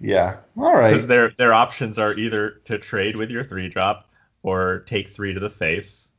Yeah. 0.00 0.36
All 0.56 0.76
right. 0.76 0.90
Because 0.92 1.06
their 1.06 1.30
their 1.30 1.52
options 1.52 1.98
are 1.98 2.14
either 2.14 2.60
to 2.66 2.78
trade 2.78 3.16
with 3.16 3.30
your 3.30 3.44
three 3.44 3.68
drop 3.68 4.08
or 4.42 4.80
take 4.86 5.08
three 5.14 5.34
to 5.34 5.40
the 5.40 5.50
face, 5.50 6.10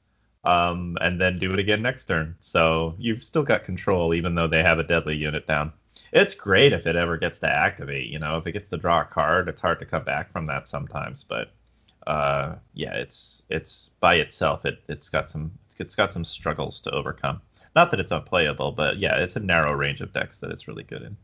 um, 0.44 0.98
and 1.02 1.20
then 1.20 1.40
do 1.40 1.54
it 1.54 1.60
again 1.60 1.82
next 1.82 2.06
turn. 2.06 2.36
So 2.42 2.96
you've 2.98 3.24
still 3.24 3.44
got 3.44 3.64
control, 3.64 4.14
even 4.14 4.36
though 4.36 4.48
they 4.48 4.64
have 4.64 4.80
a 4.80 4.84
deadly 4.84 5.16
unit 5.16 5.48
down. 5.48 5.72
It's 6.12 6.34
great 6.36 6.74
if 6.74 6.88
it 6.88 6.96
ever 6.96 7.18
gets 7.18 7.40
to 7.40 7.50
activate. 7.50 8.08
You 8.08 8.20
know, 8.20 8.38
if 8.38 8.48
it 8.48 8.52
gets 8.54 8.70
to 8.70 8.78
draw 8.78 9.02
a 9.02 9.06
card, 9.06 9.48
it's 9.50 9.62
hard 9.62 9.80
to 9.80 9.86
come 9.86 10.04
back 10.04 10.32
from 10.32 10.46
that 10.48 10.68
sometimes. 10.68 11.24
But 11.24 11.52
uh, 12.08 12.56
yeah, 12.74 12.94
it's 12.94 13.44
it's 13.50 13.92
by 14.00 14.16
itself. 14.16 14.66
It 14.66 14.82
it's 14.88 15.10
got 15.10 15.30
some 15.30 15.52
it's 15.78 15.96
got 15.96 16.14
some 16.14 16.26
struggles 16.26 16.82
to 16.82 16.92
overcome. 16.92 17.42
Not 17.76 17.92
that 17.92 18.00
it's 18.00 18.12
unplayable, 18.12 18.72
but 18.72 18.98
yeah, 18.98 19.18
it's 19.18 19.36
a 19.36 19.40
narrow 19.40 19.74
range 19.74 20.02
of 20.02 20.12
decks 20.12 20.40
that 20.40 20.52
it's 20.52 20.68
really 20.68 20.84
good 20.84 21.04
in. 21.04 21.18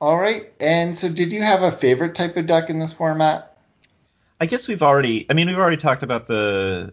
All 0.00 0.18
right. 0.18 0.52
And 0.60 0.96
so, 0.96 1.08
did 1.08 1.32
you 1.32 1.42
have 1.42 1.62
a 1.62 1.70
favorite 1.70 2.14
type 2.14 2.36
of 2.36 2.46
deck 2.46 2.70
in 2.70 2.78
this 2.78 2.92
format? 2.92 3.56
I 4.40 4.46
guess 4.46 4.66
we've 4.66 4.82
already. 4.82 5.26
I 5.30 5.34
mean, 5.34 5.46
we've 5.46 5.58
already 5.58 5.76
talked 5.76 6.02
about 6.02 6.26
the 6.26 6.92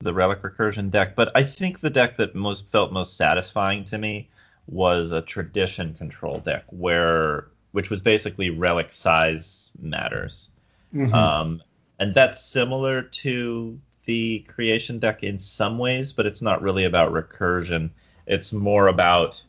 the 0.00 0.14
relic 0.14 0.42
recursion 0.42 0.90
deck, 0.90 1.16
but 1.16 1.32
I 1.34 1.42
think 1.42 1.80
the 1.80 1.90
deck 1.90 2.16
that 2.18 2.34
most 2.34 2.70
felt 2.70 2.92
most 2.92 3.16
satisfying 3.16 3.84
to 3.86 3.98
me 3.98 4.28
was 4.66 5.12
a 5.12 5.22
tradition 5.22 5.94
control 5.94 6.38
deck 6.38 6.64
where 6.68 7.48
which 7.72 7.90
was 7.90 8.00
basically 8.00 8.50
relic 8.50 8.92
size 8.92 9.72
matters. 9.80 10.52
Mm-hmm. 10.94 11.14
Um, 11.14 11.62
and 11.98 12.14
that's 12.14 12.44
similar 12.44 13.02
to 13.02 13.78
the 14.04 14.40
creation 14.48 14.98
deck 14.98 15.22
in 15.22 15.38
some 15.38 15.78
ways, 15.78 16.12
but 16.12 16.26
it's 16.26 16.42
not 16.42 16.62
really 16.62 16.84
about 16.84 17.12
recursion. 17.12 17.90
It's 18.26 18.52
more 18.52 18.88
about 18.88 19.42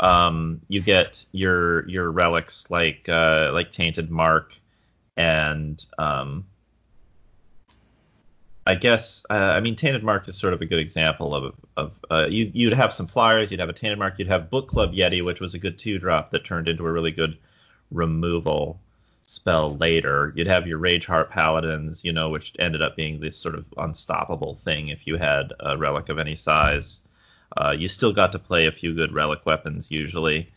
um, 0.00 0.60
you 0.68 0.80
get 0.80 1.24
your 1.32 1.88
your 1.88 2.10
relics 2.10 2.70
like 2.70 3.08
uh, 3.08 3.50
like 3.52 3.72
Tainted 3.72 4.10
Mark 4.10 4.56
and 5.16 5.84
um, 5.98 6.44
I 8.66 8.74
guess 8.76 9.24
uh, 9.30 9.52
I 9.56 9.60
mean 9.60 9.74
Tainted 9.74 10.04
Mark 10.04 10.28
is 10.28 10.36
sort 10.36 10.52
of 10.52 10.62
a 10.62 10.66
good 10.66 10.78
example 10.78 11.34
of 11.34 11.54
of 11.76 11.92
uh, 12.10 12.26
you 12.30 12.50
you'd 12.54 12.74
have 12.74 12.92
some 12.92 13.06
flyers, 13.06 13.50
you'd 13.50 13.60
have 13.60 13.68
a 13.68 13.72
Tainted 13.72 13.98
Mark, 13.98 14.18
you'd 14.18 14.28
have 14.28 14.50
Book 14.50 14.68
Club 14.68 14.92
Yeti, 14.92 15.24
which 15.24 15.40
was 15.40 15.54
a 15.54 15.58
good 15.58 15.78
two 15.78 15.98
drop 15.98 16.30
that 16.30 16.44
turned 16.44 16.68
into 16.68 16.86
a 16.86 16.92
really 16.92 17.10
good 17.10 17.36
removal 17.90 18.80
spell 19.28 19.76
later. 19.76 20.32
You'd 20.34 20.46
have 20.46 20.66
your 20.66 20.78
Rage 20.78 21.04
Heart 21.04 21.28
Paladins, 21.28 22.02
you 22.02 22.12
know, 22.12 22.30
which 22.30 22.54
ended 22.58 22.80
up 22.80 22.96
being 22.96 23.20
this 23.20 23.36
sort 23.36 23.54
of 23.54 23.66
unstoppable 23.76 24.54
thing 24.54 24.88
if 24.88 25.06
you 25.06 25.18
had 25.18 25.52
a 25.60 25.76
relic 25.76 26.08
of 26.08 26.18
any 26.18 26.34
size. 26.34 27.02
Uh, 27.58 27.74
you 27.76 27.88
still 27.88 28.12
got 28.12 28.32
to 28.32 28.38
play 28.38 28.66
a 28.66 28.72
few 28.72 28.94
good 28.94 29.12
relic 29.12 29.44
weapons 29.44 29.90
usually. 29.90 30.50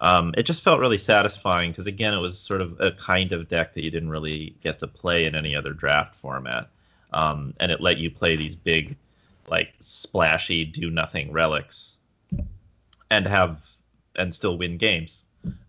Um, 0.00 0.32
it 0.36 0.44
just 0.44 0.62
felt 0.62 0.78
really 0.78 0.98
satisfying 0.98 1.72
because 1.72 1.88
again, 1.88 2.14
it 2.14 2.20
was 2.20 2.38
sort 2.38 2.60
of 2.60 2.80
a 2.80 2.92
kind 2.92 3.32
of 3.32 3.48
deck 3.48 3.74
that 3.74 3.82
you 3.82 3.90
didn't 3.90 4.10
really 4.10 4.54
get 4.60 4.78
to 4.80 4.86
play 4.86 5.24
in 5.26 5.34
any 5.34 5.56
other 5.56 5.72
draft 5.72 6.14
format 6.14 6.68
um, 7.12 7.54
and 7.58 7.72
it 7.72 7.80
let 7.80 7.98
you 7.98 8.08
play 8.08 8.36
these 8.36 8.54
big, 8.54 8.96
like 9.48 9.74
splashy, 9.80 10.64
do 10.64 10.90
nothing 10.90 11.32
relics, 11.32 11.98
and 13.10 13.26
have 13.26 13.66
and 14.14 14.32
still 14.32 14.56
win 14.58 14.76
games. 14.76 15.26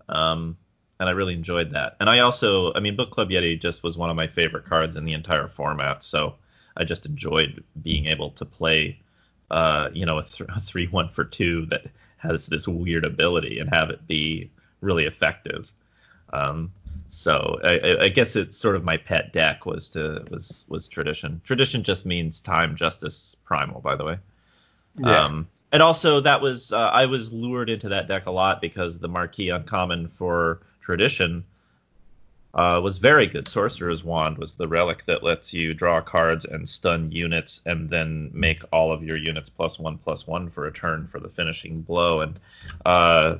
Um, 0.10 0.56
and 1.00 1.10
I 1.10 1.12
really 1.12 1.34
enjoyed 1.34 1.72
that. 1.72 1.96
And 2.00 2.10
I 2.10 2.20
also, 2.20 2.74
I 2.74 2.80
mean, 2.80 2.96
Book 2.96 3.12
Club 3.12 3.30
Yeti 3.30 3.60
just 3.60 3.84
was 3.84 3.98
one 3.98 4.10
of 4.10 4.16
my 4.16 4.28
favorite 4.28 4.66
cards 4.66 4.96
in 4.96 5.06
the 5.06 5.14
entire 5.14 5.48
format. 5.48 6.04
So 6.04 6.36
I 6.78 6.84
just 6.84 7.06
enjoyed 7.06 7.64
being 7.82 8.06
able 8.06 8.32
to 8.32 8.46
play, 8.46 9.00
uh, 9.52 9.90
you 9.94 10.06
know, 10.06 10.20
a, 10.20 10.24
th- 10.24 10.50
a 10.56 10.62
three 10.62 10.88
one 10.88 11.10
for 11.10 11.24
two 11.24 11.66
that 11.68 11.86
has 12.18 12.48
this 12.48 12.68
weird 12.68 13.06
ability 13.06 13.60
and 13.60 13.70
have 13.70 13.90
it 13.90 14.08
be 14.08 14.50
really 14.82 15.06
effective. 15.06 15.72
Um, 16.32 16.72
so 17.10 17.60
I, 17.64 18.06
I, 18.06 18.10
guess 18.10 18.36
it's 18.36 18.58
sort 18.58 18.76
of 18.76 18.84
my 18.84 18.98
pet 18.98 19.34
deck 19.34 19.68
was 19.68 19.90
to 19.92 20.26
was 20.32 20.66
was 20.68 20.88
tradition. 20.88 21.42
Tradition 21.44 21.84
just 21.84 22.08
means 22.08 22.40
time, 22.40 22.76
justice, 22.76 23.36
primal. 23.46 23.82
By 23.82 23.96
the 23.96 24.04
way. 24.04 24.18
Yeah. 24.98 25.26
Um, 25.26 25.48
and 25.72 25.84
also 25.84 26.22
that 26.22 26.42
was 26.42 26.72
uh, 26.72 26.90
I 26.92 27.06
was 27.06 27.32
lured 27.32 27.70
into 27.70 27.90
that 27.90 28.08
deck 28.08 28.26
a 28.26 28.32
lot 28.32 28.62
because 28.62 28.98
the 28.98 29.08
marquee 29.08 29.50
uncommon 29.50 30.08
for 30.08 30.62
tradition 30.84 31.44
uh, 32.54 32.80
was 32.84 33.00
very 33.00 33.26
good. 33.26 33.48
Sorcerer's 33.48 34.04
Wand 34.04 34.38
was 34.38 34.56
the 34.56 34.68
relic 34.68 35.06
that 35.06 35.24
lets 35.24 35.54
you 35.54 35.74
draw 35.74 36.02
cards 36.02 36.46
and 36.46 36.70
stun 36.70 37.12
units, 37.12 37.62
and 37.66 37.90
then 37.90 38.30
make 38.32 38.62
all 38.72 38.92
of 38.92 39.04
your 39.04 39.18
units 39.18 39.50
plus 39.50 39.80
one 39.80 39.98
plus 39.98 40.28
one 40.28 40.50
for 40.50 40.68
a 40.68 40.72
turn 40.72 41.08
for 41.08 41.20
the 41.20 41.30
finishing 41.30 41.82
blow. 41.82 42.22
And 42.22 42.40
uh, 42.86 43.38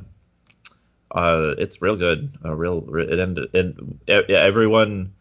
uh, 1.12 1.54
it's 1.60 1.82
real 1.82 1.96
good. 1.96 2.32
Real, 2.44 2.84
it 2.98 3.20
ended, 3.20 3.54
and 3.54 4.00
everyone 4.08 5.14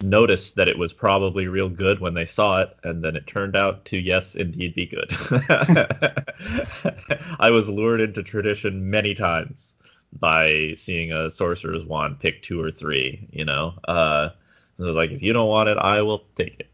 noticed 0.00 0.54
that 0.56 0.68
it 0.68 0.78
was 0.78 0.92
probably 0.92 1.48
real 1.48 1.68
good 1.68 2.00
when 2.00 2.14
they 2.14 2.24
saw 2.24 2.62
it, 2.62 2.76
and 2.82 3.04
then 3.04 3.14
it 3.14 3.28
turned 3.28 3.54
out 3.54 3.84
to 3.84 3.98
yes, 3.98 4.34
indeed, 4.34 4.74
be 4.74 4.86
good. 4.86 5.12
I 7.38 7.50
was 7.50 7.68
lured 7.68 8.00
into 8.00 8.24
tradition 8.24 8.90
many 8.90 9.14
times 9.14 9.74
by 10.12 10.74
seeing 10.76 11.12
a 11.12 11.30
sorcerer's 11.30 11.84
wand 11.84 12.20
pick 12.20 12.42
two 12.42 12.60
or 12.60 12.70
three. 12.70 13.28
You 13.30 13.44
know, 13.44 13.74
uh, 13.86 14.30
I 14.78 14.82
was 14.82 14.96
like, 14.96 15.10
if 15.10 15.22
you 15.22 15.32
don't 15.32 15.48
want 15.48 15.68
it, 15.68 15.78
I 15.78 16.02
will 16.02 16.24
take 16.36 16.60
it. 16.60 16.68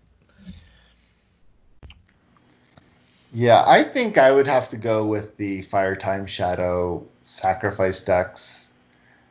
Yeah, 3.32 3.64
I 3.66 3.82
think 3.82 4.16
I 4.16 4.30
would 4.30 4.46
have 4.46 4.68
to 4.68 4.76
go 4.76 5.04
with 5.04 5.36
the 5.36 5.62
Fire 5.62 5.96
Time 5.96 6.24
Shadow 6.24 7.04
sacrifice 7.22 8.00
decks. 8.00 8.68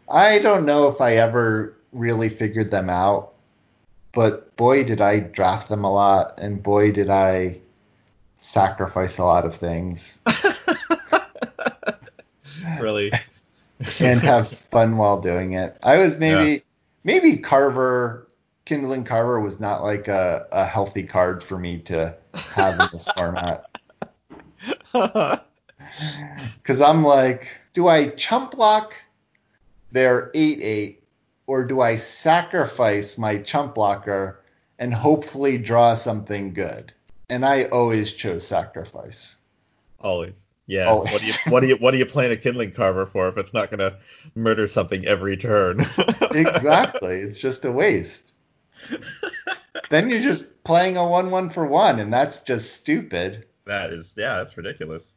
I 0.09 0.39
don't 0.39 0.65
know 0.65 0.89
if 0.89 0.99
I 0.99 1.13
ever 1.13 1.73
really 1.93 2.27
figured 2.27 2.69
them 2.69 2.89
out, 2.89 3.31
but 4.11 4.53
boy, 4.57 4.83
did 4.83 4.99
I 4.99 5.21
draft 5.21 5.69
them 5.69 5.85
a 5.85 5.91
lot, 5.91 6.37
and 6.37 6.61
boy, 6.61 6.91
did 6.91 7.09
I 7.09 7.59
sacrifice 8.37 9.19
a 9.19 9.23
lot 9.23 9.45
of 9.45 9.55
things. 9.55 10.17
really? 12.79 13.11
And 13.99 14.21
have 14.21 14.49
fun 14.71 14.97
while 14.97 15.21
doing 15.21 15.53
it. 15.53 15.77
I 15.83 15.97
was 15.97 16.19
maybe 16.19 16.51
yeah. 16.51 16.59
maybe 17.03 17.37
Carver 17.37 18.27
Kindling 18.65 19.03
Carver 19.03 19.39
was 19.39 19.59
not 19.59 19.83
like 19.83 20.07
a, 20.07 20.47
a 20.51 20.65
healthy 20.65 21.03
card 21.03 21.43
for 21.43 21.57
me 21.57 21.79
to 21.79 22.15
have 22.55 22.79
in 22.79 22.87
this 22.91 23.07
format. 23.15 23.69
Because 26.55 26.81
I'm 26.81 27.03
like, 27.03 27.47
do 27.73 27.87
I 27.87 28.09
chump 28.09 28.51
block 28.51 28.95
their 29.91 30.31
8 30.33 30.59
8, 30.61 31.03
or 31.45 31.65
do 31.65 31.81
I 31.81 31.97
sacrifice 31.97 33.17
my 33.17 33.37
chump 33.37 33.75
blocker 33.75 34.39
and 34.79 34.93
hopefully 34.93 35.57
draw 35.57 35.95
something 35.95 36.53
good? 36.53 36.93
And 37.29 37.45
I 37.45 37.65
always 37.65 38.13
chose 38.13 38.47
sacrifice. 38.47 39.35
Always. 39.99 40.47
Yeah. 40.67 40.87
Always. 40.87 41.11
What 41.11 41.21
do 41.21 41.27
you 41.27 41.33
what 41.49 41.59
do 41.59 41.67
you 41.67 41.75
what 41.75 41.91
do 41.91 41.97
you 41.97 42.05
plan 42.05 42.31
a 42.31 42.37
kindling 42.37 42.71
carver 42.71 43.05
for 43.05 43.27
if 43.27 43.37
it's 43.37 43.53
not 43.53 43.69
gonna 43.69 43.97
murder 44.35 44.67
something 44.67 45.05
every 45.05 45.35
turn? 45.35 45.81
exactly. 46.31 47.19
It's 47.19 47.37
just 47.37 47.65
a 47.65 47.71
waste. 47.71 48.31
then 49.89 50.09
you're 50.09 50.21
just 50.21 50.63
playing 50.63 50.97
a 50.97 51.07
one 51.07 51.31
one 51.31 51.49
for 51.49 51.65
one, 51.65 51.99
and 51.99 52.13
that's 52.13 52.37
just 52.37 52.75
stupid. 52.75 53.45
That 53.65 53.91
is 53.91 54.13
yeah, 54.17 54.37
that's 54.37 54.55
ridiculous. 54.55 55.13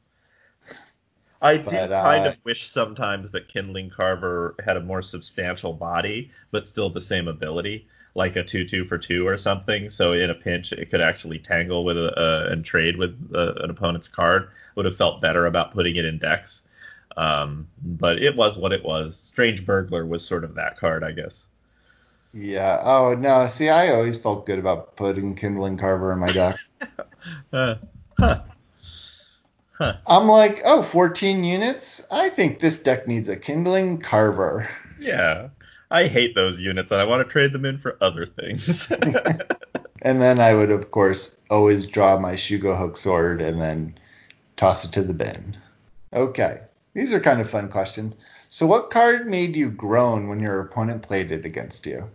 I 1.41 1.59
but, 1.59 1.71
did 1.71 1.91
kind 1.91 2.27
uh, 2.27 2.31
of 2.31 2.37
wish 2.45 2.69
sometimes 2.69 3.31
that 3.33 3.49
Kindling 3.49 3.91
Carver 3.91 4.55
had 4.65 4.77
a 4.77 4.81
more 4.81 5.03
substantial 5.03 5.73
body, 5.73 6.31
but 6.51 6.67
still 6.67 6.89
the 6.89 7.01
same 7.01 7.29
ability, 7.29 7.87
like 8.17 8.35
a 8.35 8.43
two-two 8.43 8.87
for 8.87 8.99
two 8.99 9.27
or 9.29 9.37
something. 9.37 9.89
So 9.89 10.13
in 10.13 10.31
a 10.31 10.35
pinch, 10.35 10.73
it 10.73 10.91
could 10.91 11.01
actually 11.01 11.39
tangle 11.39 11.85
with 11.85 11.99
a, 11.99 12.19
uh, 12.19 12.49
and 12.51 12.65
trade 12.65 12.97
with 12.97 13.17
uh, 13.35 13.55
an 13.59 13.71
opponent's 13.71 14.09
card. 14.09 14.49
Would 14.75 14.87
have 14.87 14.97
felt 14.97 15.21
better 15.21 15.47
about 15.47 15.73
putting 15.73 15.97
it 15.97 16.05
in 16.05 16.19
decks. 16.19 16.63
Um, 17.17 17.69
but 17.83 18.23
it 18.23 18.37
was 18.37 18.59
what 18.59 18.73
it 18.73 18.85
was. 18.85 19.17
Strange 19.17 19.65
Burglar 19.65 20.07
was 20.07 20.27
sort 20.27 20.45
of 20.45 20.55
that 20.55 20.77
card, 20.79 21.05
I 21.05 21.13
guess. 21.13 21.47
Yeah. 22.33 22.81
Oh 22.83 23.15
no. 23.15 23.47
See, 23.47 23.69
I 23.69 23.93
always 23.93 24.19
felt 24.19 24.45
good 24.45 24.59
about 24.59 24.97
putting 24.97 25.35
Kindling 25.35 25.79
Carver 25.79 26.13
in 26.13 26.19
my 26.19 26.27
deck. 26.27 26.57
uh, 27.53 27.77
huh. 28.19 28.41
Huh. 29.73 29.97
I'm 30.07 30.27
like, 30.27 30.63
oh, 30.65 30.83
14 30.83 31.45
units? 31.45 32.03
I 32.11 32.31
think 32.31 32.61
this 32.61 32.83
deck 32.83 33.07
needs 33.07 33.29
a 33.29 33.37
Kindling 33.37 33.99
Carver. 33.99 34.69
Yeah. 34.99 35.49
I 35.91 36.09
hate 36.09 36.35
those 36.35 36.59
units 36.59 36.91
and 36.91 37.01
I 37.01 37.05
want 37.05 37.27
to 37.27 37.33
trade 37.33 37.53
them 37.53 37.65
in 37.65 37.79
for 37.79 37.97
other 38.01 38.27
things. 38.27 38.91
and 40.03 40.21
then 40.21 40.41
I 40.41 40.55
would, 40.55 40.71
of 40.71 40.91
course, 40.91 41.37
always 41.51 41.87
draw 41.87 42.19
my 42.19 42.35
Shugo 42.35 42.77
Hook 42.77 42.97
sword 42.97 43.41
and 43.41 43.61
then 43.61 43.99
toss 44.57 44.85
it 44.85 44.93
to 44.93 45.03
the 45.03 45.15
bin. 45.15 45.57
Okay. 46.13 46.61
These 46.95 47.13
are 47.13 47.21
kind 47.21 47.41
of 47.41 47.51
fun 47.51 47.69
questions. 47.69 48.15
So, 48.49 48.67
what 48.67 48.91
card 48.91 49.27
made 49.27 49.55
you 49.55 49.71
groan 49.71 50.29
when 50.29 50.41
your 50.41 50.61
opponent 50.61 51.03
played 51.03 51.31
it 51.31 51.45
against 51.45 51.85
you? 51.85 52.09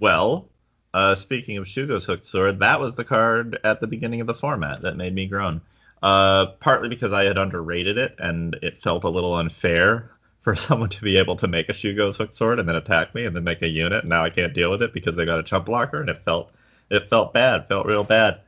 Well, 0.00 0.48
uh, 0.92 1.14
speaking 1.14 1.56
of 1.56 1.66
Shugo's 1.66 2.04
hooked 2.04 2.26
sword, 2.26 2.58
that 2.58 2.80
was 2.80 2.94
the 2.94 3.04
card 3.04 3.58
at 3.62 3.80
the 3.80 3.86
beginning 3.86 4.20
of 4.20 4.26
the 4.26 4.34
format 4.34 4.82
that 4.82 4.96
made 4.96 5.14
me 5.14 5.26
groan. 5.26 5.60
Uh, 6.02 6.46
partly 6.58 6.88
because 6.88 7.12
I 7.12 7.24
had 7.24 7.38
underrated 7.38 7.98
it 7.98 8.16
and 8.18 8.56
it 8.62 8.82
felt 8.82 9.04
a 9.04 9.08
little 9.08 9.36
unfair 9.36 10.10
for 10.42 10.54
someone 10.56 10.88
to 10.90 11.02
be 11.02 11.16
able 11.16 11.36
to 11.36 11.48
make 11.48 11.68
a 11.68 11.72
Shugo's 11.72 12.16
hook 12.16 12.34
sword 12.34 12.58
and 12.58 12.68
then 12.68 12.76
attack 12.76 13.14
me 13.14 13.24
and 13.24 13.34
then 13.34 13.44
make 13.44 13.62
a 13.62 13.68
unit. 13.68 14.00
And 14.00 14.08
now 14.10 14.24
I 14.24 14.30
can't 14.30 14.54
deal 14.54 14.70
with 14.70 14.82
it 14.82 14.92
because 14.92 15.16
they 15.16 15.24
got 15.24 15.38
a 15.38 15.42
chump 15.42 15.66
blocker, 15.66 16.00
and 16.00 16.08
it 16.08 16.22
felt 16.24 16.52
it 16.90 17.08
felt 17.08 17.32
bad, 17.32 17.68
felt 17.68 17.86
real 17.86 18.04
bad. 18.04 18.40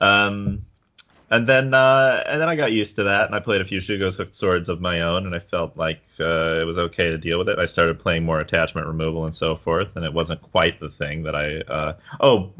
Um, 0.00 0.66
and 1.30 1.48
then 1.48 1.74
uh, 1.74 2.22
and 2.26 2.40
then 2.40 2.48
I 2.48 2.54
got 2.54 2.70
used 2.70 2.96
to 2.96 3.04
that, 3.04 3.26
and 3.26 3.34
I 3.34 3.40
played 3.40 3.60
a 3.60 3.64
few 3.64 3.80
Shugo's 3.80 4.16
hooked 4.16 4.34
swords 4.34 4.68
of 4.68 4.80
my 4.80 5.00
own, 5.00 5.26
and 5.26 5.34
I 5.34 5.38
felt 5.38 5.76
like 5.76 6.02
uh, 6.20 6.60
it 6.60 6.64
was 6.64 6.78
okay 6.78 7.10
to 7.10 7.18
deal 7.18 7.38
with 7.38 7.48
it. 7.48 7.58
I 7.58 7.66
started 7.66 7.98
playing 7.98 8.24
more 8.24 8.40
attachment 8.40 8.86
removal 8.86 9.24
and 9.24 9.34
so 9.34 9.56
forth, 9.56 9.96
and 9.96 10.04
it 10.04 10.12
wasn't 10.12 10.42
quite 10.42 10.78
the 10.80 10.90
thing 10.90 11.22
that 11.24 11.34
I. 11.34 11.60
Uh, 11.60 11.94
oh, 12.20 12.52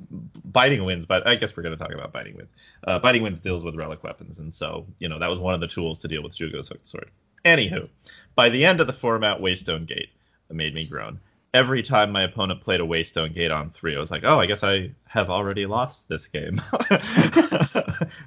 biting 0.45 0.85
winds, 0.85 1.07
but 1.07 1.27
I 1.27 1.37
guess 1.37 1.57
we're 1.57 1.63
going 1.63 1.77
to 1.77 1.83
talk 1.83 1.93
about 1.93 2.13
biting 2.13 2.37
winds. 2.37 2.53
Uh, 2.85 2.99
biting 2.99 3.23
winds 3.23 3.39
deals 3.39 3.65
with 3.65 3.77
relic 3.77 4.03
weapons, 4.03 4.39
and 4.39 4.53
so 4.53 4.87
you 4.99 5.09
know 5.09 5.19
that 5.19 5.31
was 5.31 5.39
one 5.39 5.55
of 5.55 5.61
the 5.61 5.69
tools 5.69 5.99
to 6.01 6.09
deal 6.09 6.23
with 6.23 6.35
Shugo's 6.35 6.69
hooked 6.69 6.89
sword. 6.89 7.11
Anywho, 7.45 7.89
by 8.35 8.49
the 8.49 8.65
end 8.65 8.81
of 8.81 8.87
the 8.87 8.93
format, 8.93 9.41
Waystone 9.41 9.87
Gate 9.87 10.11
made 10.51 10.75
me 10.75 10.85
groan 10.85 11.21
every 11.55 11.83
time 11.83 12.11
my 12.11 12.23
opponent 12.25 12.61
played 12.61 12.81
a 12.81 12.85
Waystone 12.85 13.33
Gate 13.33 13.53
on 13.53 13.71
three, 13.71 13.97
I 13.97 14.01
was 14.01 14.11
like, 14.11 14.25
oh, 14.25 14.41
I 14.41 14.47
guess 14.47 14.65
I 14.65 14.91
have 15.07 15.31
already 15.31 15.65
lost 15.65 16.09
this 16.09 16.27
game. 16.27 16.61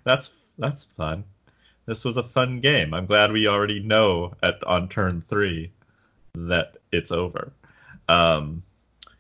that's 0.06 0.32
that's 0.58 0.86
fun. 0.86 1.26
This 1.86 2.04
was 2.04 2.18
a 2.18 2.24
fun 2.24 2.62
game. 2.62 2.94
I'm 2.94 3.06
glad 3.06 3.32
we 3.32 3.48
already 3.48 3.82
know 3.82 4.34
at 4.42 4.64
on 4.64 4.90
turn 4.90 5.24
three 5.30 5.72
that 6.34 6.78
it's 6.92 7.12
over. 7.12 7.52
Um, 8.10 8.64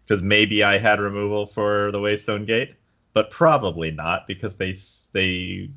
because 0.06 0.24
maybe 0.24 0.64
I 0.64 0.78
had 0.78 1.02
removal 1.02 1.48
for 1.48 1.91
the 1.91 1.99
Waystone 1.99 2.48
Gate, 2.48 2.76
but 3.14 3.30
probably 3.30 3.91
not 3.91 4.26
because 4.26 4.56
they 4.56 4.74
they 5.11 5.69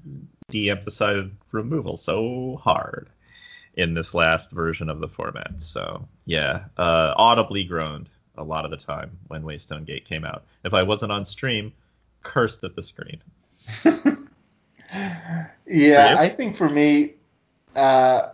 de-emphasized 0.50 1.30
removal 1.50 1.96
so 1.96 2.60
hard 2.62 3.08
in 3.74 3.94
this 3.94 4.14
last 4.14 4.50
version 4.50 4.90
of 4.90 5.00
the 5.00 5.08
format. 5.08 5.62
So 5.62 6.06
yeah, 6.24 6.64
uh, 6.76 7.14
audibly 7.16 7.64
groaned 7.64 8.10
a 8.36 8.44
lot 8.44 8.64
of 8.64 8.70
the 8.70 8.76
time 8.76 9.16
when 9.28 9.42
Waystone 9.42 9.84
Gate 9.84 10.04
came 10.04 10.24
out. 10.24 10.44
If 10.64 10.74
I 10.74 10.82
wasn't 10.82 11.12
on 11.12 11.24
stream, 11.24 11.72
cursed 12.22 12.64
at 12.64 12.74
the 12.74 12.82
screen. 12.82 13.22
yeah, 15.66 16.16
I 16.18 16.28
think 16.28 16.56
for 16.56 16.68
me, 16.68 17.14
uh, 17.76 18.28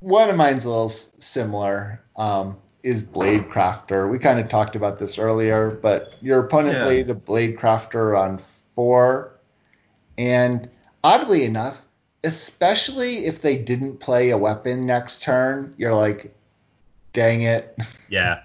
one 0.00 0.30
of 0.30 0.36
mine's 0.36 0.64
a 0.64 0.68
little 0.68 0.90
similar. 0.90 2.02
Um, 2.16 2.56
is 2.82 3.02
Blade 3.02 3.48
Crafter. 3.48 4.08
We 4.10 4.18
kind 4.18 4.38
of 4.38 4.48
talked 4.48 4.76
about 4.76 4.98
this 4.98 5.18
earlier, 5.18 5.70
but 5.82 6.14
your 6.22 6.40
opponent 6.40 6.76
yeah. 6.76 6.84
played 6.84 7.10
a 7.10 7.14
Blade 7.14 7.58
Crafter 7.58 8.18
on 8.18 8.40
four, 8.74 9.32
and 10.16 10.70
oddly 11.02 11.44
enough, 11.44 11.82
especially 12.28 13.24
if 13.26 13.40
they 13.42 13.56
didn't 13.56 13.98
play 13.98 14.30
a 14.30 14.38
weapon 14.38 14.86
next 14.86 15.22
turn, 15.22 15.74
you're 15.78 15.94
like, 15.94 16.34
dang 17.12 17.42
it. 17.42 17.76
Yeah. 18.10 18.42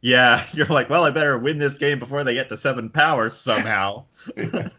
Yeah. 0.00 0.44
You're 0.52 0.66
like, 0.66 0.90
well, 0.90 1.04
I 1.04 1.10
better 1.10 1.38
win 1.38 1.58
this 1.58 1.76
game 1.76 2.00
before 2.00 2.24
they 2.24 2.34
get 2.34 2.48
to 2.48 2.56
seven 2.56 2.90
powers 2.90 3.32
somehow. 3.32 4.04
yeah. 4.36 4.74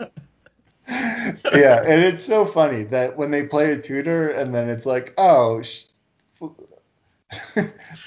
And 0.88 2.04
it's 2.04 2.26
so 2.26 2.46
funny 2.46 2.84
that 2.84 3.16
when 3.18 3.32
they 3.32 3.46
play 3.46 3.72
a 3.72 3.82
tutor 3.82 4.30
and 4.30 4.54
then 4.54 4.70
it's 4.70 4.86
like, 4.86 5.14
oh, 5.18 5.62
sh- 5.62 5.84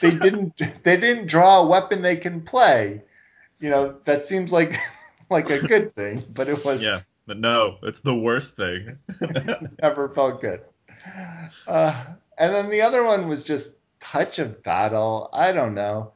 they 0.00 0.10
didn't 0.16 0.56
they 0.84 0.96
didn't 0.96 1.26
draw 1.26 1.62
a 1.62 1.66
weapon 1.66 2.02
they 2.02 2.16
can 2.16 2.40
play. 2.42 3.02
You 3.60 3.70
know, 3.70 3.96
that 4.04 4.26
seems 4.26 4.52
like 4.52 4.78
like 5.30 5.50
a 5.50 5.58
good 5.60 5.94
thing, 5.94 6.24
but 6.34 6.48
it 6.48 6.64
was 6.64 6.82
Yeah. 6.82 7.00
But 7.28 7.38
no, 7.38 7.76
it's 7.82 8.00
the 8.00 8.14
worst 8.14 8.56
thing. 8.56 8.96
never 9.82 10.08
felt 10.08 10.40
good. 10.40 10.62
Uh, 11.66 12.06
and 12.38 12.54
then 12.54 12.70
the 12.70 12.80
other 12.80 13.04
one 13.04 13.28
was 13.28 13.44
just 13.44 13.76
touch 14.00 14.38
of 14.38 14.62
battle. 14.62 15.28
I 15.34 15.52
don't 15.52 15.74
know. 15.74 16.12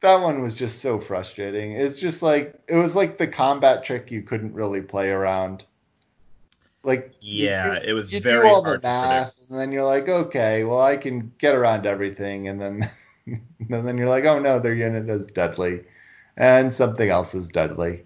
That 0.00 0.20
one 0.20 0.42
was 0.42 0.54
just 0.54 0.80
so 0.80 1.00
frustrating. 1.00 1.72
It's 1.72 1.98
just 1.98 2.22
like 2.22 2.54
it 2.68 2.76
was 2.76 2.94
like 2.94 3.18
the 3.18 3.26
combat 3.26 3.84
trick 3.84 4.12
you 4.12 4.22
couldn't 4.22 4.54
really 4.54 4.80
play 4.80 5.10
around. 5.10 5.64
Like 6.84 7.12
yeah, 7.20 7.72
you, 7.72 7.88
it 7.88 7.92
was 7.94 8.12
you 8.12 8.20
very 8.20 8.48
do 8.48 8.54
all 8.54 8.62
the 8.62 8.78
math, 8.80 9.34
and 9.50 9.58
then 9.58 9.72
you're 9.72 9.82
like, 9.82 10.08
okay, 10.08 10.62
well 10.62 10.82
I 10.82 10.96
can 10.96 11.32
get 11.38 11.56
around 11.56 11.84
everything, 11.84 12.46
and 12.46 12.60
then 12.60 12.90
and 13.26 13.88
then 13.88 13.98
you're 13.98 14.08
like, 14.08 14.24
oh 14.24 14.38
no, 14.38 14.60
their 14.60 14.74
unit 14.74 15.10
is 15.10 15.26
deadly, 15.26 15.82
and 16.36 16.72
something 16.72 17.10
else 17.10 17.34
is 17.34 17.48
deadly. 17.48 18.04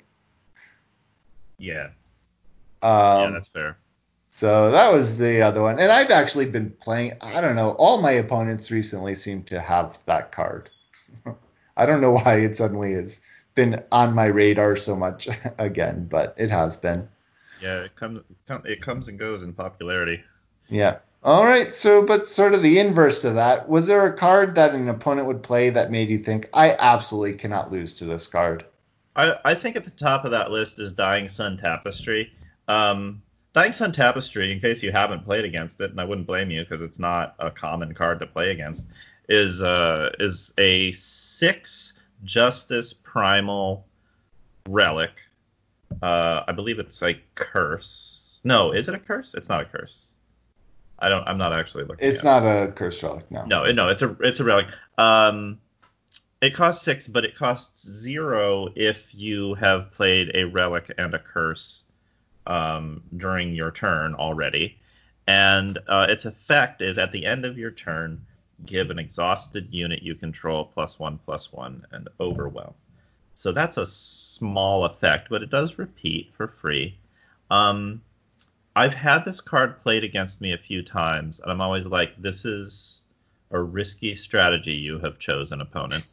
Yeah. 1.59 1.89
Um, 2.83 3.21
yeah, 3.21 3.31
that's 3.33 3.49
fair. 3.49 3.79
So 4.31 4.71
that 4.71 4.93
was 4.93 5.19
the 5.19 5.43
other 5.43 5.63
one. 5.63 5.81
And 5.81 5.91
I've 5.91 6.11
actually 6.11 6.47
been 6.47 6.71
playing, 6.81 7.15
I 7.21 7.41
don't 7.41 7.57
know, 7.57 7.73
all 7.73 8.01
my 8.01 8.13
opponents 8.13 8.71
recently 8.71 9.15
seem 9.15 9.43
to 9.45 9.61
have 9.61 9.99
that 10.07 10.31
card. 10.33 10.71
I 11.77 11.87
don't 11.87 12.01
know 12.01 12.13
why 12.13 12.37
it 12.37 12.57
suddenly 12.57 12.93
has 12.93 13.21
been 13.55 13.83
on 13.91 14.15
my 14.15 14.27
radar 14.27 14.77
so 14.77 14.95
much 14.95 15.29
again, 15.59 16.07
but 16.09 16.35
it 16.39 16.51
has 16.51 16.77
been. 16.77 17.09
Yeah, 17.61 17.81
it 17.81 17.97
comes 17.97 18.21
it 18.65 18.81
comes 18.81 19.09
and 19.09 19.19
goes 19.19 19.43
in 19.43 19.53
popularity. 19.53 20.23
Yeah. 20.69 20.99
All 21.25 21.45
right. 21.45 21.75
So, 21.75 22.07
but 22.07 22.29
sort 22.29 22.55
of 22.55 22.63
the 22.63 22.79
inverse 22.79 23.25
of 23.25 23.35
that, 23.35 23.69
was 23.69 23.89
there 23.89 24.07
a 24.07 24.17
card 24.17 24.55
that 24.55 24.75
an 24.75 24.89
opponent 24.89 25.27
would 25.27 25.43
play 25.43 25.71
that 25.71 25.91
made 25.91 26.09
you 26.09 26.19
think, 26.19 26.49
I 26.55 26.77
absolutely 26.79 27.35
cannot 27.35 27.73
lose 27.73 27.95
to 27.95 28.05
this 28.05 28.29
card? 28.29 28.65
I, 29.19 29.37
I 29.45 29.55
think 29.55 29.77
at 29.77 29.85
the 29.85 29.91
top 29.91 30.25
of 30.25 30.31
that 30.31 30.51
list 30.51 30.79
is 30.79 30.93
Dying 30.93 31.29
Sun 31.29 31.59
Tapestry. 31.59 32.33
Um, 32.69 33.21
Dying 33.53 33.73
Sun 33.73 33.93
Tapestry, 33.93 34.53
in 34.53 34.61
case 34.61 34.83
you 34.83 34.93
haven't 34.93 35.25
played 35.25 35.45
against 35.45 35.81
it, 35.81 35.91
and 35.91 36.01
I 36.01 36.05
wouldn't 36.05 36.27
blame 36.27 36.51
you 36.51 36.61
because 36.61 36.81
it's 36.81 37.01
not 37.01 37.35
a 37.41 37.51
common 37.51 37.93
card 37.95 38.21
to 38.21 38.27
play 38.27 38.53
against, 38.53 38.87
is 39.29 39.61
uh, 39.61 40.11
is 40.21 40.55
a 40.59 40.93
six 40.93 41.95
Justice 42.23 42.93
Primal 42.93 43.85
relic. 44.69 45.23
Uh, 46.01 46.45
I 46.47 46.53
believe 46.53 46.79
it's 46.79 47.03
a 47.03 47.21
curse. 47.35 48.41
No, 48.45 48.71
is 48.71 48.89
it 48.89 48.95
a 48.95 48.99
curse? 48.99 49.35
It's 49.35 49.49
not 49.49 49.61
a 49.61 49.65
curse. 49.65 50.11
I 51.01 51.09
don't. 51.09 51.27
I'm 51.27 51.39
not 51.39 51.53
actually 51.53 51.85
looking. 51.85 52.09
It's 52.09 52.23
not 52.23 52.45
it. 52.45 52.69
a 52.69 52.73
curse 52.73 53.03
relic. 53.03 53.29
No. 53.31 53.45
No, 53.47 53.73
no. 53.73 53.89
It's 53.89 54.03
a 54.03 54.17
it's 54.21 54.39
a 54.39 54.45
relic. 54.45 54.69
Um, 54.97 55.59
it 56.41 56.55
costs 56.55 56.85
six, 56.85 57.09
but 57.09 57.25
it 57.25 57.35
costs 57.35 57.89
zero 57.89 58.69
if 58.77 59.13
you 59.15 59.55
have 59.55 59.91
played 59.91 60.31
a 60.35 60.45
relic 60.45 60.91
and 60.97 61.15
a 61.15 61.19
curse 61.19 61.85
um, 62.47 63.03
during 63.17 63.55
your 63.55 63.71
turn 63.71 64.15
already. 64.15 64.79
And 65.27 65.79
uh, 65.89 66.07
its 66.09 66.25
effect 66.25 66.81
is 66.81 66.97
at 66.97 67.13
the 67.13 67.27
end 67.27 67.45
of 67.45 67.59
your 67.59 67.71
turn, 67.71 68.25
give 68.65 68.91
an 68.91 68.99
exhausted 68.99 69.69
unit 69.71 70.03
you 70.03 70.15
control 70.15 70.65
plus 70.65 70.99
one, 70.99 71.19
plus 71.25 71.53
one, 71.53 71.85
and 71.91 72.09
overwhelm. 72.21 72.75
So 73.35 73.53
that's 73.53 73.77
a 73.77 73.87
small 73.87 74.85
effect, 74.85 75.29
but 75.31 75.43
it 75.43 75.51
does 75.51 75.79
repeat 75.79 76.33
for 76.37 76.49
free. 76.49 76.97
Um, 77.51 78.01
I've 78.75 78.95
had 78.95 79.25
this 79.25 79.41
card 79.41 79.81
played 79.83 80.05
against 80.05 80.41
me 80.41 80.53
a 80.53 80.59
few 80.59 80.83
times, 80.83 81.41
and 81.41 81.51
I'm 81.51 81.61
always 81.61 81.87
like, 81.87 82.21
this 82.21 82.45
is 82.45 83.05
a 83.51 83.61
risky 83.61 84.15
strategy 84.15 84.75
you 84.75 84.99
have 85.01 85.19
chosen, 85.19 85.61
opponent. 85.61 86.05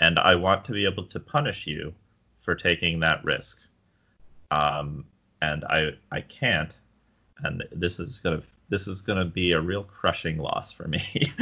And 0.00 0.18
I 0.18 0.34
want 0.34 0.64
to 0.66 0.72
be 0.72 0.86
able 0.86 1.06
to 1.06 1.20
punish 1.20 1.66
you 1.66 1.94
for 2.42 2.54
taking 2.54 3.00
that 3.00 3.24
risk. 3.24 3.60
Um, 4.50 5.04
and 5.40 5.64
I 5.64 5.90
I 6.10 6.20
can't, 6.20 6.72
and 7.42 7.64
this 7.72 7.98
is 8.00 8.20
gonna 8.20 8.42
this 8.68 8.86
is 8.86 9.02
gonna 9.02 9.24
be 9.24 9.52
a 9.52 9.60
real 9.60 9.84
crushing 9.84 10.38
loss 10.38 10.72
for 10.72 10.88
me, 10.88 11.02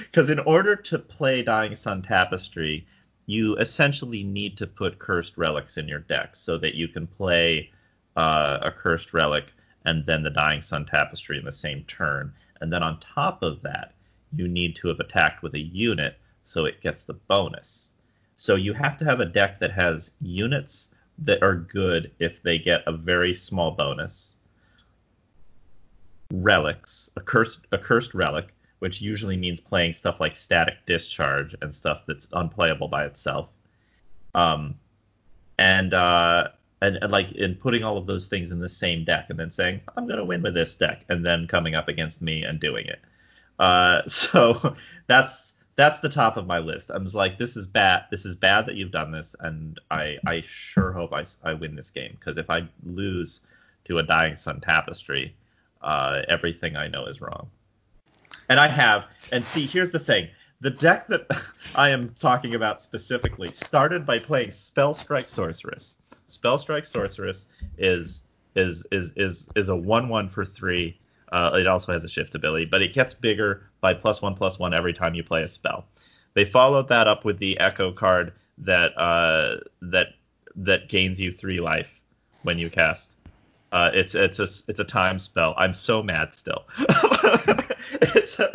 because 0.00 0.30
in 0.30 0.38
order 0.40 0.76
to 0.76 0.98
play 0.98 1.42
Dying 1.42 1.74
Sun 1.74 2.02
Tapestry, 2.02 2.86
you 3.26 3.56
essentially 3.56 4.22
need 4.22 4.56
to 4.58 4.66
put 4.66 4.98
cursed 4.98 5.36
relics 5.36 5.78
in 5.78 5.88
your 5.88 6.00
deck 6.00 6.36
so 6.36 6.58
that 6.58 6.74
you 6.74 6.88
can 6.88 7.06
play 7.06 7.70
uh, 8.16 8.58
a 8.62 8.70
cursed 8.70 9.12
relic 9.12 9.52
and 9.84 10.04
then 10.06 10.22
the 10.22 10.30
Dying 10.30 10.60
Sun 10.60 10.86
Tapestry 10.86 11.38
in 11.38 11.44
the 11.44 11.52
same 11.52 11.84
turn, 11.84 12.32
and 12.60 12.72
then 12.72 12.82
on 12.82 12.98
top 13.00 13.42
of 13.42 13.62
that, 13.62 13.94
you 14.34 14.48
need 14.48 14.76
to 14.76 14.88
have 14.88 15.00
attacked 15.00 15.42
with 15.42 15.54
a 15.54 15.60
unit 15.60 16.18
so 16.46 16.64
it 16.64 16.80
gets 16.80 17.02
the 17.02 17.12
bonus. 17.12 17.92
So 18.36 18.54
you 18.54 18.72
have 18.72 18.96
to 18.98 19.04
have 19.04 19.20
a 19.20 19.26
deck 19.26 19.58
that 19.60 19.72
has 19.72 20.12
units 20.22 20.88
that 21.18 21.42
are 21.42 21.56
good 21.56 22.12
if 22.18 22.42
they 22.42 22.58
get 22.58 22.82
a 22.86 22.92
very 22.92 23.34
small 23.34 23.72
bonus. 23.72 24.34
Relics, 26.32 27.10
a 27.16 27.20
cursed 27.20 27.66
a 27.72 27.78
cursed 27.78 28.14
relic, 28.14 28.54
which 28.78 29.00
usually 29.02 29.36
means 29.36 29.60
playing 29.60 29.92
stuff 29.92 30.20
like 30.20 30.36
static 30.36 30.74
discharge 30.86 31.54
and 31.62 31.74
stuff 31.74 32.04
that's 32.06 32.28
unplayable 32.32 32.88
by 32.88 33.04
itself. 33.04 33.48
Um, 34.34 34.74
and 35.58 35.94
uh, 35.94 36.48
and, 36.82 36.98
and 37.00 37.10
like 37.10 37.32
in 37.32 37.54
putting 37.54 37.82
all 37.82 37.96
of 37.96 38.06
those 38.06 38.26
things 38.26 38.50
in 38.50 38.60
the 38.60 38.68
same 38.68 39.04
deck 39.04 39.26
and 39.30 39.38
then 39.38 39.50
saying 39.50 39.80
I'm 39.96 40.06
gonna 40.06 40.24
win 40.24 40.42
with 40.42 40.54
this 40.54 40.76
deck 40.76 41.04
and 41.08 41.24
then 41.24 41.46
coming 41.46 41.74
up 41.74 41.88
against 41.88 42.22
me 42.22 42.44
and 42.44 42.60
doing 42.60 42.86
it. 42.86 43.00
Uh, 43.58 44.02
so 44.06 44.76
that's 45.06 45.54
that's 45.76 46.00
the 46.00 46.08
top 46.08 46.38
of 46.38 46.46
my 46.46 46.58
list. 46.58 46.90
I'm 46.92 47.04
just 47.04 47.14
like, 47.14 47.38
this 47.38 47.56
is 47.56 47.66
bad. 47.66 48.04
This 48.10 48.24
is 48.24 48.34
bad 48.34 48.66
that 48.66 48.76
you've 48.76 48.90
done 48.90 49.12
this, 49.12 49.36
and 49.40 49.78
I 49.90 50.16
I 50.26 50.40
sure 50.40 50.92
hope 50.92 51.12
I, 51.12 51.24
I 51.44 51.52
win 51.54 51.76
this 51.76 51.90
game 51.90 52.16
because 52.18 52.38
if 52.38 52.48
I 52.50 52.66
lose 52.84 53.42
to 53.84 53.98
a 53.98 54.02
Dying 54.02 54.36
Sun 54.36 54.62
Tapestry, 54.62 55.34
uh, 55.82 56.22
everything 56.28 56.76
I 56.76 56.88
know 56.88 57.04
is 57.06 57.20
wrong. 57.20 57.48
And 58.48 58.58
I 58.58 58.68
have. 58.68 59.04
And 59.32 59.46
see, 59.46 59.66
here's 59.66 59.90
the 59.90 59.98
thing. 59.98 60.28
The 60.60 60.70
deck 60.70 61.06
that 61.08 61.26
I 61.74 61.90
am 61.90 62.14
talking 62.18 62.54
about 62.54 62.80
specifically 62.80 63.52
started 63.52 64.06
by 64.06 64.18
playing 64.18 64.52
Spell 64.52 64.94
Strike 64.94 65.28
Sorceress. 65.28 65.96
Spell 66.26 66.58
Strike 66.58 66.84
Sorceress 66.84 67.46
is 67.76 68.22
is 68.54 68.84
is 68.90 69.12
is 69.16 69.48
is 69.54 69.68
a 69.68 69.76
one 69.76 70.08
one 70.08 70.30
for 70.30 70.44
three. 70.44 70.98
Uh, 71.32 71.50
it 71.60 71.66
also 71.66 71.92
has 71.92 72.04
a 72.04 72.08
shift 72.08 72.34
ability, 72.34 72.64
but 72.64 72.80
it 72.80 72.94
gets 72.94 73.12
bigger 73.12 73.68
by 73.86 73.94
plus 73.94 74.20
one 74.20 74.34
plus 74.34 74.58
one 74.58 74.74
every 74.74 74.92
time 74.92 75.14
you 75.14 75.22
play 75.22 75.44
a 75.44 75.48
spell. 75.48 75.84
They 76.34 76.44
followed 76.44 76.88
that 76.88 77.06
up 77.06 77.24
with 77.24 77.38
the 77.38 77.56
Echo 77.60 77.92
card 77.92 78.32
that 78.58 78.98
uh, 78.98 79.58
that 79.80 80.08
that 80.56 80.88
gains 80.88 81.20
you 81.20 81.30
three 81.30 81.60
life 81.60 82.00
when 82.42 82.58
you 82.58 82.68
cast. 82.68 83.12
Uh, 83.70 83.90
it's 83.94 84.16
it's 84.16 84.40
a 84.40 84.48
it's 84.68 84.80
a 84.80 84.84
time 84.84 85.20
spell. 85.20 85.54
I'm 85.56 85.72
so 85.72 86.02
mad 86.02 86.34
still. 86.34 86.64
it's 88.02 88.40
a, 88.40 88.52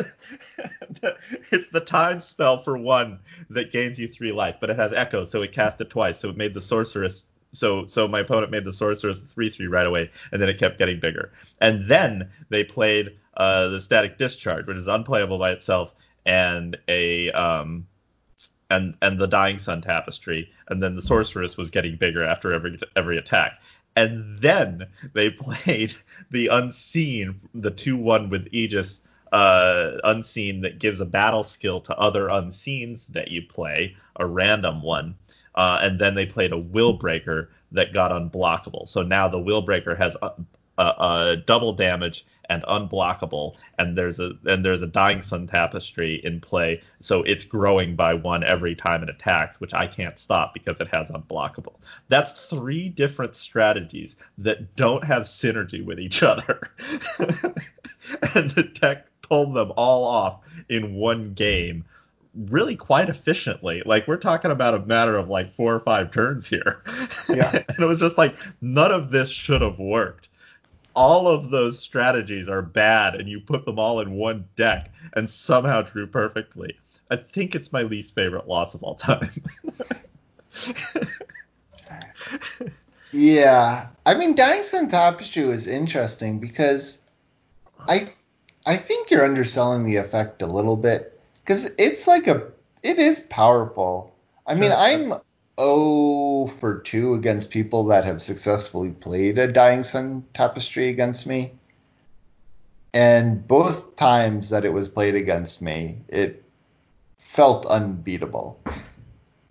it's 1.50 1.68
the 1.68 1.80
time 1.80 2.20
spell 2.20 2.62
for 2.62 2.76
one 2.76 3.18
that 3.48 3.72
gains 3.72 3.98
you 3.98 4.08
three 4.08 4.32
life, 4.32 4.56
but 4.60 4.68
it 4.68 4.76
has 4.76 4.92
echo, 4.92 5.24
so 5.24 5.40
it 5.40 5.52
cast 5.52 5.80
it 5.80 5.88
twice. 5.88 6.20
So 6.20 6.28
it 6.28 6.36
made 6.36 6.52
the 6.52 6.60
sorceress. 6.60 7.24
So 7.52 7.86
so 7.86 8.06
my 8.06 8.20
opponent 8.20 8.52
made 8.52 8.66
the 8.66 8.72
sorceress 8.74 9.20
three 9.20 9.48
three 9.48 9.66
right 9.66 9.86
away, 9.86 10.10
and 10.30 10.42
then 10.42 10.50
it 10.50 10.58
kept 10.58 10.76
getting 10.76 11.00
bigger. 11.00 11.32
And 11.62 11.86
then 11.86 12.28
they 12.50 12.64
played 12.64 13.16
uh, 13.36 13.68
the 13.68 13.80
static 13.80 14.18
discharge, 14.18 14.66
which 14.66 14.76
is 14.76 14.88
unplayable 14.88 15.38
by 15.38 15.50
itself, 15.50 15.94
and 16.26 16.78
a 16.88 17.30
um, 17.32 17.86
and 18.70 18.94
and 19.02 19.18
the 19.18 19.26
dying 19.26 19.58
sun 19.58 19.82
tapestry, 19.82 20.50
and 20.68 20.82
then 20.82 20.96
the 20.96 21.02
sorceress 21.02 21.56
was 21.56 21.70
getting 21.70 21.96
bigger 21.96 22.24
after 22.24 22.52
every 22.52 22.78
every 22.96 23.18
attack 23.18 23.58
and 23.96 24.38
then 24.38 24.86
they 25.12 25.30
played 25.30 25.94
the 26.30 26.48
unseen, 26.48 27.40
the 27.54 27.70
two 27.70 27.96
one 27.96 28.30
with 28.30 28.48
Aegis 28.52 29.02
uh, 29.32 29.92
unseen 30.04 30.60
that 30.60 30.78
gives 30.78 31.00
a 31.00 31.06
battle 31.06 31.42
skill 31.42 31.80
to 31.80 31.98
other 31.98 32.28
unseens 32.28 33.06
that 33.08 33.28
you 33.28 33.42
play, 33.42 33.96
a 34.16 34.26
random 34.26 34.82
one, 34.82 35.14
uh, 35.54 35.78
and 35.82 35.98
then 35.98 36.14
they 36.14 36.26
played 36.26 36.52
a 36.52 36.58
will 36.58 36.92
breaker 36.92 37.50
that 37.72 37.92
got 37.92 38.10
unblockable. 38.10 38.86
So 38.86 39.02
now 39.02 39.28
the 39.28 39.38
will 39.38 39.62
breaker 39.62 39.94
has 39.94 40.16
a, 40.20 40.32
a, 40.76 40.82
a 40.82 41.42
double 41.46 41.72
damage 41.72 42.26
and 42.48 42.62
unblockable 42.64 43.54
and 43.78 43.96
there's 43.96 44.18
a 44.18 44.32
and 44.46 44.64
there's 44.64 44.82
a 44.82 44.86
dying 44.86 45.22
sun 45.22 45.46
tapestry 45.46 46.20
in 46.24 46.40
play 46.40 46.80
so 47.00 47.22
it's 47.22 47.44
growing 47.44 47.94
by 47.94 48.12
one 48.12 48.42
every 48.44 48.74
time 48.74 49.02
it 49.02 49.08
attacks 49.08 49.60
which 49.60 49.74
i 49.74 49.86
can't 49.86 50.18
stop 50.18 50.52
because 50.52 50.80
it 50.80 50.88
has 50.88 51.08
unblockable 51.10 51.74
that's 52.08 52.46
three 52.46 52.88
different 52.88 53.34
strategies 53.34 54.16
that 54.38 54.74
don't 54.76 55.04
have 55.04 55.22
synergy 55.22 55.84
with 55.84 56.00
each 56.00 56.22
other 56.22 56.70
and 58.34 58.50
the 58.52 58.68
deck 58.80 59.06
pulled 59.22 59.54
them 59.54 59.72
all 59.76 60.04
off 60.04 60.40
in 60.68 60.94
one 60.94 61.32
game 61.34 61.84
really 62.48 62.76
quite 62.76 63.08
efficiently. 63.08 63.82
Like 63.84 64.08
we're 64.08 64.16
talking 64.16 64.50
about 64.50 64.74
a 64.74 64.80
matter 64.80 65.16
of 65.16 65.28
like 65.28 65.52
four 65.54 65.74
or 65.74 65.80
five 65.80 66.10
turns 66.10 66.48
here. 66.48 66.82
Yeah. 67.28 67.50
and 67.68 67.78
it 67.78 67.86
was 67.86 68.00
just 68.00 68.18
like 68.18 68.34
none 68.60 68.92
of 68.92 69.10
this 69.10 69.30
should 69.30 69.60
have 69.60 69.78
worked 69.78 70.28
all 70.94 71.28
of 71.28 71.50
those 71.50 71.78
strategies 71.78 72.48
are 72.48 72.62
bad 72.62 73.14
and 73.14 73.28
you 73.28 73.40
put 73.40 73.64
them 73.64 73.78
all 73.78 74.00
in 74.00 74.12
one 74.12 74.44
deck 74.56 74.90
and 75.14 75.28
somehow 75.28 75.82
drew 75.82 76.06
perfectly. 76.06 76.76
I 77.10 77.16
think 77.16 77.54
it's 77.54 77.72
my 77.72 77.82
least 77.82 78.14
favorite 78.14 78.48
loss 78.48 78.74
of 78.74 78.82
all 78.82 78.94
time. 78.94 79.42
yeah. 83.12 83.88
I 84.06 84.14
mean 84.14 84.34
Dying 84.34 84.64
Sun 84.64 84.88
Tapestry 84.88 85.44
is 85.44 85.66
interesting 85.66 86.38
because 86.38 87.02
I 87.88 88.12
I 88.66 88.76
think 88.76 89.10
you're 89.10 89.24
underselling 89.24 89.84
the 89.84 89.96
effect 89.96 90.42
a 90.42 90.46
little 90.46 90.76
bit 90.76 91.20
because 91.44 91.70
it's 91.78 92.06
like 92.06 92.28
a 92.28 92.50
it 92.82 92.98
is 92.98 93.20
powerful. 93.20 94.14
I 94.46 94.54
mean, 94.54 94.72
I'm 94.72 95.14
0 95.60 96.46
for 96.58 96.80
2 96.80 97.14
against 97.14 97.50
people 97.50 97.84
that 97.84 98.04
have 98.04 98.22
successfully 98.22 98.90
played 98.90 99.38
a 99.38 99.50
Dying 99.50 99.82
Sun 99.82 100.24
tapestry 100.34 100.88
against 100.88 101.26
me. 101.26 101.52
And 102.94 103.46
both 103.46 103.96
times 103.96 104.50
that 104.50 104.64
it 104.64 104.72
was 104.72 104.88
played 104.88 105.14
against 105.14 105.62
me, 105.62 105.98
it 106.08 106.44
felt 107.18 107.64
unbeatable. 107.66 108.60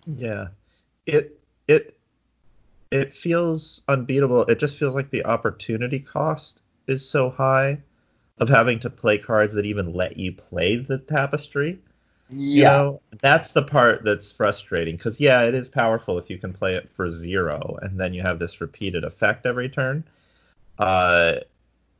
Yeah. 0.06 0.48
It 1.06 1.38
it 1.66 1.96
it 2.90 3.14
feels 3.14 3.82
unbeatable. 3.88 4.44
It 4.44 4.58
just 4.58 4.78
feels 4.78 4.94
like 4.94 5.10
the 5.10 5.24
opportunity 5.24 5.98
cost 5.98 6.62
is 6.86 7.08
so 7.08 7.30
high 7.30 7.80
of 8.38 8.48
having 8.48 8.78
to 8.80 8.90
play 8.90 9.18
cards 9.18 9.54
that 9.54 9.64
even 9.64 9.94
let 9.94 10.16
you 10.16 10.32
play 10.32 10.76
the 10.76 10.98
tapestry. 10.98 11.78
Yeah. 12.32 12.56
You 12.56 12.62
know, 12.64 13.00
that's 13.20 13.52
the 13.52 13.62
part 13.62 14.04
that's 14.04 14.32
frustrating 14.32 14.96
because 14.96 15.20
yeah, 15.20 15.42
it 15.42 15.54
is 15.54 15.68
powerful 15.68 16.18
if 16.18 16.30
you 16.30 16.38
can 16.38 16.52
play 16.52 16.74
it 16.74 16.88
for 16.94 17.10
zero 17.10 17.78
and 17.82 18.00
then 18.00 18.14
you 18.14 18.22
have 18.22 18.38
this 18.38 18.60
repeated 18.60 19.04
effect 19.04 19.44
every 19.44 19.68
turn. 19.68 20.02
Uh, 20.78 21.34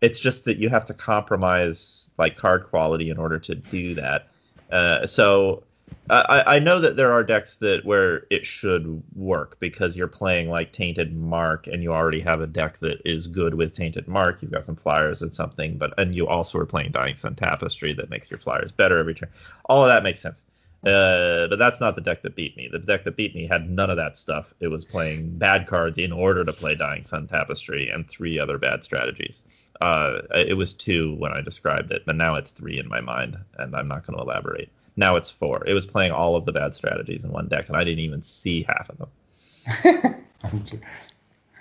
it's 0.00 0.18
just 0.18 0.44
that 0.44 0.56
you 0.56 0.68
have 0.68 0.84
to 0.86 0.94
compromise 0.94 2.10
like 2.18 2.36
card 2.36 2.64
quality 2.68 3.10
in 3.10 3.18
order 3.18 3.38
to 3.38 3.54
do 3.54 3.94
that. 3.94 4.26
Uh, 4.70 5.06
so 5.06 5.62
I, 6.10 6.56
I 6.56 6.58
know 6.58 6.78
that 6.80 6.96
there 6.96 7.12
are 7.12 7.22
decks 7.24 7.56
that 7.56 7.84
where 7.84 8.26
it 8.30 8.46
should 8.46 9.02
work 9.14 9.58
because 9.60 9.96
you're 9.96 10.08
playing 10.08 10.48
like 10.48 10.72
Tainted 10.72 11.16
Mark 11.16 11.66
and 11.66 11.82
you 11.82 11.92
already 11.92 12.20
have 12.20 12.40
a 12.40 12.46
deck 12.46 12.78
that 12.80 13.00
is 13.04 13.26
good 13.26 13.54
with 13.54 13.74
Tainted 13.74 14.08
Mark. 14.08 14.42
You've 14.42 14.52
got 14.52 14.66
some 14.66 14.76
flyers 14.76 15.22
and 15.22 15.34
something, 15.34 15.78
but 15.78 15.94
and 15.98 16.14
you 16.14 16.28
also 16.28 16.58
are 16.58 16.66
playing 16.66 16.92
Dying 16.92 17.16
Sun 17.16 17.36
Tapestry 17.36 17.92
that 17.94 18.10
makes 18.10 18.30
your 18.30 18.38
flyers 18.38 18.72
better 18.72 18.98
every 18.98 19.14
turn. 19.14 19.30
All 19.66 19.82
of 19.82 19.88
that 19.88 20.02
makes 20.02 20.20
sense. 20.20 20.44
Uh, 20.84 21.46
but 21.46 21.60
that's 21.60 21.80
not 21.80 21.94
the 21.94 22.00
deck 22.00 22.22
that 22.22 22.34
beat 22.34 22.56
me. 22.56 22.68
The 22.70 22.80
deck 22.80 23.04
that 23.04 23.16
beat 23.16 23.36
me 23.36 23.46
had 23.46 23.70
none 23.70 23.88
of 23.88 23.96
that 23.96 24.16
stuff. 24.16 24.52
It 24.58 24.66
was 24.66 24.84
playing 24.84 25.38
bad 25.38 25.68
cards 25.68 25.96
in 25.96 26.10
order 26.10 26.44
to 26.44 26.52
play 26.52 26.74
Dying 26.74 27.04
Sun 27.04 27.28
Tapestry 27.28 27.88
and 27.88 28.08
three 28.08 28.38
other 28.38 28.58
bad 28.58 28.82
strategies. 28.82 29.44
Uh, 29.80 30.22
it 30.34 30.56
was 30.56 30.74
two 30.74 31.14
when 31.14 31.32
I 31.32 31.40
described 31.40 31.92
it, 31.92 32.02
but 32.04 32.16
now 32.16 32.34
it's 32.34 32.50
three 32.50 32.80
in 32.80 32.88
my 32.88 33.00
mind, 33.00 33.36
and 33.58 33.76
I'm 33.76 33.86
not 33.86 34.04
going 34.06 34.16
to 34.16 34.22
elaborate. 34.22 34.70
Now 34.96 35.16
it's 35.16 35.30
four. 35.30 35.66
It 35.66 35.72
was 35.72 35.86
playing 35.86 36.12
all 36.12 36.36
of 36.36 36.44
the 36.44 36.52
bad 36.52 36.74
strategies 36.74 37.24
in 37.24 37.30
one 37.30 37.48
deck, 37.48 37.68
and 37.68 37.76
I 37.76 37.84
didn't 37.84 38.04
even 38.04 38.22
see 38.22 38.64
half 38.68 38.90
of 38.90 38.98
them. 38.98 39.08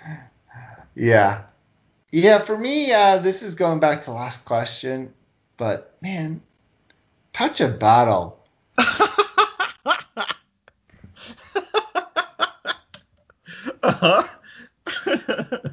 yeah. 0.94 1.42
Yeah, 2.10 2.40
for 2.40 2.58
me, 2.58 2.92
uh, 2.92 3.18
this 3.18 3.42
is 3.42 3.54
going 3.54 3.80
back 3.80 4.04
to 4.04 4.12
last 4.12 4.44
question, 4.44 5.14
but 5.56 5.96
man, 6.02 6.42
Touch 7.32 7.60
of 7.60 7.78
Battle. 7.78 8.38
uh-huh. 13.82 14.24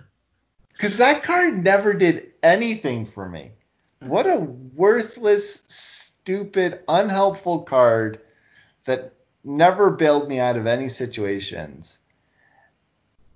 Because 0.80 0.96
that 0.96 1.24
card 1.24 1.62
never 1.62 1.94
did 1.94 2.32
anything 2.42 3.06
for 3.06 3.28
me. 3.28 3.52
What 4.00 4.26
a 4.26 4.40
worthless, 4.40 6.09
stupid, 6.22 6.80
unhelpful 6.88 7.64
card 7.64 8.20
that 8.86 9.14
never 9.44 9.92
bailed 9.92 10.28
me 10.28 10.40
out 10.40 10.58
of 10.58 10.68
any 10.68 10.90
situations. 10.90 11.98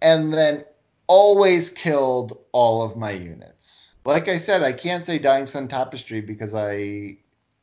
And 0.01 0.34
then 0.34 0.65
always 1.07 1.69
killed 1.69 2.38
all 2.51 2.84
of 2.84 2.97
my 2.97 3.11
units. 3.11 3.93
Like 4.05 4.27
I 4.27 4.38
said, 4.38 4.64
I 4.64 4.73
can't 4.73 5.05
say 5.05 5.18
Dying 5.18 5.47
Sun 5.47 5.69
Tapestry 5.69 6.22
because 6.22 6.53
I 6.53 7.18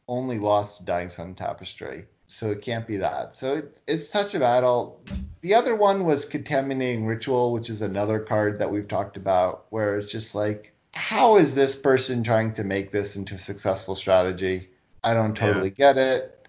only 0.08 0.38
lost 0.38 0.84
Dying 0.84 1.10
Sun 1.10 1.34
Tapestry. 1.34 2.06
So 2.26 2.50
it 2.50 2.62
can't 2.62 2.86
be 2.86 2.96
that. 2.98 3.36
So 3.36 3.56
it, 3.56 3.78
it's 3.86 4.08
Touch 4.08 4.34
of 4.34 4.40
Battle. 4.40 5.02
The 5.42 5.54
other 5.54 5.74
one 5.74 6.04
was 6.04 6.24
Contaminating 6.24 7.04
Ritual, 7.04 7.52
which 7.52 7.68
is 7.68 7.82
another 7.82 8.20
card 8.20 8.58
that 8.58 8.70
we've 8.70 8.88
talked 8.88 9.16
about, 9.16 9.66
where 9.70 9.98
it's 9.98 10.10
just 10.10 10.34
like, 10.34 10.72
how 10.92 11.36
is 11.36 11.54
this 11.54 11.74
person 11.74 12.22
trying 12.22 12.54
to 12.54 12.64
make 12.64 12.92
this 12.92 13.16
into 13.16 13.34
a 13.34 13.38
successful 13.38 13.94
strategy? 13.94 14.68
I 15.02 15.14
don't 15.14 15.36
totally 15.36 15.68
yeah. 15.68 15.92
get 15.92 15.98
it. 15.98 16.48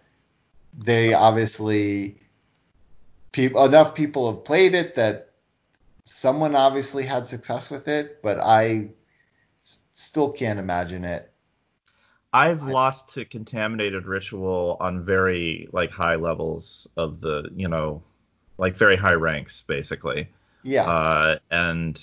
They 0.77 1.13
obviously 1.13 2.21
people 3.31 3.63
enough 3.65 3.95
people 3.95 4.31
have 4.31 4.43
played 4.43 4.73
it 4.73 4.95
that 4.95 5.31
someone 6.03 6.55
obviously 6.55 7.05
had 7.05 7.27
success 7.27 7.69
with 7.69 7.87
it, 7.87 8.21
but 8.21 8.39
I 8.39 8.89
still 9.93 10.31
can't 10.31 10.59
imagine 10.59 11.05
it. 11.05 11.31
I've 12.33 12.63
I, 12.63 12.71
lost 12.71 13.13
to 13.15 13.25
contaminated 13.25 14.05
ritual 14.05 14.77
on 14.79 15.05
very 15.05 15.67
like 15.71 15.91
high 15.91 16.15
levels 16.15 16.87
of 16.97 17.19
the, 17.21 17.49
you 17.55 17.67
know, 17.67 18.03
like 18.57 18.75
very 18.75 18.95
high 18.95 19.13
ranks 19.13 19.61
basically. 19.61 20.29
Yeah. 20.63 20.83
Uh, 20.89 21.39
and 21.49 22.01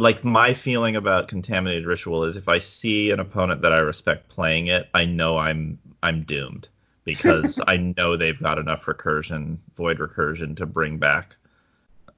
like 0.00 0.24
my 0.24 0.54
feeling 0.54 0.96
about 0.96 1.28
contaminated 1.28 1.84
ritual 1.84 2.24
is 2.24 2.36
if 2.36 2.48
I 2.48 2.58
see 2.58 3.10
an 3.10 3.20
opponent 3.20 3.60
that 3.60 3.74
I 3.74 3.78
respect 3.78 4.30
playing 4.30 4.68
it, 4.68 4.88
I 4.94 5.04
know 5.04 5.36
I'm 5.36 5.78
I'm 6.02 6.22
doomed 6.22 6.68
because 7.04 7.60
I 7.68 7.76
know 7.76 8.16
they've 8.16 8.40
got 8.40 8.58
enough 8.58 8.86
recursion, 8.86 9.58
void 9.76 9.98
recursion 9.98 10.56
to 10.56 10.64
bring 10.64 10.96
back 10.96 11.36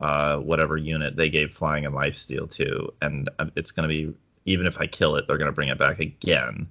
uh, 0.00 0.36
whatever 0.36 0.76
unit 0.76 1.16
they 1.16 1.28
gave 1.28 1.52
flying 1.52 1.84
and 1.84 1.92
lifesteal 1.92 2.48
to, 2.52 2.92
and 3.02 3.28
it's 3.56 3.72
going 3.72 3.88
to 3.88 3.94
be 3.94 4.14
even 4.44 4.66
if 4.66 4.80
I 4.80 4.86
kill 4.86 5.16
it, 5.16 5.26
they're 5.26 5.38
going 5.38 5.50
to 5.50 5.54
bring 5.54 5.68
it 5.68 5.78
back 5.78 5.98
again. 5.98 6.68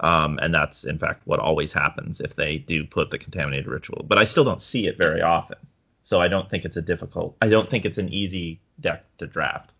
Um, 0.00 0.38
and 0.42 0.52
that's 0.52 0.84
in 0.84 0.98
fact 0.98 1.22
what 1.26 1.38
always 1.38 1.72
happens 1.72 2.20
if 2.20 2.34
they 2.34 2.58
do 2.58 2.84
put 2.84 3.10
the 3.10 3.18
contaminated 3.18 3.68
ritual. 3.68 4.04
But 4.06 4.18
I 4.18 4.24
still 4.24 4.44
don't 4.44 4.60
see 4.60 4.88
it 4.88 4.98
very 4.98 5.22
often, 5.22 5.58
so 6.02 6.20
I 6.20 6.26
don't 6.26 6.50
think 6.50 6.64
it's 6.64 6.76
a 6.76 6.82
difficult. 6.82 7.36
I 7.40 7.48
don't 7.48 7.70
think 7.70 7.84
it's 7.84 7.98
an 7.98 8.08
easy 8.08 8.60
deck 8.80 9.04
to 9.18 9.28
draft. 9.28 9.70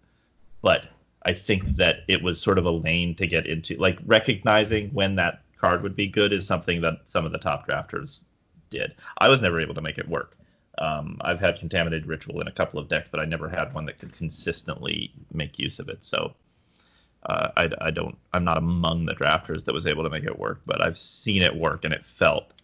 But 0.64 0.86
I 1.26 1.34
think 1.34 1.76
that 1.76 2.04
it 2.08 2.22
was 2.22 2.40
sort 2.40 2.56
of 2.56 2.64
a 2.64 2.70
lane 2.70 3.14
to 3.16 3.26
get 3.26 3.46
into. 3.46 3.76
Like 3.76 3.98
recognizing 4.06 4.88
when 4.94 5.14
that 5.16 5.42
card 5.60 5.82
would 5.82 5.94
be 5.94 6.06
good 6.06 6.32
is 6.32 6.46
something 6.46 6.80
that 6.80 7.02
some 7.04 7.26
of 7.26 7.32
the 7.32 7.38
top 7.38 7.68
drafters 7.68 8.24
did. 8.70 8.94
I 9.18 9.28
was 9.28 9.42
never 9.42 9.60
able 9.60 9.74
to 9.74 9.82
make 9.82 9.98
it 9.98 10.08
work. 10.08 10.38
Um, 10.78 11.18
I've 11.20 11.38
had 11.38 11.58
contaminated 11.58 12.06
ritual 12.06 12.40
in 12.40 12.48
a 12.48 12.52
couple 12.52 12.80
of 12.80 12.88
decks, 12.88 13.10
but 13.10 13.20
I 13.20 13.26
never 13.26 13.46
had 13.46 13.74
one 13.74 13.84
that 13.84 13.98
could 13.98 14.14
consistently 14.14 15.12
make 15.34 15.58
use 15.58 15.78
of 15.78 15.90
it. 15.90 16.02
So 16.02 16.34
uh, 17.26 17.48
I, 17.58 17.70
I 17.82 17.90
don't. 17.90 18.16
I'm 18.32 18.44
not 18.44 18.56
among 18.56 19.04
the 19.04 19.14
drafters 19.14 19.64
that 19.66 19.74
was 19.74 19.86
able 19.86 20.02
to 20.02 20.10
make 20.10 20.24
it 20.24 20.38
work, 20.38 20.62
but 20.64 20.80
I've 20.80 20.98
seen 20.98 21.42
it 21.42 21.54
work, 21.54 21.84
and 21.84 21.92
it 21.92 22.02
felt 22.02 22.54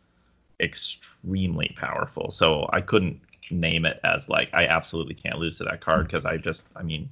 extremely 0.58 1.74
powerful. 1.76 2.30
So 2.30 2.66
I 2.72 2.80
couldn't 2.80 3.20
name 3.50 3.84
it 3.84 4.00
as 4.04 4.30
like 4.30 4.48
I 4.54 4.66
absolutely 4.66 5.14
can't 5.14 5.38
lose 5.38 5.58
to 5.58 5.64
that 5.64 5.82
card 5.82 6.06
because 6.06 6.24
I 6.24 6.38
just. 6.38 6.62
I 6.74 6.82
mean, 6.82 7.10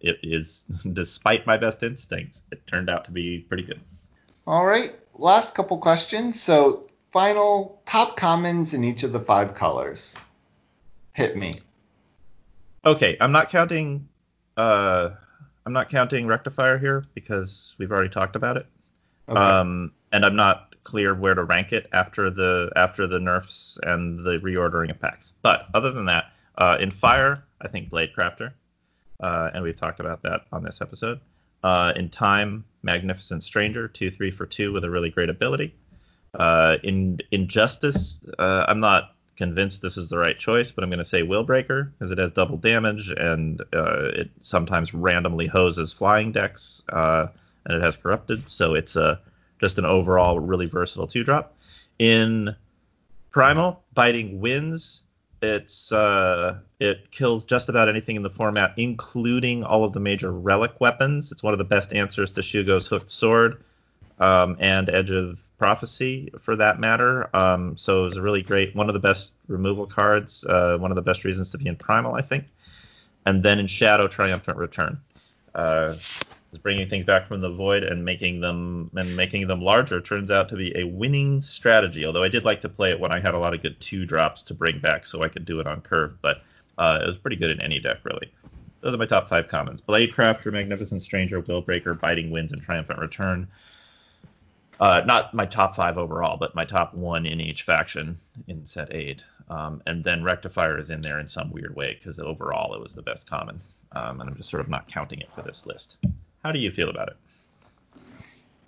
it 0.00 0.18
is 0.22 0.62
despite 0.92 1.46
my 1.46 1.56
best 1.56 1.82
instincts, 1.82 2.42
it 2.52 2.66
turned 2.66 2.90
out 2.90 3.04
to 3.06 3.10
be 3.10 3.40
pretty 3.40 3.62
good. 3.62 3.80
All 4.46 4.66
right, 4.66 4.94
last 5.14 5.54
couple 5.54 5.78
questions. 5.78 6.40
So 6.40 6.88
final 7.12 7.80
top 7.86 8.16
commons 8.16 8.74
in 8.74 8.84
each 8.84 9.02
of 9.02 9.12
the 9.12 9.20
five 9.20 9.54
colors. 9.54 10.14
Hit 11.14 11.36
me. 11.36 11.54
Okay, 12.84 13.16
I'm 13.20 13.32
not 13.32 13.50
counting. 13.50 14.08
Uh, 14.56 15.10
I'm 15.64 15.72
not 15.72 15.88
counting 15.88 16.26
rectifier 16.26 16.78
here 16.78 17.04
because 17.14 17.74
we've 17.78 17.90
already 17.90 18.08
talked 18.08 18.36
about 18.36 18.56
it. 18.56 18.66
Okay. 19.28 19.38
Um, 19.38 19.92
and 20.12 20.24
I'm 20.24 20.36
not 20.36 20.74
clear 20.84 21.14
where 21.14 21.34
to 21.34 21.42
rank 21.42 21.72
it 21.72 21.88
after 21.92 22.30
the 22.30 22.70
after 22.76 23.08
the 23.08 23.18
nerfs 23.18 23.78
and 23.82 24.24
the 24.24 24.38
reordering 24.38 24.90
of 24.90 25.00
packs. 25.00 25.32
But 25.42 25.66
other 25.74 25.90
than 25.90 26.04
that, 26.06 26.26
uh, 26.58 26.76
in 26.80 26.92
fire, 26.92 27.36
I 27.60 27.68
think 27.68 27.90
Blade 27.90 28.12
Crafter, 28.16 28.52
uh, 29.20 29.50
and 29.54 29.62
we've 29.62 29.76
talked 29.76 30.00
about 30.00 30.22
that 30.22 30.42
on 30.52 30.62
this 30.62 30.80
episode. 30.80 31.20
Uh, 31.62 31.92
in 31.96 32.08
time, 32.08 32.64
Magnificent 32.82 33.42
Stranger, 33.42 33.88
two 33.88 34.10
three 34.10 34.30
for 34.30 34.46
two 34.46 34.72
with 34.72 34.84
a 34.84 34.90
really 34.90 35.10
great 35.10 35.30
ability. 35.30 35.74
Uh, 36.38 36.76
in 36.82 37.18
Injustice, 37.30 38.20
uh, 38.38 38.66
I'm 38.68 38.80
not 38.80 39.14
convinced 39.36 39.82
this 39.82 39.96
is 39.96 40.08
the 40.08 40.18
right 40.18 40.38
choice, 40.38 40.70
but 40.70 40.82
I'm 40.82 40.90
going 40.90 40.98
to 40.98 41.04
say 41.04 41.22
Willbreaker 41.22 41.92
because 41.92 42.10
it 42.10 42.18
has 42.18 42.30
double 42.32 42.56
damage 42.56 43.10
and 43.10 43.60
uh, 43.72 44.08
it 44.14 44.30
sometimes 44.40 44.94
randomly 44.94 45.46
hoses 45.46 45.92
flying 45.92 46.32
decks 46.32 46.82
uh, 46.92 47.26
and 47.66 47.76
it 47.76 47.82
has 47.82 47.96
corrupted, 47.96 48.48
so 48.48 48.74
it's 48.74 48.96
a 48.96 49.20
just 49.60 49.78
an 49.78 49.84
overall 49.86 50.38
really 50.38 50.66
versatile 50.66 51.06
two 51.06 51.24
drop. 51.24 51.56
In 51.98 52.54
Primal, 53.30 53.82
Biting 53.94 54.40
Winds. 54.40 55.02
It's 55.42 55.92
uh, 55.92 56.58
it 56.80 57.10
kills 57.10 57.44
just 57.44 57.68
about 57.68 57.88
anything 57.88 58.16
in 58.16 58.22
the 58.22 58.30
format, 58.30 58.72
including 58.76 59.64
all 59.64 59.84
of 59.84 59.92
the 59.92 60.00
major 60.00 60.32
relic 60.32 60.80
weapons. 60.80 61.30
It's 61.30 61.42
one 61.42 61.52
of 61.52 61.58
the 61.58 61.64
best 61.64 61.92
answers 61.92 62.30
to 62.32 62.40
Shugo's 62.40 62.86
hooked 62.86 63.10
sword 63.10 63.62
um, 64.18 64.56
and 64.58 64.88
Edge 64.88 65.10
of 65.10 65.38
Prophecy, 65.58 66.30
for 66.40 66.56
that 66.56 66.80
matter. 66.80 67.34
Um, 67.36 67.76
so 67.76 68.00
it 68.00 68.04
was 68.04 68.16
a 68.16 68.22
really 68.22 68.42
great, 68.42 68.74
one 68.74 68.88
of 68.88 68.94
the 68.94 69.00
best 69.00 69.32
removal 69.48 69.86
cards, 69.86 70.44
uh, 70.44 70.76
one 70.78 70.90
of 70.90 70.96
the 70.96 71.02
best 71.02 71.24
reasons 71.24 71.50
to 71.50 71.58
be 71.58 71.66
in 71.66 71.76
Primal, 71.76 72.14
I 72.14 72.22
think. 72.22 72.44
And 73.24 73.42
then 73.42 73.58
in 73.58 73.66
Shadow, 73.66 74.08
Triumphant 74.08 74.56
Return. 74.56 74.98
Uh, 75.54 75.94
bringing 76.58 76.88
things 76.88 77.04
back 77.04 77.26
from 77.26 77.40
the 77.40 77.50
void 77.50 77.82
and 77.82 78.04
making 78.04 78.40
them 78.40 78.90
and 78.94 79.16
making 79.16 79.46
them 79.46 79.60
larger 79.60 80.00
turns 80.00 80.30
out 80.30 80.48
to 80.48 80.56
be 80.56 80.76
a 80.76 80.84
winning 80.84 81.40
strategy. 81.40 82.04
Although 82.04 82.22
I 82.22 82.28
did 82.28 82.44
like 82.44 82.60
to 82.62 82.68
play 82.68 82.90
it 82.90 83.00
when 83.00 83.12
I 83.12 83.20
had 83.20 83.34
a 83.34 83.38
lot 83.38 83.54
of 83.54 83.62
good 83.62 83.78
two 83.80 84.04
drops 84.04 84.42
to 84.42 84.54
bring 84.54 84.78
back, 84.78 85.06
so 85.06 85.22
I 85.22 85.28
could 85.28 85.44
do 85.44 85.60
it 85.60 85.66
on 85.66 85.80
curve. 85.80 86.20
But 86.22 86.42
uh, 86.78 87.00
it 87.02 87.06
was 87.06 87.18
pretty 87.18 87.36
good 87.36 87.50
in 87.50 87.60
any 87.60 87.80
deck, 87.80 87.98
really. 88.04 88.32
Those 88.80 88.94
are 88.94 88.98
my 88.98 89.06
top 89.06 89.28
five 89.28 89.48
commons: 89.48 89.80
Bladecraft, 89.80 90.44
Your 90.44 90.52
Magnificent 90.52 91.02
Stranger, 91.02 91.42
Willbreaker, 91.42 91.98
Biting 91.98 92.30
Winds, 92.30 92.52
and 92.52 92.62
Triumphant 92.62 92.98
Return. 92.98 93.48
Uh, 94.78 95.02
not 95.06 95.32
my 95.32 95.46
top 95.46 95.74
five 95.74 95.96
overall, 95.96 96.36
but 96.36 96.54
my 96.54 96.64
top 96.64 96.92
one 96.92 97.24
in 97.24 97.40
each 97.40 97.62
faction 97.62 98.18
in 98.46 98.66
set 98.66 98.94
eight. 98.94 99.24
Um, 99.48 99.82
and 99.86 100.04
then 100.04 100.22
Rectifier 100.22 100.78
is 100.78 100.90
in 100.90 101.00
there 101.00 101.18
in 101.18 101.28
some 101.28 101.50
weird 101.50 101.74
way 101.76 101.94
because 101.94 102.18
overall 102.18 102.74
it 102.74 102.80
was 102.80 102.92
the 102.92 103.02
best 103.02 103.28
common. 103.28 103.60
Um, 103.92 104.20
and 104.20 104.28
I'm 104.28 104.36
just 104.36 104.50
sort 104.50 104.60
of 104.60 104.68
not 104.68 104.88
counting 104.88 105.20
it 105.20 105.30
for 105.34 105.42
this 105.42 105.64
list. 105.64 105.98
How 106.46 106.52
do 106.52 106.60
you 106.60 106.70
feel 106.70 106.88
about 106.88 107.08
it? 107.08 107.16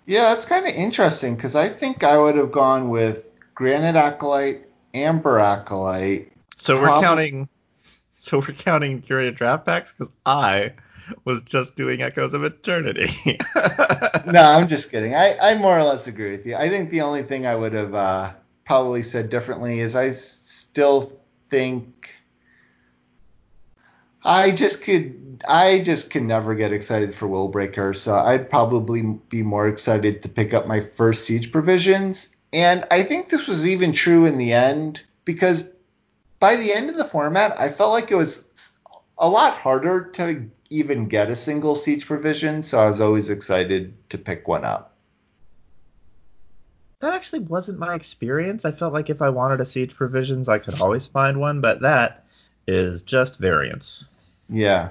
Yeah, 0.05 0.33
it's 0.33 0.45
kind 0.45 0.67
of 0.67 0.73
interesting 0.73 1.37
because 1.37 1.55
I 1.55 1.69
think 1.69 2.03
I 2.03 2.17
would 2.17 2.35
have 2.35 2.51
gone 2.51 2.89
with 2.89 3.31
Granite 3.55 3.95
Acolyte, 3.95 4.67
Amber 4.93 5.39
Acolyte. 5.39 6.29
So 6.57 6.75
we're 6.81 6.99
counting. 6.99 7.47
So 8.17 8.39
we're 8.39 8.47
counting 8.47 9.01
curated 9.01 9.37
draft 9.37 9.65
packs 9.65 9.93
because 9.93 10.11
I 10.25 10.73
was 11.23 11.39
just 11.45 11.77
doing 11.77 12.01
Echoes 12.01 12.33
of 12.33 12.43
Eternity. 12.43 13.39
no, 14.25 14.43
I'm 14.43 14.67
just 14.67 14.91
kidding. 14.91 15.15
I, 15.15 15.37
I 15.41 15.57
more 15.57 15.79
or 15.79 15.83
less 15.83 16.05
agree 16.05 16.31
with 16.31 16.45
you. 16.45 16.57
I 16.57 16.67
think 16.67 16.89
the 16.89 16.99
only 16.99 17.23
thing 17.23 17.47
I 17.47 17.55
would 17.55 17.71
have 17.71 17.95
uh, 17.95 18.33
probably 18.65 19.03
said 19.03 19.29
differently 19.29 19.79
is 19.79 19.95
I 19.95 20.11
still 20.11 21.17
think 21.49 22.09
I 24.23 24.51
just 24.51 24.83
could 24.83 25.43
I 25.47 25.79
just 25.79 26.09
can 26.09 26.27
never 26.27 26.53
get 26.55 26.73
excited 26.73 27.15
for 27.15 27.27
Willbreaker, 27.27 27.95
so 27.95 28.15
I'd 28.17 28.49
probably 28.49 29.01
be 29.29 29.41
more 29.41 29.67
excited 29.67 30.21
to 30.21 30.29
pick 30.29 30.53
up 30.53 30.67
my 30.67 30.81
first 30.81 31.25
siege 31.25 31.51
provisions. 31.51 32.35
And 32.51 32.85
I 32.91 33.03
think 33.03 33.29
this 33.29 33.47
was 33.47 33.65
even 33.65 33.93
true 33.93 34.25
in 34.25 34.37
the 34.37 34.51
end 34.51 35.03
because 35.23 35.69
by 36.39 36.55
the 36.55 36.73
end 36.73 36.89
of 36.89 36.97
the 36.97 37.05
format, 37.05 37.57
I 37.59 37.69
felt 37.69 37.91
like 37.91 38.11
it 38.11 38.15
was 38.15 38.73
a 39.17 39.29
lot 39.29 39.53
harder 39.53 40.09
to 40.13 40.49
even 40.69 41.07
get 41.07 41.29
a 41.29 41.35
single 41.35 41.75
siege 41.75 42.05
provision, 42.05 42.61
so 42.61 42.79
I 42.79 42.87
was 42.87 43.01
always 43.01 43.29
excited 43.29 43.93
to 44.09 44.17
pick 44.17 44.47
one 44.47 44.65
up. 44.65 44.95
That 46.99 47.13
actually 47.13 47.39
wasn't 47.39 47.79
my 47.79 47.95
experience. 47.95 48.65
I 48.65 48.71
felt 48.71 48.93
like 48.93 49.09
if 49.09 49.21
I 49.21 49.29
wanted 49.29 49.61
a 49.61 49.65
siege 49.65 49.95
provisions, 49.95 50.49
I 50.49 50.59
could 50.59 50.81
always 50.81 51.07
find 51.07 51.39
one, 51.39 51.61
but 51.61 51.81
that 51.81 52.25
is 52.69 53.01
just 53.01 53.39
variance. 53.39 54.05
Yeah. 54.47 54.89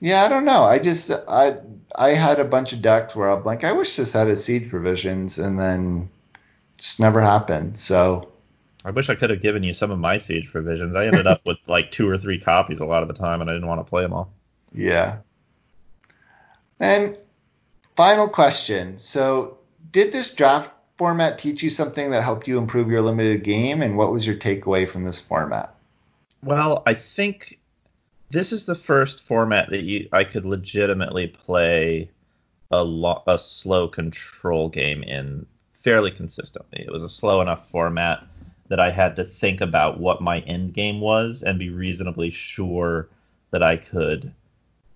Yeah, 0.00 0.24
I 0.24 0.28
don't 0.28 0.44
know. 0.44 0.64
I 0.64 0.78
just 0.78 1.10
I 1.28 1.56
I 1.94 2.10
had 2.10 2.40
a 2.40 2.44
bunch 2.44 2.72
of 2.72 2.82
decks 2.82 3.14
where 3.14 3.30
I'm 3.30 3.44
like, 3.44 3.62
I 3.62 3.72
wish 3.72 3.96
this 3.96 4.12
had 4.12 4.28
a 4.28 4.36
siege 4.36 4.68
provisions, 4.68 5.38
and 5.38 5.58
then 5.58 6.10
just 6.76 6.98
never 6.98 7.20
happened. 7.20 7.78
So 7.78 8.28
I 8.84 8.90
wish 8.90 9.08
I 9.08 9.14
could 9.14 9.30
have 9.30 9.40
given 9.40 9.62
you 9.62 9.72
some 9.72 9.92
of 9.92 10.00
my 10.00 10.18
siege 10.18 10.50
provisions. 10.50 10.96
I 10.96 11.06
ended 11.06 11.26
up 11.28 11.40
with 11.46 11.58
like 11.68 11.92
two 11.92 12.08
or 12.08 12.18
three 12.18 12.38
copies 12.38 12.80
a 12.80 12.84
lot 12.84 13.02
of 13.02 13.08
the 13.08 13.14
time, 13.14 13.40
and 13.40 13.48
I 13.48 13.52
didn't 13.52 13.68
want 13.68 13.80
to 13.80 13.88
play 13.88 14.02
them 14.02 14.12
all. 14.12 14.32
Yeah. 14.74 15.18
And 16.80 17.16
final 17.96 18.28
question. 18.28 18.98
So, 18.98 19.58
did 19.92 20.12
this 20.12 20.34
draft 20.34 20.70
format 20.98 21.38
teach 21.38 21.62
you 21.62 21.70
something 21.70 22.10
that 22.10 22.22
helped 22.22 22.48
you 22.48 22.58
improve 22.58 22.90
your 22.90 23.02
limited 23.02 23.44
game, 23.44 23.82
and 23.82 23.96
what 23.96 24.10
was 24.10 24.26
your 24.26 24.36
takeaway 24.36 24.88
from 24.88 25.04
this 25.04 25.20
format? 25.20 25.74
Well, 26.44 26.82
I 26.86 26.94
think 26.94 27.60
this 28.30 28.52
is 28.52 28.66
the 28.66 28.74
first 28.74 29.20
format 29.22 29.70
that 29.70 29.82
you 29.82 30.08
I 30.12 30.24
could 30.24 30.44
legitimately 30.44 31.28
play 31.28 32.10
a 32.70 32.82
lo- 32.84 33.22
a 33.26 33.38
slow 33.38 33.88
control 33.88 34.68
game 34.68 35.02
in 35.04 35.46
fairly 35.74 36.10
consistently. 36.10 36.84
It 36.84 36.92
was 36.92 37.02
a 37.04 37.08
slow 37.08 37.40
enough 37.40 37.68
format 37.70 38.26
that 38.68 38.80
I 38.80 38.90
had 38.90 39.16
to 39.16 39.24
think 39.24 39.60
about 39.60 40.00
what 40.00 40.22
my 40.22 40.40
end 40.40 40.74
game 40.74 41.00
was 41.00 41.42
and 41.42 41.58
be 41.58 41.70
reasonably 41.70 42.30
sure 42.30 43.08
that 43.50 43.62
I 43.62 43.76
could 43.76 44.32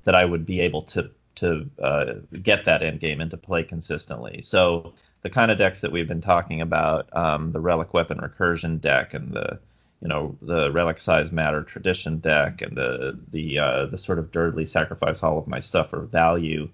that 0.05 0.15
I 0.15 0.25
would 0.25 0.47
be 0.47 0.61
able 0.61 0.83
to 0.83 1.11
to 1.37 1.69
uh, 1.83 2.15
get 2.43 2.65
that 2.65 2.83
end 2.83 3.01
game 3.01 3.21
and 3.21 3.31
to 3.31 3.37
play 3.37 3.63
consistently. 3.63 4.41
So 4.43 4.95
the 5.23 5.31
kind 5.31 5.51
of 5.51 5.59
decks 5.59 5.81
that 5.81 5.93
we've 5.93 6.09
been 6.09 6.23
talking 6.23 6.63
about, 6.63 7.09
um, 7.15 7.51
the 7.53 7.61
relic 7.61 7.93
weapon 7.95 8.19
recursion 8.19 8.81
deck 8.81 9.15
and 9.15 9.33
the 9.33 9.59
you 10.03 10.09
know 10.09 10.37
the 10.43 10.71
relic 10.73 10.99
size 10.99 11.33
matter 11.33 11.63
tradition 11.63 12.19
deck 12.19 12.63
and 12.63 12.77
the 12.77 13.19
the 13.33 13.59
uh, 13.59 13.87
the 13.87 13.99
sort 13.99 14.19
of 14.19 14.31
dirtly 14.31 14.69
sacrifice 14.69 15.23
all 15.23 15.39
of 15.39 15.47
my 15.47 15.61
stuff 15.61 15.91
for 15.91 16.01
value 16.01 16.69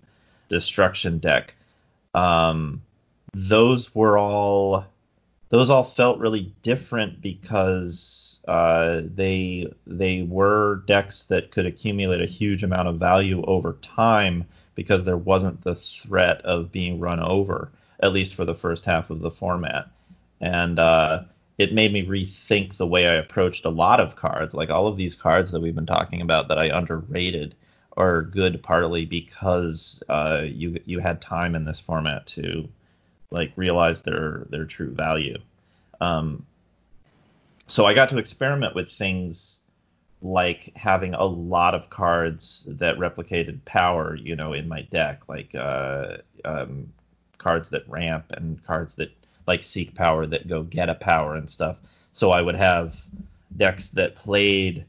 destruction 0.49 1.19
deck. 1.19 1.55
Um, 2.15 2.83
those 3.35 3.95
were 3.95 4.19
all 4.19 4.85
those 5.51 5.71
all 5.71 5.85
felt 5.85 6.19
really 6.19 6.53
different 6.63 7.21
because 7.21 8.41
uh, 8.49 9.03
they 9.05 9.73
they 9.87 10.23
were 10.23 10.83
decks 10.87 11.25
that 11.25 11.51
could 11.51 11.67
accumulate 11.67 12.23
a 12.23 12.27
huge 12.27 12.65
amount 12.65 12.89
of 12.89 12.99
value 12.99 13.45
over 13.45 13.75
time 13.83 14.45
because 14.75 15.05
there 15.05 15.17
wasn't 15.17 15.63
the 15.63 15.75
threat 15.75 16.41
of 16.43 16.73
being 16.73 16.99
run 16.99 17.21
over 17.21 17.71
at 18.01 18.13
least 18.13 18.35
for 18.35 18.45
the 18.45 18.55
first 18.55 18.85
half 18.85 19.11
of 19.11 19.21
the 19.21 19.31
format 19.31 19.89
and 20.41 20.79
uh, 20.79 21.23
it 21.59 21.75
made 21.75 21.93
me 21.93 22.05
rethink 22.07 22.77
the 22.77 22.87
way 22.87 23.07
I 23.07 23.15
approached 23.15 23.65
a 23.65 23.71
lot 23.71 24.01
of 24.01 24.17
cards 24.17 24.55
like 24.55 24.71
all 24.71 24.87
of 24.87 24.97
these 24.97 25.15
cards 25.15 25.51
that 25.53 25.61
we've 25.61 25.75
been 25.75 25.87
talking 25.87 26.21
about 26.21 26.49
that 26.49 26.59
I 26.59 26.67
underrated 26.67 27.55
are 27.97 28.23
good 28.23 28.63
partly 28.63 29.05
because 29.05 30.03
uh, 30.09 30.43
you 30.45 30.81
you 30.87 30.99
had 30.99 31.21
time 31.21 31.55
in 31.55 31.65
this 31.65 31.81
format 31.81 32.27
to 32.29 32.69
like 33.31 33.53
realize 33.57 34.03
their 34.03 34.47
their 34.51 34.65
true 34.65 34.93
value. 34.93 35.39
Um, 36.01 36.45
so 37.67 37.85
I 37.87 37.95
got 37.95 38.09
to 38.11 38.19
experiment 38.19 38.75
with 38.75 38.91
things 38.91 39.61
like 40.21 40.73
having 40.77 41.15
a 41.15 41.25
lot 41.25 41.75
of 41.75 41.91
cards 41.91 42.67
that 42.71 42.97
replicated 42.97 43.65
power, 43.65 44.15
you 44.15 44.37
know, 44.37 44.53
in 44.53 44.69
my 44.69 44.83
deck, 44.83 45.29
like 45.29 45.55
uh, 45.55 46.19
um, 46.45 46.93
cards 47.39 47.69
that 47.71 47.89
ramp 47.89 48.27
and 48.31 48.63
cards 48.65 48.95
that 48.95 49.11
like 49.47 49.63
seek 49.63 49.95
power 49.95 50.27
that 50.27 50.49
go 50.49 50.63
get 50.63 50.89
a 50.89 50.95
power 50.95 51.35
and 51.35 51.51
stuff. 51.51 51.77
So 52.13 52.31
I 52.31 52.43
would 52.43 52.57
have 52.57 53.01
decks 53.57 53.89
that 53.89 54.17
played 54.17 54.85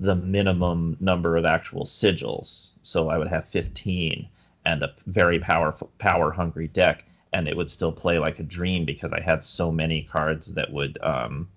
the 0.00 0.14
minimum 0.14 0.96
number 1.00 1.36
of 1.36 1.44
actual 1.44 1.84
sigils. 1.84 2.72
So 2.82 3.08
I 3.08 3.18
would 3.18 3.28
have 3.28 3.48
15 3.48 4.28
and 4.66 4.82
a 4.82 4.92
very 5.06 5.38
powerful, 5.38 5.90
power 5.98 6.30
hungry 6.30 6.68
deck, 6.68 7.04
and 7.32 7.48
it 7.48 7.56
would 7.56 7.70
still 7.70 7.92
play 7.92 8.18
like 8.18 8.38
a 8.38 8.42
dream 8.42 8.84
because 8.84 9.12
I 9.12 9.20
had 9.20 9.44
so 9.44 9.70
many 9.70 10.02
cards 10.02 10.46
that 10.48 10.72
would 10.72 10.98
um, 11.02 11.48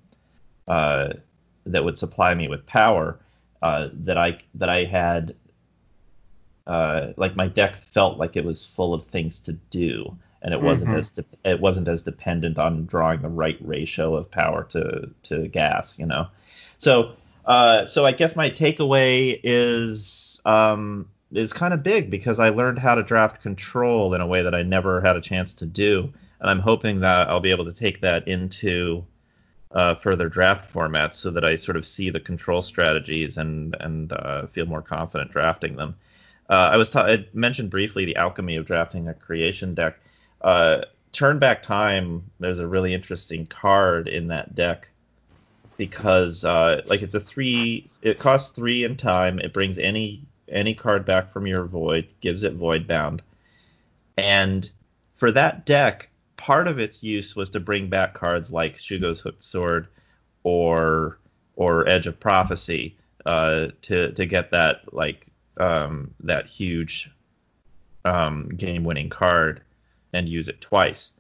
uh, 0.68 1.14
that 1.66 1.84
would 1.84 1.98
supply 1.98 2.34
me 2.34 2.48
with 2.48 2.66
power 2.66 3.20
uh, 3.62 3.90
that 3.94 4.18
I 4.18 4.40
that 4.56 4.70
I 4.70 4.86
had. 4.86 5.36
Uh, 6.66 7.14
like 7.16 7.34
my 7.38 7.48
deck 7.48 7.78
felt 7.78 8.18
like 8.18 8.36
it 8.36 8.44
was 8.44 8.66
full 8.66 8.94
of 8.94 9.04
things 9.06 9.40
to 9.40 9.54
do, 9.70 10.18
and 10.42 10.54
it 10.54 10.62
wasn't 10.62 10.92
Mhm. 10.92 10.98
as 10.98 11.10
de- 11.10 11.26
it 11.46 11.60
wasn't 11.60 11.88
as 11.88 12.04
dependent 12.04 12.58
on 12.58 12.86
drawing 12.86 13.22
the 13.22 13.30
right 13.30 13.58
ratio 13.62 14.16
of 14.16 14.30
power 14.32 14.64
to 14.72 15.10
to 15.24 15.48
gas, 15.48 15.98
you 16.00 16.06
know. 16.06 16.28
So 16.78 17.14
uh, 17.46 17.86
so 17.86 18.06
I 18.06 18.12
guess 18.12 18.36
my 18.36 18.50
takeaway 18.50 19.40
is 19.44 20.42
um, 20.46 21.08
is 21.32 21.54
kind 21.54 21.74
of 21.74 21.84
big 21.84 22.10
because 22.10 22.40
I 22.40 22.50
learned 22.50 22.80
how 22.80 22.96
to 22.96 23.04
draft 23.04 23.42
control 23.42 24.14
in 24.14 24.22
a 24.22 24.28
way 24.28 24.42
that 24.44 24.56
I 24.56 24.64
never 24.64 25.02
had 25.02 25.16
a 25.16 25.22
chance 25.22 25.54
to 25.56 25.66
do, 25.66 26.12
and 26.40 26.50
I'm 26.50 26.60
hoping 26.60 27.00
that 27.02 27.30
I'll 27.30 27.40
be 27.40 27.52
able 27.52 27.66
to 27.66 27.74
take 27.74 28.02
that 28.02 28.28
into 28.28 29.06
uh, 29.72 29.96
further 29.96 30.30
draft 30.30 30.74
formats 30.74 31.16
so 31.16 31.30
that 31.32 31.44
I 31.44 31.56
sort 31.56 31.76
of 31.78 31.86
see 31.86 32.10
the 32.10 32.20
control 32.20 32.62
strategies 32.62 33.38
and 33.38 33.76
and 33.80 34.14
uh, 34.14 34.48
feel 34.48 34.66
more 34.66 34.82
confident 34.82 35.32
drafting 35.32 35.76
them. 35.76 35.96
Uh, 36.50 36.70
I 36.74 36.78
was 36.78 36.90
ta- 36.90 37.06
I 37.08 37.26
mentioned 37.34 37.70
briefly 37.70 38.06
the 38.06 38.16
alchemy 38.16 38.56
of 38.56 38.66
drafting 38.66 39.08
a 39.08 39.14
creation 39.14 39.74
deck. 39.74 40.00
Uh, 40.42 40.82
turn 41.12 41.40
back 41.40 41.64
time. 41.64 42.24
There's 42.40 42.60
a 42.60 42.68
really 42.68 42.94
interesting 42.94 43.46
card 43.48 44.08
in 44.08 44.28
that 44.28 44.56
deck 44.56 44.90
because 45.78 46.44
uh, 46.46 46.82
like 46.86 47.02
it's 47.02 47.16
a 47.16 47.20
three. 47.20 47.88
It 48.02 48.20
costs 48.20 48.52
three 48.52 48.84
in 48.84 48.98
time. 48.98 49.40
It 49.40 49.54
brings 49.54 49.78
any 49.78 50.22
any 50.50 50.74
card 50.74 51.06
back 51.06 51.32
from 51.32 51.46
your 51.48 51.66
void, 51.66 52.08
gives 52.22 52.44
it 52.44 52.54
void 52.54 52.88
bound, 52.88 53.22
and 54.18 54.70
for 55.16 55.32
that 55.32 55.66
deck, 55.66 56.10
part 56.38 56.68
of 56.68 56.80
its 56.80 57.04
use 57.04 57.36
was 57.36 57.50
to 57.50 57.60
bring 57.60 57.90
back 57.90 58.14
cards 58.14 58.52
like 58.52 58.78
Shugo's 58.78 59.20
Hooked 59.20 59.44
Sword 59.44 59.88
or 60.44 61.18
or 61.56 61.88
Edge 61.88 62.08
of 62.08 62.20
Prophecy 62.20 62.96
uh, 63.26 63.68
to 63.84 64.12
to 64.14 64.26
get 64.26 64.52
that 64.52 64.94
like 64.94 65.28
um, 65.58 66.14
that 66.22 66.48
huge 66.48 67.12
um, 68.06 68.50
game 68.50 68.84
winning 68.84 69.10
card 69.10 69.62
and 70.18 70.28
use 70.28 70.50
it 70.50 70.60
twice. 70.62 71.14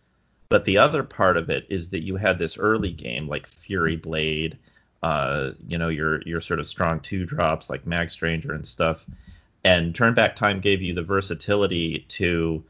But 0.49 0.65
the 0.65 0.77
other 0.77 1.03
part 1.03 1.37
of 1.37 1.49
it 1.49 1.65
is 1.69 1.89
that 1.89 2.03
you 2.03 2.15
had 2.15 2.39
this 2.39 2.57
early 2.57 2.91
game 2.91 3.27
like 3.27 3.45
Fury 3.45 3.95
Blade, 3.95 4.57
uh, 5.03 5.51
you 5.67 5.77
know, 5.77 5.89
your 5.89 6.21
your 6.23 6.41
sort 6.41 6.59
of 6.59 6.67
strong 6.67 6.99
two 7.01 7.25
drops 7.25 7.69
like 7.69 7.85
Mag 7.85 8.09
Stranger 8.09 8.53
and 8.53 8.65
stuff. 8.65 9.05
And 9.63 9.93
Turn 9.93 10.13
Back 10.13 10.35
Time 10.35 10.59
gave 10.59 10.81
you 10.81 10.93
the 10.93 11.03
versatility 11.03 12.05
to 12.07 12.63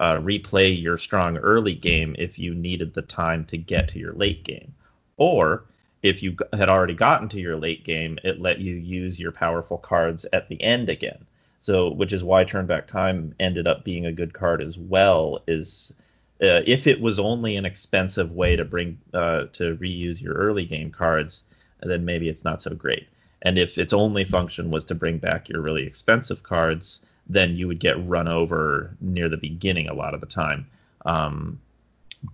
uh, 0.00 0.16
replay 0.16 0.80
your 0.80 0.96
strong 0.96 1.36
early 1.38 1.74
game 1.74 2.14
if 2.18 2.38
you 2.38 2.54
needed 2.54 2.94
the 2.94 3.02
time 3.02 3.44
to 3.46 3.58
get 3.58 3.88
to 3.88 3.98
your 3.98 4.12
late 4.12 4.44
game. 4.44 4.72
Or 5.16 5.64
if 6.02 6.22
you 6.22 6.36
had 6.52 6.68
already 6.68 6.94
gotten 6.94 7.28
to 7.30 7.40
your 7.40 7.56
late 7.56 7.84
game, 7.84 8.18
it 8.22 8.40
let 8.40 8.58
you 8.60 8.74
use 8.74 9.18
your 9.18 9.32
powerful 9.32 9.78
cards 9.78 10.26
at 10.32 10.48
the 10.48 10.62
end 10.62 10.88
again. 10.88 11.26
So, 11.64 11.90
which 11.90 12.12
is 12.12 12.22
why 12.22 12.44
Turn 12.44 12.66
Back 12.66 12.86
Time 12.86 13.34
ended 13.40 13.66
up 13.66 13.84
being 13.84 14.04
a 14.04 14.12
good 14.12 14.34
card 14.34 14.60
as 14.60 14.78
well. 14.78 15.42
Is 15.46 15.94
uh, 16.42 16.60
if 16.66 16.86
it 16.86 17.00
was 17.00 17.18
only 17.18 17.56
an 17.56 17.64
expensive 17.64 18.32
way 18.32 18.54
to 18.54 18.66
bring 18.66 18.98
uh, 19.14 19.44
to 19.54 19.74
reuse 19.76 20.20
your 20.20 20.34
early 20.34 20.66
game 20.66 20.90
cards, 20.90 21.42
then 21.80 22.04
maybe 22.04 22.28
it's 22.28 22.44
not 22.44 22.60
so 22.60 22.74
great. 22.74 23.08
And 23.40 23.58
if 23.58 23.78
its 23.78 23.94
only 23.94 24.24
function 24.24 24.70
was 24.70 24.84
to 24.84 24.94
bring 24.94 25.16
back 25.16 25.48
your 25.48 25.62
really 25.62 25.86
expensive 25.86 26.42
cards, 26.42 27.00
then 27.26 27.56
you 27.56 27.66
would 27.66 27.80
get 27.80 28.06
run 28.06 28.28
over 28.28 28.94
near 29.00 29.30
the 29.30 29.38
beginning 29.38 29.88
a 29.88 29.94
lot 29.94 30.12
of 30.12 30.20
the 30.20 30.26
time. 30.26 30.66
Um, 31.06 31.58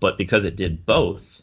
but 0.01 0.19
because 0.19 0.45
it 0.45 0.57
did 0.57 0.85
both, 0.85 1.41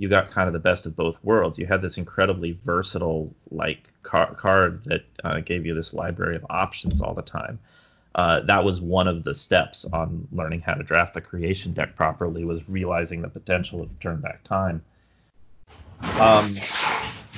you 0.00 0.08
got 0.08 0.30
kind 0.30 0.46
of 0.46 0.54
the 0.54 0.58
best 0.58 0.86
of 0.86 0.96
both 0.96 1.22
worlds. 1.22 1.58
You 1.58 1.66
had 1.66 1.82
this 1.82 1.98
incredibly 1.98 2.58
versatile 2.64 3.30
like 3.50 3.92
car- 4.02 4.34
card 4.34 4.82
that 4.84 5.04
uh, 5.24 5.40
gave 5.40 5.66
you 5.66 5.74
this 5.74 5.92
library 5.92 6.36
of 6.36 6.46
options 6.48 7.02
all 7.02 7.12
the 7.12 7.20
time. 7.20 7.58
Uh, 8.14 8.40
that 8.40 8.64
was 8.64 8.80
one 8.80 9.06
of 9.06 9.24
the 9.24 9.34
steps 9.34 9.84
on 9.92 10.26
learning 10.32 10.62
how 10.62 10.72
to 10.72 10.82
draft 10.82 11.12
the 11.12 11.20
creation 11.20 11.74
deck 11.74 11.94
properly 11.96 12.46
was 12.46 12.66
realizing 12.66 13.20
the 13.20 13.28
potential 13.28 13.82
of 13.82 14.00
turn 14.00 14.22
back 14.22 14.42
time. 14.42 14.82
Um, 16.18 16.56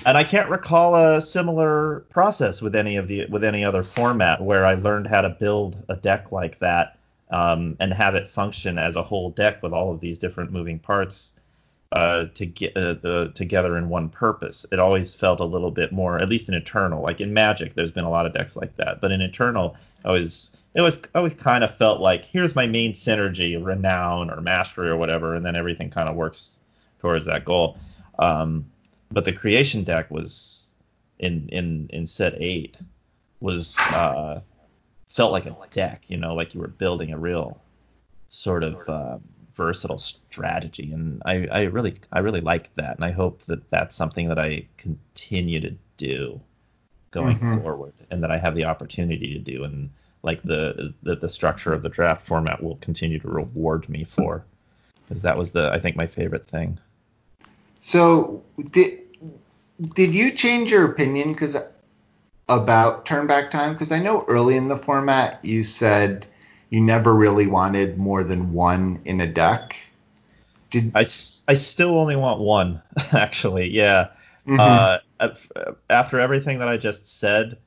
and 0.06 0.16
I 0.16 0.22
can't 0.22 0.48
recall 0.48 0.94
a 0.94 1.20
similar 1.20 2.04
process 2.10 2.62
with 2.62 2.76
any 2.76 2.96
of 2.96 3.08
the 3.08 3.26
with 3.26 3.42
any 3.42 3.64
other 3.64 3.82
format 3.82 4.40
where 4.40 4.64
I 4.64 4.74
learned 4.74 5.08
how 5.08 5.22
to 5.22 5.30
build 5.30 5.82
a 5.88 5.96
deck 5.96 6.30
like 6.30 6.60
that 6.60 6.96
um, 7.32 7.76
and 7.80 7.92
have 7.92 8.14
it 8.14 8.28
function 8.28 8.78
as 8.78 8.94
a 8.94 9.02
whole 9.02 9.30
deck 9.30 9.64
with 9.64 9.72
all 9.72 9.90
of 9.90 9.98
these 9.98 10.16
different 10.16 10.52
moving 10.52 10.78
parts 10.78 11.32
uh, 11.92 12.26
to 12.34 12.46
get 12.46 12.76
uh, 12.76 12.94
the, 12.94 13.30
together 13.34 13.76
in 13.76 13.88
one 13.88 14.08
purpose. 14.08 14.64
It 14.72 14.78
always 14.78 15.14
felt 15.14 15.40
a 15.40 15.44
little 15.44 15.70
bit 15.70 15.92
more, 15.92 16.18
at 16.18 16.28
least 16.28 16.48
in 16.48 16.54
Eternal. 16.54 17.02
Like 17.02 17.20
in 17.20 17.34
Magic, 17.34 17.74
there's 17.74 17.90
been 17.90 18.04
a 18.04 18.10
lot 18.10 18.26
of 18.26 18.32
decks 18.32 18.56
like 18.56 18.76
that, 18.76 19.00
but 19.00 19.12
in 19.12 19.20
Eternal, 19.20 19.76
I 20.04 20.10
was 20.10 20.52
it 20.74 20.80
was 20.80 21.00
always 21.14 21.34
kind 21.34 21.62
of 21.62 21.76
felt 21.76 22.00
like 22.00 22.24
here's 22.24 22.54
my 22.54 22.66
main 22.66 22.92
synergy, 22.92 23.62
renown 23.62 24.30
or 24.30 24.40
mastery 24.40 24.88
or 24.88 24.96
whatever, 24.96 25.34
and 25.34 25.44
then 25.44 25.54
everything 25.54 25.90
kind 25.90 26.08
of 26.08 26.16
works 26.16 26.58
towards 26.98 27.26
that 27.26 27.44
goal. 27.44 27.76
Um, 28.18 28.64
but 29.10 29.24
the 29.24 29.32
creation 29.32 29.84
deck 29.84 30.10
was 30.10 30.72
in 31.18 31.48
in 31.50 31.88
in 31.90 32.06
set 32.06 32.34
eight 32.38 32.78
was 33.40 33.78
uh, 33.78 34.40
felt 35.08 35.32
like 35.32 35.44
a 35.44 35.54
deck, 35.70 36.04
you 36.08 36.16
know, 36.16 36.34
like 36.34 36.54
you 36.54 36.60
were 36.60 36.68
building 36.68 37.12
a 37.12 37.18
real 37.18 37.60
sort 38.28 38.64
of 38.64 38.88
uh, 38.88 39.18
versatile 39.54 39.98
strategy, 39.98 40.92
and 40.92 41.22
I, 41.26 41.46
I 41.52 41.62
really 41.64 41.96
I 42.12 42.20
really 42.20 42.40
like 42.40 42.74
that, 42.76 42.96
and 42.96 43.04
I 43.04 43.10
hope 43.12 43.42
that 43.44 43.70
that's 43.70 43.96
something 43.96 44.28
that 44.28 44.38
I 44.38 44.66
continue 44.76 45.60
to 45.60 45.76
do 45.96 46.40
going 47.12 47.40
Mhm. 47.40 47.62
forward, 47.62 47.94
and 48.10 48.22
that 48.22 48.30
I 48.32 48.38
have 48.38 48.54
the 48.54 48.64
opportunity 48.66 49.32
to 49.34 49.38
do, 49.40 49.64
and 49.64 49.90
like 50.22 50.42
the 50.42 50.94
the, 51.02 51.16
the 51.16 51.28
structure 51.28 51.72
of 51.72 51.82
the 51.82 51.88
draft 51.88 52.26
format 52.26 52.62
will 52.62 52.76
continue 52.76 53.18
to 53.20 53.28
reward 53.28 53.88
me 53.88 54.04
for, 54.04 54.44
because 55.08 55.22
that 55.22 55.38
was 55.38 55.52
the 55.52 55.70
I 55.72 55.78
think 55.80 55.96
my 55.96 56.06
favorite 56.06 56.48
thing. 56.48 56.78
So 57.80 58.42
did 58.70 59.00
did 59.94 60.14
you 60.14 60.32
change 60.32 60.70
your 60.70 60.84
opinion 60.84 61.32
because 61.32 61.56
about 62.48 63.06
turn 63.06 63.26
back 63.26 63.50
time? 63.50 63.72
Because 63.72 63.92
I 63.92 63.98
know 64.00 64.24
early 64.28 64.56
in 64.56 64.68
the 64.68 64.78
format 64.78 65.44
you 65.44 65.62
said 65.64 66.26
you 66.72 66.80
never 66.80 67.14
really 67.14 67.46
wanted 67.46 67.98
more 67.98 68.24
than 68.24 68.52
one 68.52 69.00
in 69.04 69.20
a 69.20 69.26
deck. 69.26 69.76
Did 70.70 70.92
I, 70.94 71.00
I 71.00 71.54
still 71.54 71.98
only 71.98 72.16
want 72.16 72.40
one, 72.40 72.82
actually. 73.12 73.68
Yeah. 73.70 74.08
Mhm. 74.46 74.58
Uh, 74.58 74.98
after 75.90 76.18
everything 76.20 76.58
that 76.58 76.68
I 76.68 76.76
just 76.76 77.06
said, 77.06 77.58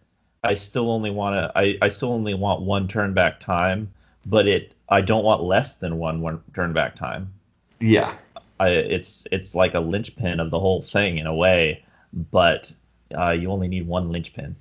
I 0.44 0.53
still 0.56 0.91
only 0.91 1.11
want 1.11 1.36
to. 1.36 1.52
I, 1.57 1.77
I 1.82 1.88
still 1.90 2.14
only 2.14 2.34
want 2.34 2.61
one 2.64 2.88
turn 2.88 3.14
back 3.14 3.40
time, 3.40 3.94
but 4.26 4.48
it. 4.48 4.73
I 4.90 5.02
don't 5.02 5.23
want 5.23 5.41
less 5.44 5.76
than 5.77 5.98
one, 5.98 6.22
one 6.22 6.44
turn 6.53 6.73
back 6.73 6.95
time. 6.95 7.34
yeah, 7.80 8.18
I, 8.60 8.69
it's 8.69 9.27
it's 9.32 9.56
like 9.56 9.73
a 9.73 9.80
linchpin 9.80 10.40
of 10.40 10.49
the 10.52 10.60
whole 10.60 10.82
thing 10.82 11.18
in 11.18 11.27
a 11.27 11.36
way, 11.36 11.84
but 12.32 12.72
uh, 13.18 13.32
you 13.32 13.49
only 13.52 13.68
need 13.68 13.88
one 13.88 14.11
linchpin, 14.11 14.56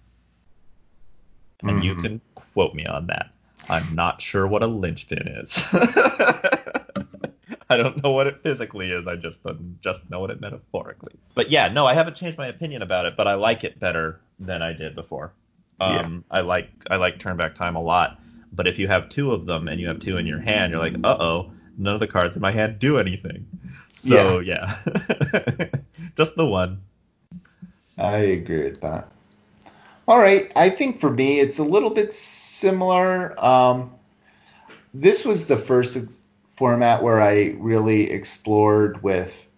and 1.67 1.83
you 1.83 1.95
Mhm. 1.95 2.01
can 2.01 2.21
quote 2.35 2.75
me 2.75 2.87
on 2.87 3.07
that. 3.09 3.34
I'm 3.69 3.95
not 3.95 4.21
sure 4.21 4.47
what 4.47 4.63
a 4.63 4.67
linchpin 4.67 5.27
is. 5.29 5.65
I 7.71 7.77
don't 7.77 8.03
know 8.03 8.11
what 8.11 8.27
it 8.27 8.43
physically 8.43 8.91
is. 8.91 9.07
I 9.07 9.17
just 9.17 9.45
just 9.81 10.09
know 10.11 10.21
what 10.21 10.31
it 10.31 10.41
metaphorically. 10.41 11.15
But 11.35 11.51
yeah, 11.51 11.69
no, 11.69 11.87
I 11.87 11.95
haven't 11.95 12.17
changed 12.17 12.39
my 12.39 12.47
opinion 12.49 12.83
about 12.83 13.07
it, 13.07 13.17
but 13.17 13.27
I 13.27 13.35
like 13.35 13.65
it 13.65 13.81
better 13.81 14.21
than 14.39 14.63
I 14.63 14.73
did 14.73 14.95
before. 14.95 15.33
Um, 15.81 16.25
I 16.31 16.41
like 16.43 16.71
I 16.91 16.97
like 16.97 17.19
turn 17.19 17.37
back 17.37 17.55
time 17.55 17.77
a 17.77 17.83
lot. 17.83 18.21
But 18.53 18.69
if 18.69 18.79
you 18.79 18.87
have 18.87 19.09
two 19.09 19.33
of 19.33 19.47
them 19.47 19.67
and 19.67 19.81
you 19.81 19.89
have 19.89 19.99
two 19.99 20.17
in 20.17 20.27
your 20.27 20.41
hand, 20.41 20.71
you're 20.73 20.81
like, 20.81 20.95
uh 21.03 21.17
oh, 21.19 21.51
none 21.77 21.95
of 21.95 22.01
the 22.01 22.07
cards 22.07 22.37
in 22.37 22.43
my 22.43 22.53
hand 22.53 22.79
do 22.79 22.99
anything. 22.99 23.47
So 23.95 24.39
yeah, 24.39 24.77
just 26.17 26.37
the 26.37 26.47
one. 26.47 26.83
I 27.99 28.19
agree 28.19 28.65
with 28.65 28.81
that. 28.83 29.11
All 30.07 30.19
right. 30.19 30.53
I 30.55 30.69
think 30.69 31.01
for 31.01 31.11
me, 31.11 31.41
it's 31.41 31.59
a 31.59 31.65
little 31.65 31.91
bit 31.91 32.13
similar. 32.13 33.35
Um, 33.43 33.91
this 34.93 35.25
was 35.25 35.47
the 35.47 35.57
first 35.57 36.21
format 36.53 37.03
where 37.03 37.23
I 37.23 37.57
really 37.59 38.11
explored 38.11 39.03
with 39.03 39.49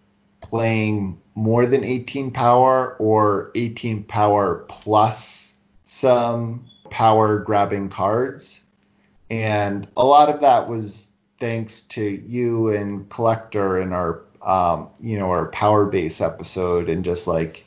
playing 0.41 1.19
more 1.35 1.65
than 1.65 1.83
18 1.83 2.31
power 2.31 2.95
or 2.97 3.51
18 3.55 4.03
power 4.03 4.65
plus 4.69 5.53
some 5.83 6.65
power 6.89 7.39
grabbing 7.39 7.89
cards. 7.89 8.61
And 9.29 9.87
a 9.97 10.05
lot 10.05 10.29
of 10.29 10.39
that 10.41 10.69
was 10.69 11.09
thanks 11.39 11.81
to 11.81 12.03
you 12.25 12.69
and 12.69 13.07
Collector 13.09 13.81
in 13.81 13.91
our 13.91 14.21
um, 14.41 14.87
you 15.01 15.19
know, 15.19 15.29
our 15.29 15.47
power 15.47 15.85
base 15.85 16.21
episode 16.21 16.87
and 16.87 17.03
just 17.03 17.27
like 17.27 17.65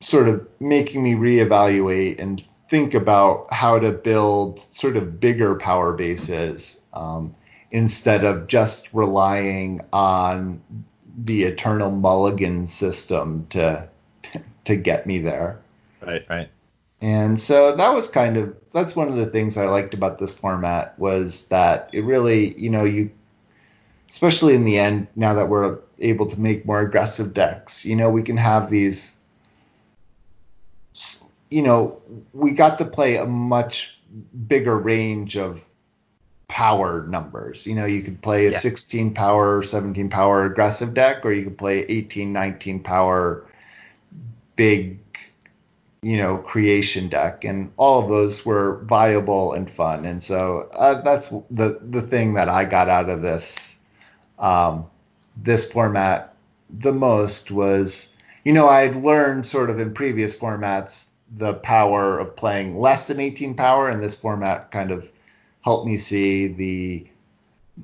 sort 0.00 0.28
of 0.28 0.46
making 0.60 1.02
me 1.02 1.14
reevaluate 1.14 2.20
and 2.20 2.44
think 2.70 2.94
about 2.94 3.46
how 3.52 3.78
to 3.78 3.90
build 3.92 4.60
sort 4.74 4.96
of 4.96 5.18
bigger 5.20 5.54
power 5.54 5.92
bases 5.92 6.80
um, 6.94 7.34
instead 7.70 8.24
of 8.24 8.46
just 8.46 8.92
relying 8.92 9.80
on 9.92 10.60
the 11.24 11.42
eternal 11.44 11.90
mulligan 11.90 12.66
system 12.66 13.46
to 13.50 13.88
to 14.64 14.76
get 14.76 15.06
me 15.06 15.18
there. 15.18 15.58
Right, 16.00 16.24
right. 16.28 16.48
And 17.00 17.40
so 17.40 17.74
that 17.76 17.94
was 17.94 18.08
kind 18.08 18.36
of 18.36 18.56
that's 18.72 18.96
one 18.96 19.08
of 19.08 19.16
the 19.16 19.26
things 19.26 19.56
I 19.56 19.66
liked 19.66 19.94
about 19.94 20.18
this 20.18 20.34
format 20.34 20.98
was 20.98 21.44
that 21.46 21.88
it 21.92 22.00
really, 22.00 22.58
you 22.58 22.70
know, 22.70 22.84
you 22.84 23.10
especially 24.10 24.54
in 24.54 24.64
the 24.64 24.78
end 24.78 25.06
now 25.16 25.34
that 25.34 25.48
we're 25.48 25.78
able 25.98 26.26
to 26.26 26.40
make 26.40 26.64
more 26.64 26.80
aggressive 26.80 27.34
decks, 27.34 27.84
you 27.84 27.94
know, 27.94 28.10
we 28.10 28.22
can 28.22 28.36
have 28.36 28.70
these 28.70 29.14
you 31.50 31.62
know, 31.62 32.00
we 32.32 32.52
got 32.52 32.78
to 32.78 32.84
play 32.84 33.16
a 33.16 33.26
much 33.26 33.98
bigger 34.46 34.76
range 34.76 35.36
of 35.36 35.64
power 36.48 37.06
numbers. 37.06 37.66
You 37.66 37.74
know, 37.74 37.84
you 37.84 38.02
could 38.02 38.20
play 38.22 38.46
a 38.46 38.50
yeah. 38.50 38.58
16 38.58 39.14
power, 39.14 39.62
17 39.62 40.08
power 40.08 40.44
aggressive 40.44 40.94
deck, 40.94 41.24
or 41.24 41.32
you 41.32 41.44
could 41.44 41.58
play 41.58 41.84
18, 41.88 42.32
19 42.32 42.80
power 42.80 43.46
big, 44.56 44.98
you 46.02 46.16
know, 46.16 46.38
creation 46.38 47.08
deck, 47.08 47.44
and 47.44 47.70
all 47.76 48.02
of 48.02 48.08
those 48.08 48.44
were 48.44 48.78
viable 48.84 49.52
and 49.52 49.70
fun. 49.70 50.04
And 50.04 50.22
so 50.22 50.68
uh, 50.72 51.00
that's 51.02 51.28
the 51.50 51.78
the 51.90 52.02
thing 52.02 52.34
that 52.34 52.48
I 52.48 52.64
got 52.64 52.88
out 52.88 53.08
of 53.08 53.22
this 53.22 53.78
um, 54.38 54.86
this 55.36 55.70
format 55.70 56.34
the 56.80 56.92
most 56.92 57.50
was, 57.50 58.10
you 58.48 58.54
know, 58.54 58.70
I'd 58.70 58.96
learned 58.96 59.44
sort 59.44 59.68
of 59.68 59.78
in 59.78 59.92
previous 59.92 60.34
formats 60.34 61.08
the 61.36 61.52
power 61.52 62.18
of 62.18 62.34
playing 62.34 62.78
less 62.78 63.06
than 63.06 63.20
18 63.20 63.54
power, 63.54 63.90
and 63.90 64.02
this 64.02 64.18
format 64.18 64.70
kind 64.70 64.90
of 64.90 65.06
helped 65.60 65.86
me 65.86 65.98
see 65.98 66.46
the 66.46 67.06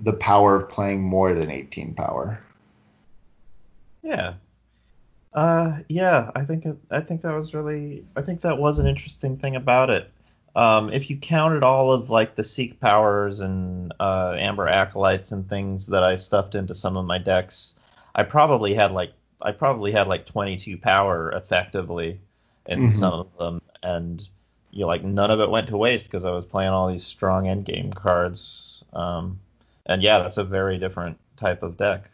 the 0.05 0.15
power 0.15 0.57
of 0.57 0.71
playing 0.71 1.03
more 1.03 1.35
than 1.35 1.51
18 1.51 1.93
power. 1.93 2.41
Yeah. 4.03 4.37
Uh, 5.35 5.81
yeah, 5.91 6.31
I 6.35 6.47
think 6.47 6.65
I 6.91 7.03
think 7.03 7.21
that 7.21 7.37
was 7.37 7.53
really 7.53 8.03
I 8.17 8.23
think 8.23 8.41
that 8.41 8.57
was 8.57 8.79
an 8.79 8.87
interesting 8.87 9.37
thing 9.37 9.57
about 9.57 9.91
it. 9.91 10.11
Um, 10.57 10.91
if 10.91 11.11
you 11.11 11.19
counted 11.19 11.63
all 11.63 11.93
of 11.93 12.09
like 12.09 12.37
the 12.37 12.45
seek 12.45 12.81
powers 12.81 13.41
and 13.41 13.93
uh, 14.01 14.35
amber 14.39 14.67
acolytes 14.67 15.31
and 15.31 15.47
things 15.47 15.85
that 15.89 16.05
I 16.05 16.17
stuffed 16.17 16.55
into 16.55 16.75
some 16.75 16.97
of 16.97 17.05
my 17.05 17.19
decks, 17.19 17.75
I 18.15 18.23
probably 18.23 18.73
had 18.73 18.93
like 18.93 19.13
I 19.45 19.53
probably 19.53 19.93
had 19.93 20.09
like 20.09 20.27
22 20.27 20.79
power 20.79 21.31
effectively 21.33 22.19
in 22.67 22.81
mm-hmm. 22.81 22.99
some 22.99 23.13
of 23.13 23.39
them, 23.39 23.61
and 23.83 24.27
you 24.71 24.81
know, 24.81 24.87
like 24.87 25.05
none 25.05 25.31
of 25.31 25.39
it 25.41 25.51
went 25.51 25.69
to 25.69 25.77
waste 25.77 26.07
because 26.07 26.25
I 26.25 26.33
was 26.33 26.47
playing 26.47 26.71
all 26.71 26.89
these 26.89 27.05
strong 27.05 27.45
endgame 27.45 27.95
cards. 27.95 28.83
Um, 28.95 29.39
and 29.87 30.03
yeah, 30.03 30.19
that's 30.19 30.39
a 30.39 30.45
very 30.45 30.79
different 30.79 31.19
type 31.37 31.63
of 31.63 31.77
deck 31.77 32.11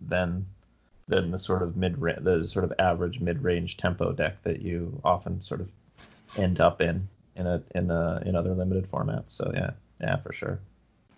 than 0.00 0.44
than 1.08 1.30
the 1.30 1.38
sort 1.38 1.62
of 1.62 1.76
mid 1.76 2.00
the 2.00 2.46
sort 2.48 2.64
of 2.64 2.72
average 2.78 3.20
mid 3.20 3.42
range 3.42 3.76
tempo 3.76 4.12
deck 4.12 4.42
that 4.42 4.60
you 4.60 5.00
often 5.04 5.40
sort 5.40 5.60
of 5.60 5.70
end 6.36 6.60
up 6.60 6.80
in 6.80 7.08
in 7.36 7.46
a 7.46 7.62
in 7.74 7.90
a 7.90 8.22
in 8.26 8.34
other 8.34 8.54
limited 8.54 8.90
formats. 8.90 9.30
So 9.30 9.50
yeah, 9.54 9.70
yeah, 10.00 10.16
for 10.16 10.32
sure. 10.32 10.58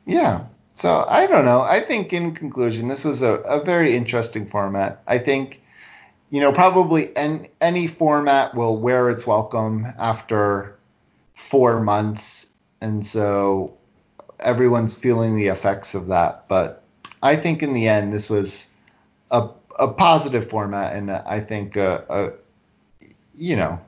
Yeah. 0.07 0.45
So 0.75 1.05
I 1.09 1.27
don't 1.27 1.45
know. 1.45 1.61
I 1.61 1.81
think 1.81 2.13
in 2.13 2.35
conclusion, 2.35 2.89
this 2.89 3.05
was 3.05 3.23
a, 3.23 3.35
a 3.45 3.65
very 3.65 3.97
interesting 3.97 4.47
format. 4.47 5.03
I 5.07 5.19
think 5.19 5.63
you 6.35 6.41
know, 6.41 6.51
probably 6.51 7.17
any, 7.17 7.87
format 7.87 8.57
will 8.57 8.77
wear 8.77 9.09
its 9.09 9.25
welcome 9.25 9.87
after 10.01 10.77
four 11.37 11.81
months. 11.81 12.49
And 12.81 13.07
so 13.07 13.73
everyone's 14.41 14.97
feeling 14.97 15.37
the 15.37 15.47
effects 15.47 15.95
of 15.95 16.09
that. 16.09 16.49
But 16.49 16.83
I 17.23 17.37
think 17.37 17.63
in 17.63 17.73
the 17.73 17.87
end, 17.87 18.13
this 18.13 18.29
was 18.29 18.67
a, 19.31 19.49
a 19.79 19.87
positive 19.87 20.51
format. 20.51 20.97
And 20.97 21.09
I 21.09 21.39
think, 21.39 21.77
a, 21.77 22.05
a, 22.09 23.07
you 23.37 23.55
know, 23.55 23.79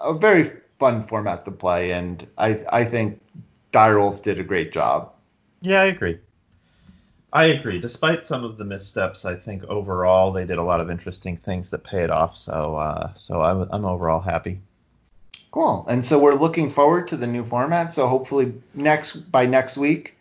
a 0.00 0.14
very 0.14 0.50
fun 0.80 1.06
format 1.06 1.44
to 1.44 1.52
play. 1.52 1.92
And 1.92 2.26
I, 2.38 2.60
I 2.72 2.84
think 2.84 3.20
Direwolf 3.72 4.22
did 4.22 4.40
a 4.40 4.42
great 4.42 4.72
job. 4.72 5.11
Yeah, 5.62 5.80
I 5.80 5.86
agree. 5.86 6.18
I 7.32 7.46
agree. 7.46 7.80
Despite 7.80 8.26
some 8.26 8.44
of 8.44 8.58
the 8.58 8.64
missteps, 8.64 9.24
I 9.24 9.34
think 9.34 9.64
overall 9.64 10.32
they 10.32 10.44
did 10.44 10.58
a 10.58 10.62
lot 10.62 10.80
of 10.80 10.90
interesting 10.90 11.36
things 11.36 11.70
that 11.70 11.82
paid 11.82 12.10
off. 12.10 12.36
So, 12.36 12.76
uh, 12.76 13.14
so 13.16 13.40
I'm, 13.40 13.66
I'm 13.72 13.86
overall 13.86 14.20
happy. 14.20 14.60
Cool. 15.50 15.86
And 15.88 16.04
so 16.04 16.18
we're 16.18 16.34
looking 16.34 16.68
forward 16.68 17.08
to 17.08 17.16
the 17.16 17.26
new 17.26 17.44
format. 17.44 17.92
So 17.92 18.06
hopefully 18.06 18.52
next 18.74 19.16
by 19.32 19.46
next 19.46 19.78
week, 19.78 20.18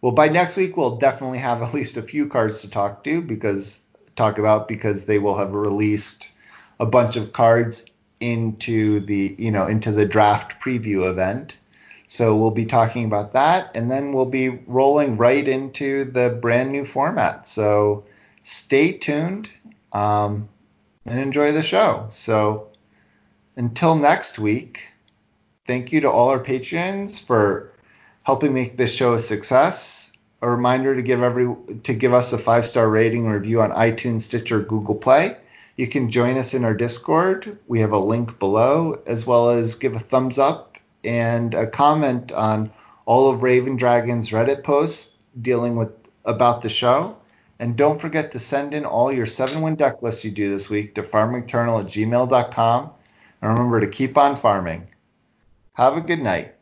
well, 0.00 0.12
by 0.12 0.28
next 0.28 0.56
week 0.56 0.76
we'll 0.76 0.96
definitely 0.96 1.38
have 1.38 1.62
at 1.62 1.74
least 1.74 1.96
a 1.96 2.02
few 2.02 2.26
cards 2.26 2.62
to 2.62 2.70
talk 2.70 3.04
to 3.04 3.20
because 3.20 3.82
talk 4.16 4.38
about 4.38 4.66
because 4.66 5.04
they 5.04 5.18
will 5.18 5.36
have 5.36 5.52
released 5.52 6.32
a 6.80 6.86
bunch 6.86 7.14
of 7.16 7.32
cards 7.32 7.86
into 8.20 8.98
the 9.00 9.36
you 9.38 9.50
know 9.50 9.66
into 9.66 9.92
the 9.92 10.06
draft 10.06 10.60
preview 10.60 11.08
event. 11.08 11.56
So 12.10 12.34
we'll 12.34 12.50
be 12.50 12.64
talking 12.64 13.04
about 13.04 13.34
that, 13.34 13.70
and 13.74 13.90
then 13.90 14.14
we'll 14.14 14.24
be 14.24 14.48
rolling 14.66 15.18
right 15.18 15.46
into 15.46 16.06
the 16.06 16.38
brand 16.40 16.72
new 16.72 16.86
format. 16.86 17.46
So 17.46 18.02
stay 18.44 18.92
tuned 18.92 19.50
um, 19.92 20.48
and 21.04 21.20
enjoy 21.20 21.52
the 21.52 21.62
show. 21.62 22.06
So 22.08 22.68
until 23.56 23.94
next 23.94 24.38
week, 24.38 24.80
thank 25.66 25.92
you 25.92 26.00
to 26.00 26.10
all 26.10 26.30
our 26.30 26.38
patrons 26.38 27.20
for 27.20 27.72
helping 28.22 28.54
make 28.54 28.78
this 28.78 28.94
show 28.94 29.12
a 29.12 29.18
success. 29.18 30.12
A 30.40 30.48
reminder 30.48 30.96
to 30.96 31.02
give 31.02 31.22
every 31.22 31.54
to 31.82 31.92
give 31.92 32.14
us 32.14 32.32
a 32.32 32.38
five 32.38 32.64
star 32.64 32.88
rating 32.88 33.26
review 33.26 33.60
on 33.60 33.70
iTunes, 33.72 34.22
Stitcher, 34.22 34.60
Google 34.60 34.94
Play. 34.94 35.36
You 35.76 35.86
can 35.86 36.10
join 36.10 36.38
us 36.38 36.54
in 36.54 36.64
our 36.64 36.74
Discord. 36.74 37.58
We 37.66 37.80
have 37.80 37.92
a 37.92 37.98
link 37.98 38.38
below, 38.38 39.00
as 39.06 39.26
well 39.26 39.50
as 39.50 39.74
give 39.74 39.94
a 39.94 40.00
thumbs 40.00 40.38
up 40.38 40.67
and 41.04 41.54
a 41.54 41.66
comment 41.66 42.32
on 42.32 42.70
all 43.06 43.28
of 43.28 43.42
Raven 43.42 43.76
Dragon's 43.76 44.30
Reddit 44.30 44.62
posts 44.62 45.16
dealing 45.40 45.76
with 45.76 45.92
about 46.24 46.62
the 46.62 46.68
show. 46.68 47.16
And 47.60 47.76
don't 47.76 48.00
forget 48.00 48.30
to 48.32 48.38
send 48.38 48.74
in 48.74 48.84
all 48.84 49.12
your 49.12 49.26
seven 49.26 49.62
win 49.62 49.74
deck 49.74 50.02
lists 50.02 50.24
you 50.24 50.30
do 50.30 50.50
this 50.50 50.70
week 50.70 50.94
to 50.94 51.02
farmingternal 51.02 51.84
at 51.84 51.90
gmail.com. 51.90 52.90
And 53.42 53.50
remember 53.50 53.80
to 53.80 53.88
keep 53.88 54.16
on 54.16 54.36
farming. 54.36 54.86
Have 55.74 55.96
a 55.96 56.00
good 56.00 56.20
night. 56.20 56.54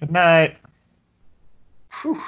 Good 0.00 0.10
night. 0.10 0.56
Whew. 2.02 2.20